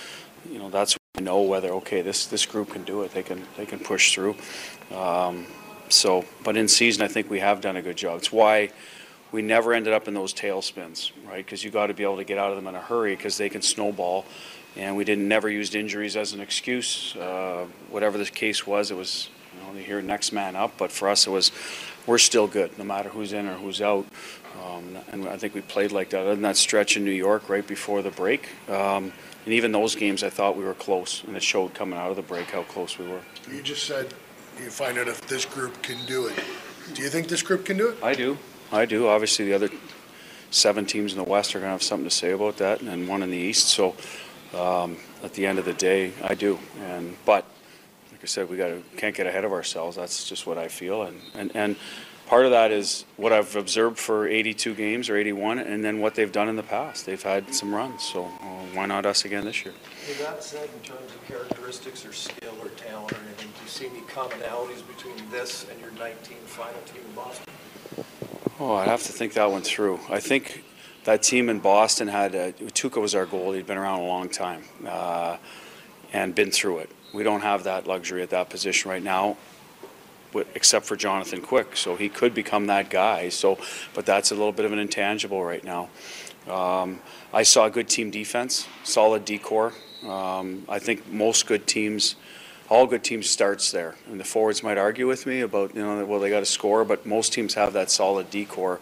you 0.52 0.58
know 0.58 0.68
that's 0.68 0.92
when 0.92 1.00
we 1.16 1.24
know 1.24 1.40
whether 1.40 1.70
okay 1.76 2.02
this 2.02 2.26
this 2.26 2.44
group 2.44 2.68
can 2.68 2.84
do 2.84 3.00
it. 3.00 3.14
They 3.14 3.22
can 3.22 3.42
they 3.56 3.64
can 3.64 3.78
push 3.78 4.12
through. 4.12 4.36
Um, 4.94 5.46
so, 5.88 6.26
but 6.44 6.58
in 6.58 6.68
season, 6.68 7.02
I 7.02 7.08
think 7.08 7.30
we 7.30 7.40
have 7.40 7.62
done 7.62 7.78
a 7.78 7.82
good 7.82 7.96
job. 7.96 8.18
It's 8.18 8.30
why 8.30 8.70
we 9.32 9.40
never 9.40 9.72
ended 9.72 9.94
up 9.94 10.08
in 10.08 10.12
those 10.12 10.34
tailspins, 10.34 11.12
right? 11.26 11.42
Because 11.42 11.64
you 11.64 11.70
got 11.70 11.86
to 11.86 11.94
be 11.94 12.02
able 12.02 12.18
to 12.18 12.24
get 12.24 12.36
out 12.36 12.50
of 12.50 12.56
them 12.56 12.66
in 12.66 12.74
a 12.74 12.82
hurry 12.82 13.16
because 13.16 13.38
they 13.38 13.48
can 13.48 13.62
snowball. 13.62 14.26
And 14.76 14.94
we 14.94 15.04
didn't 15.04 15.26
never 15.26 15.48
used 15.48 15.74
injuries 15.74 16.16
as 16.16 16.34
an 16.34 16.40
excuse. 16.40 17.16
Uh, 17.16 17.64
whatever 17.88 18.18
the 18.18 18.26
case 18.26 18.66
was, 18.66 18.90
it 18.90 18.96
was 18.96 19.30
you 19.54 19.62
know, 19.62 19.78
you 19.78 19.84
hear 19.84 20.02
next 20.02 20.32
man 20.32 20.54
up. 20.54 20.76
But 20.76 20.92
for 20.92 21.08
us, 21.08 21.26
it 21.26 21.30
was 21.30 21.50
we're 22.06 22.18
still 22.18 22.46
good, 22.46 22.76
no 22.78 22.84
matter 22.84 23.08
who's 23.08 23.32
in 23.32 23.46
or 23.46 23.54
who's 23.54 23.80
out. 23.80 24.06
Um, 24.64 24.98
and 25.12 25.28
I 25.28 25.36
think 25.36 25.54
we 25.54 25.60
played 25.60 25.92
like 25.92 26.10
that. 26.10 26.22
Other 26.22 26.34
than 26.34 26.42
that 26.42 26.56
stretch 26.56 26.96
in 26.96 27.04
New 27.04 27.10
York 27.10 27.48
right 27.48 27.66
before 27.66 28.02
the 28.02 28.10
break, 28.10 28.48
um, 28.68 29.12
and 29.44 29.54
even 29.54 29.72
those 29.72 29.94
games, 29.94 30.22
I 30.22 30.30
thought 30.30 30.56
we 30.56 30.64
were 30.64 30.74
close, 30.74 31.24
and 31.24 31.36
it 31.36 31.42
showed 31.42 31.72
coming 31.72 31.98
out 31.98 32.10
of 32.10 32.16
the 32.16 32.22
break 32.22 32.50
how 32.50 32.62
close 32.62 32.98
we 32.98 33.06
were. 33.06 33.20
You 33.50 33.62
just 33.62 33.84
said 33.84 34.12
you 34.58 34.70
find 34.70 34.98
out 34.98 35.08
if 35.08 35.26
this 35.26 35.44
group 35.44 35.82
can 35.82 36.04
do 36.06 36.26
it. 36.26 36.38
Do 36.94 37.02
you 37.02 37.08
think 37.08 37.28
this 37.28 37.42
group 37.42 37.64
can 37.64 37.76
do 37.76 37.88
it? 37.88 38.02
I 38.02 38.14
do. 38.14 38.36
I 38.72 38.84
do. 38.84 39.08
Obviously, 39.08 39.46
the 39.46 39.54
other 39.54 39.70
seven 40.50 40.84
teams 40.84 41.12
in 41.12 41.18
the 41.18 41.24
West 41.24 41.54
are 41.54 41.60
going 41.60 41.68
to 41.68 41.72
have 41.72 41.82
something 41.82 42.08
to 42.08 42.14
say 42.14 42.32
about 42.32 42.58
that, 42.58 42.82
and 42.82 43.08
one 43.08 43.22
in 43.22 43.30
the 43.30 43.36
East. 43.36 43.68
So, 43.68 43.94
um, 44.54 44.98
at 45.22 45.34
the 45.34 45.46
end 45.46 45.58
of 45.58 45.64
the 45.64 45.72
day, 45.72 46.12
I 46.22 46.34
do. 46.34 46.58
And 46.82 47.16
but, 47.24 47.46
I 48.22 48.26
said, 48.26 48.48
we 48.48 48.56
got 48.56 48.68
to 48.68 48.82
can't 48.96 49.14
get 49.14 49.26
ahead 49.26 49.44
of 49.44 49.52
ourselves. 49.52 49.96
That's 49.96 50.28
just 50.28 50.46
what 50.46 50.58
I 50.58 50.68
feel, 50.68 51.02
and 51.02 51.20
and 51.34 51.50
and 51.54 51.76
part 52.26 52.44
of 52.44 52.52
that 52.52 52.70
is 52.70 53.04
what 53.16 53.32
I've 53.32 53.56
observed 53.56 53.98
for 53.98 54.28
82 54.28 54.74
games 54.74 55.10
or 55.10 55.16
81, 55.16 55.58
and 55.58 55.84
then 55.84 56.00
what 56.00 56.14
they've 56.14 56.30
done 56.30 56.48
in 56.48 56.54
the 56.54 56.62
past. 56.62 57.04
They've 57.04 57.20
had 57.20 57.52
some 57.52 57.74
runs, 57.74 58.02
so 58.02 58.24
uh, 58.24 58.46
why 58.72 58.86
not 58.86 59.04
us 59.04 59.24
again 59.24 59.44
this 59.44 59.64
year? 59.64 59.74
With 60.06 60.20
that 60.20 60.42
said, 60.44 60.68
in 60.72 60.80
terms 60.80 61.10
of 61.12 61.26
characteristics 61.26 62.06
or 62.06 62.12
skill 62.12 62.54
or 62.62 62.68
talent 62.68 63.12
or 63.12 63.16
anything, 63.16 63.48
do 63.48 63.62
you 63.64 63.68
see 63.68 63.86
any 63.86 64.00
commonalities 64.02 64.86
between 64.86 65.16
this 65.30 65.66
and 65.70 65.80
your 65.80 65.90
19 65.92 66.36
final 66.46 66.80
team 66.82 67.02
in 67.08 67.14
Boston? 67.14 67.46
Oh, 68.60 68.74
I'd 68.74 68.88
have 68.88 69.02
to 69.04 69.12
think 69.12 69.32
that 69.34 69.50
one 69.50 69.62
through. 69.62 69.98
I 70.08 70.20
think 70.20 70.64
that 71.04 71.22
team 71.22 71.48
in 71.48 71.58
Boston 71.58 72.08
had 72.08 72.34
uh, 72.34 72.52
Tuukka 72.52 73.00
was 73.00 73.14
our 73.14 73.26
goalie. 73.26 73.56
He'd 73.56 73.66
been 73.66 73.78
around 73.78 74.00
a 74.00 74.04
long 74.04 74.28
time 74.28 74.64
uh, 74.86 75.38
and 76.12 76.34
been 76.34 76.50
through 76.50 76.78
it. 76.78 76.90
We 77.12 77.22
don't 77.22 77.40
have 77.40 77.64
that 77.64 77.86
luxury 77.86 78.22
at 78.22 78.30
that 78.30 78.50
position 78.50 78.90
right 78.90 79.02
now, 79.02 79.36
except 80.54 80.86
for 80.86 80.96
Jonathan 80.96 81.40
Quick. 81.40 81.76
So 81.76 81.96
he 81.96 82.08
could 82.08 82.34
become 82.34 82.66
that 82.66 82.90
guy. 82.90 83.28
So, 83.28 83.58
but 83.94 84.06
that's 84.06 84.30
a 84.30 84.34
little 84.34 84.52
bit 84.52 84.64
of 84.64 84.72
an 84.72 84.78
intangible 84.78 85.44
right 85.44 85.64
now. 85.64 85.88
Um, 86.48 87.00
I 87.32 87.42
saw 87.42 87.68
good 87.68 87.88
team 87.88 88.10
defense, 88.10 88.66
solid 88.84 89.24
D 89.24 89.38
corps. 89.38 89.72
Um, 90.06 90.64
I 90.68 90.78
think 90.78 91.10
most 91.10 91.46
good 91.46 91.66
teams 91.66 92.16
all 92.70 92.86
good 92.86 93.02
teams 93.02 93.28
starts 93.28 93.72
there. 93.72 93.96
And 94.06 94.18
the 94.18 94.24
forwards 94.24 94.62
might 94.62 94.78
argue 94.78 95.06
with 95.06 95.26
me 95.26 95.40
about, 95.40 95.74
you 95.74 95.82
know, 95.82 96.04
well, 96.06 96.20
they 96.20 96.30
got 96.30 96.40
to 96.40 96.46
score, 96.46 96.84
but 96.84 97.04
most 97.04 97.32
teams 97.32 97.54
have 97.54 97.72
that 97.72 97.90
solid 97.90 98.30
D 98.30 98.44
corps 98.44 98.80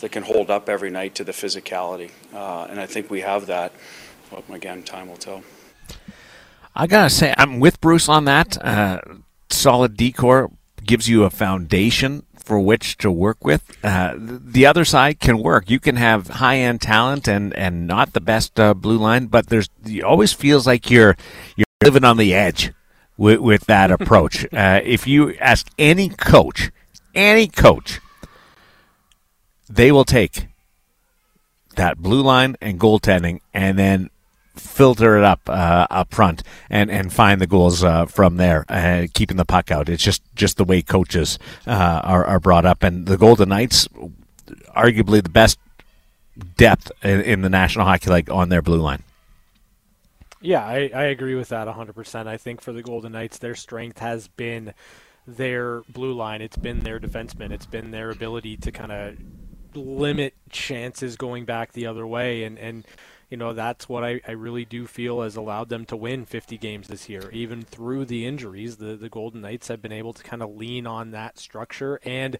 that 0.00 0.10
can 0.10 0.22
hold 0.22 0.50
up 0.50 0.68
every 0.68 0.90
night 0.90 1.14
to 1.16 1.24
the 1.24 1.32
physicality. 1.32 2.10
Uh, 2.34 2.64
and 2.64 2.80
I 2.80 2.86
think 2.86 3.10
we 3.10 3.20
have 3.20 3.46
that. 3.46 3.72
Well, 4.30 4.42
again, 4.50 4.82
time 4.82 5.08
will 5.08 5.16
tell. 5.18 5.42
I 6.78 6.86
got 6.86 7.04
to 7.04 7.10
say, 7.10 7.34
I'm 7.38 7.58
with 7.58 7.80
Bruce 7.80 8.06
on 8.06 8.26
that. 8.26 8.62
Uh, 8.62 9.00
solid 9.48 9.96
D 9.96 10.12
corps 10.12 10.50
gives 10.84 11.08
you 11.08 11.24
a 11.24 11.30
foundation 11.30 12.26
for 12.36 12.60
which 12.60 12.98
to 12.98 13.10
work 13.10 13.42
with. 13.42 13.76
Uh, 13.82 14.14
the 14.18 14.66
other 14.66 14.84
side 14.84 15.18
can 15.18 15.38
work. 15.38 15.70
You 15.70 15.80
can 15.80 15.96
have 15.96 16.28
high 16.28 16.58
end 16.58 16.82
talent 16.82 17.26
and, 17.26 17.54
and 17.54 17.86
not 17.86 18.12
the 18.12 18.20
best 18.20 18.60
uh, 18.60 18.74
blue 18.74 18.98
line, 18.98 19.26
but 19.26 19.46
there's 19.46 19.70
it 19.86 20.04
always 20.04 20.34
feels 20.34 20.66
like 20.66 20.90
you're 20.90 21.16
you're 21.56 21.64
living 21.82 22.04
on 22.04 22.18
the 22.18 22.34
edge 22.34 22.72
with, 23.16 23.40
with 23.40 23.64
that 23.64 23.90
approach. 23.98 24.44
uh, 24.52 24.80
if 24.84 25.06
you 25.06 25.34
ask 25.36 25.68
any 25.78 26.10
coach, 26.10 26.70
any 27.14 27.48
coach, 27.48 28.00
they 29.68 29.90
will 29.90 30.04
take 30.04 30.48
that 31.76 31.98
blue 31.98 32.22
line 32.22 32.56
and 32.60 32.78
goaltending 32.78 33.40
and 33.54 33.78
then 33.78 34.10
filter 34.56 35.16
it 35.18 35.24
up 35.24 35.40
uh, 35.48 35.86
up 35.90 36.12
front 36.14 36.42
and, 36.70 36.90
and 36.90 37.12
find 37.12 37.40
the 37.40 37.46
goals 37.46 37.84
uh, 37.84 38.06
from 38.06 38.36
there, 38.36 38.64
uh, 38.68 39.06
keeping 39.14 39.36
the 39.36 39.44
puck 39.44 39.70
out. 39.70 39.88
It's 39.88 40.02
just, 40.02 40.22
just 40.34 40.56
the 40.56 40.64
way 40.64 40.82
coaches 40.82 41.38
uh, 41.66 42.00
are, 42.02 42.24
are 42.24 42.40
brought 42.40 42.66
up. 42.66 42.82
And 42.82 43.06
the 43.06 43.16
Golden 43.16 43.48
Knights, 43.48 43.88
arguably 44.76 45.22
the 45.22 45.28
best 45.28 45.58
depth 46.56 46.92
in, 47.02 47.20
in 47.20 47.42
the 47.42 47.50
National 47.50 47.86
Hockey 47.86 48.10
League 48.10 48.30
on 48.30 48.48
their 48.48 48.62
blue 48.62 48.80
line. 48.80 49.02
Yeah, 50.40 50.64
I, 50.64 50.90
I 50.94 51.04
agree 51.04 51.34
with 51.34 51.48
that 51.48 51.66
100%. 51.66 52.26
I 52.26 52.36
think 52.36 52.60
for 52.60 52.72
the 52.72 52.82
Golden 52.82 53.12
Knights, 53.12 53.38
their 53.38 53.54
strength 53.54 53.98
has 53.98 54.28
been 54.28 54.74
their 55.26 55.82
blue 55.88 56.12
line. 56.12 56.42
It's 56.42 56.56
been 56.56 56.80
their 56.80 57.00
defensemen. 57.00 57.50
It's 57.50 57.66
been 57.66 57.90
their 57.90 58.10
ability 58.10 58.58
to 58.58 58.70
kind 58.70 58.92
of 58.92 59.16
limit 59.74 60.34
chances 60.50 61.16
going 61.16 61.44
back 61.44 61.72
the 61.72 61.86
other 61.86 62.06
way. 62.06 62.44
And, 62.44 62.58
and 62.58 62.84
you 63.30 63.36
know, 63.36 63.52
that's 63.52 63.88
what 63.88 64.04
I, 64.04 64.20
I 64.26 64.32
really 64.32 64.64
do 64.64 64.86
feel 64.86 65.22
has 65.22 65.36
allowed 65.36 65.68
them 65.68 65.84
to 65.86 65.96
win 65.96 66.24
50 66.24 66.56
games 66.58 66.88
this 66.88 67.08
year. 67.08 67.28
Even 67.32 67.62
through 67.62 68.04
the 68.04 68.24
injuries, 68.24 68.76
the, 68.76 68.96
the 68.96 69.08
Golden 69.08 69.40
Knights 69.40 69.68
have 69.68 69.82
been 69.82 69.92
able 69.92 70.12
to 70.12 70.22
kind 70.22 70.42
of 70.42 70.54
lean 70.54 70.86
on 70.86 71.10
that 71.10 71.38
structure 71.38 72.00
and 72.04 72.38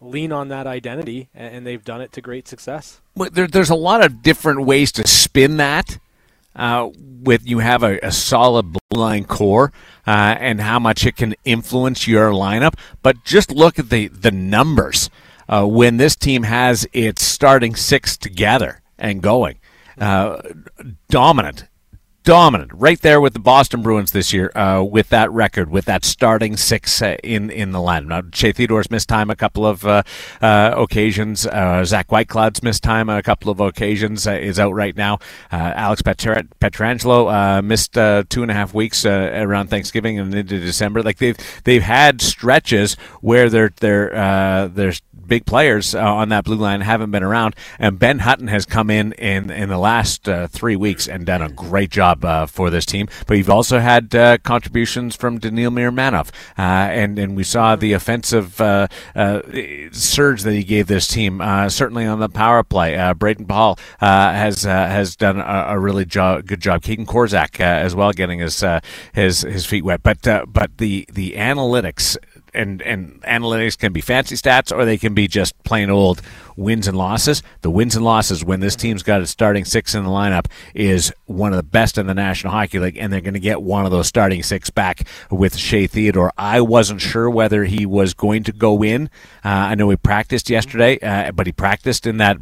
lean 0.00 0.32
on 0.32 0.48
that 0.48 0.66
identity, 0.66 1.28
and 1.34 1.66
they've 1.66 1.84
done 1.84 2.02
it 2.02 2.12
to 2.12 2.20
great 2.20 2.46
success. 2.46 3.00
Well, 3.14 3.30
there, 3.30 3.46
there's 3.46 3.70
a 3.70 3.74
lot 3.74 4.04
of 4.04 4.22
different 4.22 4.66
ways 4.66 4.92
to 4.92 5.06
spin 5.06 5.56
that. 5.56 5.98
Uh, 6.54 6.88
with 6.96 7.46
you 7.46 7.58
have 7.58 7.82
a, 7.82 7.98
a 8.02 8.10
solid 8.10 8.78
line 8.90 9.24
core 9.24 9.74
uh, 10.06 10.36
and 10.40 10.58
how 10.58 10.78
much 10.78 11.04
it 11.04 11.14
can 11.14 11.34
influence 11.44 12.08
your 12.08 12.30
lineup, 12.30 12.72
but 13.02 13.22
just 13.24 13.52
look 13.52 13.78
at 13.78 13.90
the 13.90 14.08
the 14.08 14.30
numbers 14.30 15.10
uh, 15.50 15.66
when 15.66 15.98
this 15.98 16.16
team 16.16 16.44
has 16.44 16.88
its 16.94 17.22
starting 17.22 17.76
six 17.76 18.16
together 18.16 18.80
and 18.98 19.22
going. 19.22 19.58
Uh, 19.98 20.42
dominant 21.08 21.68
dominant, 22.26 22.72
right 22.74 23.00
there 23.02 23.20
with 23.20 23.32
the 23.34 23.38
Boston 23.38 23.82
Bruins 23.82 24.10
this 24.10 24.32
year, 24.32 24.50
uh, 24.56 24.82
with 24.82 25.08
that 25.10 25.30
record, 25.30 25.70
with 25.70 25.84
that 25.84 26.04
starting 26.04 26.56
six 26.56 27.00
uh, 27.00 27.16
in 27.22 27.48
in 27.50 27.70
the 27.70 27.80
line. 27.80 28.08
Now, 28.08 28.22
Shea 28.34 28.52
Theodore's 28.52 28.90
missed 28.90 29.08
time 29.08 29.30
a 29.30 29.36
couple 29.36 29.64
of 29.64 29.86
uh, 29.86 30.02
uh 30.42 30.74
occasions. 30.76 31.46
Uh, 31.46 31.84
Zach 31.84 32.08
Whitecloud's 32.08 32.62
missed 32.62 32.82
time 32.82 33.08
a 33.08 33.22
couple 33.22 33.50
of 33.50 33.60
occasions. 33.60 34.26
Is 34.26 34.58
out 34.58 34.74
right 34.74 34.96
now. 34.96 35.18
Alex 35.50 36.02
Petr- 36.02 36.48
Pietrangelo 36.60 37.64
missed 37.64 37.92
two 37.94 38.42
and 38.42 38.50
a 38.50 38.54
half 38.54 38.74
weeks 38.74 39.06
around 39.06 39.68
Thanksgiving 39.68 40.18
and 40.18 40.34
into 40.34 40.58
December. 40.58 41.02
Like 41.02 41.18
they've 41.18 41.36
they've 41.64 41.82
had 41.82 42.20
stretches 42.20 42.94
where 43.20 43.48
they're 43.48 43.72
they're 43.76 44.68
they're 44.68 44.94
big 45.26 45.46
players 45.46 45.94
uh, 45.94 46.00
on 46.00 46.28
that 46.30 46.44
blue 46.44 46.56
line 46.56 46.80
haven't 46.80 47.10
been 47.10 47.22
around. 47.22 47.54
And 47.78 47.98
Ben 47.98 48.20
Hutton 48.20 48.48
has 48.48 48.64
come 48.64 48.90
in 48.90 49.12
in, 49.12 49.50
in 49.50 49.68
the 49.68 49.78
last 49.78 50.28
uh, 50.28 50.46
three 50.48 50.76
weeks 50.76 51.08
and 51.08 51.26
done 51.26 51.42
a 51.42 51.48
great 51.48 51.90
job 51.90 52.24
uh, 52.24 52.46
for 52.46 52.70
this 52.70 52.86
team. 52.86 53.08
But 53.26 53.36
you've 53.38 53.50
also 53.50 53.78
had 53.78 54.14
uh, 54.14 54.38
contributions 54.38 55.16
from 55.16 55.38
Daniil 55.38 55.70
Miromanov. 55.70 56.28
Uh, 56.58 56.62
and, 56.62 57.18
and 57.18 57.36
we 57.36 57.44
saw 57.44 57.76
the 57.76 57.92
offensive 57.92 58.60
uh, 58.60 58.88
surge 59.92 60.42
that 60.42 60.52
he 60.52 60.64
gave 60.64 60.86
this 60.86 61.08
team, 61.08 61.40
certainly 61.68 62.06
on 62.06 62.20
the 62.20 62.28
power 62.28 62.62
play. 62.62 62.94
Brayden 62.94 63.46
Pachal 63.46 63.78
has 64.00 64.62
has 64.62 65.16
done 65.16 65.38
a, 65.38 65.66
a 65.68 65.78
really 65.78 66.04
jo- 66.04 66.42
good 66.42 66.60
job. 66.60 66.82
Kaedan 66.82 67.06
Korczak 67.06 67.60
as 67.60 67.94
well, 67.94 68.12
getting 68.12 68.40
his 68.40 68.64
his 69.12 69.40
his 69.42 69.66
feet 69.66 69.84
wet. 69.84 70.02
But 70.02 70.22
but 70.52 70.78
the 70.78 71.06
the 71.12 71.32
analytics 71.32 72.16
and 72.56 72.82
and 72.82 73.22
analytics 73.22 73.78
can 73.78 73.92
be 73.92 74.00
fancy 74.00 74.34
stats 74.34 74.76
or 74.76 74.84
they 74.84 74.98
can 74.98 75.14
be 75.14 75.28
just 75.28 75.60
plain 75.64 75.90
old 75.90 76.22
wins 76.56 76.88
and 76.88 76.96
losses. 76.96 77.42
The 77.60 77.70
wins 77.70 77.94
and 77.94 78.04
losses 78.04 78.44
when 78.44 78.60
this 78.60 78.76
team's 78.76 79.02
got 79.02 79.20
a 79.20 79.26
starting 79.26 79.64
six 79.64 79.94
in 79.94 80.04
the 80.04 80.10
lineup 80.10 80.46
is 80.74 81.12
one 81.26 81.52
of 81.52 81.56
the 81.56 81.62
best 81.62 81.98
in 81.98 82.06
the 82.06 82.14
National 82.14 82.52
Hockey 82.52 82.78
League, 82.78 82.96
and 82.96 83.12
they're 83.12 83.20
going 83.20 83.34
to 83.34 83.40
get 83.40 83.62
one 83.62 83.84
of 83.84 83.90
those 83.90 84.06
starting 84.06 84.42
six 84.42 84.70
back 84.70 85.06
with 85.30 85.56
Shea 85.56 85.86
Theodore. 85.86 86.32
I 86.38 86.60
wasn't 86.60 87.00
sure 87.00 87.28
whether 87.28 87.64
he 87.64 87.86
was 87.86 88.14
going 88.14 88.42
to 88.44 88.52
go 88.52 88.82
in. 88.82 89.10
Uh, 89.44 89.48
I 89.48 89.74
know 89.74 89.90
he 89.90 89.96
practiced 89.96 90.50
yesterday, 90.50 90.98
uh, 91.00 91.32
but 91.32 91.46
he 91.46 91.52
practiced 91.52 92.06
in 92.06 92.16
that 92.18 92.38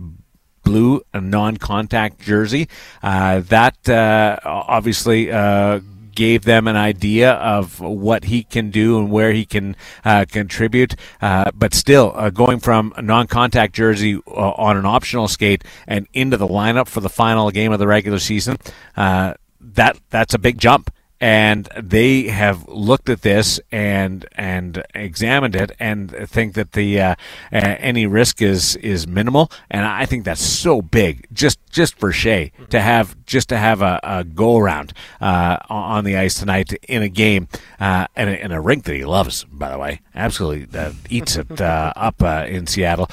blue 0.63 1.03
non-contact 1.13 2.21
jersey. 2.21 2.69
Uh, 3.03 3.41
that 3.41 3.89
uh, 3.89 4.39
obviously 4.45 5.31
uh, 5.31 5.81
gave 6.15 6.45
them 6.45 6.69
an 6.69 6.77
idea 6.77 7.33
of 7.33 7.81
what 7.81 8.25
he 8.25 8.45
can 8.45 8.71
do 8.71 8.99
and 8.99 9.11
where 9.11 9.33
he 9.33 9.45
can 9.45 9.77
uh, 10.05 10.25
contribute. 10.31 10.95
Uh, 11.21 11.51
but 11.55 11.75
still, 11.75 12.13
uh, 12.15 12.31
going 12.31 12.61
from 12.61 12.93
a 12.97 13.03
non-contact 13.03 13.75
jersey 13.75 14.21
uh, 14.27 14.51
on 14.53 14.77
an 14.77 14.87
optional 14.87 15.29
skate 15.29 15.65
and 15.87 16.07
into 16.13 16.37
the 16.37 16.49
lineup 16.49 16.89
for 16.89 17.01
the 17.01 17.09
final 17.09 17.51
game 17.51 17.73
of 17.73 17.79
the 17.79 17.87
regular 17.87 18.19
season, 18.19 18.57
uh, 18.97 19.35
that 19.61 19.99
that's 20.11 20.35
a 20.35 20.39
big 20.39 20.59
jump 20.59 20.91
and 21.25 21.71
they 21.83 22.25
have 22.25 22.69
looked 22.69 23.09
at 23.09 23.23
this 23.23 23.59
and 23.73 24.27
and 24.35 24.85
examined 24.95 25.57
it 25.57 25.73
and 25.81 26.11
think 26.29 26.53
that 26.53 26.73
the 26.73 27.01
uh, 27.01 27.15
any 27.51 28.07
risk 28.07 28.43
is 28.43 28.77
is 28.77 29.07
minimal. 29.07 29.51
And 29.71 29.87
I 29.87 30.05
think 30.05 30.27
that's 30.27 30.45
so 30.45 30.83
big 30.83 31.27
just 31.33 31.59
just 31.71 31.99
for 31.99 32.13
Shea 32.13 32.53
to 32.69 32.79
have 32.79 33.17
just 33.25 33.49
to 33.49 33.57
have 33.57 33.81
a, 33.81 33.99
a 34.03 34.25
go 34.25 34.59
around 34.59 34.93
uh, 35.19 35.57
on 35.71 36.05
the 36.05 36.15
ice 36.15 36.35
tonight 36.35 36.75
in 36.91 37.03
a 37.03 37.09
game 37.09 37.49
uh, 37.81 38.07
in, 38.15 38.29
a, 38.29 38.33
in, 38.33 38.53
a, 38.53 38.61
rink 38.61 38.85
that 38.85 38.95
he 38.95 39.07
loves 39.07 39.45
by 39.45 39.71
the 39.71 39.79
way. 39.79 40.03
Absolutely 40.15 40.79
uh, 40.79 40.93
eats 41.09 41.37
it 41.37 41.59
uh, 41.59 41.95
up 41.97 42.23
uh, 42.23 42.45
in 42.47 42.67
Seattle 42.67 43.09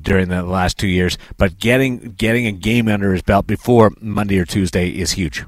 during 0.00 0.28
the 0.28 0.44
last 0.44 0.78
two 0.78 0.86
years. 0.86 1.18
But 1.36 1.58
getting 1.58 2.12
getting 2.12 2.46
a 2.46 2.52
game 2.52 2.86
under 2.86 3.12
his 3.12 3.22
belt 3.22 3.48
before 3.48 3.92
Monday 4.00 4.38
or 4.38 4.44
Tuesday 4.44 4.90
is 4.90 5.12
huge. 5.12 5.44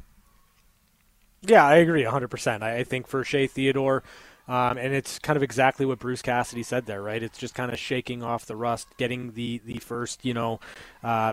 Yeah, 1.43 1.65
I 1.65 1.77
agree 1.77 2.05
100%. 2.05 2.63
I 2.63 2.85
think 2.85 3.07
for 3.07 3.25
Shea 3.25 3.47
Theodore, 3.47 4.03
um, 4.49 4.79
and 4.79 4.93
it's 4.93 5.19
kind 5.19 5.37
of 5.37 5.43
exactly 5.43 5.87
what 5.87 5.99
Bruce 6.01 6.23
Cassidy 6.23 6.63
said 6.63 6.87
there, 6.87 7.01
right? 7.01 7.23
It's 7.23 7.39
just 7.39 7.55
kind 7.55 7.73
of 7.73 7.79
shaking 7.79 8.23
off 8.23 8.47
the 8.47 8.57
rust, 8.57 8.89
getting 8.97 9.33
the, 9.33 9.61
the 9.65 9.79
first, 9.79 10.25
you 10.25 10.35
know, 10.35 10.61
uh, 11.05 11.33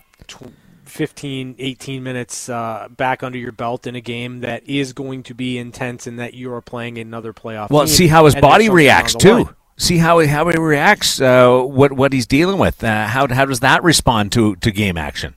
15, 0.85 1.55
18 1.57 2.03
minutes 2.03 2.47
uh, 2.47 2.87
back 2.95 3.23
under 3.23 3.37
your 3.37 3.51
belt 3.51 3.87
in 3.87 3.95
a 3.95 4.01
game 4.01 4.41
that 4.41 4.63
is 4.67 4.93
going 4.93 5.23
to 5.23 5.33
be 5.33 5.57
intense 5.57 6.07
and 6.07 6.19
that 6.19 6.33
you 6.33 6.53
are 6.53 6.61
playing 6.61 6.97
another 6.97 7.33
playoff. 7.33 7.69
Well, 7.69 7.87
see 7.87 8.07
how 8.07 8.25
his 8.25 8.35
body 8.35 8.69
reacts 8.69 9.15
too. 9.15 9.33
Line. 9.33 9.49
See 9.79 9.97
how 9.97 10.19
he, 10.19 10.27
how 10.27 10.47
he 10.49 10.57
reacts, 10.57 11.21
uh, 11.21 11.61
what 11.61 11.91
what 11.91 12.11
he's 12.11 12.25
dealing 12.25 12.57
with. 12.57 12.83
Uh, 12.83 13.05
how 13.05 13.27
how 13.31 13.45
does 13.45 13.59
that 13.59 13.83
respond 13.83 14.31
to 14.31 14.55
to 14.57 14.71
game 14.71 14.97
action? 14.97 15.35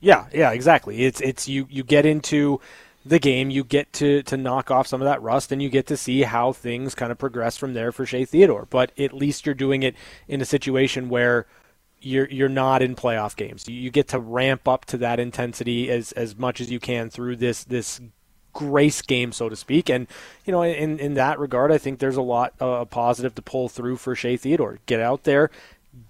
Yeah, 0.00 0.26
yeah, 0.32 0.52
exactly. 0.52 1.04
It's 1.04 1.20
it's 1.20 1.46
you 1.46 1.66
you 1.68 1.84
get 1.84 2.06
into 2.06 2.60
the 3.04 3.18
game, 3.18 3.50
you 3.50 3.64
get 3.64 3.92
to 3.94 4.22
to 4.24 4.36
knock 4.36 4.70
off 4.70 4.86
some 4.86 5.00
of 5.00 5.06
that 5.06 5.22
rust, 5.22 5.52
and 5.52 5.62
you 5.62 5.68
get 5.68 5.86
to 5.88 5.96
see 5.96 6.22
how 6.22 6.52
things 6.52 6.94
kind 6.94 7.10
of 7.10 7.18
progress 7.18 7.56
from 7.56 7.74
there 7.74 7.92
for 7.92 8.06
Shea 8.06 8.24
Theodore. 8.24 8.66
But 8.70 8.98
at 8.98 9.12
least 9.12 9.46
you're 9.46 9.54
doing 9.54 9.82
it 9.82 9.94
in 10.28 10.40
a 10.40 10.44
situation 10.44 11.08
where 11.08 11.46
you're 12.00 12.28
you're 12.28 12.48
not 12.48 12.82
in 12.82 12.94
playoff 12.94 13.36
games. 13.36 13.68
You 13.68 13.90
get 13.90 14.08
to 14.08 14.18
ramp 14.18 14.68
up 14.68 14.84
to 14.86 14.98
that 14.98 15.18
intensity 15.18 15.90
as 15.90 16.12
as 16.12 16.36
much 16.36 16.60
as 16.60 16.70
you 16.70 16.80
can 16.80 17.10
through 17.10 17.36
this 17.36 17.64
this 17.64 18.00
grace 18.52 19.02
game, 19.02 19.32
so 19.32 19.48
to 19.48 19.56
speak. 19.56 19.88
And 19.88 20.06
you 20.44 20.52
know, 20.52 20.62
in 20.62 20.98
in 20.98 21.14
that 21.14 21.38
regard, 21.38 21.72
I 21.72 21.78
think 21.78 21.98
there's 21.98 22.16
a 22.16 22.22
lot 22.22 22.54
uh, 22.60 22.84
positive 22.84 23.34
to 23.36 23.42
pull 23.42 23.68
through 23.68 23.96
for 23.96 24.14
Shea 24.14 24.36
Theodore. 24.36 24.78
Get 24.86 25.00
out 25.00 25.24
there, 25.24 25.50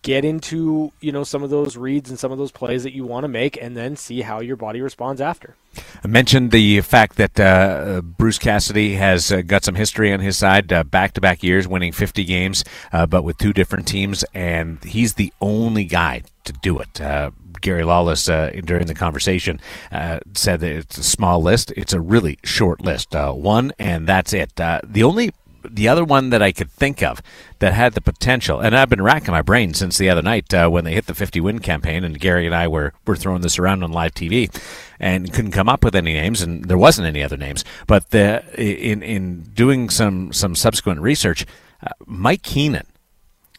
get 0.02 0.24
into 0.24 0.92
you 1.00 1.10
know 1.10 1.24
some 1.24 1.42
of 1.42 1.50
those 1.50 1.76
reads 1.76 2.08
and 2.08 2.18
some 2.18 2.30
of 2.30 2.38
those 2.38 2.52
plays 2.52 2.84
that 2.84 2.92
you 2.92 3.04
want 3.04 3.24
to 3.24 3.28
make 3.28 3.60
and 3.60 3.76
then 3.76 3.96
see 3.96 4.20
how 4.22 4.40
your 4.40 4.56
body 4.56 4.80
responds 4.80 5.20
after 5.20 5.56
i 6.04 6.06
mentioned 6.06 6.52
the 6.52 6.80
fact 6.82 7.16
that 7.16 7.38
uh, 7.40 8.00
bruce 8.00 8.38
cassidy 8.38 8.94
has 8.94 9.32
uh, 9.32 9.42
got 9.42 9.64
some 9.64 9.74
history 9.74 10.12
on 10.12 10.20
his 10.20 10.36
side 10.36 10.72
uh, 10.72 10.84
back-to-back 10.84 11.42
years 11.42 11.66
winning 11.66 11.92
50 11.92 12.24
games 12.24 12.64
uh, 12.92 13.06
but 13.06 13.22
with 13.22 13.38
two 13.38 13.52
different 13.52 13.86
teams 13.86 14.24
and 14.34 14.82
he's 14.84 15.14
the 15.14 15.32
only 15.40 15.84
guy 15.84 16.22
to 16.44 16.52
do 16.52 16.78
it 16.78 17.00
uh, 17.00 17.30
Gary 17.62 17.84
Lawless 17.84 18.28
uh, 18.28 18.50
during 18.64 18.86
the 18.86 18.94
conversation 18.94 19.58
uh, 19.90 20.20
said 20.34 20.60
that 20.60 20.72
it's 20.72 20.98
a 20.98 21.02
small 21.02 21.40
list. 21.40 21.72
It's 21.76 21.92
a 21.92 22.00
really 22.00 22.38
short 22.44 22.82
list, 22.82 23.14
uh, 23.14 23.32
one, 23.32 23.72
and 23.78 24.06
that's 24.06 24.32
it. 24.34 24.60
Uh, 24.60 24.80
the 24.84 25.04
only 25.04 25.30
the 25.68 25.88
other 25.88 26.04
one 26.04 26.30
that 26.30 26.42
I 26.42 26.52
could 26.52 26.70
think 26.70 27.02
of 27.02 27.22
that 27.58 27.72
had 27.72 27.94
the 27.94 28.00
potential, 28.00 28.60
and 28.60 28.76
I've 28.76 28.88
been 28.88 29.02
racking 29.02 29.32
my 29.32 29.42
brain 29.42 29.74
since 29.74 29.98
the 29.98 30.08
other 30.08 30.22
night 30.22 30.52
uh, 30.52 30.68
when 30.68 30.84
they 30.84 30.94
hit 30.94 31.06
the 31.06 31.14
50 31.14 31.40
win 31.40 31.58
campaign, 31.60 32.04
and 32.04 32.18
Gary 32.18 32.46
and 32.46 32.54
I 32.54 32.68
were, 32.68 32.92
were 33.06 33.16
throwing 33.16 33.42
this 33.42 33.58
around 33.58 33.82
on 33.82 33.92
live 33.92 34.14
TV 34.14 34.54
and 34.98 35.32
couldn't 35.32 35.52
come 35.52 35.68
up 35.68 35.84
with 35.84 35.94
any 35.94 36.12
names, 36.12 36.42
and 36.42 36.64
there 36.66 36.78
wasn't 36.78 37.06
any 37.06 37.22
other 37.22 37.36
names. 37.36 37.64
But 37.86 38.10
the, 38.10 38.44
in, 38.56 39.02
in 39.02 39.42
doing 39.54 39.90
some, 39.90 40.32
some 40.32 40.54
subsequent 40.54 41.00
research, 41.00 41.46
uh, 41.84 41.90
Mike 42.06 42.42
Keenan 42.42 42.86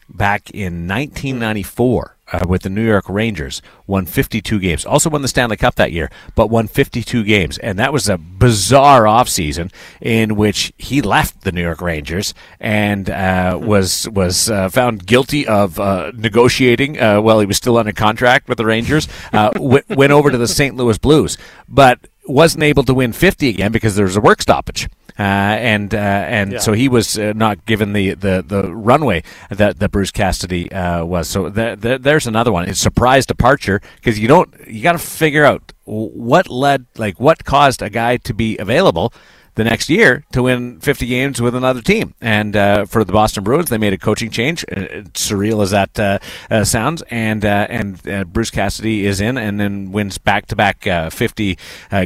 back 0.08 0.50
in 0.50 0.88
1994 0.88 2.13
uh, 2.32 2.44
with 2.48 2.62
the 2.62 2.70
New 2.70 2.84
York 2.84 3.08
Rangers, 3.08 3.62
won 3.86 4.06
52 4.06 4.58
games. 4.58 4.84
Also 4.84 5.10
won 5.10 5.22
the 5.22 5.28
Stanley 5.28 5.56
Cup 5.56 5.74
that 5.76 5.92
year, 5.92 6.10
but 6.34 6.48
won 6.48 6.66
52 6.66 7.24
games. 7.24 7.58
And 7.58 7.78
that 7.78 7.92
was 7.92 8.08
a 8.08 8.18
bizarre 8.18 9.02
offseason 9.02 9.72
in 10.00 10.36
which 10.36 10.72
he 10.78 11.02
left 11.02 11.42
the 11.42 11.52
New 11.52 11.62
York 11.62 11.80
Rangers 11.80 12.34
and 12.60 13.10
uh, 13.10 13.58
was 13.60 14.08
was 14.10 14.50
uh, 14.50 14.68
found 14.68 15.06
guilty 15.06 15.46
of 15.46 15.78
uh, 15.78 16.12
negotiating 16.14 17.00
uh, 17.00 17.20
while 17.20 17.40
he 17.40 17.46
was 17.46 17.56
still 17.56 17.76
under 17.76 17.92
contract 17.92 18.48
with 18.48 18.58
the 18.58 18.66
Rangers. 18.66 19.08
Uh, 19.32 19.50
w- 19.54 19.82
went 19.90 20.12
over 20.12 20.30
to 20.30 20.38
the 20.38 20.48
St. 20.48 20.76
Louis 20.76 20.98
Blues, 20.98 21.36
but 21.68 21.98
wasn't 22.26 22.62
able 22.62 22.84
to 22.84 22.94
win 22.94 23.12
50 23.12 23.48
again 23.48 23.70
because 23.70 23.96
there 23.96 24.06
was 24.06 24.16
a 24.16 24.20
work 24.20 24.40
stoppage. 24.40 24.88
Uh, 25.16 25.22
and 25.22 25.94
uh, 25.94 25.98
and 25.98 26.52
yeah. 26.52 26.58
so 26.58 26.72
he 26.72 26.88
was 26.88 27.16
uh, 27.16 27.32
not 27.36 27.64
given 27.66 27.92
the, 27.92 28.14
the, 28.14 28.44
the 28.44 28.74
runway 28.74 29.22
that, 29.48 29.78
that 29.78 29.90
Bruce 29.92 30.10
Cassidy 30.10 30.70
uh, 30.72 31.04
was. 31.04 31.28
So 31.28 31.50
th- 31.50 31.80
th- 31.80 32.00
there's 32.00 32.26
another 32.26 32.50
one. 32.50 32.68
It's 32.68 32.80
surprise 32.80 33.24
departure 33.24 33.80
because 33.96 34.18
you 34.18 34.26
don't 34.26 34.52
you 34.66 34.82
got 34.82 34.92
to 34.92 34.98
figure 34.98 35.44
out 35.44 35.72
what 35.84 36.48
led 36.48 36.86
like 36.96 37.20
what 37.20 37.44
caused 37.44 37.80
a 37.80 37.90
guy 37.90 38.16
to 38.16 38.34
be 38.34 38.58
available 38.58 39.12
the 39.54 39.64
next 39.64 39.88
year 39.88 40.24
to 40.32 40.42
win 40.42 40.80
50 40.80 41.06
games 41.06 41.40
with 41.40 41.54
another 41.54 41.80
team. 41.80 42.14
And 42.20 42.56
uh, 42.56 42.84
for 42.86 43.04
the 43.04 43.12
Boston 43.12 43.44
Bruins, 43.44 43.70
they 43.70 43.78
made 43.78 43.92
a 43.92 43.98
coaching 43.98 44.30
change, 44.30 44.64
uh, 44.64 45.04
surreal 45.14 45.62
as 45.62 45.70
that 45.70 45.98
uh, 45.98 46.18
uh, 46.50 46.64
sounds, 46.64 47.02
and 47.10 47.44
uh, 47.44 47.66
and 47.68 48.32
Bruce 48.32 48.50
Cassidy 48.50 49.06
is 49.06 49.20
in 49.20 49.38
and 49.38 49.60
then 49.60 49.92
wins 49.92 50.18
back 50.18 50.46
to 50.46 50.56
back 50.56 50.84
50 50.84 51.58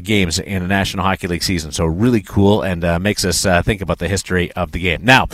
games 0.03 0.39
in 0.39 0.63
a 0.63 0.67
National 0.67 1.05
Hockey 1.05 1.27
League 1.27 1.43
season. 1.43 1.73
So 1.73 1.87
really 1.87 2.23
cool 2.23 2.63
and 2.63 3.03
makes 3.03 3.25
us 3.25 3.43
think 3.65 3.81
about 3.81 3.99
the 3.99 4.09
history 4.09 4.53
of 4.53 4.73
the 4.73 4.81
game. 4.81 5.05
Now, 5.05 5.27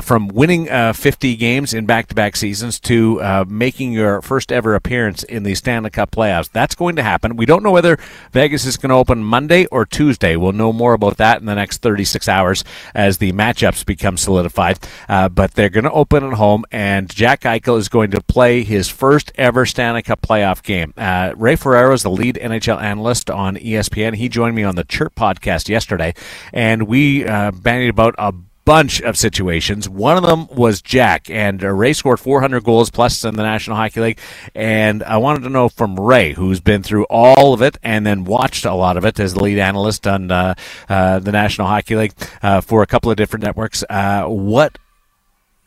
from 0.00 0.28
winning 0.28 0.66
50 0.66 1.36
games 1.36 1.72
in 1.72 1.86
back 1.86 2.08
to 2.08 2.14
back 2.14 2.36
seasons 2.36 2.80
to 2.80 3.44
making 3.48 3.92
your 3.92 4.22
first 4.22 4.52
ever 4.52 4.74
appearance 4.74 5.22
in 5.22 5.42
the 5.42 5.54
Stanley 5.54 5.90
Cup 5.90 6.10
playoffs, 6.10 6.50
that's 6.50 6.74
going 6.74 6.96
to 6.96 7.02
happen. 7.02 7.36
We 7.36 7.46
don't 7.46 7.62
know 7.62 7.72
whether 7.72 7.98
Vegas 8.32 8.64
is 8.64 8.76
going 8.76 8.90
to 8.90 8.96
open 8.96 9.22
Monday 9.24 9.66
or 9.66 9.84
Tuesday. 9.84 10.36
We'll 10.36 10.52
know 10.52 10.72
more 10.72 10.94
about 10.94 11.16
that 11.18 11.40
in 11.40 11.46
the 11.46 11.59
next 11.60 11.82
36 11.82 12.28
hours 12.28 12.64
as 12.94 13.18
the 13.18 13.32
matchups 13.32 13.84
become 13.84 14.16
solidified. 14.16 14.78
Uh, 15.08 15.28
but 15.28 15.54
they're 15.54 15.68
going 15.68 15.84
to 15.84 15.92
open 15.92 16.24
at 16.24 16.34
home, 16.34 16.64
and 16.72 17.08
Jack 17.08 17.42
Eichel 17.42 17.78
is 17.78 17.88
going 17.88 18.10
to 18.12 18.20
play 18.20 18.62
his 18.62 18.88
first 18.88 19.32
ever 19.34 19.66
Stanley 19.66 20.02
Cup 20.02 20.22
playoff 20.22 20.62
game. 20.62 20.92
Uh, 20.96 21.32
Ray 21.36 21.56
Ferraro 21.56 21.92
is 21.92 22.02
the 22.02 22.10
lead 22.10 22.36
NHL 22.36 22.80
analyst 22.80 23.30
on 23.30 23.56
ESPN. 23.56 24.14
He 24.14 24.28
joined 24.28 24.56
me 24.56 24.64
on 24.64 24.74
the 24.74 24.84
Chirp 24.84 25.14
podcast 25.14 25.68
yesterday, 25.68 26.14
and 26.52 26.84
we 26.88 27.26
uh, 27.26 27.50
bandied 27.50 27.90
about 27.90 28.14
a 28.18 28.32
bunch 28.70 29.00
of 29.00 29.16
situations. 29.16 29.88
One 29.88 30.16
of 30.16 30.22
them 30.22 30.46
was 30.46 30.80
Jack, 30.80 31.28
and 31.28 31.60
uh, 31.64 31.70
Ray 31.70 31.92
scored 31.92 32.20
400 32.20 32.62
goals 32.62 32.88
plus 32.88 33.24
in 33.24 33.34
the 33.34 33.42
National 33.42 33.74
Hockey 33.76 34.00
League. 34.00 34.20
And 34.54 35.02
I 35.02 35.16
wanted 35.16 35.42
to 35.42 35.48
know 35.48 35.68
from 35.68 35.98
Ray, 35.98 36.34
who's 36.34 36.60
been 36.60 36.84
through 36.84 37.02
all 37.10 37.52
of 37.52 37.62
it 37.62 37.78
and 37.82 38.06
then 38.06 38.22
watched 38.22 38.64
a 38.64 38.72
lot 38.72 38.96
of 38.96 39.04
it 39.04 39.18
as 39.18 39.34
the 39.34 39.42
lead 39.42 39.58
analyst 39.58 40.06
on 40.06 40.30
uh, 40.30 40.54
uh, 40.88 41.18
the 41.18 41.32
National 41.32 41.66
Hockey 41.66 41.96
League 41.96 42.12
uh, 42.44 42.60
for 42.60 42.84
a 42.84 42.86
couple 42.86 43.10
of 43.10 43.16
different 43.16 43.42
networks, 43.42 43.82
uh, 43.90 44.26
what 44.26 44.78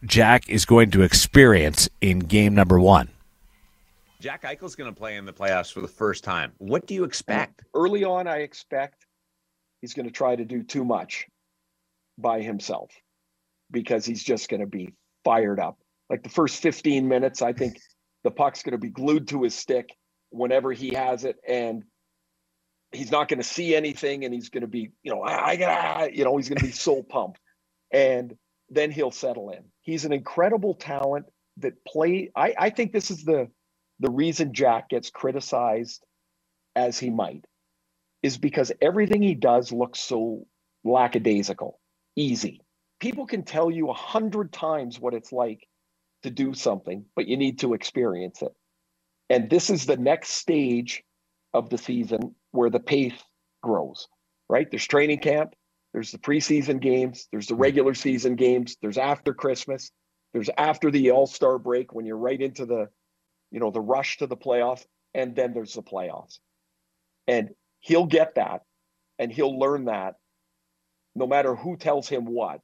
Jack 0.06 0.50
is 0.50 0.64
going 0.64 0.90
to 0.92 1.02
experience 1.02 1.90
in 2.00 2.20
game 2.20 2.56
number 2.56 2.80
one. 2.80 3.10
Jack 4.22 4.44
Eichel's 4.44 4.78
going 4.78 4.90
to 4.90 4.98
play 4.98 5.18
in 5.18 5.26
the 5.26 5.34
playoffs 5.34 5.74
for 5.74 5.82
the 5.82 5.90
first 5.90 6.24
time. 6.24 6.54
What 6.58 6.88
do 6.88 6.94
you 6.94 7.04
expect? 7.04 7.64
Early 7.74 8.06
on, 8.06 8.30
I 8.30 8.38
expect 8.38 9.06
he's 9.82 9.94
going 9.94 10.06
to 10.06 10.12
try 10.14 10.38
to 10.38 10.46
do 10.46 10.64
too 10.64 10.86
much 10.86 11.28
by 12.18 12.42
himself 12.42 12.92
because 13.72 14.06
he's 14.06 14.24
just 14.24 14.50
going 14.50 14.62
to 14.62 14.68
be 14.68 14.94
fired 15.24 15.60
up. 15.60 15.78
Like 16.10 16.24
the 16.24 16.30
first 16.30 16.62
15 16.62 17.08
minutes, 17.08 17.42
I 17.42 17.54
think 17.54 17.78
the 18.24 18.32
puck's 18.32 18.64
going 18.64 18.74
to 18.74 18.78
be 18.78 18.90
glued 18.90 19.28
to 19.30 19.44
his 19.44 19.56
stick 19.56 19.90
whenever 20.30 20.72
he 20.72 20.94
has 20.94 21.26
it, 21.26 21.38
and 21.48 21.84
he's 22.92 23.12
not 23.12 23.28
going 23.28 23.40
to 23.40 23.48
see 23.48 23.76
anything, 23.76 24.26
and 24.26 24.34
he's 24.34 24.50
going 24.50 24.62
to 24.62 24.68
be, 24.68 24.92
you 25.04 25.14
know, 25.14 25.22
I 25.22 25.56
got, 25.56 26.14
you 26.16 26.24
know, 26.24 26.38
he's 26.38 26.50
going 26.50 26.60
to 26.60 26.66
be 26.66 26.72
so 26.72 27.04
pumped, 27.10 27.40
and 27.92 28.36
then 28.70 28.92
he'll 28.92 29.12
settle 29.12 29.50
in. 29.52 29.64
He's 29.82 30.06
an 30.06 30.14
incredible 30.14 30.76
talent 30.76 31.26
that 31.58 31.84
play. 31.86 32.32
I, 32.36 32.54
I 32.58 32.70
think 32.70 32.94
this 32.94 33.12
is 33.12 33.24
the 33.24 33.50
the 34.00 34.10
reason 34.10 34.54
Jack 34.54 34.90
gets 34.90 35.12
criticized 35.12 36.04
as 36.76 36.98
he 36.98 37.10
might 37.10 37.46
is 38.24 38.38
because 38.38 38.72
everything 38.82 39.22
he 39.22 39.36
does 39.36 39.72
looks 39.72 40.00
so 40.00 40.46
lackadaisical 40.84 41.80
easy. 42.16 42.62
People 43.00 43.26
can 43.26 43.44
tell 43.44 43.70
you 43.70 43.90
a 43.90 43.94
hundred 43.94 44.52
times 44.52 45.00
what 45.00 45.14
it's 45.14 45.32
like 45.32 45.68
to 46.24 46.30
do 46.30 46.54
something, 46.54 47.06
but 47.16 47.28
you 47.28 47.38
need 47.38 47.60
to 47.60 47.74
experience 47.74 48.42
it. 48.42 48.54
And 49.30 49.50
this 49.50 49.70
is 49.70 49.86
the 49.86 49.98
next 49.98 50.32
stage 50.32 51.04
of 51.54 51.70
the 51.70 51.78
season 51.78 52.36
where 52.52 52.70
the 52.70 52.80
pace 52.80 53.14
grows, 53.62 54.08
right? 54.50 54.70
There's 54.70 54.88
training 54.88 55.20
camp, 55.20 55.54
there's 55.94 56.12
the 56.12 56.18
preseason 56.18 56.80
games, 56.80 57.28
there's 57.32 57.48
the 57.48 57.56
regular 57.56 57.94
season 57.94 58.36
games, 58.36 58.78
there's 58.82 58.98
after 58.98 59.34
Christmas, 59.34 59.92
there's 60.34 60.50
after 60.58 60.90
the 60.90 61.12
All-Star 61.12 61.60
break 61.60 61.94
when 61.94 62.06
you're 62.06 62.18
right 62.18 62.42
into 62.42 62.66
the, 62.66 62.90
you 63.52 63.60
know, 63.60 63.72
the 63.72 63.82
rush 63.82 64.18
to 64.18 64.28
the 64.28 64.38
playoffs, 64.38 64.86
and 65.14 65.36
then 65.36 65.54
there's 65.54 65.74
the 65.74 65.84
playoffs. 65.84 66.40
And 67.28 67.50
he'll 67.80 68.06
get 68.06 68.36
that 68.36 68.62
and 69.20 69.32
he'll 69.32 69.58
learn 69.58 69.86
that 69.86 70.16
no 71.16 71.28
matter 71.28 71.56
who 71.56 71.78
tells 71.78 72.08
him 72.08 72.26
what. 72.26 72.62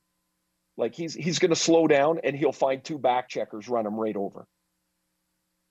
Like 0.78 0.96
he's 0.96 1.14
he's 1.14 1.40
going 1.40 1.50
to 1.50 1.58
slow 1.58 1.88
down 1.88 2.20
and 2.24 2.36
he'll 2.36 2.54
find 2.54 2.84
two 2.84 2.98
back 2.98 3.28
checkers 3.28 3.68
run 3.68 3.86
him 3.86 3.96
right 3.96 4.16
over 4.16 4.48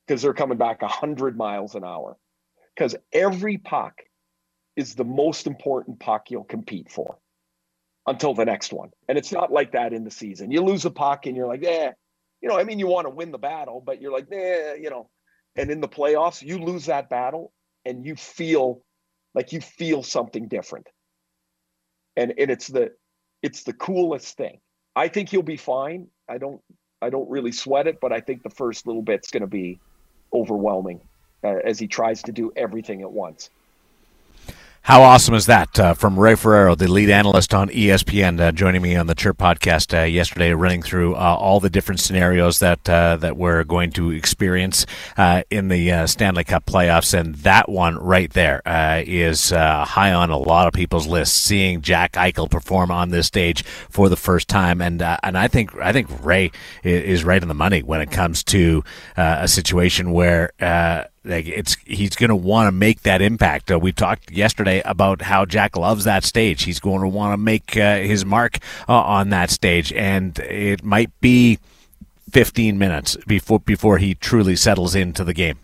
because 0.06 0.22
they're 0.22 0.34
coming 0.34 0.58
back 0.58 0.82
100 0.82 1.36
miles 1.36 1.74
an 1.74 1.84
hour. 1.84 2.16
Because 2.74 2.94
every 3.12 3.58
puck 3.58 3.94
is 4.76 4.94
the 4.94 5.04
most 5.04 5.46
important 5.46 5.98
puck 5.98 6.30
you'll 6.30 6.44
compete 6.44 6.90
for 6.90 7.18
until 8.06 8.34
the 8.34 8.44
next 8.44 8.72
one. 8.72 8.90
And 9.08 9.18
it's 9.18 9.32
not 9.32 9.50
like 9.50 9.72
that 9.72 9.92
in 9.92 10.04
the 10.04 10.10
season. 10.10 10.50
You 10.50 10.62
lose 10.62 10.84
a 10.84 10.90
puck 10.90 11.26
and 11.26 11.36
you're 11.36 11.48
like, 11.48 11.64
eh, 11.64 11.90
you 12.40 12.48
know, 12.48 12.58
I 12.58 12.64
mean, 12.64 12.78
you 12.78 12.86
want 12.86 13.06
to 13.06 13.10
win 13.10 13.32
the 13.32 13.38
battle, 13.38 13.82
but 13.84 14.00
you're 14.00 14.12
like, 14.12 14.28
eh, 14.32 14.74
you 14.74 14.90
know. 14.90 15.10
And 15.56 15.70
in 15.70 15.80
the 15.80 15.88
playoffs, 15.88 16.42
you 16.42 16.58
lose 16.58 16.86
that 16.86 17.10
battle 17.10 17.52
and 17.84 18.06
you 18.06 18.14
feel 18.14 18.82
like 19.34 19.52
you 19.52 19.60
feel 19.60 20.02
something 20.02 20.46
different 20.46 20.86
and 22.18 22.34
and 22.36 22.50
it's 22.50 22.66
the 22.66 22.92
it's 23.42 23.62
the 23.62 23.72
coolest 23.72 24.36
thing. 24.36 24.58
I 24.96 25.08
think 25.08 25.28
he'll 25.30 25.42
be 25.42 25.56
fine. 25.56 26.08
I 26.28 26.38
don't 26.38 26.60
I 27.00 27.10
don't 27.10 27.30
really 27.30 27.52
sweat 27.52 27.86
it, 27.86 28.00
but 28.00 28.12
I 28.12 28.20
think 28.20 28.42
the 28.42 28.50
first 28.50 28.86
little 28.86 29.02
bit's 29.02 29.30
going 29.30 29.42
to 29.42 29.46
be 29.46 29.78
overwhelming 30.34 31.00
uh, 31.44 31.58
as 31.64 31.78
he 31.78 31.86
tries 31.86 32.22
to 32.24 32.32
do 32.32 32.52
everything 32.56 33.02
at 33.02 33.10
once. 33.10 33.50
How 34.82 35.02
awesome 35.02 35.34
is 35.34 35.44
that 35.46 35.78
uh, 35.78 35.92
from 35.92 36.18
Ray 36.18 36.34
Ferraro, 36.34 36.74
the 36.74 36.88
lead 36.88 37.10
analyst 37.10 37.52
on 37.52 37.68
ESPN, 37.68 38.40
uh, 38.40 38.52
joining 38.52 38.80
me 38.80 38.96
on 38.96 39.06
the 39.06 39.14
Chirp 39.14 39.36
podcast 39.36 39.92
uh, 39.92 40.04
yesterday, 40.04 40.54
running 40.54 40.80
through 40.80 41.14
uh, 41.14 41.18
all 41.18 41.60
the 41.60 41.68
different 41.68 42.00
scenarios 42.00 42.60
that 42.60 42.88
uh, 42.88 43.16
that 43.18 43.36
we're 43.36 43.64
going 43.64 43.92
to 43.92 44.10
experience 44.10 44.86
uh, 45.18 45.42
in 45.50 45.68
the 45.68 46.06
Stanley 46.06 46.42
Cup 46.44 46.64
playoffs, 46.64 47.12
and 47.12 47.34
that 47.36 47.68
one 47.68 47.98
right 47.98 48.32
there 48.32 48.62
is 49.06 49.50
high 49.50 50.12
on 50.14 50.30
a 50.30 50.38
lot 50.38 50.66
of 50.66 50.72
people's 50.72 51.06
lists. 51.06 51.38
Seeing 51.38 51.82
Jack 51.82 52.12
Eichel 52.12 52.50
perform 52.50 52.90
on 52.90 53.10
this 53.10 53.26
stage 53.26 53.64
for 53.64 54.08
the 54.08 54.16
first 54.16 54.48
time, 54.48 54.80
and 54.80 55.02
and 55.02 55.36
I 55.36 55.48
think 55.48 55.76
I 55.76 55.92
think 55.92 56.08
Ray 56.24 56.50
is 56.82 57.24
right 57.24 57.42
in 57.42 57.48
the 57.48 57.54
money 57.54 57.82
when 57.82 58.00
it 58.00 58.10
comes 58.10 58.42
to 58.44 58.82
a 59.18 59.48
situation 59.48 60.12
where 60.12 60.52
like 61.24 61.46
it's 61.46 61.76
he's 61.84 62.16
going 62.16 62.30
to 62.30 62.36
want 62.36 62.68
to 62.68 62.72
make 62.72 63.02
that 63.02 63.20
impact. 63.20 63.70
Uh, 63.70 63.78
we 63.78 63.92
talked 63.92 64.30
yesterday 64.30 64.82
about 64.84 65.22
how 65.22 65.44
Jack 65.44 65.76
loves 65.76 66.04
that 66.04 66.24
stage. 66.24 66.62
He's 66.62 66.80
going 66.80 67.00
to 67.00 67.08
want 67.08 67.32
to 67.32 67.36
make 67.36 67.76
uh, 67.76 67.98
his 67.98 68.24
mark 68.24 68.58
uh, 68.88 68.94
on 68.94 69.30
that 69.30 69.50
stage, 69.50 69.92
and 69.92 70.38
it 70.38 70.84
might 70.84 71.10
be 71.20 71.58
15 72.30 72.78
minutes 72.78 73.16
before 73.26 73.60
before 73.60 73.98
he 73.98 74.14
truly 74.14 74.56
settles 74.56 74.94
into 74.94 75.24
the 75.24 75.34
game. 75.34 75.58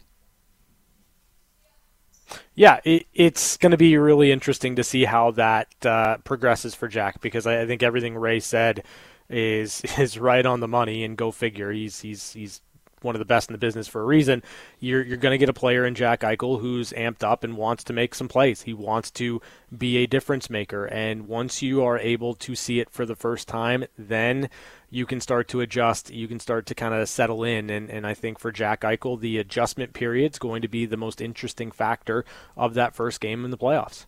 Yeah, 2.55 2.81
it, 2.85 3.07
it's 3.13 3.57
going 3.57 3.73
to 3.73 3.77
be 3.77 3.97
really 3.97 4.31
interesting 4.31 4.77
to 4.77 4.85
see 4.85 5.05
how 5.05 5.33
that 5.33 5.69
uh, 5.85 6.19
progresses 6.19 6.75
for 6.75 6.87
Jack 6.87 7.21
because 7.21 7.47
I, 7.47 7.63
I 7.63 7.67
think 7.67 7.83
everything 7.83 8.17
Ray 8.17 8.41
said 8.41 8.85
is 9.29 9.83
is 9.99 10.19
right 10.19 10.45
on 10.45 10.61
the 10.61 10.69
money. 10.69 11.05
And 11.05 11.17
go 11.17 11.31
figure, 11.31 11.73
he's 11.73 12.01
he's 12.01 12.33
he's 12.33 12.61
one 13.05 13.15
of 13.15 13.19
the 13.19 13.25
best 13.25 13.49
in 13.49 13.53
the 13.53 13.59
business 13.59 13.87
for 13.87 14.01
a 14.01 14.05
reason. 14.05 14.43
You're 14.81 15.03
you're 15.03 15.17
going 15.17 15.35
to 15.35 15.39
get 15.39 15.49
a 15.49 15.55
player 15.55 15.85
in 15.85 15.95
Jack 15.95 16.21
Eichel 16.21 16.61
who's 16.61 16.93
amped 16.93 17.23
up 17.23 17.45
and 17.45 17.57
wants 17.57 17.85
to 17.85 17.93
make 17.93 18.15
some 18.15 18.29
plays. 18.29 18.63
He 18.63 18.75
wants 18.75 19.11
to 19.13 19.41
be 19.77 19.99
a 19.99 20.07
difference 20.07 20.51
maker, 20.51 20.87
and 20.87 21.29
once 21.29 21.63
you 21.63 21.85
are 21.85 21.99
able 21.99 22.35
to 22.35 22.55
see 22.55 22.81
it 22.81 22.91
for 22.91 23.07
the 23.07 23.17
first 23.17 23.47
time, 23.47 23.85
then 23.99 24.49
you 24.91 25.07
can 25.07 25.21
start 25.21 25.49
to 25.49 25.61
adjust. 25.61 26.11
You 26.11 26.29
can 26.29 26.41
start 26.41 26.67
to 26.67 26.75
kind 26.75 26.95
of 26.95 27.09
settle 27.09 27.45
in, 27.45 27.71
and 27.71 27.91
and 27.91 28.07
I 28.07 28.15
think 28.15 28.39
for 28.39 28.51
Jack 28.51 28.81
Eichel, 28.81 29.21
the 29.21 29.39
adjustment 29.39 29.93
period 29.93 30.33
is 30.33 30.39
going 30.39 30.63
to 30.63 30.69
be 30.69 30.87
the 30.87 30.97
most 30.97 31.21
interesting 31.21 31.71
factor 31.71 32.25
of 32.57 32.75
that 32.75 32.95
first 32.95 33.21
game 33.21 33.45
in 33.45 33.51
the 33.51 33.59
playoffs. 33.59 34.07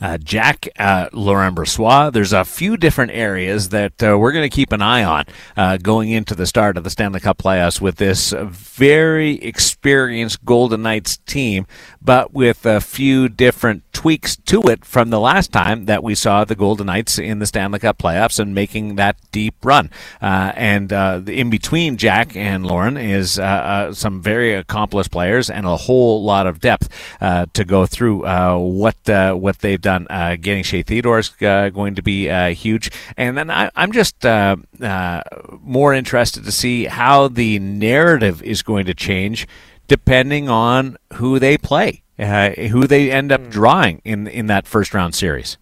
Uh, 0.00 0.18
Jack 0.18 0.68
uh, 0.78 1.08
Laurent 1.12 1.56
Brossoit. 1.56 2.12
There's 2.12 2.32
a 2.32 2.44
few 2.44 2.76
different 2.76 3.12
areas 3.12 3.68
that 3.68 4.02
uh, 4.02 4.18
we're 4.18 4.32
going 4.32 4.48
to 4.48 4.54
keep 4.54 4.72
an 4.72 4.82
eye 4.82 5.04
on 5.04 5.24
uh, 5.56 5.76
going 5.76 6.10
into 6.10 6.34
the 6.34 6.46
start 6.46 6.76
of 6.76 6.84
the 6.84 6.90
Stanley 6.90 7.20
Cup 7.20 7.38
playoffs 7.38 7.80
with 7.80 7.96
this 7.96 8.32
very 8.32 9.34
experienced 9.36 10.44
Golden 10.44 10.82
Knights 10.82 11.18
team, 11.18 11.66
but 12.00 12.32
with 12.32 12.66
a 12.66 12.80
few 12.80 13.28
different 13.28 13.84
tweaks 13.92 14.36
to 14.36 14.62
it 14.62 14.84
from 14.84 15.10
the 15.10 15.20
last 15.20 15.52
time 15.52 15.84
that 15.84 16.02
we 16.02 16.14
saw 16.14 16.44
the 16.44 16.56
Golden 16.56 16.86
Knights 16.86 17.18
in 17.18 17.38
the 17.38 17.46
Stanley 17.46 17.78
Cup 17.78 17.98
playoffs 17.98 18.40
and 18.40 18.54
making 18.54 18.96
that 18.96 19.16
deep 19.30 19.54
run. 19.64 19.90
Uh, 20.20 20.52
and 20.56 20.92
uh, 20.92 21.20
in 21.26 21.50
between 21.50 21.96
Jack 21.96 22.34
and 22.34 22.66
Laurent 22.66 22.98
is 22.98 23.32
some 23.32 24.20
very 24.20 24.54
accomplished 24.54 25.12
players 25.12 25.48
and 25.48 25.66
a 25.66 25.76
whole 25.76 26.24
lot 26.24 26.46
of 26.46 26.60
depth 26.60 26.88
to 27.20 27.64
go 27.64 27.86
through 27.86 28.22
what 28.58 28.96
what 29.06 29.51
what 29.52 29.60
they've 29.60 29.80
done. 29.80 30.06
Uh, 30.08 30.36
getting 30.36 30.62
Shea 30.62 30.82
Theodore 30.82 31.18
is 31.18 31.30
uh, 31.42 31.68
going 31.68 31.94
to 31.94 32.02
be 32.02 32.30
uh, 32.30 32.54
huge. 32.54 32.90
And 33.16 33.36
then 33.36 33.50
I, 33.50 33.70
am 33.76 33.92
just 33.92 34.24
uh, 34.24 34.56
uh, 34.80 35.22
more 35.60 35.92
interested 35.92 36.44
to 36.44 36.52
see 36.52 36.86
how 36.86 37.28
the 37.28 37.58
narrative 37.58 38.42
is 38.42 38.62
going 38.62 38.86
to 38.86 38.94
change 38.94 39.46
depending 39.88 40.48
on 40.48 40.96
who 41.14 41.38
they 41.38 41.58
play, 41.58 42.02
uh, 42.18 42.50
who 42.50 42.86
they 42.86 43.10
end 43.10 43.30
up 43.30 43.42
hmm. 43.42 43.50
drawing 43.50 44.02
in, 44.04 44.26
in 44.26 44.46
that 44.46 44.66
first 44.66 44.94
round 44.94 45.14
series. 45.14 45.58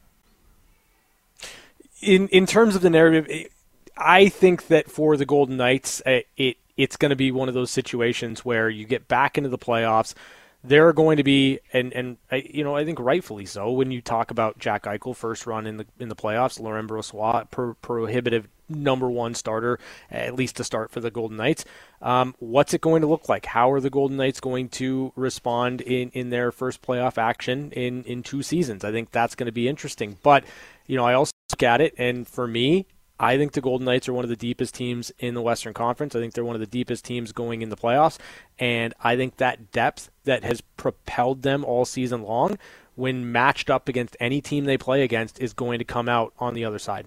in 2.00 2.28
in 2.28 2.46
terms 2.46 2.76
of 2.76 2.82
the 2.82 2.90
narrative, 2.90 3.48
I 3.96 4.28
think 4.28 4.68
that 4.68 4.90
for 4.90 5.16
the 5.16 5.26
Golden 5.26 5.56
Knights, 5.56 6.00
it 6.06 6.56
it's 6.76 6.96
going 6.96 7.10
to 7.10 7.16
be 7.16 7.32
one 7.32 7.48
of 7.48 7.54
those 7.54 7.70
situations 7.70 8.44
where 8.44 8.70
you 8.70 8.86
get 8.86 9.08
back 9.08 9.36
into 9.36 9.50
the 9.50 9.58
playoffs. 9.58 10.14
There 10.62 10.88
are 10.88 10.92
going 10.92 11.16
to 11.16 11.24
be, 11.24 11.60
and 11.72 11.92
and 11.92 12.16
you 12.30 12.64
know, 12.64 12.76
I 12.76 12.84
think 12.84 13.00
rightfully 13.00 13.46
so. 13.46 13.70
When 13.70 13.90
you 13.90 14.02
talk 14.02 14.30
about 14.30 14.58
Jack 14.58 14.84
Eichel 14.84 15.16
first 15.16 15.46
run 15.46 15.66
in 15.66 15.78
the 15.78 15.86
in 15.98 16.08
the 16.08 16.16
playoffs, 16.16 16.60
Laurent 16.60 16.88
Brossoit 16.88 17.50
per, 17.50 17.74
prohibitive 17.74 18.46
number 18.70 19.10
one 19.10 19.34
starter, 19.34 19.78
at 20.10 20.34
least 20.34 20.56
to 20.56 20.64
start 20.64 20.90
for 20.90 21.00
the 21.00 21.10
Golden 21.10 21.36
Knights. 21.36 21.64
Um, 22.00 22.34
what's 22.38 22.72
it 22.72 22.80
going 22.80 23.02
to 23.02 23.08
look 23.08 23.28
like? 23.28 23.46
How 23.46 23.70
are 23.72 23.80
the 23.80 23.90
Golden 23.90 24.16
Knights 24.16 24.40
going 24.40 24.68
to 24.70 25.12
respond 25.16 25.80
in, 25.80 26.10
in 26.10 26.30
their 26.30 26.52
first 26.52 26.80
playoff 26.82 27.18
action 27.18 27.72
in, 27.72 28.04
in 28.04 28.22
two 28.22 28.42
seasons? 28.42 28.84
I 28.84 28.92
think 28.92 29.10
that's 29.10 29.34
going 29.34 29.46
to 29.46 29.52
be 29.52 29.68
interesting. 29.68 30.18
But, 30.22 30.44
you 30.86 30.96
know, 30.96 31.04
I 31.04 31.14
also 31.14 31.32
look 31.50 31.62
at 31.62 31.80
it, 31.80 31.94
and 31.98 32.26
for 32.26 32.46
me, 32.46 32.86
I 33.18 33.36
think 33.36 33.52
the 33.52 33.60
Golden 33.60 33.84
Knights 33.84 34.08
are 34.08 34.14
one 34.14 34.24
of 34.24 34.30
the 34.30 34.36
deepest 34.36 34.74
teams 34.74 35.12
in 35.18 35.34
the 35.34 35.42
Western 35.42 35.74
Conference. 35.74 36.16
I 36.16 36.20
think 36.20 36.32
they're 36.32 36.44
one 36.44 36.56
of 36.56 36.60
the 36.60 36.66
deepest 36.66 37.04
teams 37.04 37.32
going 37.32 37.60
in 37.60 37.68
the 37.68 37.76
playoffs. 37.76 38.16
And 38.58 38.94
I 39.02 39.14
think 39.14 39.36
that 39.36 39.72
depth 39.72 40.10
that 40.30 40.44
has 40.44 40.60
propelled 40.76 41.42
them 41.42 41.64
all 41.64 41.84
season 41.84 42.22
long, 42.22 42.56
when 42.94 43.32
matched 43.32 43.68
up 43.68 43.88
against 43.88 44.16
any 44.20 44.40
team 44.40 44.64
they 44.64 44.78
play 44.78 45.02
against, 45.02 45.40
is 45.40 45.52
going 45.52 45.80
to 45.80 45.84
come 45.84 46.08
out 46.08 46.32
on 46.38 46.54
the 46.54 46.64
other 46.64 46.78
side. 46.78 47.06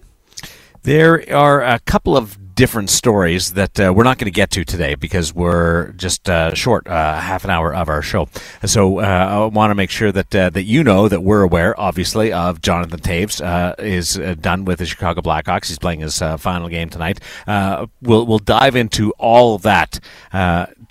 There 0.82 1.24
are 1.34 1.62
a 1.62 1.78
couple 1.78 2.14
of 2.14 2.54
different 2.54 2.90
stories 2.90 3.54
that 3.54 3.80
uh, 3.80 3.90
we're 3.96 4.04
not 4.04 4.18
going 4.18 4.26
to 4.26 4.30
get 4.30 4.50
to 4.50 4.64
today 4.64 4.94
because 4.94 5.34
we're 5.34 5.92
just 5.92 6.28
uh, 6.28 6.54
short 6.54 6.86
uh, 6.86 7.18
half 7.18 7.44
an 7.44 7.50
hour 7.50 7.74
of 7.74 7.88
our 7.88 8.02
show. 8.02 8.28
So 8.66 9.00
uh, 9.00 9.02
I 9.02 9.46
want 9.46 9.70
to 9.70 9.74
make 9.74 9.88
sure 9.88 10.12
that 10.12 10.34
uh, 10.34 10.50
that 10.50 10.64
you 10.64 10.84
know 10.84 11.08
that 11.08 11.22
we're 11.22 11.42
aware, 11.42 11.78
obviously, 11.80 12.34
of 12.34 12.60
Jonathan 12.60 13.00
Toews 13.00 13.42
uh, 13.42 13.74
is 13.78 14.20
done 14.42 14.66
with 14.66 14.80
the 14.80 14.86
Chicago 14.86 15.22
Blackhawks. 15.22 15.68
He's 15.68 15.78
playing 15.78 16.00
his 16.00 16.18
final 16.18 16.68
game 16.68 16.90
tonight. 16.90 17.18
we'll 17.46 18.26
we'll 18.26 18.38
dive 18.38 18.76
into 18.76 19.12
all 19.12 19.54
of 19.54 19.62
that 19.62 20.00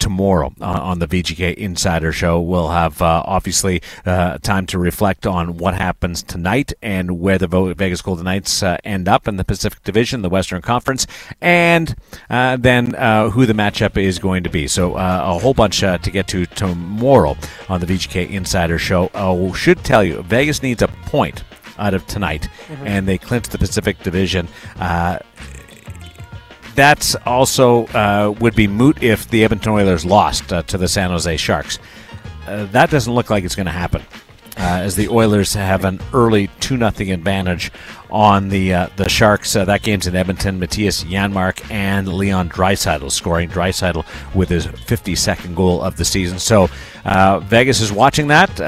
tomorrow 0.04 0.54
uh, 0.60 0.66
on 0.66 1.00
the 1.00 1.08
VGK 1.08 1.56
Insider 1.56 2.12
Show. 2.12 2.42
We'll 2.42 2.72
have 2.72 3.02
uh, 3.02 3.24
obviously 3.26 3.82
uh, 4.06 4.38
time 4.40 4.66
to 4.66 4.78
reflect 4.78 5.26
on 5.26 5.56
what 5.56 5.76
happens 5.76 6.22
tonight 6.22 6.74
and 6.82 7.22
where 7.22 7.38
the 7.38 7.48
Vegas 7.48 8.02
Golden 8.02 8.26
Knights 8.26 8.62
uh, 8.62 8.76
end 8.84 9.08
up 9.08 9.30
in 9.30 9.38
the 9.38 9.46
Pacific 9.46 9.82
Division, 9.84 10.22
the 10.22 10.28
Western 10.28 10.62
Conference, 10.62 11.08
and 11.40 11.96
uh, 12.30 12.58
then 12.58 12.96
uh, 12.96 13.30
who 13.30 13.46
the 13.46 13.54
matchup 13.54 13.96
is 13.96 14.20
going 14.20 14.44
to 14.44 14.50
be. 14.50 14.68
So 14.68 14.96
a 14.98 15.40
whole 15.40 15.54
bunch 15.54 15.80
to 15.80 16.12
get 16.12 16.28
to 16.28 16.46
tomorrow 16.48 17.38
on 17.70 17.80
the 17.80 17.86
VGK 17.86 18.30
Insider 18.30 18.78
Show. 18.78 19.10
I 19.14 19.56
should 19.56 19.86
tell 19.86 20.04
you, 20.04 20.22
Vegas 20.24 20.62
needs 20.62 20.82
a 20.82 20.90
point 20.90 21.46
out 21.80 21.94
of 21.94 22.06
tonight, 22.08 22.50
mm-hmm. 22.68 22.86
and 22.86 23.08
they 23.08 23.18
clinch 23.18 23.48
the 23.48 23.58
Pacific 23.58 24.04
Division. 24.04 24.50
That's 26.76 27.16
also 27.26 27.86
uh, 27.88 28.34
would 28.40 28.56
be 28.56 28.68
moot 28.68 29.02
if 29.04 29.30
the 29.30 29.44
Edmonton 29.44 29.74
Oilers 29.74 30.06
lost 30.06 30.52
uh, 30.52 30.64
to 30.64 30.78
the 30.78 30.88
San 30.88 31.10
Jose 31.10 31.38
Sharks. 31.38 31.80
Uh, 32.48 32.66
that 32.66 32.90
doesn't 32.90 33.14
look 33.14 33.30
like 33.30 33.44
it's 33.44 33.56
going 33.56 33.68
to 33.68 33.72
happen, 33.72 34.02
uh, 34.58 34.82
as 34.82 34.96
the 34.96 35.08
Oilers 35.08 35.54
have 35.54 35.86
an 35.86 36.02
early 36.14 36.50
two 36.60 36.76
nothing 36.76 37.12
advantage 37.12 37.72
on 38.10 38.50
the 38.50 38.74
uh, 38.74 38.88
the 38.96 39.08
Sharks. 39.08 39.56
Uh, 39.56 39.66
that 39.66 39.84
game's 39.84 40.08
in 40.08 40.16
Edmonton. 40.16 40.60
Mattias 40.60 41.06
Janmark 41.06 41.70
and 41.72 42.08
Leon 42.08 42.50
Draisaitl 42.50 43.12
scoring. 43.12 43.50
Draisaitl 43.50 44.06
with 44.36 44.50
his 44.50 44.66
52nd 44.66 45.56
goal 45.56 45.82
of 45.82 45.96
the 45.96 46.06
season. 46.06 46.40
So 46.40 46.70
Vegas 47.06 47.82
is 47.82 47.92
watching 47.92 48.28
that 48.28 48.60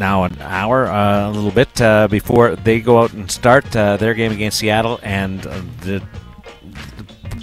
now 0.00 0.24
an 0.24 0.36
hour, 0.40 0.86
uh, 0.86 1.28
a 1.28 1.30
little 1.30 1.50
bit 1.52 1.80
uh, 1.80 2.08
before 2.08 2.56
they 2.56 2.80
go 2.80 3.00
out 3.00 3.12
and 3.12 3.30
start 3.30 3.76
uh, 3.76 3.96
their 3.98 4.14
game 4.14 4.32
against 4.32 4.58
Seattle, 4.58 4.98
and 5.02 5.42
the 5.82 6.02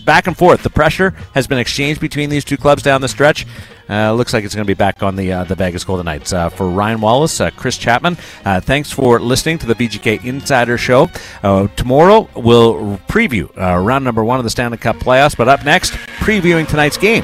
back 0.08 0.26
and 0.26 0.36
forth. 0.36 0.64
The 0.64 0.72
pressure 0.72 1.12
has 1.36 1.46
been 1.46 1.60
exchanged 1.60 2.02
between 2.02 2.32
these 2.32 2.44
two 2.44 2.58
clubs 2.58 2.82
down 2.82 3.02
the 3.02 3.08
stretch. 3.08 3.46
Uh, 3.90 4.12
looks 4.14 4.34
like 4.34 4.44
it's 4.44 4.56
going 4.56 4.66
to 4.66 4.68
be 4.68 4.74
back 4.74 5.04
on 5.04 5.16
the 5.16 5.32
uh, 5.32 5.44
the 5.44 5.54
Vegas 5.54 5.84
Golden 5.84 6.06
Knights. 6.06 6.34
Uh, 6.34 6.50
for 6.50 6.68
Ryan 6.68 7.00
Wallace, 7.00 7.40
uh, 7.40 7.52
Chris 7.52 7.78
Chapman, 7.78 8.18
uh, 8.44 8.60
thanks 8.60 8.92
for 8.92 9.20
listening 9.20 9.60
to 9.60 9.68
the 9.68 9.76
VGK 9.76 10.26
Insider 10.26 10.78
Show. 10.78 11.10
Uh, 11.44 11.68
tomorrow 11.76 12.28
we'll 12.36 12.98
preview 13.08 13.56
round 13.56 14.04
number 14.04 14.24
one 14.24 14.40
of 14.40 14.44
the 14.44 14.50
Stanley 14.50 14.78
Cup 14.78 14.96
playoffs, 14.98 15.38
but 15.38 15.48
up 15.48 15.64
next, 15.64 15.92
previewing 16.20 16.68
tonight's 16.68 16.98
game 16.98 17.24